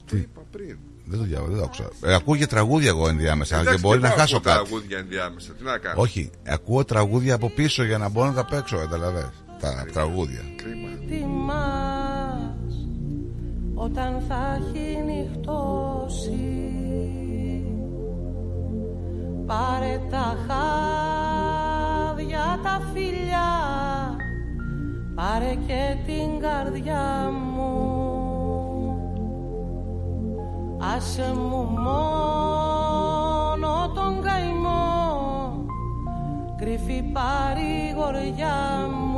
[0.05, 0.79] Τι; Το είπα πριν.
[1.05, 1.89] Δεν το διάβασα, δεν το άκουσα.
[2.05, 4.69] Ε, ακούω και τραγούδια εγώ ενδιάμεσα Εντάξει, και μπορεί και να εγώ χάσω ακούω κάτι.
[4.69, 5.53] τραγούδια ενδιάμεσα.
[5.53, 6.01] Τι να κάνω.
[6.03, 9.31] Όχι, ακούω τραγούδια από πίσω για να μπορώ να τα παίξω, καταλαβες.
[9.61, 10.41] Τα τραγούδια.
[10.57, 10.83] Κρίμα.
[13.83, 16.37] Τιμάς όταν θα έχει νυχτώσει.
[19.47, 23.53] Πάρε τα χάδια τα φιλιά
[25.15, 27.73] Πάρε και την καρδιά μου.
[30.97, 32.13] Άσε μου μόνο
[33.95, 35.67] τον καημό
[36.57, 39.12] Κρυφή παρηγοριά μου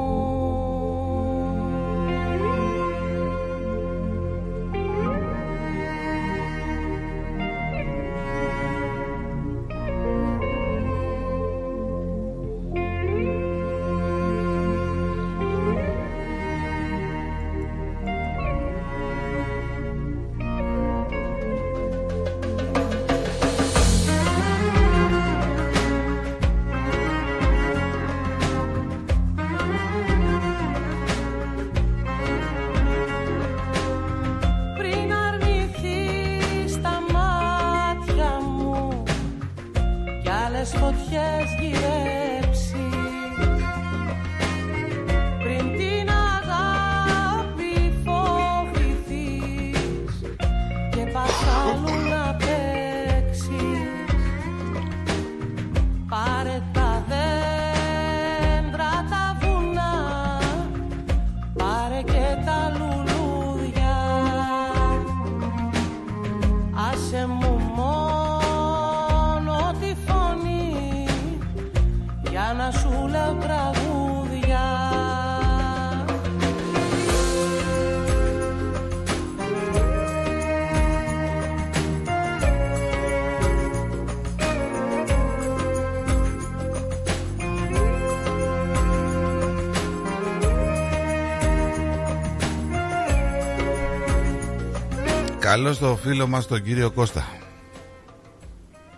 [95.54, 97.20] Καλώς το φίλο μας τον κύριο Κώστα.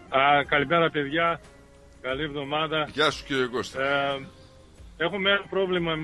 [0.08, 1.40] Α, καλημέρα παιδιά.
[2.00, 2.88] Καλή εβδομάδα.
[2.92, 3.82] Γεια σου κύριε Κώστα.
[3.82, 4.26] Ε,
[4.96, 5.96] έχουμε ένα πρόβλημα, α,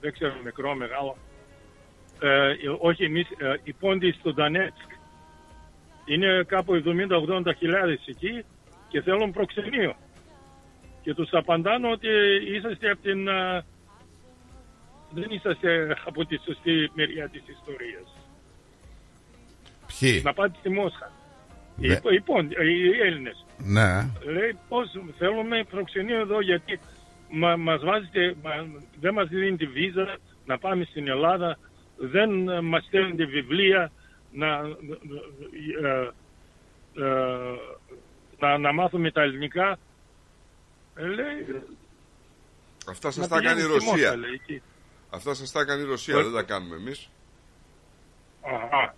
[0.00, 1.16] δεν ξέρω μικρό, μεγάλο.
[2.20, 4.88] Ε, όχι εμείς, ε, οι πόντοι στο Ντανέτσκ
[6.04, 8.44] είναι κάπου 70-80 χιλιάδες εκεί
[8.88, 9.94] και θέλουν προξενείο.
[11.02, 12.08] Και τους απαντάνε ότι
[12.54, 13.28] είσαστε από την...
[13.28, 13.64] α,
[15.10, 18.17] δεν είσαστε από τη σωστή μεριά της ιστορίας.
[19.92, 20.22] Χ.
[20.22, 21.12] Να πάτε στη Μόσχα.
[21.76, 21.94] Ναι.
[21.94, 23.44] Οι, λοιπόν, οι Έλληνες.
[23.58, 24.10] Ναι.
[24.24, 26.80] Λέει πώς θέλουμε προξενείο εδώ γιατί
[27.30, 28.66] μα, μας βάζετε, μα,
[29.00, 30.16] δεν μας δίνετε βίζα
[30.46, 31.58] να πάμε στην Ελλάδα,
[31.96, 33.92] δεν ε, μας στέλνετε βιβλία
[34.32, 34.46] να,
[35.82, 36.10] ε,
[37.04, 37.56] ε,
[38.38, 39.78] να, να μάθουμε τα ελληνικά.
[40.94, 41.62] Ε, λέει,
[42.88, 44.08] Αυτά σας να τα έκανε η πηγαίνουμε στη Ρωσία.
[44.08, 44.62] Μόσχα, λέει, εκεί.
[45.10, 47.10] Αυτά σας τα έκανε η Ρωσία, δεν τα κάνουμε εμείς.
[48.42, 48.94] Αχα.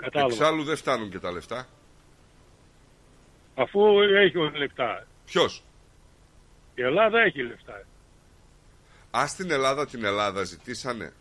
[0.00, 0.32] Κατάλαβα.
[0.34, 1.66] Εξάλλου δεν φτάνουν και τα λεφτά.
[3.54, 5.06] Αφού έχει λεφτά.
[5.24, 5.62] Ποιος;
[6.74, 7.84] Η Ελλάδα έχει λεφτά.
[9.10, 11.12] Α στην Ελλάδα την Ελλάδα ζητήσανε;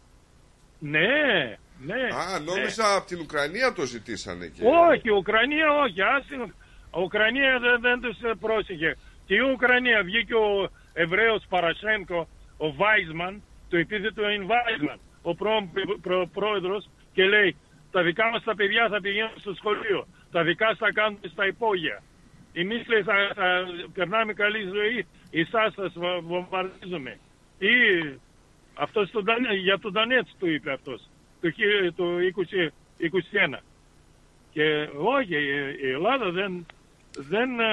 [0.80, 2.01] Ναι, ναι.
[2.15, 4.47] Α, νόμιζα από την Ουκρανία το ζητήσανε.
[4.47, 4.61] Και...
[4.64, 6.01] Όχι, η Ουκρανία όχι.
[6.01, 8.97] Άστην, η Ουκρανία δεν, δεν τους ε, πρόσεχε.
[9.26, 12.27] Και η Ουκρανία βγήκε ο Εβραίος Παρασένκο,
[12.57, 17.56] ο Βάισμαν, το επίθετο είναι Βάισμαν, ο πρώην προ- προ- πρόεδρος και λέει
[17.91, 21.47] τα δικά μας τα παιδιά θα πηγαίνουν στο σχολείο, τα δικά σας θα κάνουν στα
[21.47, 22.03] υπόγεια.
[22.53, 27.19] Εμείς λέει θα, θα περνάμε καλή ζωή, εσάς θα σας βα- βομβαρδίζουμε.
[27.59, 27.73] Ή
[28.73, 31.09] αυτός το, Ντανε- για τον Ντανέτς το είπε αυτός,
[31.41, 33.59] το, χι- το 20, 21.
[34.51, 36.65] Και όχι, η- η Ελλάδα δεν,
[37.11, 37.63] δεν ε,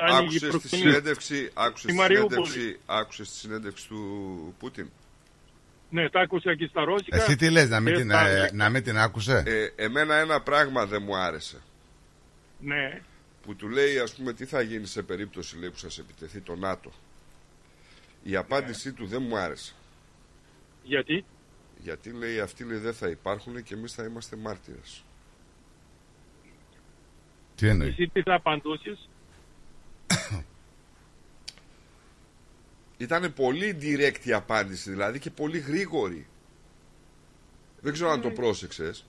[0.00, 0.88] ανοίγει Άκουσες τη προξενείο.
[0.90, 2.46] συνέντευξη, άκουσες Στη τη Μαριούπολη.
[2.46, 4.90] συνέντευξη, άκουσες τη συνέντευξη του Πούτιν;
[5.94, 7.16] Ναι, τα άκουσα και στα ρώσικα.
[7.16, 10.14] Εσύ τι λες, να μην, και την, στα- ε, να μην την άκουσε; Ε, εμένα
[10.14, 11.60] ένα πράγμα δεν μου άρεσε.
[12.60, 13.00] Ναι.
[13.42, 16.56] Που του λέει, ας πούμε, τι θα γίνει σε περίπτωση λέει, που σας επιτεθεί το
[16.56, 16.92] ΝΑΤΟ.
[18.22, 19.72] Η απάντησή του δεν μου άρεσε.
[20.82, 21.24] Γιατί;
[21.78, 25.04] Γιατί λέει αυτοί λέει, δεν θα υπάρχουν και εμείς θα είμαστε μάρτυρες.
[27.54, 29.08] Τι εννοεί; Εσύ τι θα απαντούσες;
[33.04, 36.26] Ήταν πολύ direct η απάντηση δηλαδή και πολύ γρήγορη.
[37.80, 39.06] Δεν ξέρω αν το πρόσεξες.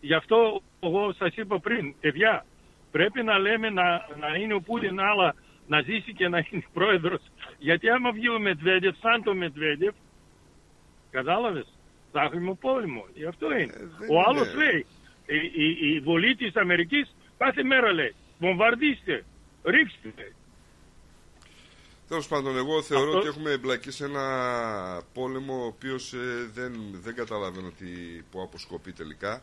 [0.00, 2.46] Γι' αυτό εγώ σας είπα πριν, παιδιά,
[2.90, 3.82] πρέπει να λέμε να,
[4.20, 5.34] να είναι ο Πούτιν άλλα
[5.66, 7.20] να ζήσει και να είναι πρόεδρος.
[7.58, 9.94] Γιατί άμα βγει ο Μετβέντεφ, σαν το Μετβέντεφ,
[11.10, 11.66] κατάλαβες,
[12.12, 13.04] θα έχουμε πόλεμο.
[13.14, 13.74] Γι' αυτό είναι.
[13.98, 14.64] δεν ο άλλος είναι.
[14.64, 14.86] λέει,
[15.26, 19.24] η, η, η βολή της Αμερικής κάθε μέρα λέει, βομβαρδίστε,
[19.64, 20.32] ρίξτε.
[22.08, 24.24] Τέλος πάντων, εγώ θεωρώ Αυτό- ότι έχουμε εμπλακεί σε ένα
[25.14, 26.14] πόλεμο ο οποίος
[26.54, 26.72] δεν,
[27.02, 27.86] δεν καταλαβαίνω τι,
[28.30, 29.42] που αποσκοπεί τελικά.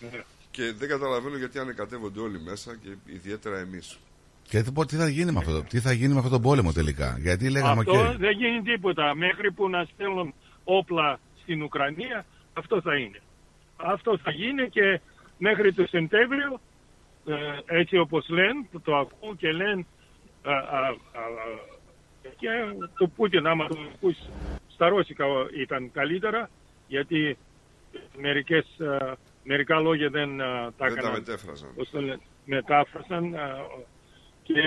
[0.00, 0.22] Ναι.
[0.50, 3.98] Και δεν καταλαβαίνω γιατί ανεκατεύονται όλοι μέσα και ιδιαίτερα εμείς.
[4.42, 7.18] Και τι, τι θα γίνει με αυτό, τι θα γίνει με αυτόν τον πόλεμο τελικά;
[7.20, 8.16] Γιατί λέγαμε Αυτό οκ.
[8.16, 9.14] δεν γίνει τίποτα.
[9.14, 13.20] Μέχρι που να στέλνουν όπλα στην Ουκρανία, αυτό θα είναι.
[13.76, 15.00] Αυτό θα γίνει και
[15.38, 16.60] μέχρι το Σεπτέμβριο,
[17.26, 19.86] ε, έτσι όπως λένε, το, το ακούω και λένε
[20.50, 20.94] α, α, α, α,
[22.38, 22.48] και
[22.98, 24.28] το Πούτιν άμα το ακούσει
[24.68, 25.24] στα ρώσικα
[25.60, 26.50] ήταν καλύτερα
[26.88, 27.36] γιατί
[28.18, 29.12] μερικές, α,
[29.44, 31.74] μερικά λόγια δεν α, τα Δεν τα έκαναν μετέφραζαν.
[31.74, 33.48] πώς το λένε, μετάφρασαν α,
[34.42, 34.60] και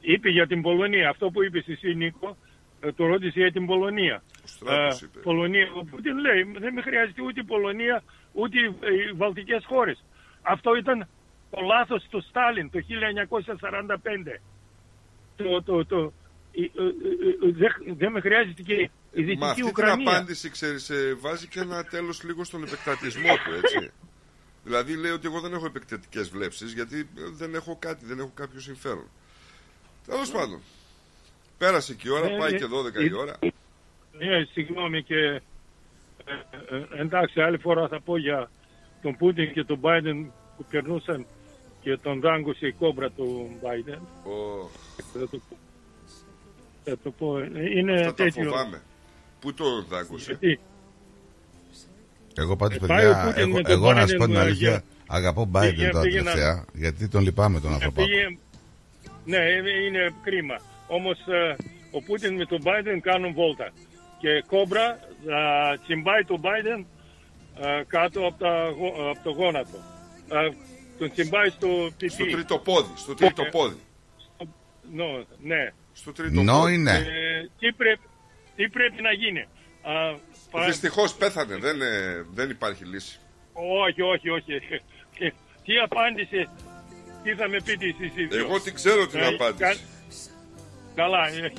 [0.00, 1.08] είπε για την Πολωνία.
[1.08, 2.36] Αυτό που είπε εσύ Νίκο,
[2.80, 4.22] ε, το ρώτησε για την Πολωνία.
[4.44, 5.18] Στράτος Ε, είπε.
[5.18, 8.02] Πολωνία, ο Πούτιν λέει, δεν με χρειάζεται ούτε η Πολωνία,
[8.32, 10.04] ούτε οι ε, οι βαλτικές χώρες.
[10.42, 11.08] Αυτό ήταν
[11.50, 14.40] το λάθος του Στάλιν το 1945.
[15.36, 16.12] Το, το, το,
[16.52, 20.10] ε, ε, ε, ε, δεν- δεν με χρειάζεται και η Μα Δυτική αυτή την Ουκρανία.
[20.10, 23.90] απάντηση, ξέρεις, ε, βάζει και ένα τέλος λίγο στον επεκτατισμό του, έτσι.
[24.66, 28.32] δηλαδή λέει ότι εγώ δεν έχω επεκτατικές βλέψεις γιατί ε, δεν έχω κάτι, δεν έχω
[28.34, 29.06] κάποιο συμφέρον.
[30.06, 30.60] Τέλος πάντων.
[31.58, 32.58] Πέρασε και η ώρα, Ναι, πάει ναι.
[32.58, 32.66] και
[33.00, 33.38] 12 η ώρα.
[34.18, 35.40] Ναι, συγγνώμη και ε,
[36.70, 38.50] ε, εντάξει άλλη φορά θα πω για
[39.02, 41.26] τον Πούτιν και τον Biden που περνούσαν
[41.82, 43.98] και τον δάγκωσε η κόμπρα του Biden.
[44.24, 44.68] Ω,
[45.12, 45.56] Θα το, πω-
[46.84, 47.38] θα το πω.
[47.38, 48.44] Ε, Είναι αυτά τα τέτοιο.
[48.50, 48.82] φοβάμαι.
[49.40, 50.60] Πού το δάγκωσε; Γιατί;
[52.36, 54.24] Εγώ πάντως Ε, πάει ο παιδιά, Πούτιν εγώ, με τον εγώ να σου Biden, πω
[54.26, 57.72] την ε, αλήθεια, για- αγαπώ Biden πήγε- τώρα πήγε να- τελευταία, γιατί τον λυπάμαι τον
[57.72, 58.02] άνθρωπο.
[58.02, 58.38] πήγε,
[59.24, 60.56] ναι, ε, είναι κρίμα.
[60.88, 61.56] Όμως ε,
[61.90, 63.70] ο Πούτιν με τον Biden κάνουν βόλτα.
[64.18, 66.84] Και κόμπρα ε, τσιμπάει τον Biden
[67.60, 69.78] ε, κάτω από, τα, γο- από το γόνατο.
[71.02, 72.12] Ε, τον τσιμπάει στο πιπί.
[72.12, 73.76] Στο τρίτο πόδι, στο τρίτο Ε, πόδι.
[74.92, 75.72] νο, ναι.
[75.92, 76.74] Στο τρίτο Νο πόδι.
[76.74, 76.90] είναι.
[76.96, 78.00] Ε, τι, πρέπει,
[78.56, 79.40] τι πρέπει να γίνει.
[79.82, 79.92] Α,
[80.50, 83.18] πα- Δυστυχώς πέθανε, δεν, ε, δεν υπάρχει λύση.
[83.52, 84.60] όχι, όχι, όχι.
[85.14, 85.32] Και
[85.64, 86.48] τι απάντησε,
[87.22, 88.38] τι θα με πείτε εσείς οι δύο.
[88.38, 89.58] Εγώ την ξέρω την Ε, απάντηση.
[89.62, 89.76] κα-
[90.94, 91.28] Καλά.
[91.28, 91.52] Ε,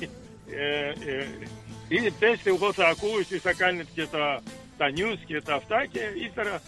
[0.50, 4.42] ε, ε, ε, πέστε, εγώ θα ακούω, εσείς θα κάνετε και τα,
[4.78, 6.62] τα news και τα αυτά και ύστερα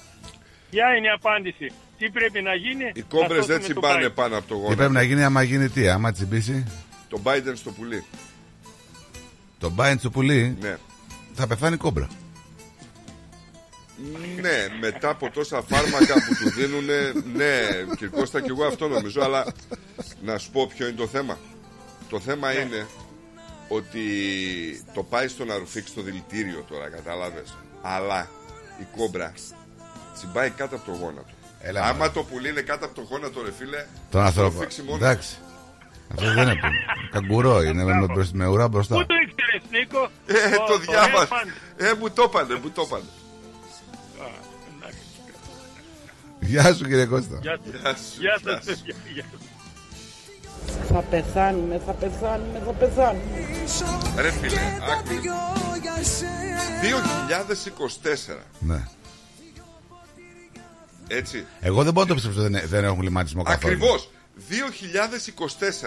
[0.71, 4.07] ποια είναι η απάντηση; Τι πρέπει να γίνει; Οι κόμπρες να δεν σώσουμε το τσιμπάνε
[4.07, 4.15] Biden.
[4.15, 4.77] πάνω από το Τι γόνατο.
[4.77, 6.65] πρέπει να γίνει άμα γίνει τι, άμα τσιμπήσει;
[7.09, 8.05] Το Biden στο πουλί.
[9.59, 10.77] τον Biden στο πουλί, Ναι.
[11.35, 12.09] θα πεθάνει κόμπρα.
[14.41, 16.85] Ναι, μετά από τόσα φάρμακα που του δίνουν,
[17.35, 17.59] ναι,
[17.97, 19.47] και Κώστα και εγώ αυτό νομίζω, αλλά
[20.23, 21.39] να σου πω ποιο είναι το θέμα.
[22.09, 22.59] Το θέμα Ναι.
[22.61, 22.87] είναι
[23.69, 24.01] ότι
[24.95, 27.57] το πάει στο να ρουφήξει το δηλητήριο τώρα, κατάλαβες.
[27.83, 28.31] Αλλά
[28.81, 29.33] η κόμπρα
[30.17, 31.33] τσιμπάει κάτω από το γόνατο.
[31.61, 32.11] Έλα, Άμα μωρέ.
[32.11, 34.53] το πουλί είναι κάτω από το γόνατο, ρε φίλε, Τον θα άνθρωπο.
[34.55, 34.97] ρουφήξει μόνο.
[34.97, 35.37] Εντάξει.
[36.13, 36.57] Αυτό δεν είναι.
[37.11, 38.95] Καγκουρό είναι με, με, μπροσ- με ουρά μπροστά.
[38.95, 41.19] Πού το ήξερες Νίκο; Ε, το διάβασα.
[41.21, 41.49] Ρέφαν.
[41.77, 43.05] Ε, μου το έπανε, μου το έπανε.
[44.23, 44.27] Α,
[44.79, 44.99] εντάξει.
[46.41, 47.39] Γεια σου κύριε Κώστα.
[47.43, 47.73] Γεια σας.
[47.83, 48.83] Γεια σου, Γεια γεια σας σου.
[48.85, 48.95] παιδιά.
[49.15, 49.41] Γεια σας.
[50.89, 53.45] Θα πεθάνουμε, θα πεθάνουμε, θα πεθάνουμε.
[54.17, 54.61] Ρε φίλε,
[54.93, 55.09] άκου.
[56.81, 58.45] 2024.
[58.59, 58.81] Ναι.
[61.09, 61.45] Έτσι.
[61.61, 63.75] Εγώ δεν μπορώ να το πιστέψω ότι δεν, δεν έχουν κλιματισμό καθόλου.
[63.75, 64.11] Ακριβώς.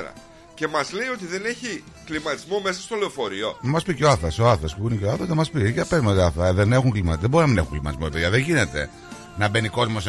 [0.08, 0.14] 2024.
[0.54, 3.58] Και μας λέει ότι δεν έχει κλιματισμό μέσα στο λεωφορείο.
[3.62, 5.50] Να μας πει και ο Άθας, ο Άθας που είναι και ο Άθας, θα μας
[5.50, 5.70] πει.
[5.70, 7.22] Για πες με Άθα, δεν έχουν κλιματισμό.
[7.22, 8.30] Δεν μπορεί να μην έχουν κλιματισμό, παιδιά.
[8.30, 8.90] Δεν γίνεται
[9.38, 10.06] να μπαίνει κόσμος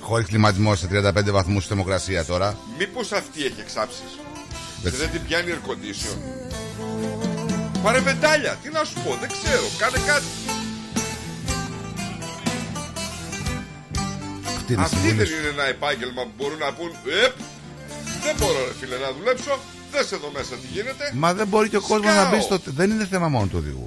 [0.00, 2.56] χωρίς κλιματισμό σε 35 βαθμούς στη θερμοκρασία τώρα.
[2.78, 4.18] Μήπως αυτή έχει εξάψεις.
[4.82, 5.00] Και Έτσι.
[5.00, 6.16] δεν την πιάνει air condition.
[7.82, 8.58] Πάρε βεντάλια.
[8.62, 9.66] Τι να σου πω, δεν ξέρω.
[9.78, 10.26] Κάνε κάτι.
[14.68, 15.36] Αυτή είναι η Αυτή συμβουλή δεν σου.
[15.38, 16.90] είναι ένα επάγγελμα που μπορούν να πούν
[17.26, 17.34] Επ,
[18.24, 19.52] δεν μπορώ ρε φίλε να δουλέψω.
[19.92, 21.04] Δες εδώ μέσα τι γίνεται.
[21.22, 22.58] Μα δεν μπορεί και ο κόσμος να μπει Σκάω.
[22.58, 22.70] στο.
[22.78, 23.86] Δεν είναι θέμα μόνο του οδηγού.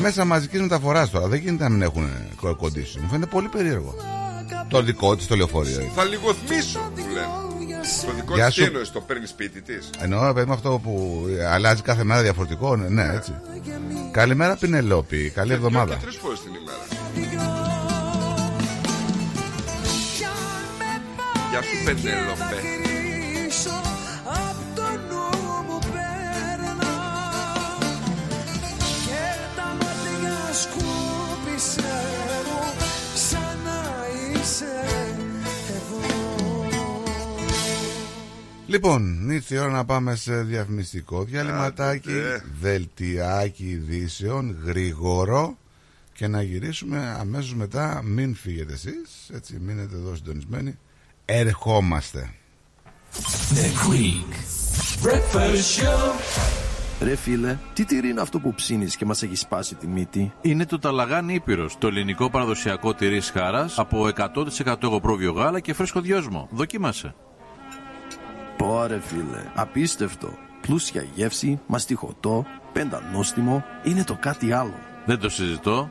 [0.00, 2.10] Μέσα μαζικής μεταφοράς τώρα δεν γίνεται να μην έχουν
[2.42, 3.00] air condition.
[3.00, 3.94] Μου φαίνεται πολύ περίεργο.
[4.68, 5.90] Το δικό της το λεωφορείο.
[5.94, 7.28] Θα λιγοθμίσω, του λένε.
[8.06, 8.66] Το δικό Γεια της τι σου.
[8.66, 9.90] εννοείς, το παίρνεις σπίτι της.
[9.98, 12.76] Εννοώ, παιδί μου, αυτό που αλλάζει κάθε μέρα διαφορετικό.
[12.76, 13.34] Ναι, ναι έτσι.
[14.12, 15.30] Καλημέρα, Πινελόπη.
[15.34, 15.94] Καλή εβδομάδα.
[15.94, 17.79] Και τρεις φορές την ημέρα.
[33.64, 34.64] Να είσαι
[35.68, 35.98] εδώ
[38.66, 42.44] Λοιπόν, ήρθε η ώρα να πάμε σε διαφημιστικό διαλυματάκι, Άντε.
[42.60, 45.58] δελτιάκι ειδήσεων, γρήγορο
[46.12, 48.02] και να γυρίσουμε αμέσως μετά.
[48.04, 50.78] Μην φύγετε εσείς, έτσι μείνετε εδώ συντονισμένοι.
[51.32, 52.30] Ερχόμαστε.
[53.54, 54.32] The Greek
[55.06, 56.12] Breakfast Show.
[57.02, 60.66] Ρε φίλε, τι τυρί είναι αυτό που ψήνεις και μας έχει σπάσει τη μύτη; Είναι
[60.66, 64.08] το Ταλαγάνι Ήπειρος, το ελληνικό παραδοσιακό τυρί χάρας από
[64.64, 66.48] 100% εγωπρόβιο γάλα και φρέσκο δυόσμο.
[66.50, 67.14] Δοκίμασε.
[68.56, 70.38] Πόρε φίλε, απίστευτο.
[70.60, 74.78] Πλούσια γεύση, μαστιχωτό, πεντανόστιμο, είναι το κάτι άλλο.
[75.06, 75.90] Δεν το συζητώ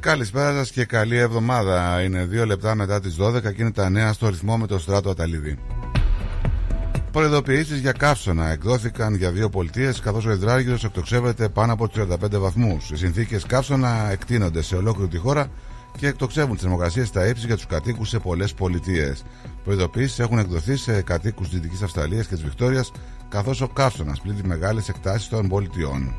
[0.00, 2.02] Καλησπέρα σας και καλή εβδομάδα.
[2.02, 5.10] Είναι δύο λεπτά μετά τις 12 και είναι τα νέα στο ρυθμό με το στράτο
[5.10, 5.58] Αταλίδη.
[7.12, 12.90] Προειδοποιήσεις για καύσωνα εκδόθηκαν για δύο πολιτείες, καθώς ο υδράργυρο εκτοξεύεται πάνω από 35 βαθμούς.
[12.90, 15.46] Οι συνθήκες καύσωνα εκτείνονται σε ολόκληρη τη χώρα
[15.98, 19.22] και εκτοξεύουν τις θερμοκρασίες στα ύψη για τους κατοίκους σε πολλές πολιτείες.
[19.64, 22.92] Προειδοποιήσεις έχουν εκδοθεί σε κατοίκους της Δυτικής Αυστραλίας και της Βικτόριας,
[23.28, 26.14] καθώς ο καύσωνας πλήττει μεγάλες εκτάσεις των πολιτιών.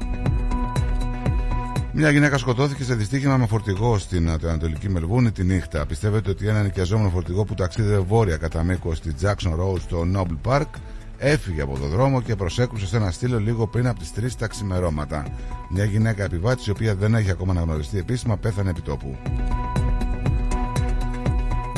[1.94, 5.86] Μια γυναίκα σκοτώθηκε σε δυστύχημα με φορτηγό στην Ανατολική Μελβούνη τη νύχτα.
[5.86, 10.52] Πιστεύετε ότι ένα νοικιαζόμενο φορτηγό που ταξίδευε βόρεια κατά μήκο στη Jackson Road στο Noble
[10.52, 10.70] Park
[11.18, 14.48] έφυγε από το δρόμο και προσέκρουσε σε ένα στήλο λίγο πριν από τις 3 τα
[14.48, 15.26] ξημερώματα.
[15.70, 19.18] Μια γυναίκα επιβάτης, η οποία δεν έχει ακόμα αναγνωριστεί επίσημα, πέθανε επί τόπου.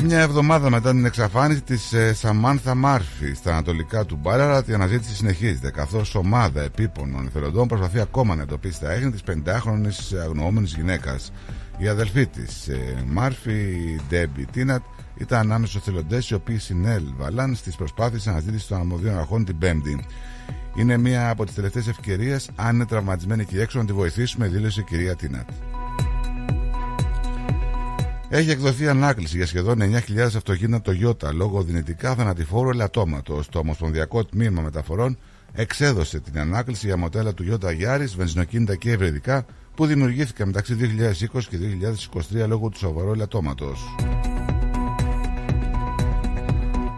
[0.06, 5.70] Μια εβδομάδα μετά την εξαφάνιση της Σαμάνθα Μάρφη στα ανατολικά του Μπάραρατ, η αναζήτηση συνεχίζεται,
[5.70, 11.32] καθώς ομάδα επίπονων εθελοντών προσπαθεί ακόμα να εντοπίσει τα έχνη της 50χρονη αγνοούμενης γυναίκας.
[11.78, 12.70] Η αδελφή της,
[13.06, 14.82] Μάρφη, η Ντέμπι Τίνατ,
[15.16, 20.04] ήταν ανάμεσα στους εθελοντές οι οποίοι συνέλβαλαν στις προσπάθειες αναζήτησης των αρμοδίων αρχών την Πέμπτη.
[20.76, 24.80] Είναι μία από τις τελευταίες ευκαιρίες, αν είναι τραυματισμένη εκεί έξω, να τη βοηθήσουμε, δήλωσε
[24.80, 25.48] η κυρία Τίνατ.
[28.34, 33.48] Έχει εκδοθεί ανάκληση για σχεδόν 9.000 αυτοκίνητα Toyota λόγω δυνητικά θανατηφόρου ελαττώματος.
[33.48, 35.18] Το Ομοσπονδιακό Τμήμα Μεταφορών
[35.52, 41.40] εξέδωσε την ανάκληση για μοντέλα του Toyota Yaris, βενζινοκίνητα και ευρεδικά που δημιουργήθηκαν μεταξύ 2020
[41.48, 41.58] και
[42.42, 43.80] 2023 λόγω του σοβαρού ελαττώματος.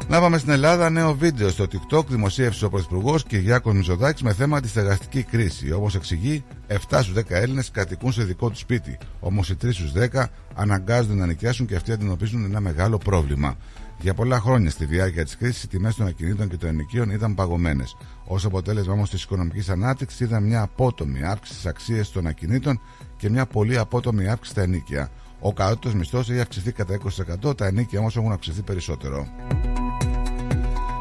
[0.09, 0.91] Να πάμε στην Ελλάδα.
[0.91, 5.73] Νέο βίντεο στο TikTok δημοσίευσε ο Πρωθυπουργός Κυριάκο Μητσοδάκη με θέμα τη στεγαστική κρίση.
[5.73, 8.99] Όπως εξηγεί, 7 στους 10 Έλληνες κατοικούν σε δικό τους σπίτι.
[9.21, 13.57] Όμως οι 3 στους 10 αναγκάζονται να νοικιάσουν και αυτοί αντιμετωπίζουν ένα μεγάλο πρόβλημα.
[14.01, 17.35] Για πολλά χρόνια στη διάρκεια της κρίσης, οι τιμές των ακινήτων και των ενοικίων ήταν
[17.35, 17.97] παγωμένες.
[18.27, 22.81] Ω αποτέλεσμα όμως της οικονομικής ανάπτυξης, είδαν μια απότομη αύξηση στι αξίε των ακινήτων
[23.17, 25.11] και μια πολύ απότομη αύξηση στα ενίκια.
[25.47, 26.99] Ο κατώτατο μισθός έχει αυξηθεί κατά
[27.49, 29.27] 20%, τα ενίκια όμως έχουν αυξηθεί περισσότερο.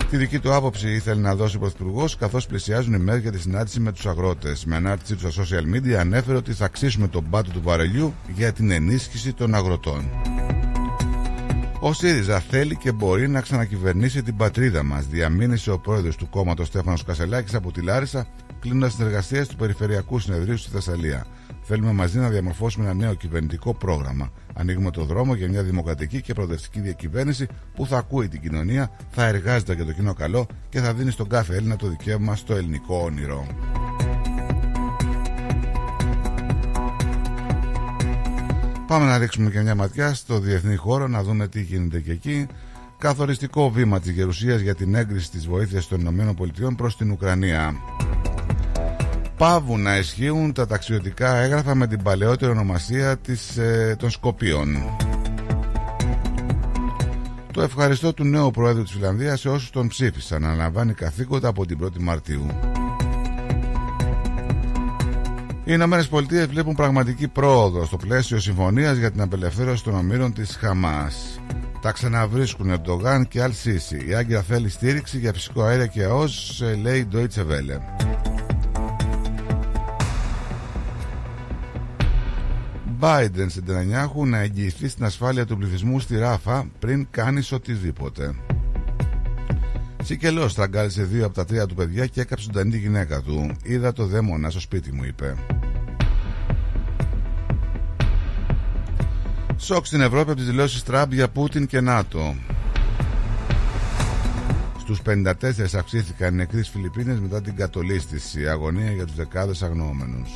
[0.10, 3.40] Τη δική του άποψη ήθελε να δώσει ο Πρωθυπουργός, καθώς πλησιάζουν οι μέρες για τη
[3.40, 4.66] συνάντηση με τους αγρότες.
[4.66, 8.54] Με ανάρτησή του στα social media ανέφερε ότι θα αξίσουμε τον πάτο του βαρελιού για
[8.54, 10.10] την ενίσχυση των αγροτών.
[11.80, 16.68] Ο ΣΥΡΙΖΑ θέλει και μπορεί να ξανακυβερνήσει την πατρίδα μας, διαμήνυσε ο πρόεδρος του κόμματος
[16.68, 18.28] Στέφανος Κασελάκης από τη Λάρισα,
[18.66, 21.26] κλείνοντας τις εργασίες του Περιφερειακού Συνεδρίου στη Θεσσαλία.
[21.62, 24.32] Θέλουμε μαζί να διαμορφώσουμε ένα νέο κυβερνητικό πρόγραμμα.
[24.54, 29.26] Ανοίγουμε το δρόμο για μια δημοκρατική και προοδευτική διακυβέρνηση που θα ακούει την κοινωνία, θα
[29.26, 33.02] εργάζεται για το κοινό καλό και θα δίνει στον κάθε Έλληνα το δικαίωμα στο ελληνικό
[33.04, 33.48] όνειρο.
[38.88, 42.48] Πάμε να ρίξουμε και μια ματιά στο διεθνή χώρο να δούμε τι γίνεται και εκεί.
[42.98, 47.76] Καθοριστικό βήμα της Γερουσίας για την έγκριση της βοήθειας των ΗΠΑ προς την Ουκρανία.
[49.38, 54.96] Πάβουν να ισχύουν τα ταξιδιωτικά έγγραφα με την παλαιότερη ονομασία της, ε, των Σκοπίων.
[57.52, 60.44] Το ευχαριστώ του νέου Προέδρου της Φιλανδίας σε όσους τον ψήφισαν.
[60.46, 62.46] Αναλαμβάνει καθήκοντα από την 1η Μαρτίου.
[65.68, 70.56] Οι Ηνωμένες Πολιτείες βλέπουν πραγματική πρόοδο στο πλαίσιο συμφωνίας για την απελευθέρωση των ομήρων της
[70.56, 71.40] Χαμάς.
[71.82, 74.06] Τα ξαναβρίσκουν Ερντογάν και Αλ-Σίση.
[74.08, 78.25] Η Άγκυρα θέλει στήριξη για φυσικό αέριο και ΑΟΣ, λέει η Deutsche Welle.
[83.00, 88.36] Biden στην Τρανιάχου να εγγυηθεί στην ασφάλεια του πληθυσμού στη Ράφα πριν κάνεις οτιδήποτε.
[90.04, 93.52] Σικελός τραγκάλισε δύο από τα τρία του παιδιά και έκαψε τον τανή γυναίκα του.
[93.64, 95.36] Είδα το δαίμονα στο σπίτι μου, είπε.
[99.58, 102.36] Σοκ στην Ευρώπη από τις δηλώσεις Τραμπ για Πούτιν και ΝΑΤΟ.
[104.80, 105.34] Στους 54
[105.78, 110.30] αυξήθηκαν οι νεκροί Φιλιππίνες μετά την κατολίσθηση, αγωνία για τους δεκάδες αγνοούμενους.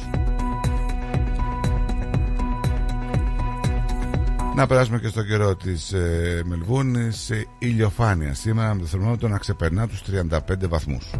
[4.55, 7.31] Να περάσουμε και στο καιρό της ε, Μελβούνης.
[7.59, 11.11] ηλιοφάνεια σήμερα με το θερμόμετρο να ξεπερνά τους 35 βαθμούς.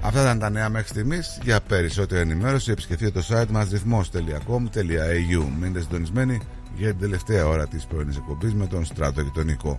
[0.00, 1.38] Αυτά ήταν τα νέα μέχρι στιγμής.
[1.42, 5.44] Για περισσότερη ενημέρωση επισκεφτείτε το site μας ρυθμό.com.au.
[5.60, 6.40] Μείνετε συντονισμένοι
[6.76, 9.78] για την τελευταία ώρα της πρωινής εκπομπής με τον Στράτο και τον Νικό.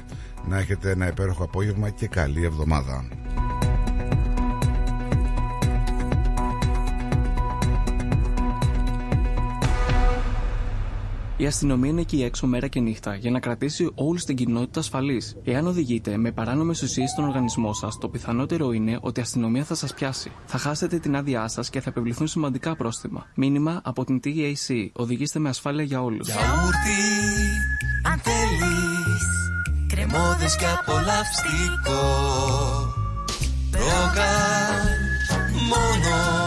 [0.50, 3.08] Να έχετε ένα υπέροχο απόγευμα και καλή εβδομάδα.
[11.40, 15.35] Η αστυνομία είναι εκεί έξω μέρα και νύχτα για να κρατήσει όλους την κοινότητα ασφαλής.
[15.43, 19.75] Εάν οδηγείτε με παράνομες ουσίες στον οργανισμό σας, το πιθανότερο είναι ότι η αστυνομία θα
[19.75, 20.32] σας πιάσει.
[20.45, 23.25] Θα χάσετε την άδειά σας και θα επιβληθούν σημαντικά πρόστιμα.
[23.35, 24.90] Μήνυμα από την TAC.
[24.93, 26.27] Οδηγήστε με ασφάλεια για όλους.
[26.27, 27.01] Γιαούρτι,
[28.11, 28.75] αν θέλει.
[29.88, 32.01] Κρεμόδες και απολαυστικό.
[33.72, 34.88] Ρόγαν
[35.69, 36.47] μόνο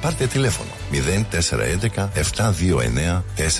[0.00, 3.52] Πάρτε τηλέφωνο 0411 729 404.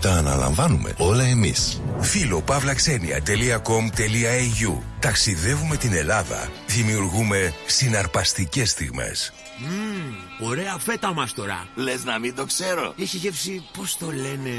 [0.00, 1.80] Τα αναλαμβάνουμε όλα εμείς.
[2.00, 4.72] Φίλο παύλαξενια.com.au
[5.06, 6.50] Ταξιδεύουμε την Ελλάδα.
[6.66, 9.32] Δημιουργούμε συναρπαστικές στιγμές.
[9.58, 11.66] Μμμ, ωραία φέτα μας τώρα.
[11.74, 12.94] Λες να μην το ξέρω.
[12.98, 14.50] Έχει γεύση, πώς το λένε;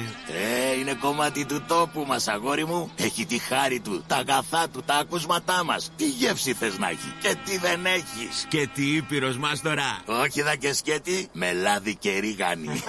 [0.72, 2.92] Ε, είναι κομμάτι του τόπου μας, αγόρι μου.
[2.96, 5.92] Έχει τη χάρη του, τα αγαθά του, τα ακούσματά μας.
[5.96, 8.46] Τι γεύση θες να έχει και τι δεν έχεις.
[8.48, 10.02] Και τι ήπειρος μας τώρα.
[10.06, 12.84] Όχι δα και σκέτη, με λάδι και ρίγανη.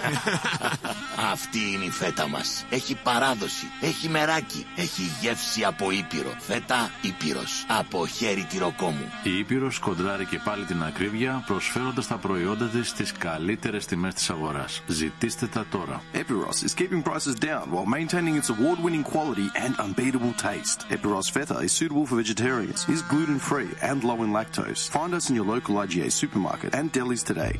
[1.32, 2.64] Αυτή είναι η φέτα μας.
[2.70, 6.34] Έχει παράδοση, έχει μεράκι, έχει γεύση από ήπειρο.
[6.46, 9.12] Φέτα ήπειρος, από χέρι τυροκόμου.
[9.22, 14.30] Η Ήπειρος κοντράρει και πάλι την ακρίβεια προσφέροντας τα προϊόντα της στις καλύτερες τιμές της
[14.30, 14.82] αγοράς.
[14.86, 16.02] Ζητήστε τα τώρα.
[16.14, 20.78] Epiros is keeping prices down while maintaining its award-winning quality and unbeatable taste.
[20.96, 24.82] Epiros Feta is suitable for vegetarians, is gluten-free and low in lactose.
[24.96, 27.54] Find us in your local IGA supermarket and delis today.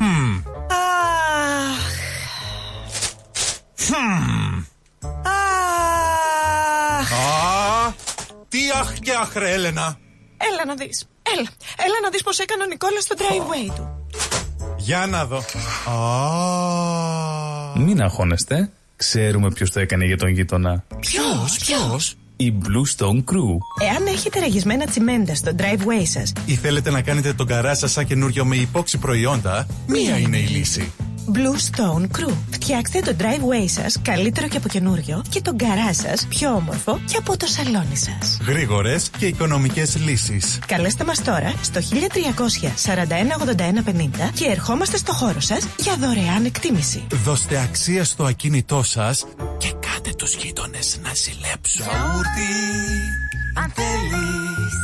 [0.00, 0.34] Hmm.
[0.70, 1.84] Αχ.
[3.90, 4.64] Hmm.
[5.24, 6.11] Αχ.
[8.52, 9.98] Α, τι αχ και αχ ρε Έλενα.
[10.52, 11.06] Έλα να δεις.
[11.22, 11.48] Έλα.
[11.76, 14.06] Έλα να δεις πως έκανε ο Νικόλας στο driveway του.
[14.78, 15.36] Για να δω.
[15.92, 18.70] Α, Μην αγχώνεστε.
[18.96, 20.84] Ξέρουμε ποιος το έκανε για τον γείτονα.
[21.00, 23.58] Ποιος, ποιος; Η Blue Stone Crew.
[23.90, 28.06] Εάν έχετε ραγισμένα τσιμέντα στο driveway σας, ή θέλετε να κάνετε τον καρά σας σαν
[28.06, 30.92] καινούριο με υπόξη προϊόντα, μία είναι η λύση.
[31.26, 32.34] Blue Stone Crew.
[32.50, 37.16] Φτιάξτε το driveway σας καλύτερο και από καινούριο και τον καρά σας πιο όμορφο και
[37.16, 38.38] από το σαλόνι σας.
[38.46, 40.58] Γρήγορες και οικονομικές λύσεις.
[40.66, 46.44] Καλέστε μας τώρα στο 1300 41 81 50 και ερχόμαστε στο χώρο σας για δωρεάν
[46.44, 47.06] εκτίμηση.
[47.24, 49.26] Δώστε αξία στο ακίνητό σας
[49.58, 51.84] και κάτε τους γείτονες να ζηλέψουν.
[51.84, 52.52] Γιαούρτι,
[53.54, 54.82] αν θέλεις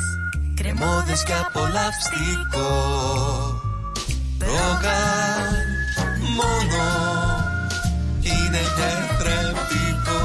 [0.57, 2.69] Κρεμόδες και απολαυστικό
[4.39, 5.58] Ρόγαν
[6.41, 6.85] μόνο
[8.21, 10.25] Είναι τετρεπτικό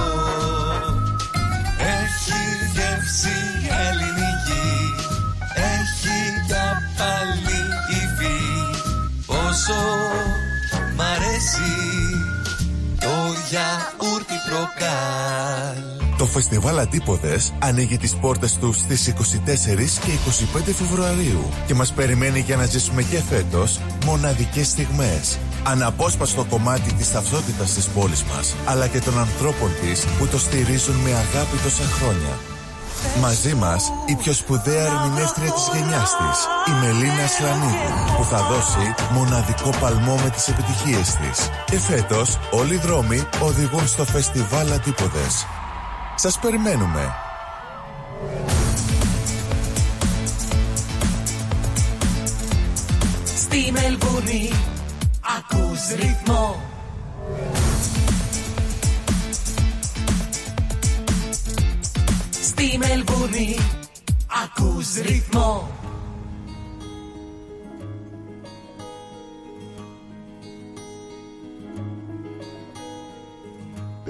[2.02, 2.42] Έχει
[2.74, 3.40] γεύση
[3.86, 4.72] ελληνική
[5.56, 6.18] Έχει
[6.48, 8.42] για πάλι υφή.
[9.26, 9.82] Πόσο
[10.96, 11.74] μ' αρέσει
[13.00, 13.16] Το
[13.50, 20.12] γιαούρτι προκάλ Το φεστιβάλ Αντίποδες ανοίγει τις πόρτες τους στις 24 και
[20.58, 25.40] 25 Φεβρουαρίου και μας περιμένει για να ζήσουμε και φέτος μοναδικές στιγμές.
[25.64, 30.96] Αναπόσπαστο κομμάτι της ταυτότητας της πόλης μας, αλλά και των ανθρώπων της που το στηρίζουν
[30.96, 32.34] με αγάπη τόσα χρόνια.
[33.22, 36.38] Μαζί μας η πιο σπουδαία ερμηνεύτρια της γενιάς της,
[36.70, 41.50] η Μελίνα Σλανίδου, που θα δώσει μοναδικό παλμό με τις επιτυχίες της.
[41.66, 45.46] Και φέτος όλοι οι δρόμοι οδηγούν στο φεστιβάλ Αντίποδες.
[46.16, 47.16] Σας περιμένουμε.
[53.36, 54.52] Στη Μελβούνι
[55.38, 56.62] ακούς ρυθμό
[62.42, 63.58] Στη Μελβούνι
[64.44, 65.70] ακούς ρυθμό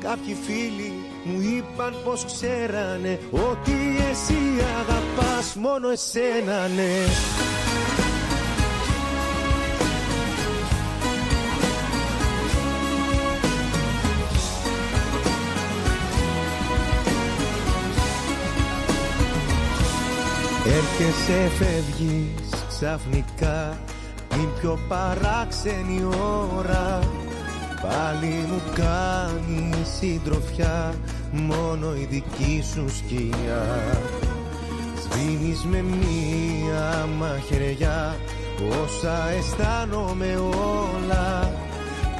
[0.00, 0.92] Κάποιοι φίλοι
[1.24, 4.38] μου είπαν πως ξέρανε Ότι εσύ
[4.80, 7.06] αγαπάς μόνο εσένα ναι.
[20.64, 23.78] Έρχεσαι φεύγεις ξαφνικά
[24.28, 26.04] Την πιο παράξενη
[26.56, 27.00] ώρα
[27.82, 30.94] Πάλι μου κάνει συντροφιά
[31.32, 33.66] Μόνο η δική σου σκιά.
[35.02, 38.16] Σβήνεις με μία μαχαιριά
[38.82, 41.52] Όσα αισθάνομαι όλα.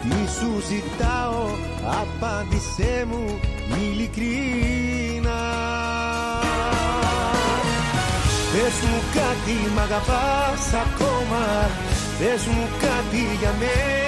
[0.03, 1.47] Τι σου ζητάω
[2.01, 3.39] Απάντησέ μου
[3.81, 5.41] ειλικρινά.
[8.53, 11.71] Πες μου κάτι μ' αγαπάς ακόμα.
[12.19, 14.08] Πες μου κάτι για μένα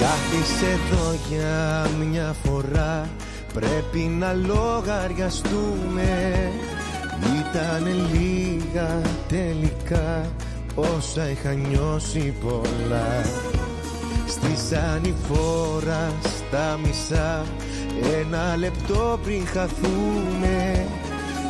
[0.00, 3.08] Είσαι εδώ για μια φορά.
[3.52, 6.32] Πρέπει να λογαριαστούμε.
[7.38, 10.30] Ήταν λίγα τελικά.
[10.74, 13.22] Όσα είχα νιώσει πολλά.
[14.26, 17.44] Στη ανηφόρα στα μισά.
[18.20, 20.86] Ένα λεπτό πριν χαθούμε.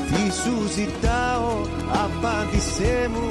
[0.09, 1.61] Τι σου ζητάω
[1.93, 3.31] Απάντησέ μου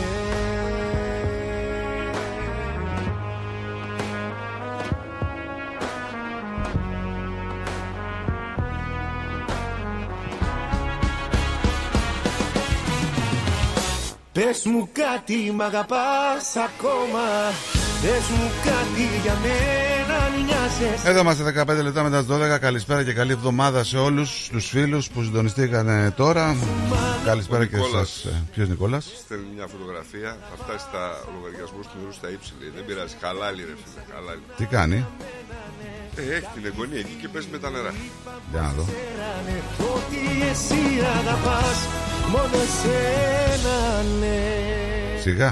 [14.33, 17.51] Πες μου κάτι μ' αγαπάς ακόμα
[18.01, 22.59] Πες μου κάτι για μένα αν νοιάζεσαι Εδώ είμαστε 15 λεπτά μετά τις 12.
[22.59, 26.55] Καλησπέρα και καλή εβδομάδα σε όλους τους φίλους που συντονιστήκαν ε, τώρα.
[27.25, 28.09] Καλησπέρα και Νικόλας.
[28.23, 28.33] σας.
[28.53, 31.03] Ποιος Νικόλας; Στέλνει μια φωτογραφία, θα φτάσει στα
[31.35, 32.53] λογαριασμούς του νερού στα ύψη.
[32.75, 34.41] Δεν πειράζει, χαλάλι ρε φίλε, χαλάλι.
[34.57, 35.05] Τι κάνει;
[36.15, 37.91] Ε, έχει την εγγονή εκεί και παίζει με τα νερά.
[38.51, 38.83] Για να δω.
[38.91, 39.57] Ξέρανε
[39.95, 40.21] Ότι
[40.51, 40.81] εσύ
[41.19, 41.79] αγαπάς
[42.33, 43.77] μόνο εσένα
[44.21, 44.39] ναι
[45.25, 45.51] Σιγά.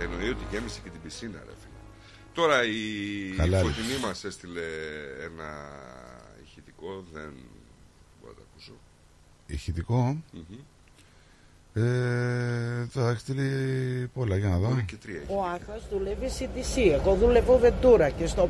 [0.00, 1.74] Εννοεί ότι γέμισε και την πισίνα, ρε φίλε.
[2.34, 2.80] Τώρα η
[3.36, 3.64] Χαλάλι.
[3.64, 4.66] φωτεινή μας έστειλε
[5.24, 5.48] ένα
[6.44, 7.32] ηχητικό, δεν
[8.20, 8.72] μπορώ να το ακούσω.
[9.46, 10.58] Ηχητικό; Μμμ.
[11.78, 14.82] Ε, θα έχει στείλει πολλά για να δω.
[14.86, 15.32] Και τρία έχει.
[15.32, 18.48] Ο Άχας δουλεύει CTC, εγώ δουλεύω Βεντούρα και στο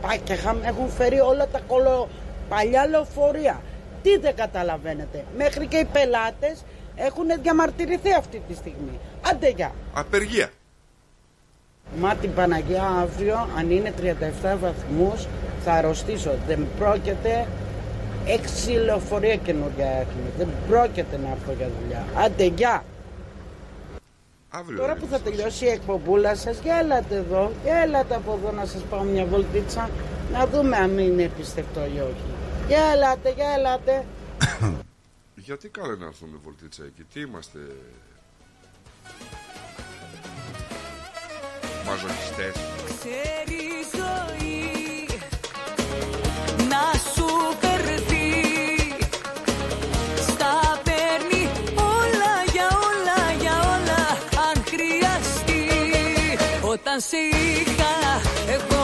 [0.00, 2.08] Πάκεχαμ έχουν φέρει όλα τα κολο...
[2.48, 3.62] παλιά λεωφορεία.
[4.02, 5.24] Τι δεν καταλαβαίνετε.
[5.36, 6.64] Μέχρι και οι πελάτες
[6.96, 8.98] έχουν διαμαρτυρηθεί αυτή τη στιγμή.
[9.32, 9.72] Άντε γεια.
[9.94, 10.50] Απεργία.
[11.98, 15.26] Μα την Παναγία αύριο, αν είναι 37 βαθμούς,
[15.64, 16.30] θα αρρωστήσω.
[16.46, 17.46] Δεν πρόκειται
[18.26, 20.30] έξι λεωφορεία καινούργια έχουμε.
[20.38, 22.04] Δεν πρόκειται να έρθω για δουλειά.
[22.24, 22.84] Άντε γεια.
[24.50, 25.16] Αύριο Τώρα δεν που είναι.
[25.16, 29.02] θα τελειώσει η εκπομπούλα σας, για έλατε εδώ, για έλατε από εδώ να σας πάω
[29.02, 29.90] μια βολτίτσα,
[30.32, 32.24] να δούμε αν είναι πιστευτό ή όχι.
[32.68, 34.04] Για έλατε, για έλατε.
[35.44, 37.58] Γιατί καλό να έρθουμε βολτίτσα εκεί, τι είμαστε.
[41.86, 42.54] Μαζοχιστές.
[42.86, 43.62] Ξέρει
[43.94, 45.06] ζωή
[46.68, 48.30] να σου φερθεί
[50.28, 51.42] Στα παίρνει
[51.76, 54.00] όλα για όλα για όλα
[54.48, 55.68] αν χρειαστεί
[56.62, 57.94] Όταν σε είχα
[58.48, 58.81] εγώ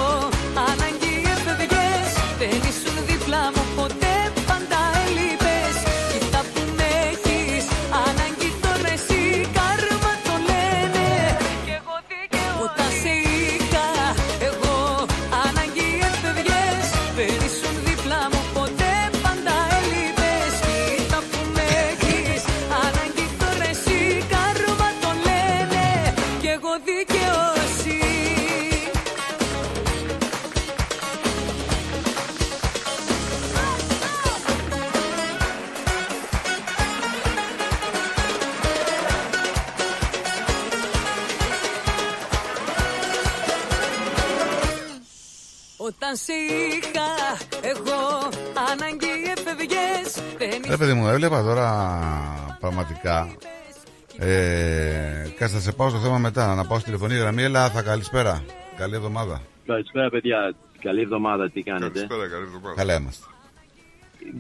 [51.25, 53.37] έβλεπα τώρα πραγματικά.
[54.17, 56.55] Ε, κάτσε να σε πάω στο θέμα μετά.
[56.55, 57.43] Να πάω στη τηλεφωνική γραμμή.
[57.43, 58.45] Έλα, θα καλησπέρα.
[58.77, 59.43] Καλή εβδομάδα.
[59.67, 60.55] Καλησπέρα, παιδιά.
[60.81, 61.51] Καλή εβδομάδα.
[61.51, 62.75] Τι κάνετε; Καλησπέρα, καλή εβδομάδα.
[62.75, 63.27] Καλά είμαστε.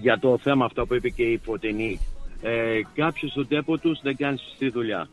[0.00, 2.00] Για το θέμα αυτό που είπε και η Φωτεινή.
[2.42, 5.08] Ε, Κάποιος στον τέπο τους δεν κάνει σωστή δουλειά.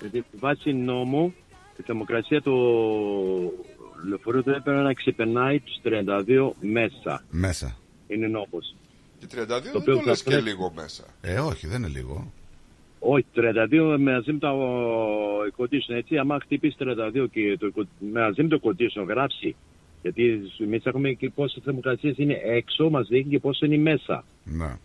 [0.00, 1.34] Γιατί βάσει νόμου
[1.76, 2.56] η θερμοκρασία του
[4.08, 7.24] λεωφορείου δεν έπρεπε να ξεπερνάει τους 32 μέσα.
[7.30, 7.76] Μέσα.
[8.06, 8.74] Είναι νόμος.
[9.18, 11.04] Και 32 δεν οποίο το θα λες και πρέπει- λίγο μέσα.
[11.20, 12.32] Ε, όχι, δεν είναι λίγο.
[12.98, 14.48] Όχι, 32 μαζί με το
[15.56, 16.16] condition, έτσι.
[16.18, 19.56] Άμα χτυπήσει 32 και το, eco- μαζί με το condition γράψει.
[20.02, 24.24] Γιατί εμείς έχουμε και πόσες θερμοκρασίες είναι έξω, μας δείχνει και πόσο είναι μέσα.
[24.44, 24.76] Ναι.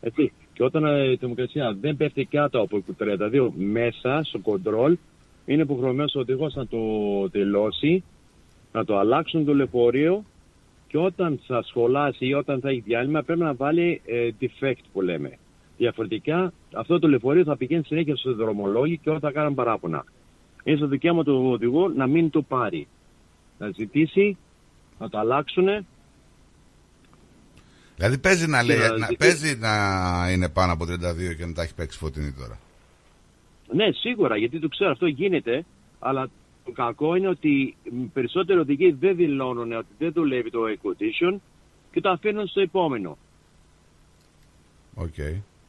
[0.00, 0.32] Έτσι.
[0.52, 4.96] Και όταν ε, η θερμοκρασία δεν πέφτει κάτω από το 32 μέσα στο κοντρόλ,
[5.46, 6.78] είναι υποχρεωμένος ο οδηγός να το
[7.30, 8.04] τελώσει,
[8.72, 10.24] να το αλλάξουν το λεωφορείο
[10.88, 15.00] και όταν θα σχολάσει ή όταν θα έχει διάλειμμα πρέπει να βάλει ε, defect που
[15.00, 15.38] λέμε.
[15.76, 20.04] Διαφορετικά αυτό το λεωφορείο θα πηγαίνει συνέχεια στους δρομολόγοι και όλα θα κάνουν παράπονα.
[20.64, 22.86] Είναι στο δικαίωμα του οδηγού να μην το πάρει.
[23.58, 24.36] Να ζητήσει,
[24.98, 25.68] να το αλλάξουν.
[27.96, 29.70] Δηλαδή παίζει να, λέει, να να, ζητήσει- παίζει να
[30.32, 32.58] είναι πάνω από 32 και να τα έχει παίξει φωτεινή τώρα.
[33.72, 35.64] Ναι, σίγουρα, γιατί το ξέρω αυτό γίνεται,
[35.98, 36.30] αλλά
[36.68, 41.36] το κακό είναι ότι μ, περισσότεροι οδηγοί δεν δηλώνουν ότι δεν δουλεύει το air condition
[41.92, 43.18] και το αφήνουν στο επόμενο.
[44.94, 45.14] Οκ.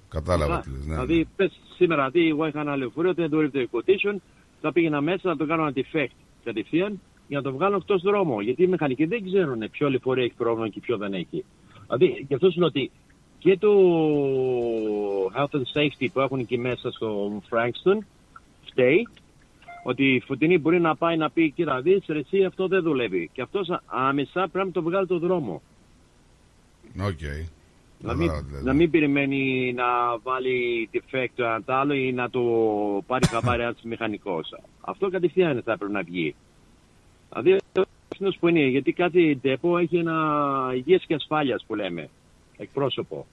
[0.09, 0.61] Κατάλαβα Καλά.
[0.61, 0.85] τι λες.
[0.85, 4.15] Ναι, δηλαδή, πες σήμερα, δηλαδή, εγώ είχα ένα λεωφορείο, δεν δουλεύει το air condition,
[4.61, 8.41] θα πήγαινα μέσα να το κάνω ένα defect κατευθείαν για να το βγάλω εκτός δρόμο.
[8.41, 11.45] Γιατί οι μηχανικοί δεν ξέρουν ποιο λεωφορείο έχει πρόβλημα και ποιο δεν έχει.
[11.85, 12.91] Δηλαδή, γι' αυτό σου λέω ότι
[13.39, 13.71] και το
[15.35, 17.97] health and safety που έχουν εκεί μέσα στο Frankston
[18.65, 19.07] φταίει
[19.83, 23.29] ότι η Φωτεινή μπορεί να πάει να πει κοίτα δεις ρε εσύ αυτό δεν δουλεύει
[23.33, 25.61] και αυτός άμεσα πρέπει να το βγάλει το δρόμο
[26.93, 27.05] ναι.
[27.05, 27.19] Οκ.
[27.99, 28.63] να μην, Κατάλαβα τι λες.
[28.63, 29.85] να μην περιμένει να
[30.23, 32.41] βάλει defect το ένα τ' άλλο ή να το
[33.07, 36.35] πάρει χαμπάρι ένας μηχανικός αυτό κατευθείαν θα έπρεπε να βγει
[37.29, 37.59] δηλαδή
[38.11, 42.09] αυτό που είναι γιατί κάθε ντέπο έχει ένα υγείας και ασφάλειας που λέμε
[42.57, 43.25] εκπρόσωπο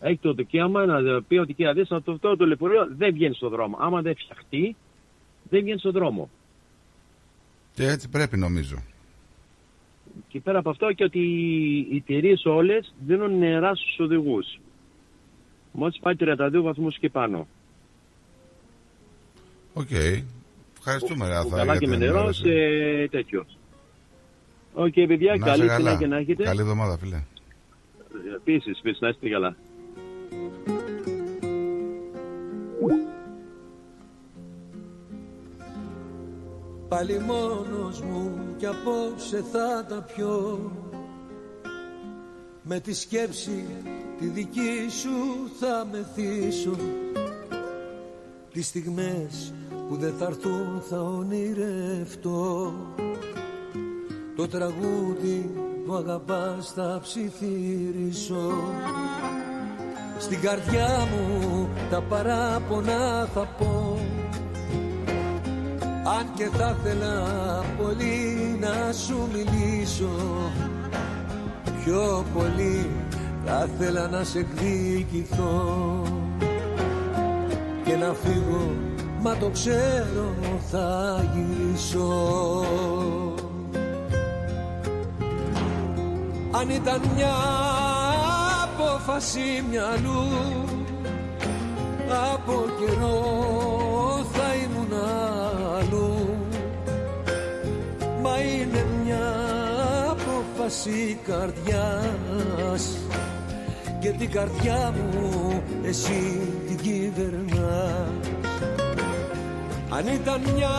[0.00, 3.50] έχει το δικαίωμα να πει ότι κύριε δεις αυτό, αυτό το λεωφορείο δεν βγαίνει στον
[3.50, 4.76] δρόμο άμα δεν φτιαχτεί
[5.50, 6.30] δεν βγαίνει στον δρόμο
[7.74, 8.76] Και έτσι πρέπει νομίζω.
[10.28, 11.18] Και πέρα από αυτό και ότι
[11.90, 14.58] οι εταιρείες όλες δίνουν νερά στους οδηγούς.
[15.72, 17.46] Μόλις πάει 32 βαθμούς και πάνω.
[19.72, 19.90] Οκ.
[20.78, 21.48] Ευχαριστούμε, ρε Θα.
[21.56, 22.42] Καλά για και με την νερό ενημέρωση.
[22.42, 23.46] σε τέτοιο.
[24.74, 25.76] Οκ, παιδιά, Να είσαι καλή καλά.
[25.78, 26.42] συνέχεια να έχετε.
[26.42, 27.22] Καλή εβδομάδα, φίλε.
[28.36, 29.56] Επίση, επίσης, να είστε καλά.
[36.88, 40.72] Πάλι μόνος μου κι απόψε θα τα πιω.
[42.62, 43.66] Με τη σκέψη
[44.18, 45.10] τη δική σου
[45.60, 46.76] θα μεθύσω
[48.52, 49.52] Τις στιγμές
[49.88, 52.72] που δεν θα έρθουν θα ονειρευτώ.
[54.36, 55.50] Το τραγούδι
[55.86, 58.52] που αγαπάς θα ψιθυρίσω.
[60.18, 63.93] Στην καρδιά μου τα παράπονα θα πω
[66.04, 67.24] αν και θα ήθελα
[67.78, 70.10] πολύ να σου μιλήσω
[71.84, 72.90] Πιο πολύ
[73.46, 76.02] θα ήθελα να σε εκδικηθώ.
[77.84, 78.76] Και να φύγω
[79.20, 80.34] μα το ξέρω
[80.70, 82.66] θα γυρίσω.
[86.50, 87.34] Αν ήταν μια
[88.62, 90.28] απόφαση μυαλού
[92.32, 93.83] από καιρό
[100.64, 102.96] απόφαση καρδιάς.
[104.00, 108.28] Και την καρδιά μου εσύ την κυβερνάς.
[109.90, 110.74] Αν ήταν μια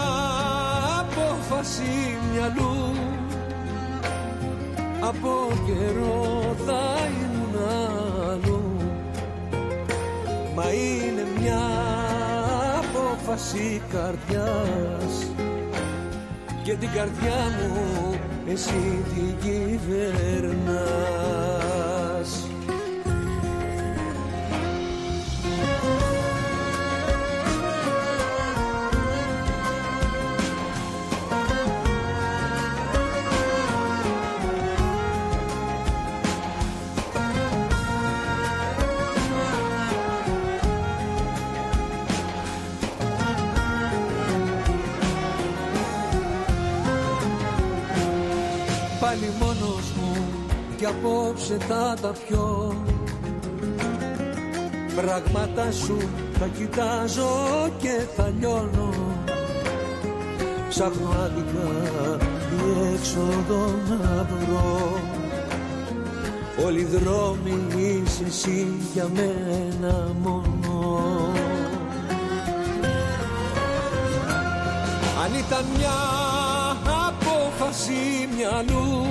[1.00, 2.94] απόφαση μυαλού
[5.00, 5.30] Από
[5.66, 7.70] καιρό θα ήμουν
[8.30, 8.64] αλλού.
[10.56, 11.62] Μα είναι μια
[12.78, 15.32] απόφαση καρδιάς.
[16.64, 18.16] Και την καρδιά μου
[18.48, 20.96] εσύ την κυβερνάς
[49.16, 50.26] Πάλι μόνος μου
[50.78, 52.76] κι απόψε θα τα πιω.
[54.96, 55.98] Πράγματα σου
[56.40, 57.30] θα κοιτάζω
[57.78, 58.94] και θα λιώνω.
[60.70, 62.20] Ψάχνω άδικα
[62.50, 65.00] διέξοδο να βρω.
[66.66, 70.96] Όλοι οι δρόμοι είσαι εσύ για μένα μόνο.
[75.24, 76.16] Αν ήταν μια
[77.76, 79.06] απόφαση μυαλού.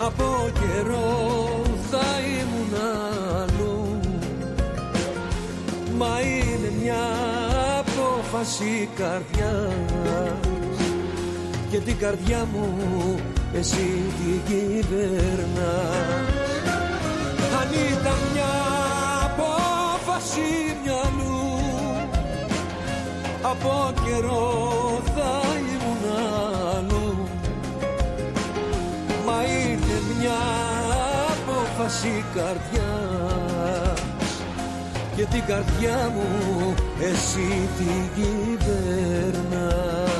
[0.00, 2.06] Από καιρό θα
[2.38, 2.74] ήμουν
[3.40, 4.00] αλλού.
[5.96, 7.04] Μα είναι μια
[7.78, 10.36] απόφαση καρδιάς.
[11.70, 12.74] Και την καρδιά μου
[13.52, 16.28] εσύ την κυβερνάς.
[17.60, 18.52] Αν ήταν μια
[19.24, 21.40] απόφαση μυαλού
[23.42, 24.89] από καιρό
[31.90, 34.00] είναι μια απόφαση καρδιάς.
[35.16, 40.19] Και την καρδιά μου εσύ την κυβέρνας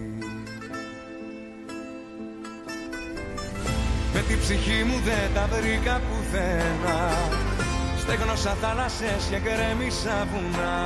[4.31, 6.99] Με την ψυχή μου δεν τα βρήκα πουθενά.
[7.97, 10.77] Στέγνωσα θάλασσες και γκρέμισα βουνά.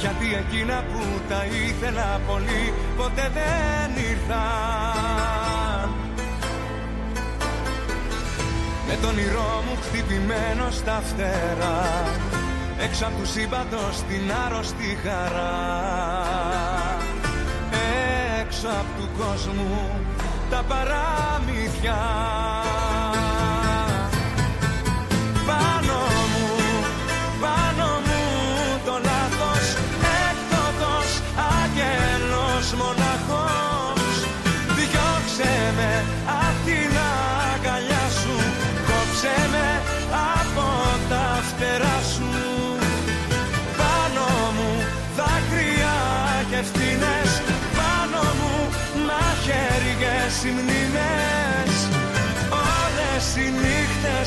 [0.00, 5.88] Γιατί εκείνα που τα ήθελα πολύ Ποτέ δεν ήρθαν.
[8.88, 11.82] Με τον όνειρό μου χτυπημένο στα φτερά
[12.78, 15.54] Έξω απ' τους σύμπαντος την άρρωστη χαρά.
[18.40, 20.03] Έξω απ' του κόσμου
[20.54, 21.96] τα παραμύθια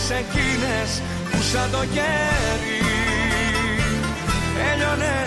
[0.10, 2.80] εκείνες που σαν το κέρι
[4.72, 5.27] Έλειωνες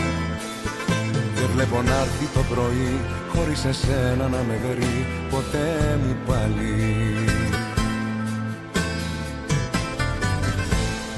[1.41, 2.99] Δεν βλέπω να έρθει το πρωί
[3.35, 6.75] Χωρίς εσένα να με βρει ποτέ μου πάλι.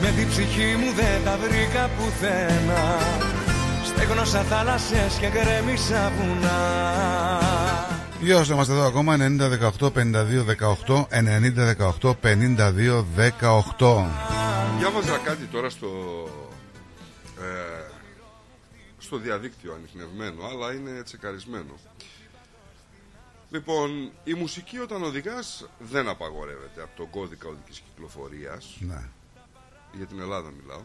[0.01, 2.97] Με την ψυχή μου δεν τα βρήκα πουθενά
[3.83, 6.59] Στέγνωσα θάλασσες και γκρέμισα βουνά.
[8.21, 9.19] Για όσοι είμαστε εδώ ακόμα 90
[9.79, 9.91] 18 52
[10.87, 13.05] 18 90 18 52
[13.79, 14.05] 18
[14.79, 15.87] Διάβαζα κάτι τώρα στο,
[17.39, 17.72] ε,
[19.13, 21.73] στο διαδίκτυο ανιχνευμένο, αλλά είναι τσεκαρισμένο.
[23.49, 28.75] Λοιπόν, η μουσική όταν οδηγάς δεν απαγορεύεται από τον κώδικα οδικής κυκλοφορίας.
[28.79, 29.09] Ναι.
[29.93, 30.81] Για την Ελλάδα μιλάω.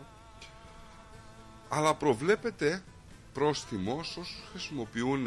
[1.68, 2.82] Αλλά προβλέπεται
[3.32, 5.26] πρόστιμο όσους χρησιμοποιούν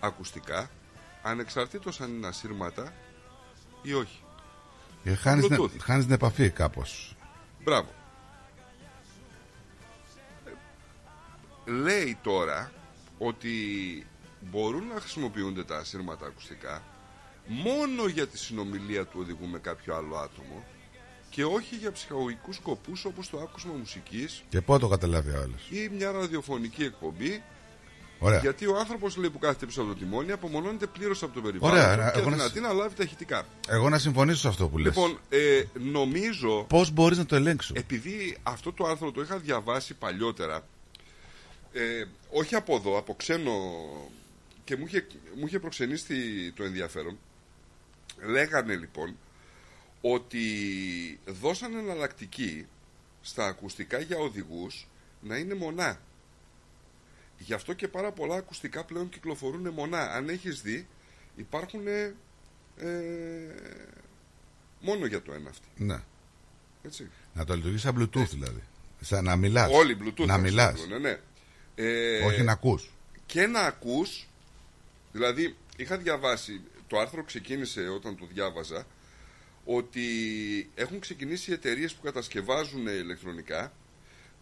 [0.00, 0.70] ακουστικά,
[1.22, 2.92] ανεξαρτήτως αν είναι ασύρματα
[3.82, 4.22] ή όχι.
[5.04, 5.78] Ε, χάνεις, την- Bluetooth.
[5.80, 7.16] χάνεις την επαφή κάπως
[7.64, 7.88] Μπράβο.
[11.64, 12.72] Λέει τώρα
[13.18, 13.50] ότι
[14.40, 16.82] μπορούν να χρησιμοποιούνται τα ασύρματα ακουστικά
[17.46, 20.64] μόνο για τη συνομιλία του οδηγού με κάποιο άλλο άτομο
[21.30, 25.68] και όχι για ψυχαγωγικούς σκοπούς όπως το άκουσμα μουσικής Και πότε το καταλάβει ο άλλος
[25.70, 27.42] ή μια ραδιοφωνική εκπομπή
[28.18, 28.38] Ωραία.
[28.38, 31.78] γιατί ο άνθρωπος λέει που κάθεται πίσω από το τιμόνι απομονώνεται πλήρως από το περιβάλλον
[31.78, 33.46] Ωραία, του εγώ και να δυνατή να λάβει τα ηχητικά.
[33.68, 37.70] Εγώ να συμφωνήσω σε αυτό που λες Λοιπόν, ε, νομίζω Πώς μπορείς να το ελέγξεις;
[37.74, 40.62] Επειδή αυτό το άρθρο το είχα διαβάσει παλιότερα,
[41.72, 43.52] ε, όχι από εδώ, από ξένο
[44.64, 47.18] και μου είχε, μου είχε προξενήσει το ενδιαφέρον,
[48.26, 49.16] λέγανε λοιπόν
[50.00, 50.40] ότι
[51.26, 52.66] δώσαν εναλλακτική
[53.22, 54.86] στα ακουστικά για οδηγούς
[55.20, 56.00] να είναι μονά.
[57.38, 60.10] Γι' αυτό και πάρα πολλά ακουστικά πλέον κυκλοφορούν μονά.
[60.10, 60.86] Αν έχεις δει,
[61.36, 62.14] υπάρχουν ε,
[64.80, 65.66] μόνο για το ένα αυτή.
[65.76, 66.00] Ναι
[66.82, 67.10] Έτσι.
[67.34, 68.62] Να το λειτουργεί σαν Bluetooth δηλαδή
[69.00, 69.70] Σαν να μιλάς.
[69.72, 70.26] Όλοι Bluetooth.
[70.26, 70.68] Να μιλάς.
[70.70, 71.18] χρησιμοποιούν, Ναι.
[71.74, 72.90] Ε, Όχι να ακούς.
[73.26, 74.28] Και να ακούς,
[75.12, 78.86] δηλαδή είχα διαβάσει, το άρθρο ξεκίνησε όταν το διάβαζα,
[79.64, 80.04] ότι
[80.74, 83.72] έχουν ξεκινήσει εταιρείες που κατασκευάζουν ηλεκτρονικά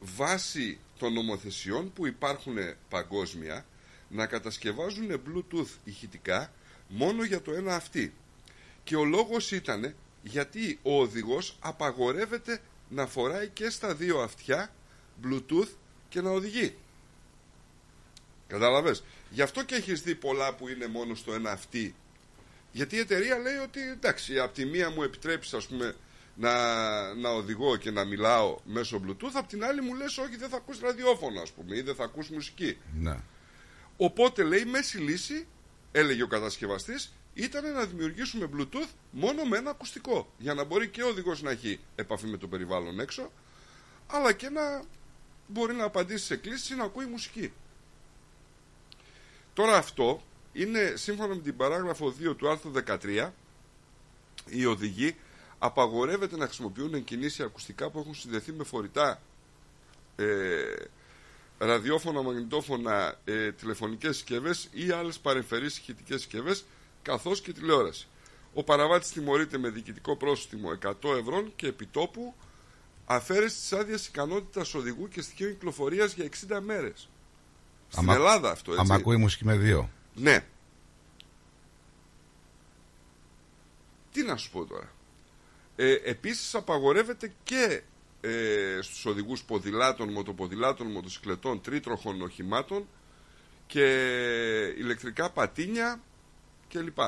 [0.01, 2.57] βάσει των νομοθεσιών που υπάρχουν
[2.89, 3.67] παγκόσμια
[4.09, 6.53] να κατασκευάζουν Bluetooth ηχητικά
[6.89, 8.15] μόνο για το ένα αυτή.
[8.85, 14.73] Και ο λόγος ήταν γιατί ο οδηγός απαγορεύεται να φοράει και στα δύο αυτιά
[15.25, 15.69] Bluetooth
[16.09, 16.75] και να οδηγεί.
[18.49, 21.95] Κατάλαβες; Γι' αυτό και έχεις δει πολλά που είναι μόνο στο ένα αυτή.
[22.73, 25.97] Γιατί η εταιρεία λέει ότι εντάξει, από τη μία μου επιτρέψεις ας πούμε
[26.35, 30.49] να, να οδηγώ και να μιλάω μέσω Bluetooth, από την άλλη μου λες όχι δεν
[30.49, 32.79] θα ακούς ραδιόφωνο ας πούμε ή δεν θα ακούς μουσική.
[32.95, 33.17] Ναι.
[33.97, 35.47] Οπότε λέει μέση λύση,
[35.93, 40.33] έλεγε ο κατασκευαστής, ήταν να δημιουργήσουμε Bluetooth μόνο με ένα ακουστικό.
[40.39, 43.33] Για να μπορεί και ο οδηγός να έχει επαφή με το περιβάλλον έξω,
[44.07, 44.83] αλλά και να
[45.47, 47.53] μπορεί να απαντήσει σε κλήσεις ή να ακούει μουσική.
[49.59, 50.23] Τώρα αυτό
[50.53, 53.31] είναι σύμφωνα με την παράγραφο 2 του άρθρου 13
[54.47, 55.17] οι οδηγοί
[55.59, 59.23] απαγορεύεται να χρησιμοποιούν εν κινήσει ακουστικά που έχουν συνδεθεί με φορητά
[60.17, 60.27] ε,
[61.59, 66.65] ραδιόφωνα, μαγνητόφωνα, ε, τηλεφωνικές συσκευές ή άλλες παρεμφερείς ηχητικές συσκευές
[67.03, 68.07] καθώς και τηλεόραση.
[68.55, 72.35] Ο παραβάτης τιμωρείται με διοικητικό πρόστιμο 100 ευρώ και επιτόπου
[73.05, 77.09] αφαίρεση της άδειας ικανότητας οδηγού και στοιχείων κυκλοφορίας για 60 μέρες.
[77.89, 78.83] Στην Άμα- Ελλάδα αυτό έτσι.
[78.85, 79.91] Άμα ακούει μουσική με δύο.
[80.15, 80.45] Ναι.
[84.13, 84.93] Τι να σου πω τώρα.
[85.77, 87.83] Ε, επίσης απαγορεύεται και
[88.21, 92.87] ε, στους οδηγούς ποδηλάτων, μοτοποδηλάτων, μοτοσυκλετών, τρίτροχων οχημάτων
[93.67, 93.85] και
[94.79, 96.01] ηλεκτρικά πατίνια
[96.69, 96.99] κλπ.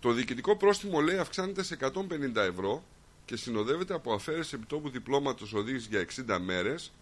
[0.00, 2.84] Το διοικητικό πρόστιμο λέει αυξάνεται σε 150 ευρώ
[3.24, 6.00] και συνοδεύεται από αφαίρεση επιτόπου διπλώματος οδήγησης για
[6.36, 6.92] 60 μέρες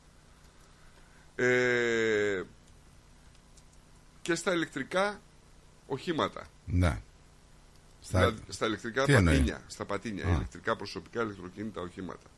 [1.36, 2.42] ε,
[4.22, 5.20] και στα ηλεκτρικά
[5.86, 6.46] οχήματα.
[6.66, 7.00] Ναι.
[8.00, 9.62] Στα, Δηλαδή, στα ηλεκτρικά Τι εννοεί; πατίνια.
[9.66, 10.26] Στα πατίνια.
[10.26, 10.30] Α.
[10.30, 12.30] Ηλεκτρικά προσωπικά ηλεκτροκίνητα οχήματα.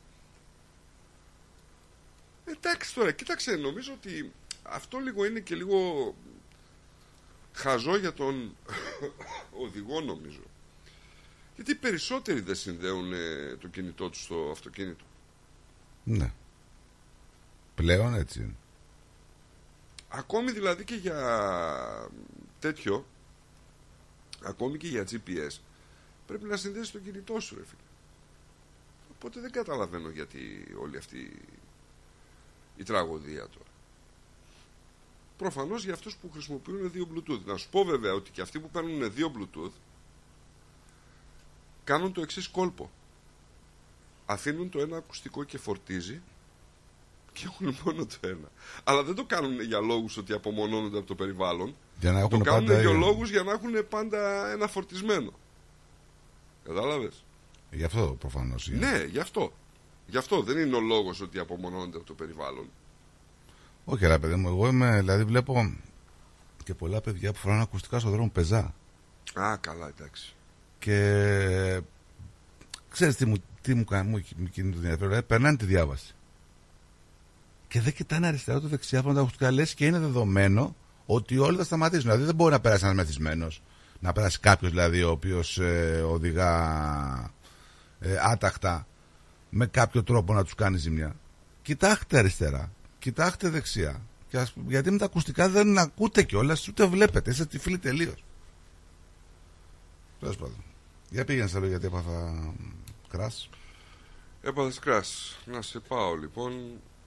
[2.45, 4.31] Εντάξει τώρα, κοίταξε, νομίζω ότι
[4.63, 6.15] αυτό λίγο είναι και λίγο
[7.53, 8.55] χαζό για τον
[9.65, 10.41] οδηγό νομίζω.
[11.55, 15.03] Γιατί οι περισσότεροι δεν συνδέουν ε, το κινητό τους στο αυτοκίνητο.
[16.03, 16.33] Ναι.
[17.75, 18.55] Πλέον έτσι είναι.
[20.15, 22.09] Ακόμη δηλαδή και για
[22.59, 23.05] τέτοιο,
[24.43, 25.59] ακόμη και για GPS,
[26.27, 27.81] πρέπει να συνδέσεις το κινητό σου, ρε φίλε.
[29.11, 31.45] Οπότε δεν καταλαβαίνω γιατί όλη αυτή
[32.77, 33.69] η τραγωδία τώρα.
[35.37, 37.41] Προφανώς για αυτούς που χρησιμοποιούν δύο Bluetooth.
[37.45, 39.73] Να σου πω βέβαια ότι και αυτοί που παίρνουν δύο Bluetooth
[41.83, 42.91] κάνουν το εξής κόλπο.
[44.25, 46.21] Αφήνουν το ένα ακουστικό και φορτίζει
[47.33, 48.51] και έχουν μόνο το ένα.
[48.83, 51.75] Αλλά δεν το κάνουν για λόγους ότι απομονώνονται από το περιβάλλον.
[51.99, 55.31] Για να το έχουν κάνουν πάντα- για λόγους για να έχουν πάντα ένα φορτισμένο.
[56.63, 57.23] Κατάλαβες;
[57.71, 58.89] Γι' αυτό προφανώς είναι.
[58.91, 59.53] Ναι, γι' αυτό.
[60.07, 62.69] Γι' αυτό δεν είναι ο λόγος ότι απομονώνονται από το περιβάλλον.
[63.85, 65.75] Όχι, ρε παιδί μου, εγώ είμαι, δηλαδή βλέπω
[66.63, 68.73] και πολλά παιδιά που φοράνε ακουστικά στον δρόμο πεζά.
[69.33, 70.35] Α, καλά, εντάξει.
[70.79, 71.81] Και
[72.89, 76.15] ξέρεις τι μου, τι μου κάνει, μου, μου κινεί το ενδιαφέρον, δηλαδή, περνάνε τη διάβαση.
[77.73, 81.57] Και δεν κοιτάνε αριστερά το δεξιά από τα ακουστικά, λες και είναι δεδομένο ότι όλοι
[81.57, 82.03] θα σταματήσουν.
[82.03, 83.61] Δηλαδή δεν μπορεί να περάσει ένας μεθυσμένος,
[83.99, 85.59] να περάσει κάποιος δηλαδή ο οποίος
[86.05, 87.33] οδηγά
[87.99, 88.87] ε, άταχτα
[89.49, 91.15] με κάποιο τρόπο να τους κάνει ζημιά.
[91.61, 94.01] Κοιτάξτε αριστερά, κοιτάξτε δεξιά.
[94.29, 98.23] Και ας, γιατί με τα ακουστικά δεν ακούτε κιόλας, ούτε βλέπετε, είστε τυφλοί τελείως.
[100.19, 100.63] Τέλος πάντων.
[101.09, 102.53] Για πήγαινε στα λόγια γιατί έπαθα
[103.09, 103.49] κράς.
[104.41, 105.37] Έπαθες κράς.
[105.45, 106.53] Να σε πάω λοιπόν.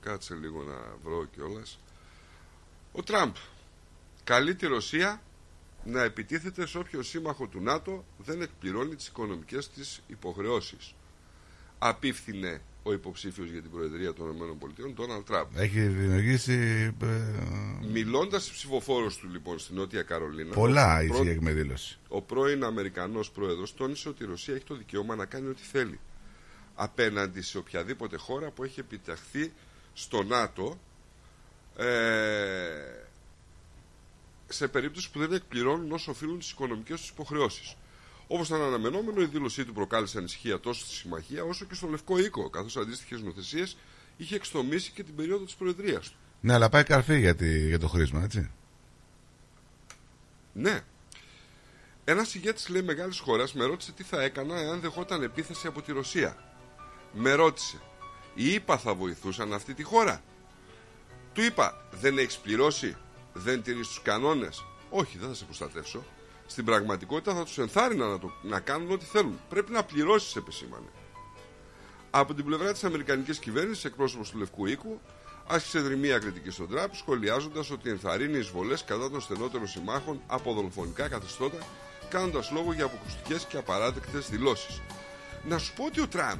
[0.06, 1.78] Κάτσε λίγο να βρω κιόλας.
[2.92, 3.34] Ο Τραμπ.
[4.24, 5.22] Καλεί τη Ρωσία
[5.84, 10.94] να επιτίθεται σε όποιο σύμμαχο του ΝΑΤΟ δεν εκπληρώνει τις οικονομικές της υποχρεώσεις.
[11.78, 15.46] Απίφθινε ο υποψήφιος για την Προεδρία των ΗΠΑ, Ντόναλτ Τραμπ.
[15.56, 16.52] Έχει δημιουργήσει
[17.02, 21.98] ε, Μιλώντας στους ψηφοφόρους του λοιπόν στη Νότια Καρολίνα πολλά ο η πρω- εκμεδήλωση.
[22.08, 26.00] ο πρώην Αμερικανός πρόεδρος τόνισε ότι η Ρωσία έχει το δικαίωμα να κάνει ό,τι θέλει
[26.74, 29.52] απέναντι σε οποιαδήποτε χώρα που έχει επιταχθεί
[29.98, 30.78] στο ΝΑΤΟ
[31.76, 31.86] ε,
[34.48, 37.74] σε περίπτωση που δεν εκπληρώνουν όσο οφείλουν τις οικονομικές τους υποχρεώσεις.
[38.26, 42.18] Όπως ήταν αναμενόμενο, η δήλωσή του προκάλεσε ανησυχία τόσο στη Συμμαχία όσο και στο Λευκό
[42.18, 43.64] Οίκο, καθώς αντίστοιχες νοθεσίε
[44.16, 46.16] είχε εξτομίσει και την περίοδο της Προεδρίας του.
[46.40, 48.50] Ναι, αλλά πάει καρφί για, τη- για το χρήσμα, έτσι.
[50.52, 50.80] Ναι.
[52.04, 55.92] Ένας ηγέτης λέει μεγάλης χώρας με ρώτησε τι θα έκανα εάν δεχόταν επίθεση από τη
[55.92, 56.36] Ρωσία.
[57.12, 57.80] Με ρώτησε,
[58.38, 60.22] Οι ΙΠΑ θα βοηθούσαν αυτή τη χώρα.
[61.32, 62.96] Του είπα, δεν έχεις πληρώσει,
[63.32, 64.64] δεν τηρείς τους κανόνες.
[64.90, 66.04] Όχι, δεν θα σε προστατεύσω.
[66.46, 69.40] Στην πραγματικότητα θα τους ενθάρρυνα να, το, να κάνουν ό,τι θέλουν.
[69.48, 70.88] Πρέπει να πληρώσεις, επεσήμανε.
[72.10, 75.00] Από την πλευρά της Αμερικανικής κυβέρνησης, εκπρόσωπος του Λευκού Οίκου,
[75.46, 81.08] άσκησε δρυμία κριτική στον Τραμπ, σχολιάζοντας ότι ενθαρρύνει εισβολές κατά των στενότερων συμμάχων από δολοφονικά
[81.08, 81.58] καθεστώτα,
[82.08, 84.80] κάνοντας λόγο για αποκρουστικές και απαράδεκτες δηλώσεις.
[85.48, 86.38] Να σου πω ότι ο Τραμπ,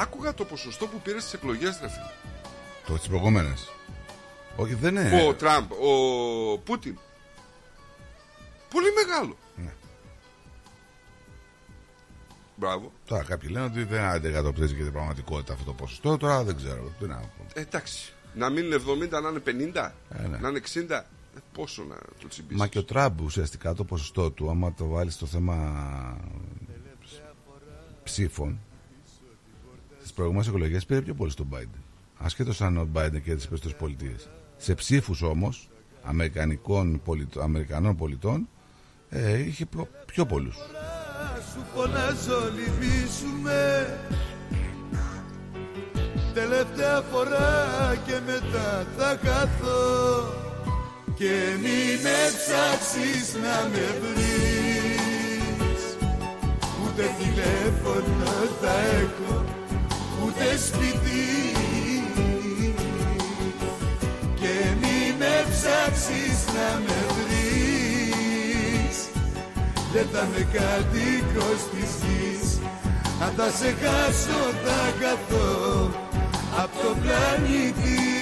[0.00, 2.10] άκουγα το ποσοστό που πήρες στις εκλογές, ρε φίλε.
[2.86, 3.54] Το τι προηγούμενε.
[4.56, 5.24] Όχι, δεν είναι.
[5.28, 6.98] Ο Τραμπ, ο Πούτιν.
[8.70, 9.36] Πολύ μεγάλο.
[9.56, 9.72] Ναι.
[12.56, 12.92] Μπράβο.
[13.06, 16.16] Τώρα κάποιοι λένε ότι δεν αντικατοπτρίζει και την πραγματικότητα αυτό το ποσοστό.
[16.16, 16.92] Τώρα δεν ξέρω.
[16.98, 17.46] Τι να πω.
[17.54, 18.12] Ε, εντάξει.
[18.34, 20.38] Να μην είναι 70, να είναι 50, Ε, ναι.
[20.38, 20.90] να είναι 60.
[20.90, 21.04] Ε,
[21.52, 22.58] πόσο να το τσιμπήσεις.
[22.58, 25.56] Μα και ο Τραμπ ουσιαστικά το ποσοστό του, άμα το βάλεις στο θέμα
[28.02, 28.60] ψήφων,
[30.08, 31.80] στι προηγούμενες εκλογές πήρε πιο πολύ στον Biden.
[32.18, 34.28] Ασχέτω αν ο Biden και τις περισσότερες πολιτείες.
[34.56, 35.68] Σε ψήφους όμως
[36.02, 38.48] Αμερικανικών πολιτών, Αμερικανών πολιτών
[39.08, 40.56] ε, είχε πιο, πιο πολλούς.
[41.52, 43.86] σου φωνάζω λυπήσουμε
[46.34, 50.32] Τελευταία φορά και μετά θα χαθώ
[51.14, 55.82] Και μη με ψάξεις να με βρεις
[56.84, 59.44] Ούτε τηλέφωνο θα έχω
[60.24, 61.26] Ούτε σπίτι.
[64.40, 68.96] Και μη με ψάξεις να με βρεις.
[69.92, 72.58] Δεν θα με κατοίκος της γης
[73.22, 75.90] Αν θα σε χάσω θα καθώ
[76.62, 78.17] Απ' το πλανήτη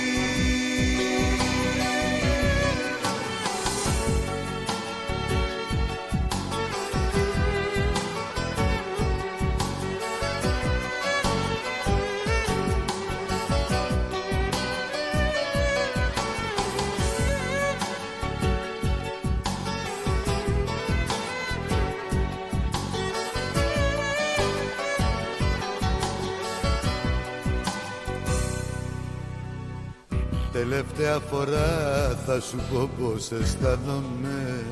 [30.57, 34.65] Τελευταία φορά θα σου πω πως αισθάνομαι.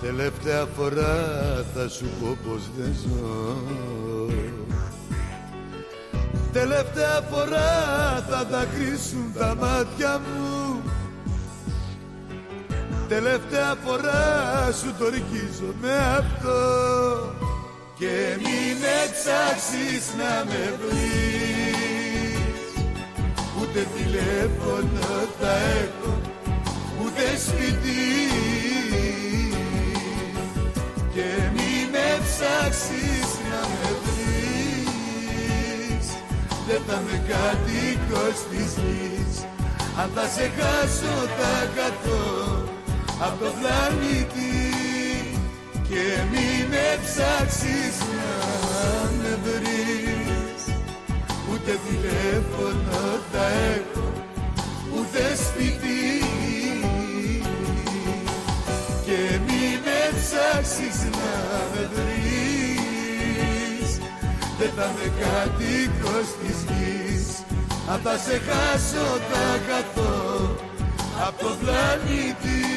[0.00, 1.14] Τελευταία φορά
[1.74, 3.56] θα σου πω πως δεν ζω.
[6.52, 7.70] Τελευταία φορά
[8.28, 10.82] θα δακρύσουν τα μάτια μου.
[13.08, 16.60] Τελευταία φορά σου το ρικίζω με αυτό.
[17.98, 21.73] Και μη με ψάξεις να με βρεις
[23.76, 26.12] Ούτε τηλέφωνο θα έχω
[27.02, 28.04] Ούτε σπίτι.
[31.14, 36.06] Και μη με ψάξεις να με βρεις.
[36.66, 39.34] Δεν θα με κατοίκος της γης.
[40.00, 42.24] Αν θα σε χάσω θα καθώ
[43.18, 44.54] Απ' το πλανήτη.
[45.88, 48.32] Και μη με ψάξεις να
[49.18, 50.13] με βρεις
[51.66, 54.12] Ούτε τηλέφωνο θα έχω
[54.96, 56.24] Ούτε σπίτι
[59.04, 61.34] Και μη με ψάξεις να
[61.72, 63.90] με βρεις.
[64.58, 67.26] Δεν θα με κατοίκος της γης.
[67.90, 70.56] Αν θα σε χάσω θα καθώ
[71.26, 72.73] Απ' το πλανήτη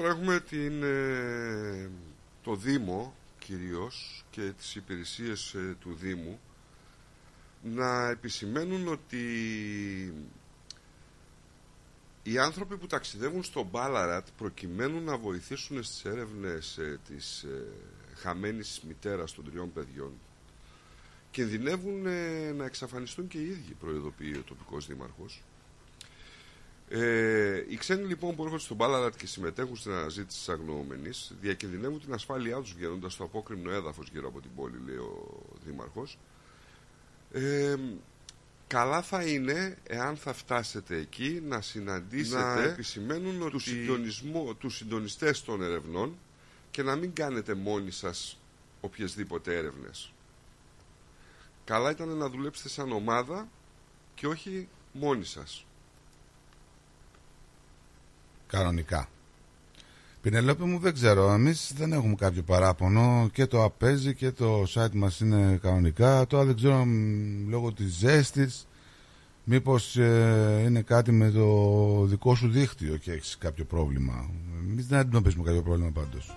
[0.00, 1.90] Τώρα έχουμε την, ε,
[2.42, 6.40] το Δήμο κυρίως και τις υπηρεσίες ε, του Δήμου
[7.62, 9.24] να επισημαίνουν ότι
[12.22, 17.66] οι άνθρωποι που ταξιδεύουν στο Μπάλαρατ προκειμένου να βοηθήσουν στις έρευνες ε, της ε,
[18.14, 20.12] χαμένης μητέρας των τριών παιδιών
[21.30, 25.42] κινδυνεύουν ε, να εξαφανιστούν και οι ίδιοι προειδοποιεί ο τοπικός δήμαρχος
[26.92, 32.00] ε, οι ξένοι λοιπόν που έρχονται στον Μπάλαρατ και συμμετέχουν στην αναζήτηση τη αγνοούμενης διακινδυνεύουν
[32.00, 36.18] την ασφάλειά τους βγαίνοντας στο απόκριμνο έδαφος γύρω από την πόλη, λέει ο Δήμαρχος.
[37.32, 37.76] Ε,
[38.66, 43.50] καλά θα είναι εάν θα φτάσετε εκεί να συναντήσετε να επισημαίνουν ότι...
[43.50, 46.16] του, συντονισμό, τους συντονιστές των ερευνών
[46.70, 48.38] και να μην κάνετε μόνοι σας
[48.80, 50.12] οποιασδήποτε έρευνες.
[51.64, 53.48] Καλά ήταν να δουλέψετε σαν ομάδα
[54.14, 55.64] και όχι μόνοι σας.
[58.50, 59.08] Κανονικά.
[60.22, 64.92] Πινελόπη μου δεν ξέρω, εμείς δεν έχουμε κάποιο παράπονο και το απέζει και το site
[64.94, 66.26] μας είναι κανονικά.
[66.26, 68.66] Τώρα δεν ξέρω μ, λόγω της ζέστης
[69.44, 74.30] Μήπως ε, είναι κάτι με το δικό σου δίκτυο και έχεις κάποιο πρόβλημα.
[74.70, 76.36] Εμείς δεν αντιμετωπίζουμε κάποιο πρόβλημα πάντως.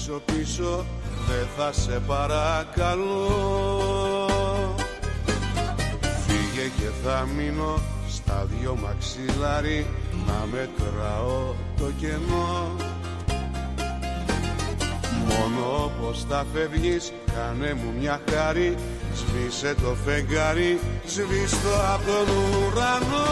[0.00, 0.84] Θα τρέξω πίσω
[1.28, 3.28] Δεν θα σε παρακαλώ.
[6.26, 9.86] Φύγε και θα μείνω Στα δυο μαξιλάρι
[10.26, 12.76] Να μετράω το κενό.
[15.28, 18.74] Μόνο πως θα φεύγεις Κάνε μου μια χάρη
[19.14, 23.26] Σβήσε το φεγγάρι Σβήστο από τον ουρανό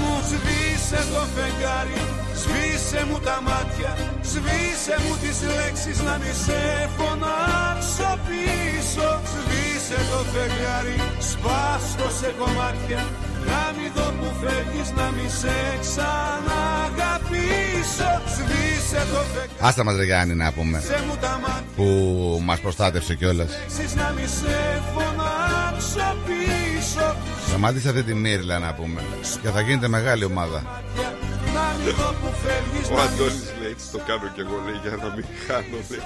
[0.00, 2.00] μου Σβήσε το φεγγάρι
[2.34, 6.60] Σβήσε μου τα μάτια Σβήσε μου τις λέξεις Να μη σε
[6.96, 9.08] φωνάξω πίσω.
[9.32, 10.96] Σβήσε το φεγγάρι
[11.30, 13.02] Σπάστο σε κομμάτια.
[13.48, 18.10] Να μη δω που φεύγεις Να μη σε ξαναγαπήσω.
[18.34, 19.60] Σβήσε το φεγγάρι.
[19.68, 20.78] Άστα μας ρε Γιάννη να πούμε.
[20.78, 21.64] Σβήσε μου τα μάτια.
[21.76, 21.86] Που
[22.44, 23.48] μας προστάτευσε κιόλας.
[23.50, 27.16] λέξεις να μη σε φωνάξω πίσω.
[27.48, 29.00] Σταμάτησε αυτή τη μύρλα να πούμε.
[29.42, 30.62] Και θα γίνετε μεγάλη ομάδα.
[31.70, 35.78] Ο να μη Αντώνης λέει έτσι το κάνω και εγώ λέει για να μην χάνω
[35.90, 36.04] λέει.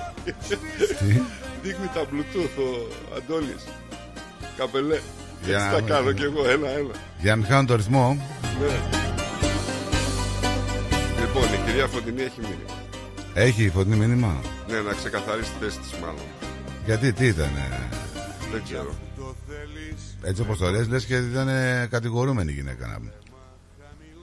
[1.62, 2.68] Δείχνει τα bluetooth ο
[3.16, 3.62] Αντώνης
[4.58, 4.98] Καπελέ
[5.44, 8.06] Για Έτσι να- τα κάνω και εγώ ένα ένα Για να μην χάνω το ρυθμό,
[8.60, 8.74] Ναι.
[11.20, 12.64] Λοιπόν η κυρία Φωτεινή έχει μείνει
[13.34, 16.26] έχει φωτεινή μήνυμα; Ναι να ξεκαθαρίσει τη θέση της μάλλον
[16.86, 17.50] Γιατί τι ήταν,
[18.52, 18.94] Δεν ξέρω
[20.22, 21.48] έτσι όπως το λες, λες και ήταν
[21.90, 23.12] κατηγορούμενη η γυναίκα να πούμε.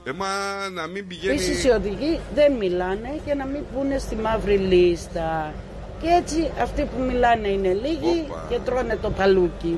[0.04, 0.28] Ε μα
[0.70, 5.54] να μην πηγαίνει Επίσης οι οδηγοί δεν μιλάνε για να μην πούνε στη μαύρη λίστα.
[6.02, 8.46] Και έτσι αυτοί που μιλάνε είναι λίγοι Όπα.
[8.50, 9.78] και τρώνε το παλούκι.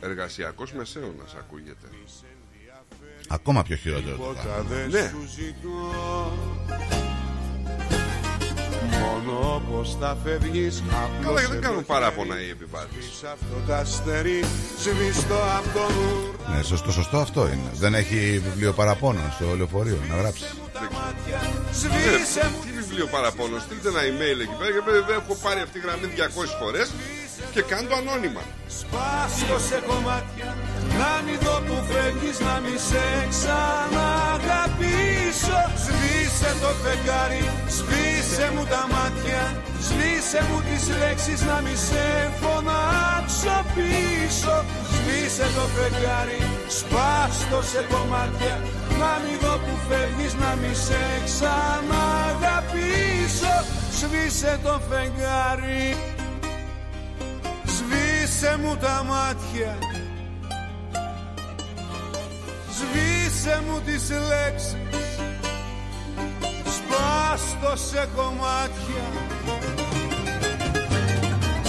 [0.00, 1.86] Εργασιακός μεσαίωνας ακούγεται
[3.28, 4.16] Ακόμα πιο χειρότερο.
[4.16, 4.62] το Τίποτα πράγμα.
[4.68, 5.10] δεν Ναι.
[8.84, 10.82] Σου ζητώ Μόνο πως θα φεύγεις
[11.24, 13.04] Καλά και δεν κάνουν παράπονα οι επιβάτες.
[13.04, 14.44] Σβήσ' αυτό το αστέρι
[14.82, 17.70] Σβήστο από τον ουρανό Ναι, σωστό, σωστό αυτό είναι.
[17.84, 20.44] Δεν έχει βιβλίο παραπώνων στο λεωφορείο να γράψει.
[21.80, 25.74] Σβήσε Ε, Τι βιβλίο παραπάνω, στείλτε ένα email εκεί πέρα γιατί δεν έχω πάρει αυτή
[25.78, 26.86] τη γραμμή 200 φορές
[27.54, 28.44] και κάνω το ανώνυμα.
[28.80, 30.50] Σπάστο σε κομμάτια
[30.98, 35.60] Να μη δω που φεύγεις Να μη σε ξαναγαπήσω.
[35.84, 37.44] Σβήσε το φεγγάρι
[37.76, 39.42] Σβήσε μου τα μάτια
[39.86, 42.04] Σβήσε μου τις λέξεις Να μη σε
[42.40, 44.54] φωνάξω πίσω.
[44.94, 46.40] Σβήσε το φεγγάρι
[46.78, 48.54] Σπάστο σε κομμάτια
[49.00, 53.54] Να μη δω που φεύγεις Να μη σε ξαναγαπήσω.
[53.98, 55.86] Σβήσε το φεγγάρι
[58.24, 59.78] Σβήσε μου τα μάτια.
[62.76, 64.76] Σβήσε μου τις λέξεις.
[66.76, 69.04] Σπάστο σε κομμάτια.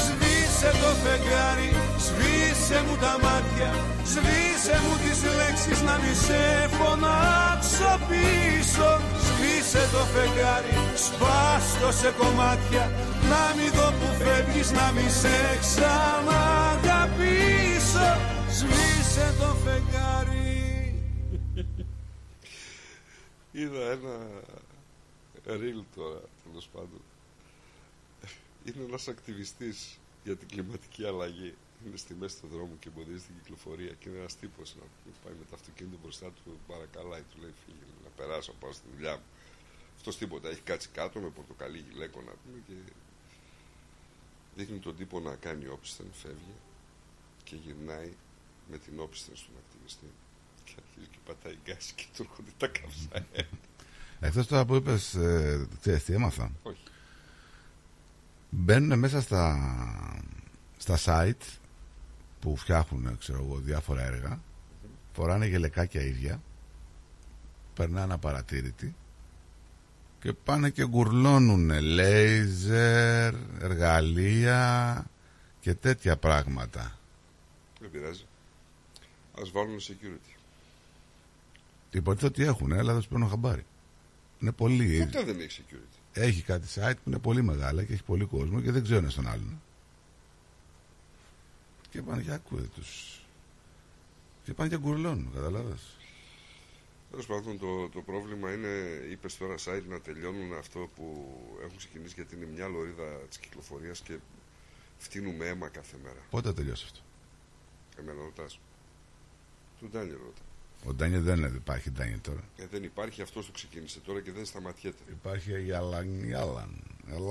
[0.06, 1.72] Σβήσε το φεγγάρι
[2.06, 3.70] Σβήσε μου τα μάτια.
[4.12, 6.42] Σβήσε μου τις λέξεις Να μη σε
[6.78, 8.90] φωνάξω πίσω.
[9.26, 10.76] Σβήσε το φεγγάρι
[11.06, 12.86] Σπάστο σε κομμάτια
[13.30, 18.10] Να μη δω που φεύγεις Να μη σε ξαναγαπήσω
[18.50, 20.54] Σβήσε το φεγγάρι
[23.52, 24.42] Είδα ένα
[25.48, 27.02] reel τώρα, τέλος πάντων.
[28.66, 31.54] Είναι ένας ακτιβιστής για την κλιματική αλλαγή.
[31.86, 33.94] Είναι στη μέση του δρόμου και εμποδίζει την κυκλοφορία.
[34.00, 34.82] Και είναι ένας τύπος να
[35.24, 38.86] πάει με το αυτοκίνητο μπροστά του, παρακαλάει, του λέει φίλε, να περάσω, να πάω στη
[38.94, 39.24] δουλειά μου.
[39.96, 40.50] Αυτός τίποτα.
[40.50, 42.74] Έχει κάτσει κάτω με πορτοκαλί γυλαίκο να πούμε και
[44.56, 46.56] δείχνει τον τύπο να κάνει όπισθεν, φεύγει
[47.44, 48.14] και γυρνάει
[48.72, 50.12] με την όπισθεν στον ακτιβιστή.
[50.64, 53.48] Και αρχίζει και πατάει γκάζι και του έρχονται τα καυσαέρια.
[54.20, 56.84] Εκτός τώρα που είπες, ε, ξέρεις τι έμαθα; Όχι.
[58.50, 60.24] Μπαίνουν μέσα στα,
[60.78, 61.58] στα site
[62.40, 64.40] που φτιάχνουν, ξέρω εγώ, διάφορα έργα.
[65.14, 66.42] Φοράνε γελεκάκια ίδια.
[67.74, 68.96] Περνάνε απαρατήρητοι.
[70.26, 75.06] Και πάνε και γκουρλώνουν λέιζερ, εργαλεία
[75.60, 77.00] και τέτοια πράγματα.
[77.80, 78.26] Δεν πειράζει.
[79.42, 80.36] Ας βάλουν security.
[81.92, 83.66] Υποτίθεται ότι έχουν, αλλά δεν σου παίρνω χαμπάρι.
[84.40, 84.98] Είναι πολύ.
[85.00, 86.00] Ποτέ δεν έχει security.
[86.14, 89.28] Έχει κάτι site που είναι πολύ μεγάλα και έχει πολύ κόσμο και δεν ξέρουν στον
[89.28, 89.62] άλλον.
[91.90, 93.22] Και πάνε και ακούτε τους.
[94.44, 95.82] Και πάνε και γκουρλώνουν, καταλάβες.
[97.16, 98.68] Τέλος πάντων, το, το πρόβλημα είναι,
[99.12, 101.06] είπες τώρα, άιντε να τελειώνουν αυτό που
[101.64, 104.18] έχουν ξεκινήσει γιατί είναι μια λωρίδα της κυκλοφορίας και
[104.98, 106.20] φτύνουμε αίμα κάθε μέρα.
[106.30, 107.00] Πότε θα τελειώσει αυτό;
[108.00, 108.60] Εμένα ρωτάς.
[109.80, 110.42] Του Ντάνιελ ρώτα.
[110.86, 112.44] Ο Ντάνιελ δεν είναι, υπάρχει Ντάνιελ τώρα.
[112.58, 114.98] Ε, δεν υπάρχει, αυτός το ξεκίνησε τώρα και δεν σταματιέται.
[115.10, 116.24] Υπάρχει η Άλαν.
[116.30, 116.84] Η Άλαν.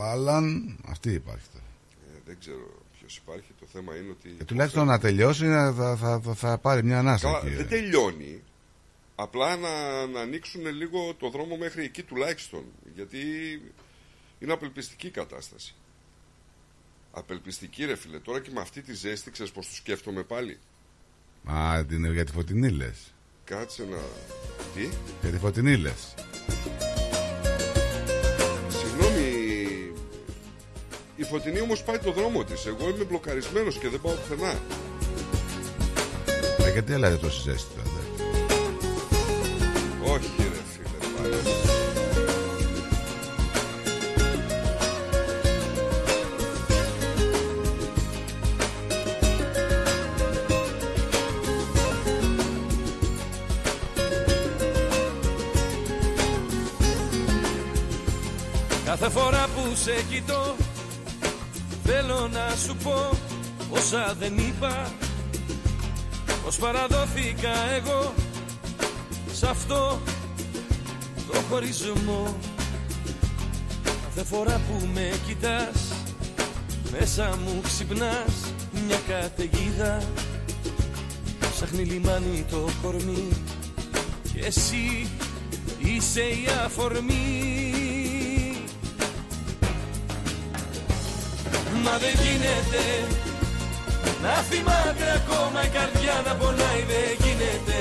[0.02, 1.64] Άλαν, αυτή υπάρχει τώρα.
[2.14, 3.52] Ε, δεν ξέρω ποιος υπάρχει.
[3.60, 4.28] Το θέμα είναι ότι.
[4.28, 7.54] Και τουλάχιστον να τελειώσει να- θα, θα, θα, θα πάρει μια ανάσα Καλά, εκεί.
[7.54, 8.42] δεν τελειώνει.
[9.14, 12.64] Απλά να, να ανοίξουν λίγο το δρόμο μέχρι εκεί τουλάχιστον.
[12.94, 13.18] Γιατί
[14.38, 15.74] είναι απελπιστική η κατάσταση.
[17.12, 18.18] Απελπιστική ρε φίλε.
[18.18, 20.58] Τώρα και με αυτή τη ζέστη ξέρεις πως το σκέφτομαι πάλι.
[21.44, 23.14] Α, την, για τη φωτεινή λες.
[23.44, 23.98] Κάτσε να...
[24.74, 24.88] Τι;
[25.20, 26.14] Για τη φωτεινή λες.
[28.68, 29.22] Συγγνώμη...
[31.16, 32.66] Η Φωτεινή όμως πάει το δρόμο της.
[32.66, 34.60] Εγώ είμαι μπλοκαρισμένος και δεν πάω πουθενά.
[36.58, 37.83] Ε, γιατί έλαβε τόση ζέστη τώρα;
[59.84, 60.56] Σε κοιτώ
[61.84, 63.18] Θέλω να σου πω
[63.70, 64.92] όσα δεν είπα.
[66.44, 68.14] Πως παραδόθηκα εγώ
[69.32, 70.00] Σ' αυτό
[71.32, 72.36] το χωρισμό.
[73.84, 75.92] Κάθε φορά που με κοιτάς
[76.90, 78.52] Μέσα μου ξυπνάς
[78.86, 80.02] μια καταιγίδα.
[81.50, 83.28] Ψάχνει λιμάνι το κορμί
[84.32, 85.08] Και εσύ
[85.78, 87.63] είσαι η αφορμή
[91.84, 92.84] Μα δεν γίνεται.
[94.24, 97.78] Να θυμάται ακόμα η καρδιά να πονάει δεν γίνεται.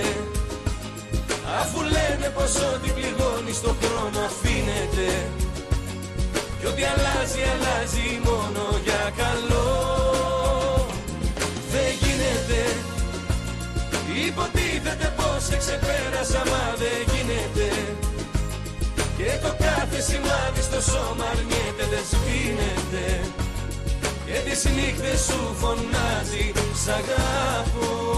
[1.59, 5.09] Αφού λένε πως ό,τι πληγώνει στο χρόνο αφήνεται.
[6.59, 9.72] Κι ό,τι αλλάζει αλλάζει μόνο για καλό.
[11.73, 12.61] Δεν γίνεται.
[14.27, 17.67] Υποτίθεται πως σε ξεπέρασα μα δεν γίνεται.
[19.17, 23.06] Και το κάθε σημάδι στο σώμα αρνιέται δεν σβήνεται
[24.26, 26.52] και τις νύχτες σου φωνάζει
[26.84, 28.14] σ' αγάπω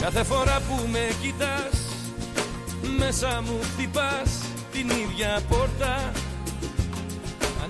[0.00, 1.80] Κάθε φορά που με κοιτάς
[2.98, 4.30] Μέσα μου χτυπάς
[4.72, 6.12] την ίδια πόρτα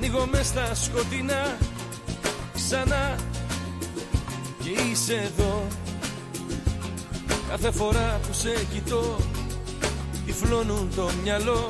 [0.03, 1.57] Ανοίγω μες στα σκοτεινά
[2.55, 3.17] Ξανά
[4.63, 5.67] Και είσαι εδώ.
[7.49, 9.17] Κάθε φορά που σε κοιτώ
[10.27, 11.69] Τυφλώνουν το μυαλό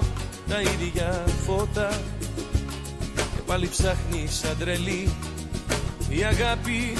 [0.48, 1.88] Τα ίδια φώτα.
[3.14, 5.14] Και πάλι ψάχνεις σαν τρελή
[6.08, 6.96] Η αγάπη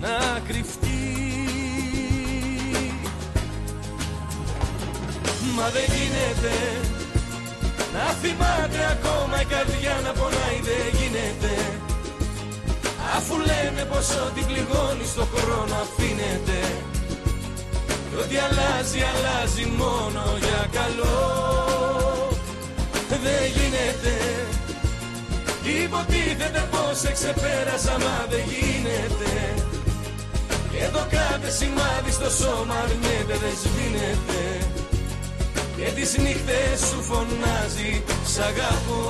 [0.00, 0.88] να κρυφτεί.
[5.56, 6.97] Μα δεν γίνεται
[7.98, 11.54] να θυμάται ακόμα η καρδιά να πονάει δεν γίνεται.
[13.16, 16.60] Αφού λένε πως ό,τι πληγώνει στο χρόνο αφήνεται.
[18.08, 21.18] Κι ό,τι αλλάζει αλλάζει μόνο για καλό.
[23.24, 24.14] Δεν γίνεται.
[25.84, 29.32] Υποτίθεται πως σε ξεπέρασα μα δεν γίνεται.
[30.72, 34.42] Και το κάθε σημάδι στο σώμα αρνιέται δεν σβήνεται
[35.78, 39.02] και τις νύχτες σου φωνάζει σ' αγαπώ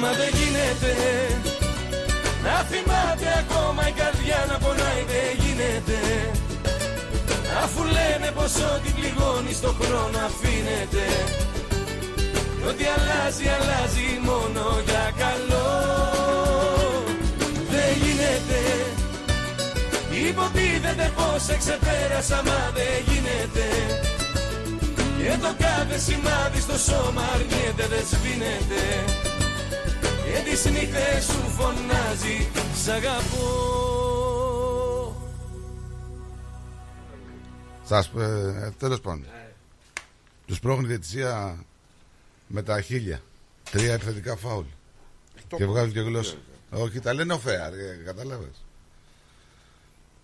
[0.00, 0.94] Μα δεν γίνεται
[2.42, 5.98] να θυμάται ακόμα η καρδιά να πονάει δεν γίνεται.
[7.62, 11.04] Αφού λένε πως ό,τι πληγώνει στο χρόνο αφήνεται.
[11.42, 11.47] Κι
[12.68, 15.70] ό,τι αλλάζει αλλάζει μόνο για καλό.
[17.70, 18.60] Δεν γίνεται.
[20.28, 23.66] Υποτίθεται πως σε ξεπέρασα μα δεν γίνεται.
[25.18, 28.82] Και το κάθε σημάδι στο σώμα αρνιέται δεν σβήνεται.
[30.24, 32.50] Και τις νύχτες σου φωνάζει
[32.84, 33.78] σ' αγαπώ
[37.84, 39.24] Σας, ε, τέλος πάντων.
[40.46, 41.64] Τους πρόχνει η διαιτησία
[42.48, 43.22] με τα χίλια.
[43.70, 44.64] Τρία επιθετικά φάουλ.
[45.48, 45.70] Το και πω.
[45.70, 46.34] βγάζουν και γλώσσα.
[46.70, 47.70] Ναι, Όχι, τα λένε οφέα,
[48.04, 48.64] κατάλαβες.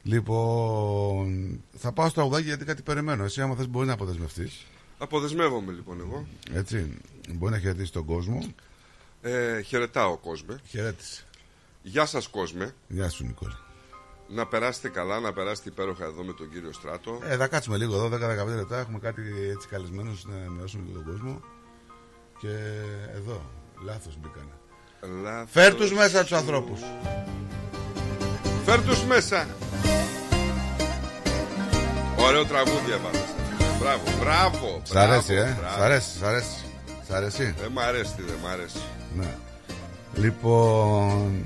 [0.02, 3.24] Λοιπόν, θα πάω στο αγουδάκι γιατί κάτι περιμένω.
[3.24, 4.66] Εσύ, άμα θες, μπορείς να αποδεσμευτείς.
[4.98, 6.26] Αποδεσμεύομαι λοιπόν εγώ.
[6.52, 6.98] Έτσι.
[7.32, 8.54] Μπορεί να χαιρετήσεις τον κόσμο.
[9.22, 10.58] Ε, χαιρετάω κόσμε.
[10.68, 11.22] Χαιρέτησε.
[11.82, 12.74] Γεια σας κόσμε.
[12.88, 13.58] Γεια σου, Νικόλα.
[14.28, 17.18] Να περάσετε καλά, να περάσετε υπέροχα εδώ με τον κύριο Στράτο.
[17.22, 18.78] Ε, θα κάτσουμε λίγο εδώ, 10-15 λεπτά.
[18.78, 21.40] Έχουμε κάτι έτσι καλεσμένους να ενημερώσουμε και τον κόσμο.
[22.40, 22.48] Και
[23.14, 23.42] εδώ,
[23.84, 24.52] λάθος μπήκανε.
[25.22, 25.50] Λάθος.
[25.50, 26.80] Φέρ τους μέσα τους ανθρώπους.
[28.64, 29.46] Φέρ τους μέσα.
[32.18, 33.28] Ωραίο τραγούδι έβαλες.
[33.80, 34.80] Μπράβο, μπράβο.
[34.84, 35.76] Σ' αρέσει, μπράβο, ε; μπράβο.
[35.76, 36.64] Σ' αρέσει, σ' αρέσει.
[37.08, 37.54] Σ' αρέσει.
[37.60, 38.80] Δεν μ' αρέσει, δεν μ' αρέσει.
[39.16, 39.34] Ναι.
[40.14, 41.44] Λοιπόν.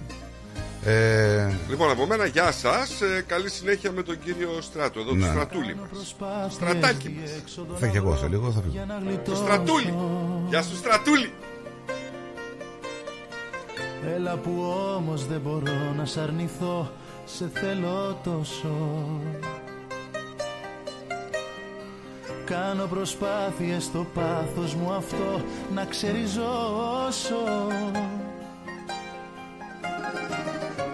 [0.85, 3.01] Ε, Λοιπόν, από μένα, γεια σας.
[3.01, 5.25] Ε, καλή συνέχεια με τον κύριο Στράτο, εδώ Ναι.
[5.27, 6.53] το στρατούλι μας.
[6.53, 7.59] Στρατάκι μας.
[7.79, 9.19] θα και εγώ σε λίγο, θα φύγω.
[9.25, 9.95] Το στρατούλι.
[10.49, 11.33] Γεια σου, στρατούλι.
[14.17, 16.91] Έλα που όμως δεν μπορώ να σ' αρνηθώ
[17.25, 18.69] Σε θέλω τόσο
[22.45, 25.41] Κάνω προσπάθειες στο πάθος μου αυτό
[25.75, 27.37] Να ξεριζώσω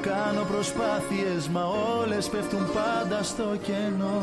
[0.04, 1.64] Κάνω προσπάθειες μα
[2.00, 4.22] όλες πέφτουν πάντα στο κενό.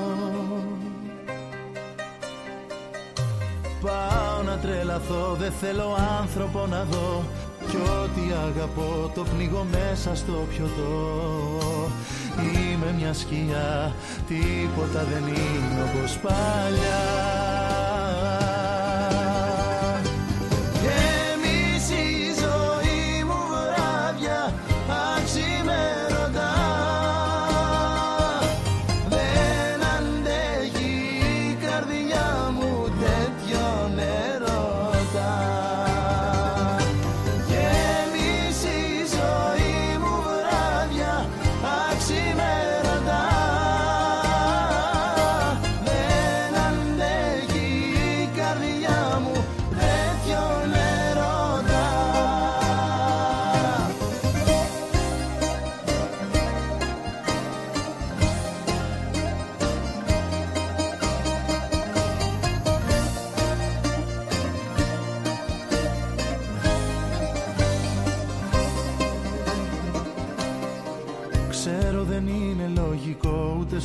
[3.82, 7.24] Πάω να τρελαθώ, δεν θέλω άνθρωπο να δω.
[7.70, 11.92] Κι ό,τι αγαπώ το πνίγω μέσα στο πιωτό.
[12.42, 13.94] Είμαι μια σκιά,
[14.28, 17.81] τίποτα δεν είναι όπως παλιά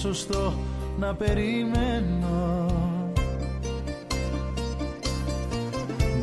[0.00, 0.54] σωστό
[0.98, 2.66] να περιμένω.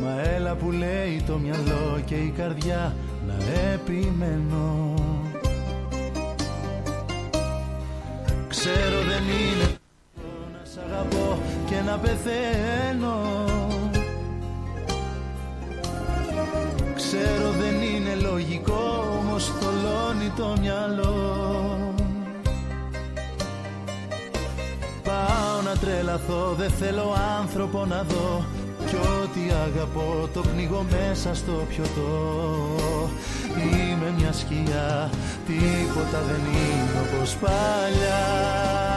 [0.02, 2.94] Μα έλα που λέει το μυαλό και η καρδιά
[3.26, 3.34] να
[3.72, 4.94] επιμένω.
[8.48, 13.44] Ξέρω δεν είναι λογικό να σ' αγαπώ και να πεθαίνω.
[16.94, 21.63] Ξέρω δεν είναι λογικό όμως θολώνει το μυαλό
[25.84, 28.44] τρελαθώ δεν θέλω άνθρωπο να δω.
[28.86, 33.10] Κι ό,τι αγαπώ το πνίγω μέσα στο πιωτό.
[33.56, 35.10] Είμαι μια σκιά
[35.46, 38.93] τίποτα δεν είναι όπως παλιά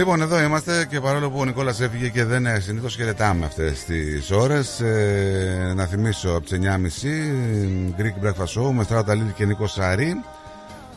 [0.00, 3.84] Λοιπόν, εδώ είμαστε και παρόλο που ο Νικόλας έφυγε και δεν είναι συνήθως χαιρετάμε αυτές
[3.84, 4.80] τις ώρες.
[4.80, 10.22] Ε, να θυμίσω από τις 9.30 Greek Breakfast Show με Στράτα Λίδη και Νίκο Σαρή.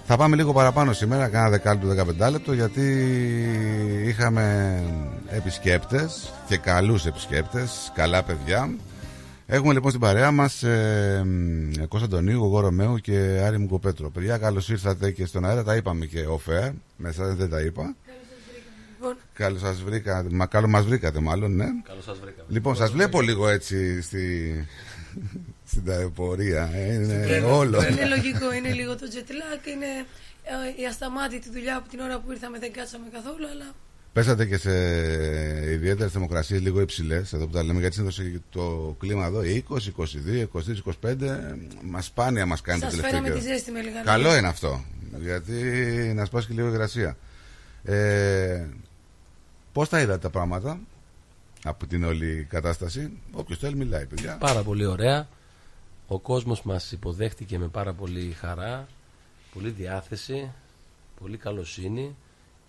[0.06, 1.88] Θα πάμε λίγο παραπάνω σήμερα, κάνα δεκάλεπτο
[2.28, 2.82] 15 λεπτό, γιατί
[4.06, 4.76] είχαμε
[5.28, 8.70] επισκέπτες και καλούς επισκέπτες, καλά παιδιά.
[9.48, 11.26] Έχουμε λοιπόν στην παρέα μας ε,
[11.82, 14.10] ε, Κώστα Αντωνίου, Γόγο Ρωμαίου και Άρη Μουκοπέτρο.
[14.10, 17.96] Παιδιά, καλώς ήρθατε και στον αέρα, τα είπαμε και off air, μέσα δεν τα είπα.
[19.34, 20.26] Καλώς σας βρήκα.
[20.32, 21.66] Μα καλό μας βρήκατε, μάλλον, ναι.
[21.88, 22.48] Καλώς σας βρήκαμε.
[22.50, 24.54] Λοιπόν, σας βλέπω λίγο έτσι στη...
[25.72, 26.70] στην ταλαιπωρία.
[26.74, 27.84] ε, Είναι Είναι- όλο.
[27.88, 29.86] Είναι λογικό, είναι λίγο το jet lag, είναι
[30.76, 33.66] ε, η ασταμάτητη δουλειά από την ώρα που ήρθαμε δεν κάτσαμε καθόλου, αλλά
[34.14, 34.72] Πέσατε και σε
[35.72, 40.48] ιδιαίτερες θερμοκρασίες λίγο υψηλές, εδώ που τα λέμε, γιατί συνήθως το κλίμα εδώ 20, 22,
[40.54, 41.16] 23, 25,
[41.84, 43.40] μας σπάνια μας κάνει το σας τελευταίο φέραμε καιρό.
[43.40, 44.38] τη ζέστη με λίγα Καλό λόγια.
[44.38, 44.84] είναι αυτό.
[45.22, 45.54] Γιατί
[46.16, 47.18] να σπάσει και λίγο η υγρασία.
[47.84, 48.66] Ε,
[49.74, 50.80] Πώς τα είδατε τα πράγματα
[51.64, 54.38] από την όλη κατάσταση, Όποιος θέλει μιλάει, παιδιά.
[54.38, 55.28] Πάρα πολύ ωραία.
[56.08, 58.88] Ο κόσμος μας υποδέχτηκε με πάρα πολύ χαρά,
[59.54, 60.52] πολύ διάθεση,
[61.22, 62.16] πολύ καλοσύνη.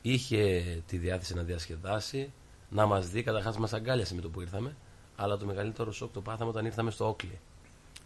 [0.02, 2.33] Είχε τη διάθεση να διασκεδάσει,
[2.70, 3.23] να μας δει.
[3.23, 4.76] Καταρχάς μας αγκάλιασε με το που ήρθαμε.
[5.16, 7.39] Αλλά το μεγαλύτερο σοκ το πάθαμε όταν ήρθαμε στο Όκλι.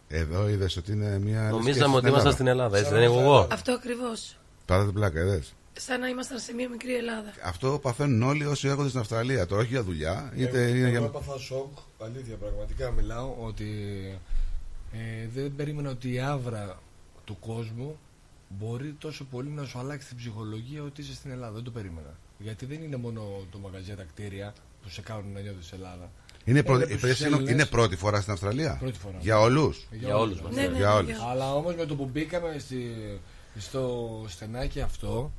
[0.09, 1.43] Εδώ είδες ότι είναι μια.
[1.51, 3.47] Νομίζαμε ότι ήμασταν στην Ελλάδα, έτσι δεν είναι εγώ.
[3.51, 4.37] Αυτό ακριβώς.
[4.67, 5.53] Πάτε πλάκα, είδες.
[5.81, 7.33] Σαν να ήμασταν σε μια μικρή Ελλάδα.
[7.45, 9.47] Αυτό παθαίνουν όλοι όσοι έρχονται στην Αυστραλία.
[9.47, 10.99] Τώρα όχι για δουλειά, είτε Εγώ- είναι εγώ για.
[11.07, 13.69] έπαθα σοκ, αλήθεια, πραγματικά μιλάω, ότι
[14.93, 16.79] ε, δεν περίμενα ότι η άβρα
[17.25, 17.99] του κόσμου
[18.49, 21.53] μπορεί τόσο πολύ να σου αλλάξει την ψυχολογία ότι είσαι στην Ελλάδα.
[21.53, 22.17] Δεν το περίμενα.
[22.39, 26.11] Γιατί δεν είναι μόνο το μαγαζιά, τα κτίρια που σε κάνουν να νιώθεις Ελλάδα.
[26.45, 29.17] Είναι, πρώτη, Έβλεπες είναι, τους Έλληνες- είναι πρώτη φορά στην Αυστραλία; Πρώτη φορά.
[29.21, 30.55] Για όλους; Για όλους μας.
[30.55, 31.19] Ναι, ναι, για ναι, όλους.
[31.31, 32.91] Αλλά όμως με το που μπήκαμε στη,
[33.59, 35.33] στο στενάκι αυτό,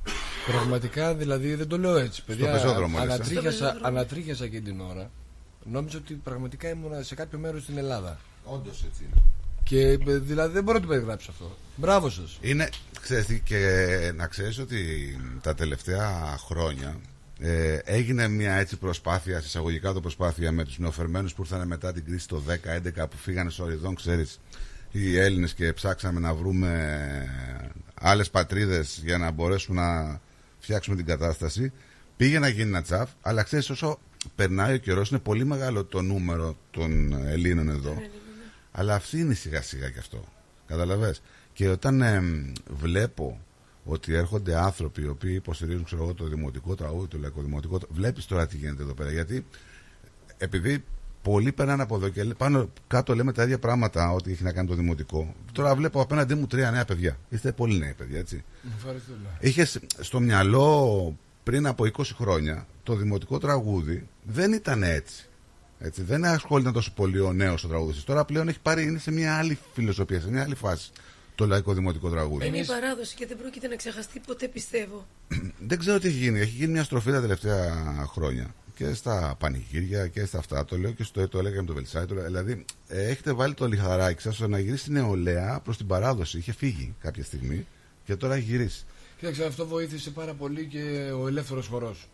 [0.46, 2.24] πραγματικά δηλαδή δεν το λέω έτσι.
[2.24, 3.12] Παιδιά, πεζόδρομο, λες, ε.
[3.12, 3.86] ανατρίχιασα, Στο πεζόδρομο.
[3.86, 5.10] ανατρίχιασα εκείνη την ώρα.
[5.64, 8.18] Νόμιζα ότι πραγματικά ήμουν σε κάποιο μέρος στην Ελλάδα.
[8.44, 9.22] Όντως έτσι είναι.
[9.64, 11.56] Και ε, δηλαδή δεν μπορώ να το περιγράψω αυτό.
[11.76, 12.38] Μπράβο σας.
[12.40, 12.68] Είναι,
[13.00, 14.78] ξέρεις τι, και να ξέρεις ότι
[15.42, 17.00] τα τελευταία χρόνια
[17.38, 22.04] ε, έγινε μια έτσι προσπάθεια, εισαγωγικά το προσπάθεια με τους νεοφερμένους που ήρθαν μετά την
[22.04, 24.40] κρίση το 10-11 που φύγανε στο οριδόν, ξέρεις,
[24.92, 26.70] οι Έλληνες και ψάξαμε να βρούμε
[27.94, 30.20] άλλες πατρίδες για να μπορέσουμε να
[30.58, 31.72] φτιάξουμε την κατάσταση.
[32.16, 33.98] Πήγε να γίνει ένα τσαφ, αλλά ξέρεις όσο
[34.36, 37.96] περνάει ο καιρός είναι πολύ μεγάλο το νούμερο των Ελλήνων εδώ.
[38.72, 40.24] Αλλά αυτή είναι σιγά σιγά και αυτό.
[40.66, 43.40] Καταλαβες; Και όταν εμ, βλέπω
[43.84, 48.26] ότι έρχονται άνθρωποι οι οποίοι υποστηρίζουν ξέρω εγώ, το δημοτικό τραγούδι, το λαϊκό δημοτικό, βλέπεις
[48.26, 49.10] τώρα τι γίνεται εδώ πέρα.
[49.10, 49.46] Γιατί
[50.38, 50.84] επειδή
[51.22, 54.52] πολλοί περνάνε από εδώ και λέ- πάνω κάτω λέμε τα ίδια πράγματα ότι έχει να
[54.52, 55.34] κάνει το δημοτικό.
[55.52, 57.18] Τώρα βλέπω απέναντί μου τρία νέα παιδιά.
[57.28, 58.44] Είστε πολύ νέοι παιδιά, έτσι.
[58.76, 59.28] Ευχαριστούμε.
[59.40, 65.24] Είχες στο μυαλό πριν από 20 χρόνια το δημοτικό τραγούδι δεν ήταν έτσι.
[65.78, 68.04] έτσι δεν ασχολείται τόσο πολύ ο νέος ο τραγουδιστής.
[68.04, 70.90] Τώρα πλέον έχει πάρει, είναι σε μια άλλη φιλοσοφία, σε μια άλλη φάση
[71.34, 72.46] το λαϊκό δημοτικό τραγούδι.
[72.46, 75.06] Είναι η παράδοση και δεν πρόκειται να ξεχαστεί ποτέ, πιστεύω.
[75.68, 76.40] Δεν ξέρω τι έχει γίνει.
[76.40, 77.74] Έχει γίνει μια στροφή τα τελευταία
[78.12, 80.64] χρόνια και στα πανηγύρια και στα αυτά.
[80.64, 82.04] Το λέω και στο το έλεγα με το Βελσάι.
[82.06, 85.86] Το, λέω- δηλαδή, ε, έχετε βάλει το λιχαράκι σας να γυρίσει στην νεολαία προς την
[85.86, 86.38] παράδοση.
[86.38, 87.66] Είχε φύγει κάποια στιγμή
[88.04, 88.84] και τώρα έχει γυρίσει.
[89.18, 92.08] Κοίταξε, αυτό βοήθησε πάρα πολύ και ο ελεύθερος χορός.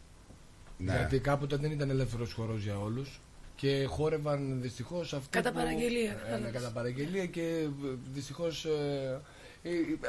[0.79, 0.93] Ναι.
[0.97, 3.21] Γιατί κάποτε δεν ήταν ελεύθερος χορός για όλους
[3.57, 5.29] και χόρευαν δυστυχώς αυτό.
[5.31, 6.53] Κατά που- παραγγελία, Ε, ναι, κατάλαβες.
[6.53, 7.67] κατά παραγγελία και
[8.15, 8.67] δυστυχώς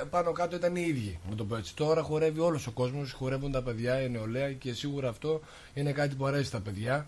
[0.09, 1.19] πάνω κάτω ήταν οι ίδιοι.
[1.29, 1.75] Να το πω έτσι.
[1.75, 5.41] Τώρα χορεύει όλος ο κόσμος, χορεύουν τα παιδιά, η νεολαία και σίγουρα αυτό
[5.73, 7.07] είναι κάτι που αρέσει στα παιδιά.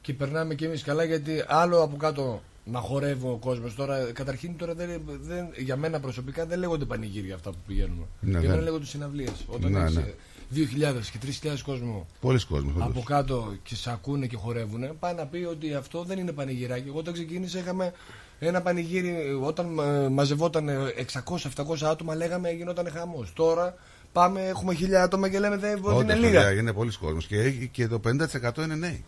[0.00, 3.74] Και περνάμε κι εμείς καλά γιατί άλλο από κάτω να χορεύει ο κόσμος.
[3.74, 8.06] Τώρα, καταρχήν τώρα δεν, δεν, για μένα προσωπικά δεν λέγονται πανηγύρια αυτά που πηγαίνουμε.
[8.20, 8.50] Ναι, για δεν.
[8.50, 9.44] μένα λέγονται συναυλίες.
[9.46, 10.02] Όταν Ναι, έχεις, ναι.
[10.02, 10.14] ε,
[10.54, 11.18] 2.000 και
[11.52, 12.70] 3.000 κόσμο Πολλοί κόσμοι.
[12.70, 12.82] όντως.
[12.86, 16.88] από κάτω και σε ακούνε και χορεύουν, πάει να πει ότι αυτό δεν είναι πανηγυράκι.
[16.88, 17.92] Εγώ όταν ξεκίνησα είχαμε
[18.38, 20.68] ένα πανηγύρι, όταν ε, μαζευόταν
[21.54, 23.32] 600-700 άτομα, λέγαμε γινόταν χαμός.
[23.34, 23.74] Τώρα
[24.12, 26.52] πάμε, έχουμε χίλια άτομα και λέμε δεν, ότι Όντως, είναι παιδιά, λίγα.
[26.52, 29.04] είναι πολλοί κόσμοι και, έχει- και το 50% είναι νέοι.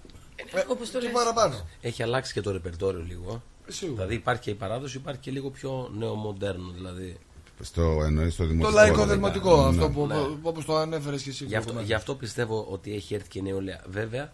[0.68, 1.12] Όπως το και λες.
[1.12, 1.55] παραπάνω.
[1.81, 3.42] Έχει αλλάξει και το ρεπερτόριο λίγο.
[3.68, 3.94] Σίγουρα.
[3.97, 6.70] Δηλαδή υπάρχει και η παράδοση, υπάρχει και λίγο πιο νεομοντέρνο.
[6.74, 7.16] Δηλαδή.
[7.60, 8.76] Στο, εννοείς στο Το δημοτικό.
[8.76, 9.15] λαϊκό δηλαδή.
[9.15, 9.68] δημοτικό, Ναι.
[9.68, 10.15] αυτό που, Ναι.
[10.42, 11.44] όπως το ανέφερες και εσύ.
[11.44, 11.89] Γι' αυτό, προηγουμένως.
[11.89, 13.81] γι' αυτό πιστεύω ότι έχει έρθει και η νεολαία.
[13.89, 14.32] Βέβαια,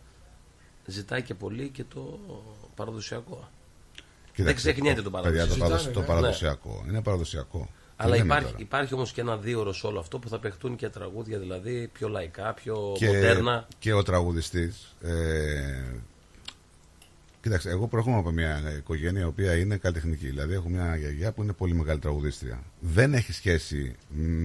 [0.87, 2.19] ζητάει και πολύ και το
[2.75, 3.49] παραδοσιακό.
[4.43, 5.55] Δεν Κοίταξε, ξεχνιέται το παιδιά, παραδοσιακό.
[5.55, 6.07] το, παραδοσ- το ναι.
[6.07, 6.85] παραδοσιακό.
[6.89, 7.69] Είναι παραδοσιακό.
[7.97, 8.63] Αλλά Τι λέμε υπάρχει, τώρα.
[8.65, 12.09] υπάρχει όμως και ένα δύο σε όλο αυτό που θα παιχτούν και τραγούδια δηλαδή πιο
[12.09, 13.67] λαϊκά, πιο και, μοντέρνα.
[13.79, 15.13] και ο τραγουδιστής ε,
[17.45, 20.27] Κοίταξε, εγώ προέρχομαι από μια οικογένεια η οποία είναι καλλιτεχνική.
[20.27, 22.63] Δηλαδή, έχω μια γιαγιά που είναι πολύ μεγάλη τραγουδίστρια.
[22.81, 23.95] Δεν έχει σχέση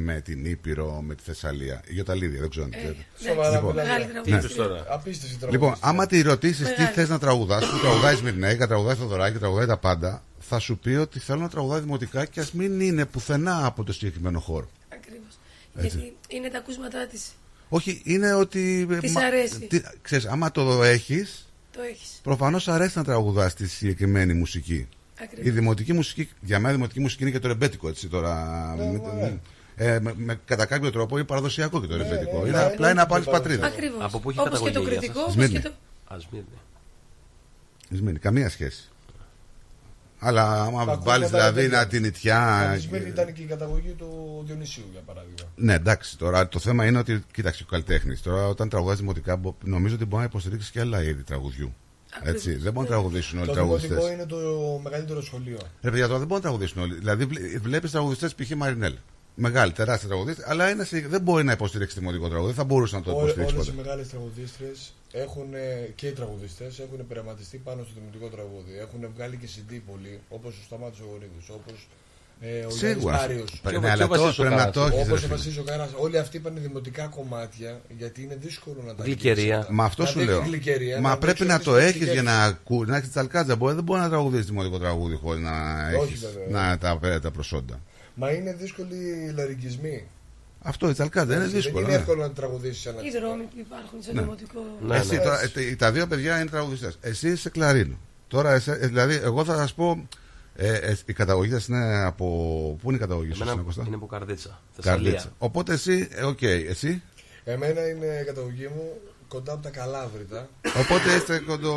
[0.03, 1.81] με την Ήπειρο, με τη Θεσσαλία.
[1.87, 3.05] Η Γιωταλίδια, δεν ξέρω αν Ε, ξέρετε.
[3.27, 3.89] Σοβαρά Λοιπόν, μιλάμε.
[3.89, 4.39] Μεγάλη Τι τραγουδίστρια.
[4.45, 5.89] είπες τώρα; Απίστευτη Λοιπόν, τραγουδίστρια.
[5.89, 6.87] άμα τη ρωτήσεις τι Μεγάλη.
[6.95, 11.19] θες να τραγουδάς, που τραγουδάει Σμυρνέικα, τραγουδάει Θοδωράκη, τραγουδάει τα πάντα, θα σου πει ότι
[11.19, 14.69] θέλω να τραγουδάει δημοτικά και ας μην είναι πουθενά από το συγκεκριμένο χώρο.
[14.93, 15.39] Ακριβώς.
[15.75, 15.97] Έτσι.
[15.97, 17.31] Γιατί είναι τα ακούσματά της.
[17.69, 18.87] Όχι, είναι ότι.
[18.99, 19.59] Της μα- αρέσει.
[19.59, 21.48] τι- ξέρεις, άμα το έχεις,
[21.79, 22.19] Το έχεις.
[22.23, 24.87] προφανώς αρέσει να τραγουδάς τη συγκεκριμένη μουσική.
[25.21, 25.45] Ακριβώς.
[25.45, 28.35] Η δημοτική μουσική, για μένα η δημοτική μουσική είναι και το ρεμπέτικο έτσι τώρα.
[28.77, 29.39] με,
[29.75, 32.41] ε, με- με- κατά κάποιο τρόπο είναι παραδοσιακό και το ρεμπέτικο.
[32.41, 33.65] ναι, είναι ναι, απλά ναι, είναι από ναι, άλλε ναι, πατρίδε.
[33.65, 34.03] Ακριβώς.
[34.03, 35.53] Από πού έχει Όπως και το καταγωγή η κριτικό, σας; όπως Σμύρνη.
[35.59, 35.73] και το...
[36.13, 36.47] Α, Σμύρνη.
[37.89, 38.89] Σμύρνη, καμία σχέση.
[40.19, 41.77] Αλλά άμα Ακούγεται βάλεις τα δηλαδή παιδιά.
[41.77, 42.71] να την νητιά.
[42.71, 45.35] Από τη ήταν και η καταγωγή του Διονυσίου, για παράδειγμα.
[45.55, 46.17] Ναι, εντάξει.
[46.17, 48.21] Τώρα το θέμα είναι ότι, κοίταξε, ο καλλιτέχνης.
[48.21, 51.73] Τώρα, όταν τραγουδάζει δημοτικά, μπο- νομίζω ότι μπορεί να υποστηρίξεις και άλλα είδη τραγουδιού.
[52.23, 52.55] Έτσι.
[52.55, 53.89] Δεν μπορούν να τραγουδήσουν όλοι οι Το τραγουδιστές.
[53.97, 55.57] δημοτικό είναι το μεγαλύτερο σχολείο.
[55.81, 56.95] Ρε παιδιά, τώρα δεν μπορούν να τραγουδήσουν όλοι.
[56.95, 57.25] Δηλαδή,
[57.61, 58.49] βλέπεις τραγουδιστές π.χ.
[58.55, 58.93] Μαρινέλ.
[59.35, 62.47] Μεγάλη, τεράστια τραγουδίστρια, αλλά είναι σε- δεν μπορεί να υποστηρίξει δημοτικό τραγούδι.
[62.53, 63.81] Δεν θα μπορούσε να το υποστηρίξει Όλες οι ποτέ.
[63.83, 64.65] μεγάλες τραγουδίστρε
[65.11, 68.71] έχουν ε, και οι τραγουδιστές έχουν πειραματιστεί πάνω στο δημοτικό τραγούδι.
[68.79, 71.87] Έχουν βγάλει και CD πολλοί, όπως ο Σταμάτης ο Γορίδη, όπως
[72.41, 73.17] ε, ο Σίγουρα.
[73.17, 73.45] Άριο.
[73.61, 75.27] Πρέπει- ναι, αλλά το- πρέπει να το έχεις, Όπως ρε ο φίλε.
[75.35, 75.89] Βασίλης ο Καράς.
[75.97, 79.53] Όλοι αυτοί είπαν δημοτικά κομμάτια, γιατί είναι δύσκολο να τα Γλυκερία.
[79.53, 79.75] αγγίξεις.
[79.75, 80.41] Μα αυτό Να σου δείχνει λέω.
[80.43, 82.13] γλυκερία, Μα να πρέπει δείξει να τις το έχεις γλυκές.
[82.13, 83.55] για να ακού, να έχεις τσαλκάτζα.
[83.55, 85.51] Μπορεί, δεν μπορεί να τραγουδίσεις δημοτικό τραγούδι χωρίς να
[85.99, 86.69] Όχι, έχεις βέβαια.
[86.71, 87.81] να τα, τα προσόντα.
[88.15, 90.07] Μα είναι δύσκολοι οι λαρικισμοί.
[90.61, 91.73] Αυτό η τσαλκάτζα είναι δύσκολο.
[91.73, 91.99] Δεν είναι ναι.
[91.99, 94.21] εύκολο να τραγουδήσεις ένα Οι δρόμοι που υπάρχουν στο Ναι.
[94.21, 94.59] δημοτικό.
[94.91, 96.97] Εσύ, τώρα, ε, τα δύο παιδιά είναι τραγουδιστές.
[97.01, 97.99] Εσύ είσαι κλαρίνο.
[98.27, 100.07] Τώρα, εσέ- ε, δηλαδή, εγώ θα σας πω.
[100.55, 102.25] Ε, ε, η καταγωγή σας είναι από.
[102.81, 105.03] Πού είναι η καταγωγή σου, Εμένα Κώστα; είναι από Καρδίτσα, Θεσσαλία.
[105.11, 105.33] Καρδίτσα.
[105.37, 107.01] Οπότε εσύ, ε, οκ, εσύ;
[107.43, 108.91] Εμένα είναι η καταγωγή μου
[109.27, 110.49] κοντά από τα Καλάβρητα.
[110.79, 111.73] Οπότε είστε κοντο.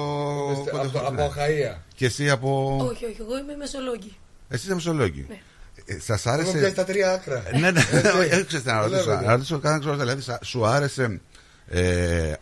[0.52, 1.28] Είστε κοντο- από- από ναι.
[1.36, 1.78] Αχαΐα.
[1.94, 2.76] Και εσύ από.
[2.90, 4.16] Όχι, όχι, εγώ είμαι Μεσολόγγι.
[4.48, 5.26] Εσύ είσαι Μεσολόγγι.
[5.28, 5.40] Ναι.
[5.86, 6.58] Ε, Σας Έχω άρεσε.
[6.58, 7.42] πιάσει τα τρία άκρα.
[7.58, 8.06] ναι, ναι, Έτσι.
[8.16, 9.02] όχι, ξέρετε να ρωτήσω.
[9.02, 9.26] Βλέπετε.
[9.26, 11.20] Να ρωτήσω κανένα ξέρω, δηλαδή, σα- σου άρεσε
[11.68, 12.32] ε,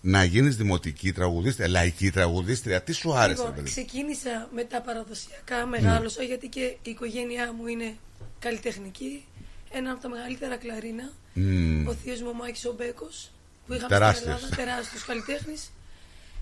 [0.00, 5.66] να γίνεις δημοτική τραγουδίστρια, λαϊκή τραγουδίστρια; Τι σου άρεσε, Λοιπόν, παιδί; ξεκίνησα με τα παραδοσιακά,
[5.66, 7.96] μεγάλωσα γιατί και η οικογένειά μου είναι
[8.38, 9.24] καλλιτεχνική.
[9.70, 11.10] Ένα από τα μεγαλύτερα κλαρίνα.
[11.32, 11.88] Μμμ.
[11.88, 13.30] Ο θείος μου ο Μάκης ο Μπέκος,
[13.66, 14.36] που είχαμε Τεράστιος.
[14.40, 15.72] στην Ελλάδα, τεράστιος καλλιτέχνης.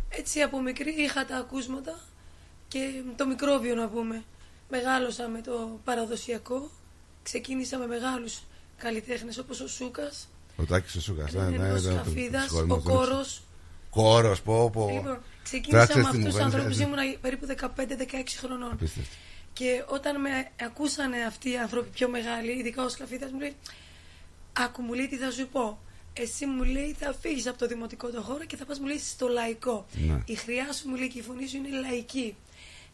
[0.08, 1.98] Έτσι από μικρή είχα τα ακούσματα
[2.68, 2.78] και
[3.16, 4.22] το μικρόβιο να πούμε.
[4.70, 6.70] Μεγάλωσα με το παραδοσιακό.
[7.22, 8.42] Ξεκίνησα με μεγάλους
[8.78, 11.32] καλλιτέχνες όπως ο Σούκας, Ο Τάκης ο Σούκας.
[11.32, 13.06] ναι, ναι, ο ναι, Σκαφίδας, συγχωρούμε, ο δεν ήξερα.
[13.06, 13.42] Κόρος.
[13.90, 14.90] Κόρος, πω, πω.
[14.92, 16.82] Λοιπόν, ξεκίνησα Τράξε με τι μου αυτούς τους φαίνεται, ανθρώπους, έτσι.
[16.82, 18.72] ήμουν περίπου 15-16 χρονών.
[18.72, 19.10] Απίστευτο.
[19.52, 20.30] Και όταν με
[20.60, 23.54] ακούσανε αυτοί οι άνθρωποι πιο μεγάλοι, ειδικά ο Σκαφίδας μου λέει
[24.52, 25.78] Άκου μου λέει τι θα σου πω.
[26.12, 28.98] Εσύ μου λέει θα φύγεις από το δημοτικό το χώρο και θα πας μου λέει
[28.98, 29.86] στο λαϊκό.
[29.92, 30.22] Ναι.
[30.24, 32.36] Η χρειά σου μου λέει και η φωνή σου είναι λαϊκή.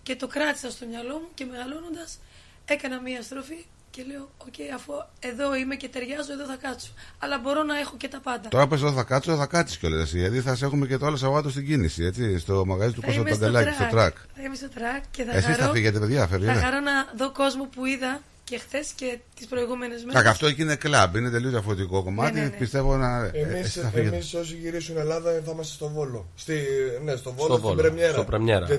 [0.02, 2.18] Και το κράτησα στο μυαλό μου και μεγαλώνοντας
[2.64, 6.90] έκανα μία στροφή και λέω: Οκ, αφού εδώ είμαι και ταιριάζω, εδώ θα κάτσω.
[7.18, 8.48] Αλλά μπορώ να έχω και τα πάντα.
[8.48, 10.18] Τώρα πες εδώ θα κάτσω, θα κάτσεις κιόλας εσύ.
[10.18, 13.06] Γιατί θα σε έχουμε και το άλλο Σαββάτο στην κίνηση, έτσι, στο μαγαζί του Θα
[13.06, 13.90] Κώστα είμαι στο Παντελάκη, στο Trak.
[13.90, 14.16] Trak.
[14.36, 15.64] Θα είμαι στο Trak και θα Εσείς χαρώ.
[15.66, 16.52] θα φύγετε, παιδιά, φεύγετε.
[16.54, 20.22] Θα χαρώ να δω κόσμο που είδα και χθες και τις προηγούμενες μέρες.
[20.22, 22.32] Κακ, αυτό εκεί είναι κλαμπ, είναι τελείως διαφορετικό κομμάτι.
[22.34, 22.56] Ναι, ναι, ναι.
[22.56, 23.24] Πιστεύω να.
[23.24, 24.14] ε, Εμείς, εσείς θα φύγετε.
[24.14, 26.26] εμείς όσοι γυρίσουν Ελλάδα θα είμαστε στο Βόλο.
[26.34, 26.58] Στη,
[27.04, 28.12] ναι, στο Βόλο, Στο στην Βόλο, Πρεμιέρα.
[28.12, 28.66] στο Πρεμιέρα.
[28.66, 28.78] Και